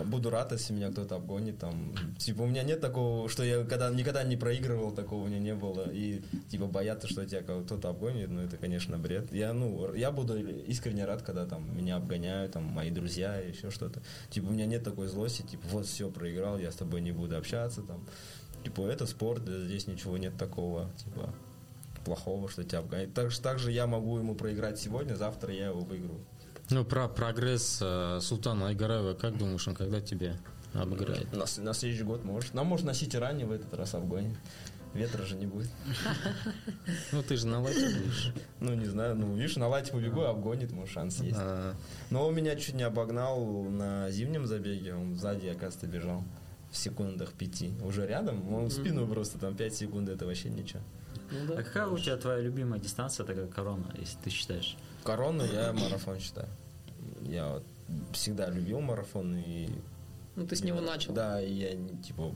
буду 0.03 0.29
рад, 0.29 0.51
если 0.51 0.73
меня 0.73 0.91
кто-то 0.91 1.15
обгонит. 1.15 1.59
Там. 1.59 1.93
Типа, 2.17 2.41
у 2.41 2.47
меня 2.47 2.63
нет 2.63 2.81
такого, 2.81 3.29
что 3.29 3.43
я 3.43 3.63
когда, 3.63 3.89
никогда 3.91 4.23
не 4.23 4.37
проигрывал, 4.37 4.91
такого 4.91 5.23
у 5.23 5.27
меня 5.27 5.39
не 5.39 5.55
было. 5.55 5.89
И, 5.91 6.21
типа, 6.49 6.65
бояться, 6.65 7.07
что 7.07 7.25
тебя 7.25 7.41
кто-то 7.41 7.89
обгонит, 7.89 8.29
ну, 8.29 8.41
это, 8.41 8.57
конечно, 8.57 8.97
бред. 8.97 9.31
Я, 9.33 9.53
ну, 9.53 9.93
я 9.93 10.11
буду 10.11 10.37
искренне 10.37 11.05
рад, 11.05 11.21
когда 11.21 11.45
там 11.45 11.75
меня 11.75 11.97
обгоняют, 11.97 12.53
там, 12.53 12.63
мои 12.63 12.91
друзья, 12.91 13.37
еще 13.37 13.71
что-то. 13.71 14.01
Типа, 14.29 14.47
у 14.47 14.51
меня 14.51 14.65
нет 14.65 14.83
такой 14.83 15.07
злости, 15.07 15.41
типа, 15.41 15.63
вот, 15.69 15.85
все, 15.85 16.09
проиграл, 16.09 16.57
я 16.57 16.71
с 16.71 16.75
тобой 16.75 17.01
не 17.01 17.11
буду 17.11 17.37
общаться, 17.37 17.81
там. 17.81 18.05
Типа, 18.63 18.81
это 18.81 19.05
спорт, 19.05 19.43
здесь 19.47 19.87
ничего 19.87 20.17
нет 20.17 20.37
такого, 20.37 20.89
типа, 20.97 21.33
плохого, 22.03 22.49
что 22.49 22.63
тебя 22.63 22.79
обгоняют. 22.79 23.13
Так, 23.13 23.33
так 23.33 23.59
же 23.59 23.71
я 23.71 23.87
могу 23.87 24.17
ему 24.17 24.35
проиграть 24.35 24.79
сегодня, 24.79 25.15
завтра 25.15 25.53
я 25.53 25.67
его 25.67 25.81
выиграю. 25.81 26.19
Ну, 26.69 26.85
про 26.85 27.07
прогресс 27.07 27.79
э, 27.81 28.19
Султана 28.21 28.67
Айгараева, 28.67 29.13
как 29.15 29.37
думаешь, 29.37 29.67
он 29.67 29.75
когда 29.75 30.01
тебя 30.01 30.35
обыграет? 30.73 31.31
На, 31.33 31.45
на 31.63 31.73
следующий 31.73 32.03
год 32.03 32.23
может. 32.23 32.53
Нам 32.53 32.67
может 32.67 32.85
носить 32.85 33.15
ранее 33.15 33.47
в 33.47 33.51
этот 33.51 33.73
раз 33.73 33.95
обгонит. 33.95 34.37
Ветра 34.93 35.23
же 35.23 35.35
не 35.35 35.45
будет. 35.45 35.69
Ну, 37.11 37.21
ты 37.23 37.37
же 37.37 37.47
на 37.47 37.61
лайте 37.61 37.87
будешь. 37.95 38.33
Ну, 38.59 38.73
не 38.73 38.85
знаю, 38.85 39.15
ну, 39.15 39.35
видишь, 39.35 39.55
на 39.55 39.67
лайте 39.67 39.91
побегу, 39.91 40.21
обгонит, 40.21 40.71
может, 40.71 40.93
шанс 40.93 41.19
есть. 41.19 41.37
А, 41.39 41.75
Но 42.09 42.27
он 42.27 42.35
меня 42.35 42.55
чуть 42.55 42.75
не 42.75 42.83
обогнал 42.83 43.63
на 43.63 44.09
зимнем 44.11 44.45
забеге, 44.47 44.95
он 44.95 45.15
сзади, 45.15 45.47
оказывается, 45.47 45.87
бежал 45.87 46.23
в 46.71 46.77
секундах 46.77 47.33
пяти. 47.33 47.71
Уже 47.83 48.05
рядом, 48.07 48.51
он 48.53 48.65
в 48.67 48.71
спину 48.71 49.07
просто, 49.07 49.37
там, 49.39 49.55
пять 49.55 49.75
секунд, 49.75 50.09
это 50.09 50.25
вообще 50.25 50.49
ничего. 50.49 50.81
Ну 51.31 51.53
А 51.53 51.57
да. 51.57 51.63
какая 51.63 51.87
у 51.87 51.97
тебя 51.97 52.17
твоя 52.17 52.39
любимая 52.39 52.79
дистанция, 52.79 53.25
такая 53.25 53.47
корона, 53.47 53.91
если 53.97 54.17
ты 54.23 54.29
считаешь? 54.31 54.75
Корону 55.09 55.43
я 55.43 55.73
марафон 55.73 56.19
считаю. 56.19 56.47
Я 57.23 57.47
вот 57.47 57.63
всегда 58.13 58.47
любил 58.47 58.79
марафон 58.79 59.35
и... 59.37 59.67
Ну, 60.35 60.45
ты 60.45 60.55
с 60.55 60.63
него 60.63 60.81
начал. 60.81 61.13
Да, 61.13 61.41
и 61.41 61.51
я, 61.51 61.69
типа, 62.03 62.31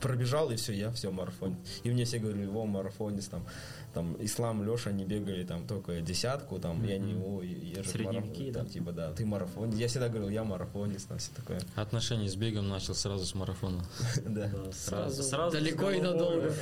пробежал, 0.00 0.48
и 0.52 0.54
все, 0.54 0.74
я 0.74 0.92
все, 0.92 1.10
марафон. 1.10 1.56
И 1.82 1.90
мне 1.90 2.04
все 2.04 2.20
говорили, 2.20 2.46
во, 2.46 2.66
марафонец, 2.66 3.26
там, 3.26 3.44
там, 3.98 4.16
Ислам, 4.20 4.62
Леша, 4.64 4.90
они 4.90 5.04
бегали 5.04 5.42
там 5.42 5.66
только 5.66 6.00
десятку, 6.00 6.60
там, 6.60 6.84
я 6.84 6.98
не 6.98 7.12
его, 7.14 7.42
я 7.42 7.82
же 7.82 7.88
Средневеки, 7.88 8.52
да? 8.52 8.60
там, 8.60 8.68
типа, 8.68 8.92
да, 8.92 9.12
ты 9.12 9.26
марафонец. 9.26 9.74
Я 9.76 9.88
всегда 9.88 10.08
говорил, 10.08 10.28
я 10.28 10.44
марафонец, 10.44 11.02
там, 11.02 11.18
все 11.18 11.32
такое. 11.34 11.60
отношения 11.74 12.28
с 12.28 12.36
бегом 12.36 12.68
начал 12.68 12.94
сразу 12.94 13.26
с 13.26 13.34
марафона. 13.34 13.82
Да. 14.24 14.48
Да, 14.48 14.72
Сразу 14.72 15.50
далеко 15.50 15.90
и 15.90 16.00
надолго. 16.00 16.52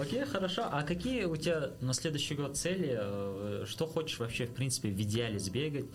Окей, 0.00 0.24
хорошо. 0.24 0.62
А 0.70 0.82
какие 0.82 1.24
у 1.24 1.36
тебя 1.36 1.70
на 1.80 1.94
следующий 1.94 2.34
год 2.34 2.56
цели? 2.56 2.96
э, 3.00 3.64
Что 3.66 3.86
хочешь 3.86 4.18
вообще, 4.18 4.46
в 4.46 4.54
принципе, 4.54 4.88
в 4.90 5.00
идеале 5.00 5.38
сбегать? 5.38 5.86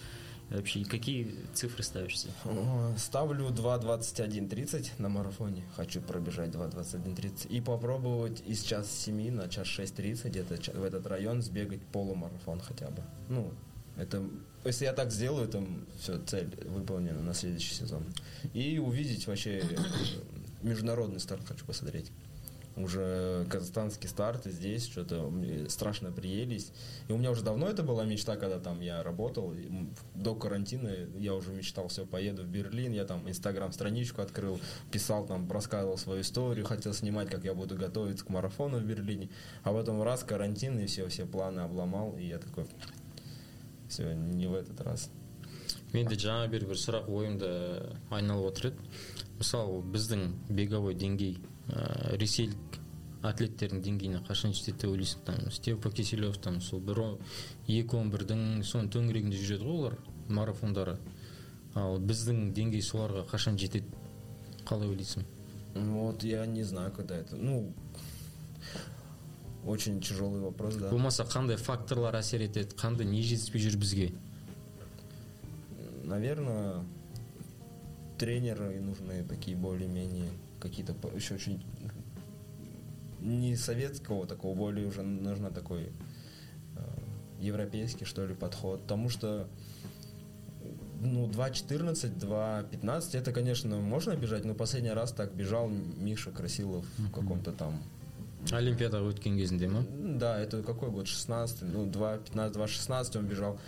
Вообще, 0.49 0.85
какие 0.85 1.35
цифры 1.53 1.83
ставишь 1.83 2.19
себе? 2.19 2.31
Ставлю 2.97 3.47
2.21.30 3.49 4.91
на 4.97 5.09
марафоне. 5.09 5.63
Хочу 5.75 6.01
пробежать 6.01 6.51
2.21.30. 6.51 7.49
И 7.49 7.59
попробовать 7.59 8.41
из 8.45 8.63
час 8.63 8.89
7 8.89 9.31
на 9.31 9.49
час 9.49 9.67
6.30 9.67 10.29
где-то 10.29 10.55
в 10.79 10.83
этот 10.83 11.05
район 11.05 11.41
сбегать 11.41 11.81
полумарафон 11.91 12.61
хотя 12.61 12.89
бы. 12.89 13.03
Ну, 13.27 13.51
это... 13.97 14.23
Если 14.63 14.85
я 14.85 14.93
так 14.93 15.11
сделаю, 15.11 15.47
то 15.47 15.65
все, 15.99 16.17
цель 16.19 16.49
выполнена 16.65 17.21
на 17.21 17.33
следующий 17.33 17.73
сезон. 17.73 18.03
И 18.53 18.79
увидеть 18.79 19.27
вообще 19.27 19.59
э, 19.59 19.63
международный 20.61 21.19
старт 21.19 21.41
хочу 21.45 21.65
посмотреть 21.65 22.11
Уже 22.76 23.44
казахстанский 23.50 24.08
старт, 24.08 24.46
и 24.46 24.50
здесь 24.50 24.86
что-то 24.86 25.28
мне 25.28 25.68
страшно 25.68 26.10
приелись. 26.10 26.72
И 27.06 27.12
у 27.12 27.18
меня 27.18 27.30
уже 27.30 27.42
давно 27.42 27.66
это 27.68 27.82
была 27.82 28.04
мечта, 28.04 28.36
когда 28.36 28.58
там 28.58 28.80
я 28.80 29.02
работал. 29.02 29.52
и, 29.52 29.66
м, 29.66 29.94
До 30.14 30.34
карантина 30.34 30.90
я 31.18 31.34
уже 31.34 31.52
мечтал, 31.52 31.88
все, 31.88 32.06
поеду 32.06 32.44
в 32.44 32.46
Берлин. 32.46 32.92
Я 32.92 33.04
там 33.04 33.28
инстаграм-страничку 33.28 34.22
открыл, 34.22 34.58
писал 34.90 35.26
там, 35.26 35.50
рассказывал 35.52 35.98
свою 35.98 36.22
историю, 36.22 36.64
хотел 36.64 36.94
снимать, 36.94 37.28
как 37.28 37.44
я 37.44 37.52
буду 37.52 37.76
готовиться 37.76 38.24
к 38.24 38.30
марафону 38.30 38.78
в 38.78 38.84
Берлине. 38.84 39.28
А 39.64 39.72
потом 39.72 40.02
раз 40.02 40.24
карантин, 40.24 40.78
и 40.78 40.86
все, 40.86 41.08
все 41.08 41.26
планы 41.26 41.60
обломал. 41.60 42.16
И 42.16 42.26
я 42.26 42.38
такой, 42.38 42.64
все, 43.88 44.14
не 44.14 44.46
в 44.46 44.54
этот 44.54 44.80
раз. 44.80 45.10
менде 45.92 46.16
жаңа 46.16 46.48
бері 46.48 46.70
бір 46.70 46.78
сұрақ 46.80 47.08
ойымда 47.12 47.48
айналып 48.16 48.46
отыр 48.48 48.70
еді 48.70 48.86
мысалы 49.36 49.82
біздің 49.92 50.22
беговой 50.48 50.96
деңгей 50.96 51.36
ә, 51.69 52.17
ресейлік 52.17 52.79
атлеттердің 53.27 53.81
деңгейіне 53.83 54.21
қашан 54.27 54.53
жетеді 54.55 54.83
деп 54.83 54.91
ойлайсың? 54.91 55.23
Там 55.25 55.51
степа 55.51 55.91
киселев 55.91 56.37
там 56.37 56.61
сол 56.61 56.79
бір 56.79 57.01
екі 57.67 57.97
он 57.97 58.11
бірдің 58.13 58.63
соның 58.63 58.91
төңірегінде 58.93 59.39
жүреді 59.39 59.65
ғой 59.65 59.79
олар 59.79 59.97
марафондары. 60.29 60.97
Ал 61.75 61.99
біздің 61.99 62.51
деңгей 62.57 62.81
соларға 62.81 63.25
қашан 63.31 63.57
жетеді? 63.59 63.89
Қалай 64.65 64.89
ойлайсың? 64.91 65.25
Вот 65.75 66.23
я 66.23 66.45
не 66.45 66.63
знаю, 66.63 66.91
когда 66.91 67.17
это. 67.17 67.35
Ну, 67.35 67.71
очень 69.65 70.01
тяжелый 70.01 70.41
вопрос, 70.41 70.75
да. 70.75 70.89
болмаса 70.89 71.23
қандай 71.23 71.57
факторлар 71.57 72.15
әсер 72.15 72.41
етеді? 72.45 72.75
Қандай 72.79 73.05
не 73.05 73.21
жетіспей 73.21 73.61
жүр 73.61 73.77
бізге? 73.77 74.11
Наверное, 76.03 76.85
тренеры 78.17 78.79
нужны 78.79 79.23
такие 79.27 79.57
более-менее. 79.57 80.31
Какие-то 80.59 80.95
еще 81.15 81.35
очень 81.35 81.63
не 83.19 83.55
советского 83.55 84.25
такого, 84.25 84.55
более 84.55 84.87
уже 84.87 85.01
нужно 85.01 85.51
такой 85.51 85.83
э, 85.83 86.79
европейский, 87.39 88.05
что 88.05 88.25
ли, 88.25 88.33
подход. 88.35 88.81
Потому 88.81 89.09
что 89.09 89.47
ну, 91.01 91.27
2.14, 91.27 92.19
2.15, 92.19 93.17
это, 93.17 93.31
конечно, 93.31 93.77
можно 93.77 94.15
бежать, 94.15 94.45
но 94.45 94.53
последний 94.53 94.91
раз 94.91 95.11
так 95.11 95.33
бежал 95.33 95.67
Миша 95.67 96.31
Красилов 96.31 96.85
в 96.97 97.11
каком-то 97.11 97.51
там 97.51 97.81
олимпиадаға 98.55 99.09
өткен 99.11 99.35
кезінде 99.35 99.67
ма 99.67 99.83
да, 100.21 100.39
это 100.39 100.61
какой 100.63 100.89
год? 100.89 101.07
16, 101.07 101.63
ну, 101.63 101.85
2.15, 101.85 102.53
2.16 102.53 103.17
он 103.17 103.25
бежал. 103.25 103.59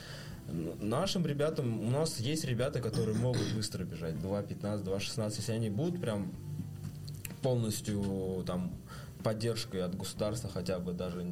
Ну, 0.48 0.76
Нашим 0.80 1.26
ребятам, 1.26 1.82
у 1.82 1.90
нас 1.92 2.20
есть 2.20 2.46
ребята, 2.46 2.80
которые 2.80 3.18
могут 3.18 3.54
быстро 3.54 3.84
бежать. 3.84 4.16
2.15, 4.16 4.84
2.16. 4.86 5.34
Если 5.38 5.52
они 5.52 5.70
будут 5.70 6.00
прям 6.02 6.32
полностью 7.42 8.44
там 8.46 8.74
поддержкой 9.24 9.84
от 9.84 9.96
государства, 9.96 10.50
хотя 10.50 10.80
бы 10.80 10.94
даже 10.94 11.26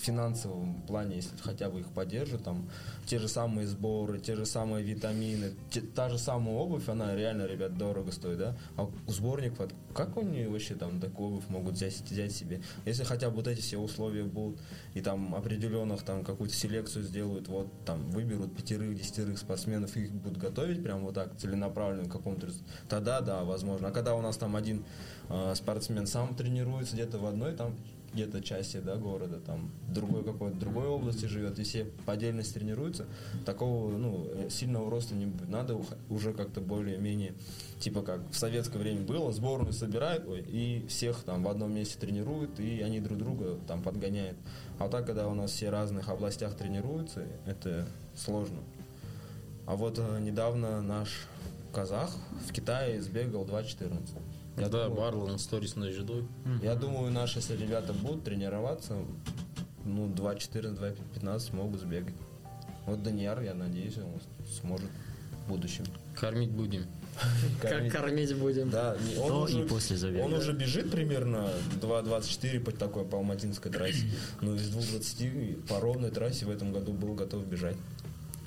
финансовом 0.00 0.82
плане, 0.82 1.16
если 1.16 1.36
хотя 1.42 1.70
бы 1.70 1.80
их 1.80 1.88
поддержат, 1.88 2.44
там 2.44 2.68
те 3.06 3.18
же 3.18 3.28
самые 3.28 3.66
сборы, 3.66 4.18
те 4.18 4.36
же 4.36 4.46
самые 4.46 4.84
витамины, 4.84 5.52
те- 5.70 5.80
та 5.80 6.08
же 6.08 6.18
самая 6.18 6.54
обувь, 6.54 6.88
она 6.88 7.14
реально, 7.14 7.46
ребят, 7.46 7.76
дорого 7.76 8.12
стоит, 8.12 8.38
да? 8.38 8.56
А 8.76 8.88
сборник, 9.08 9.54
как 9.94 10.16
они 10.16 10.46
вообще 10.46 10.74
там 10.74 11.00
такую 11.00 11.30
обувь 11.30 11.48
могут 11.48 11.74
взять, 11.74 12.00
взять 12.10 12.32
себе? 12.32 12.62
Если 12.86 13.04
хотя 13.04 13.30
бы 13.30 13.36
вот 13.36 13.48
эти 13.48 13.60
все 13.60 13.78
условия 13.78 14.24
будут, 14.24 14.60
и 14.94 15.00
там 15.00 15.34
определенных 15.34 16.02
там 16.02 16.24
какую-то 16.24 16.54
селекцию 16.54 17.04
сделают, 17.04 17.48
вот 17.48 17.68
там 17.84 18.10
выберут 18.10 18.54
пятерых, 18.56 18.96
десятерых 18.96 19.38
спортсменов, 19.38 19.96
их 19.96 20.12
будут 20.12 20.38
готовить 20.38 20.82
прям 20.82 21.04
вот 21.04 21.14
так 21.14 21.36
целенаправленно 21.36 22.08
к 22.08 22.12
какому-то 22.12 22.48
тогда 22.88 23.20
да, 23.20 23.44
возможно. 23.44 23.88
А 23.88 23.90
когда 23.90 24.14
у 24.14 24.22
нас 24.22 24.36
там 24.36 24.56
один 24.56 24.84
э, 25.28 25.54
спортсмен 25.54 26.06
сам 26.06 26.34
тренируется 26.34 26.94
где-то 26.94 27.18
в 27.18 27.26
одной 27.26 27.54
там 27.54 27.76
где-то 28.12 28.40
части 28.42 28.78
да, 28.78 28.96
города, 28.96 29.40
там 29.40 29.70
другой 29.88 30.24
какой-то 30.24 30.56
другой 30.56 30.86
области 30.86 31.26
живет, 31.26 31.58
и 31.58 31.62
все 31.62 31.86
по 32.06 32.12
отдельности 32.12 32.54
тренируются, 32.54 33.06
такого 33.44 33.96
ну, 33.96 34.26
э, 34.32 34.48
сильного 34.50 34.90
роста 34.90 35.14
не. 35.14 35.32
Надо 35.48 35.80
уже 36.08 36.32
как-то 36.32 36.60
более-менее, 36.60 37.34
типа 37.78 38.02
как 38.02 38.20
в 38.30 38.36
советское 38.36 38.78
время 38.78 39.02
было, 39.02 39.32
сборную 39.32 39.72
собирают, 39.72 40.26
ой, 40.26 40.40
и 40.40 40.86
всех 40.88 41.22
там 41.22 41.42
в 41.42 41.48
одном 41.48 41.72
месте 41.74 41.98
тренируют, 41.98 42.58
и 42.58 42.80
они 42.80 43.00
друг 43.00 43.18
друга 43.18 43.58
там 43.66 43.82
подгоняют. 43.82 44.36
А 44.78 44.88
так, 44.88 45.06
когда 45.06 45.28
у 45.28 45.34
нас 45.34 45.52
все 45.52 45.68
в 45.68 45.72
разных 45.72 46.08
областях 46.08 46.54
тренируются, 46.54 47.24
это 47.46 47.86
сложно. 48.16 48.58
А 49.66 49.76
вот 49.76 49.98
э, 49.98 50.18
недавно 50.20 50.82
наш 50.82 51.26
казах 51.72 52.10
в 52.48 52.52
Китае 52.52 53.00
сбегал 53.00 53.44
2.14. 53.44 54.00
Я 54.56 54.68
да 54.68 54.88
думаю- 54.88 55.00
барлығының 55.00 55.38
сторисында 55.38 55.90
жүрді 55.90 56.12
ғой 56.12 56.62
я 56.64 56.74
думаю, 56.74 57.10
наши 57.12 57.38
если 57.38 57.56
ребята 57.56 57.92
будут 57.92 58.24
тренироваться, 58.24 58.96
ну, 59.84 60.08
2.14, 60.08 60.76
2.15 60.78 61.54
могут 61.54 61.80
сбегать. 61.80 62.14
Вот 62.86 63.02
Данияр, 63.02 63.40
я 63.42 63.54
надеюсь, 63.54 63.96
он 63.98 64.20
сможет 64.60 64.86
в 65.46 65.48
будущем. 65.48 65.84
кормить 66.20 66.50
будем 66.50 66.84
Как 67.60 67.70
Кормить. 67.72 67.92
кормить 67.92 68.36
будем? 68.36 68.70
Да, 68.70 68.96
не- 68.96 69.16
он, 69.20 69.28
До 69.28 69.34
уже, 69.42 69.64
и 69.64 69.68
после 69.68 69.96
забега. 69.96 70.24
он 70.24 70.32
уже 70.34 70.52
бежит 70.52 70.90
примерно 70.90 71.50
2.24 71.80 72.60
по 72.60 72.70
такой 72.72 73.04
по 73.04 73.16
Алматинской 73.18 73.70
трассе. 73.70 74.04
Но 74.40 74.54
из 74.54 74.70
2.20 74.70 75.66
по 75.68 75.80
ровной 75.80 76.10
трассе 76.10 76.46
в 76.46 76.50
этом 76.50 76.72
году 76.72 76.92
был 76.92 77.14
готов 77.14 77.46
бежать. 77.46 77.76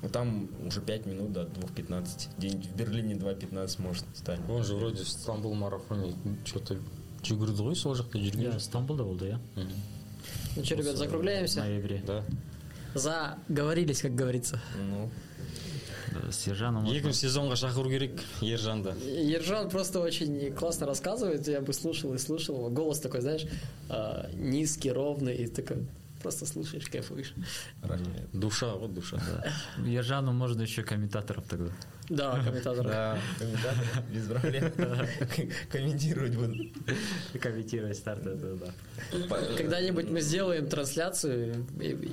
Ну, 0.02 0.08
Там 0.08 0.48
уже 0.66 0.80
5 0.80 1.06
минут 1.06 1.32
до 1.32 1.42
2.15. 1.42 2.28
Где-нибудь 2.38 2.66
в 2.66 2.76
Берлине 2.76 3.14
2.15 3.14 3.82
может 3.82 4.04
стать. 4.14 4.38
он 4.48 4.62
же 4.64 4.74
вроде 4.76 5.02
в 5.02 5.08
стамбул 5.08 5.54
марафоне 5.54 6.14
че 6.44 6.60
то 6.60 6.76
жүгірді 7.22 7.62
ғой 7.66 7.74
сол 7.74 7.94
жақта 7.96 8.18
жүрген 8.22 8.52
Я 8.54 8.60
Стамбулда 8.60 9.02
был, 9.02 9.14
да, 9.16 9.26
я? 9.26 9.40
Ну 10.56 10.64
что, 10.64 10.76
ребят, 10.76 10.94
В 10.94 10.98
закругляемся? 10.98 11.60
ноябре. 11.60 12.00
да 12.06 12.24
Заговорились, 12.94 14.02
как 14.02 14.14
говорится. 14.14 14.60
Ну, 14.76 15.10
Да, 16.12 16.32
С 16.32 16.46
Ержаном 16.46 16.84
можно- 16.84 16.96
екінші 16.98 17.26
сезонға 17.26 17.52
шақыру 17.56 17.90
керек 17.90 18.12
ержанды 18.40 18.94
Ержан 19.04 19.68
просто 19.68 20.00
очень 20.00 20.50
классно 20.52 20.86
рассказывает, 20.86 21.46
я 21.48 21.60
бы 21.60 21.72
слушал 21.74 22.14
и 22.14 22.18
слушал 22.18 22.56
его. 22.56 22.70
Голос 22.70 23.00
такой, 23.00 23.20
знаешь, 23.20 23.44
а, 23.90 24.26
низкий, 24.32 24.90
ровный, 24.90 25.36
и 25.36 25.46
такой 25.48 25.86
просто 26.23 26.45
слушаешь, 26.45 26.87
кайфуешь. 26.87 27.33
Рахмет. 27.81 28.29
душа 28.33 28.73
ғой 28.75 28.89
душа 28.89 29.19
Ержану 29.85 30.31
можно 30.33 30.61
еще 30.63 30.83
комментаторов 30.83 31.45
тогда. 31.47 31.71
Да, 32.09 32.41
комментатор. 32.43 32.83
Да, 32.85 33.17
комментатор, 33.39 34.03
без 34.11 34.27
проблем. 34.27 34.71
Комментировать 35.71 36.35
буду. 36.35 36.53
Комментировать 37.39 37.97
старт, 37.97 38.25
это 38.25 38.55
да. 38.55 39.37
Когда-нибудь 39.57 40.09
мы 40.09 40.21
сделаем 40.21 40.67
трансляцию, 40.67 41.65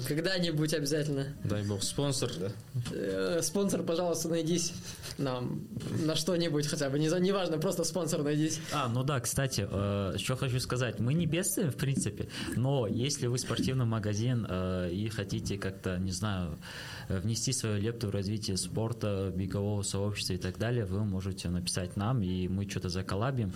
когда-нибудь 0.07 0.73
обязательно. 0.75 1.27
дай 1.45 1.63
бог 1.65 1.83
спонсор 1.83 2.31
Да. 2.39 2.51
Э, 2.93 3.41
Спонсор, 3.43 3.83
пожалуйста, 3.83 4.29
найдись 4.29 4.73
нам 5.19 5.67
на 6.05 6.15
что-нибудь 6.15 6.67
хотя 6.67 6.89
бы. 6.89 6.99
Не 6.99 7.09
за- 7.09 7.19
Неважно, 7.21 7.59
просто 7.59 7.85
спонсор 7.85 8.23
найдись. 8.23 8.61
А, 8.73 8.89
ну 8.89 9.03
да, 9.03 9.19
кстати, 9.21 9.67
э, 9.69 10.15
что 10.19 10.37
хочу 10.37 10.61
сказать. 10.61 11.01
Мы 11.01 11.15
не 11.15 11.27
бедствуем, 11.27 11.71
в 11.71 11.77
принципе, 11.77 12.29
но 12.57 12.87
если 12.87 13.27
вы 13.27 13.39
спортивный 13.39 13.87
магазин 13.87 14.47
э, 14.49 14.91
и 14.93 15.09
хотите 15.09 15.59
как-то, 15.59 15.99
не 15.99 16.13
знаю, 16.13 16.53
э, 16.53 17.00
внести 17.19 17.53
свою 17.53 17.81
лепту 17.81 18.09
в 18.09 18.11
развитие 18.11 18.57
спорта, 18.57 19.33
бегового 19.35 19.83
сообщества 19.83 20.35
и 20.35 20.39
так 20.39 20.59
далее, 20.59 20.85
вы 20.85 21.05
можете 21.05 21.49
написать 21.49 21.97
нам, 21.97 22.23
и 22.23 22.49
мы 22.49 22.69
что-то 22.69 22.89
заколлабим. 22.89 23.53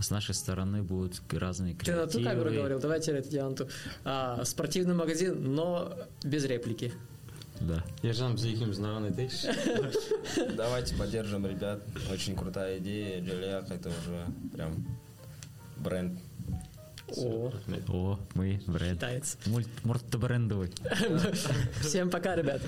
С 0.00 0.10
нашей 0.10 0.34
стороны 0.34 0.82
будут 0.82 1.22
разные 1.30 1.74
Ты 1.74 1.92
на 1.92 2.06
ту 2.06 2.12
креативы. 2.12 2.24
камеру 2.24 2.50
говорил, 2.50 2.80
давайте 2.80 3.12
это 3.12 3.28
делаем 3.28 3.50
на 3.52 3.56
ту. 3.56 3.68
А, 4.04 4.44
спортивный 4.44 4.94
магазин, 4.94 5.54
но 5.54 5.92
без 6.24 6.44
реплики. 6.44 6.92
Да. 7.60 7.82
ержан 8.04 8.34
біз 8.36 8.44
екеуміз 8.44 8.78
мынаған 8.78 9.06
айтайықшы 9.08 10.56
Давайте 10.56 10.94
поддержим 10.94 11.46
ребят. 11.46 11.80
Очень 12.12 12.36
крутая 12.36 12.78
идея. 12.78 13.22
Джалиак 13.24 13.70
это 13.70 13.88
уже 13.88 14.26
прям 14.52 14.84
бренд. 15.78 16.20
О, 17.16 17.52
О, 17.88 18.18
мы 18.34 18.60
бренд. 18.66 18.94
считается. 18.94 19.38
Мульт, 19.46 19.68
мульт 19.84 20.16
брендовый. 20.16 20.72
Всем 21.80 22.10
пока, 22.10 22.34
ребята. 22.34 22.64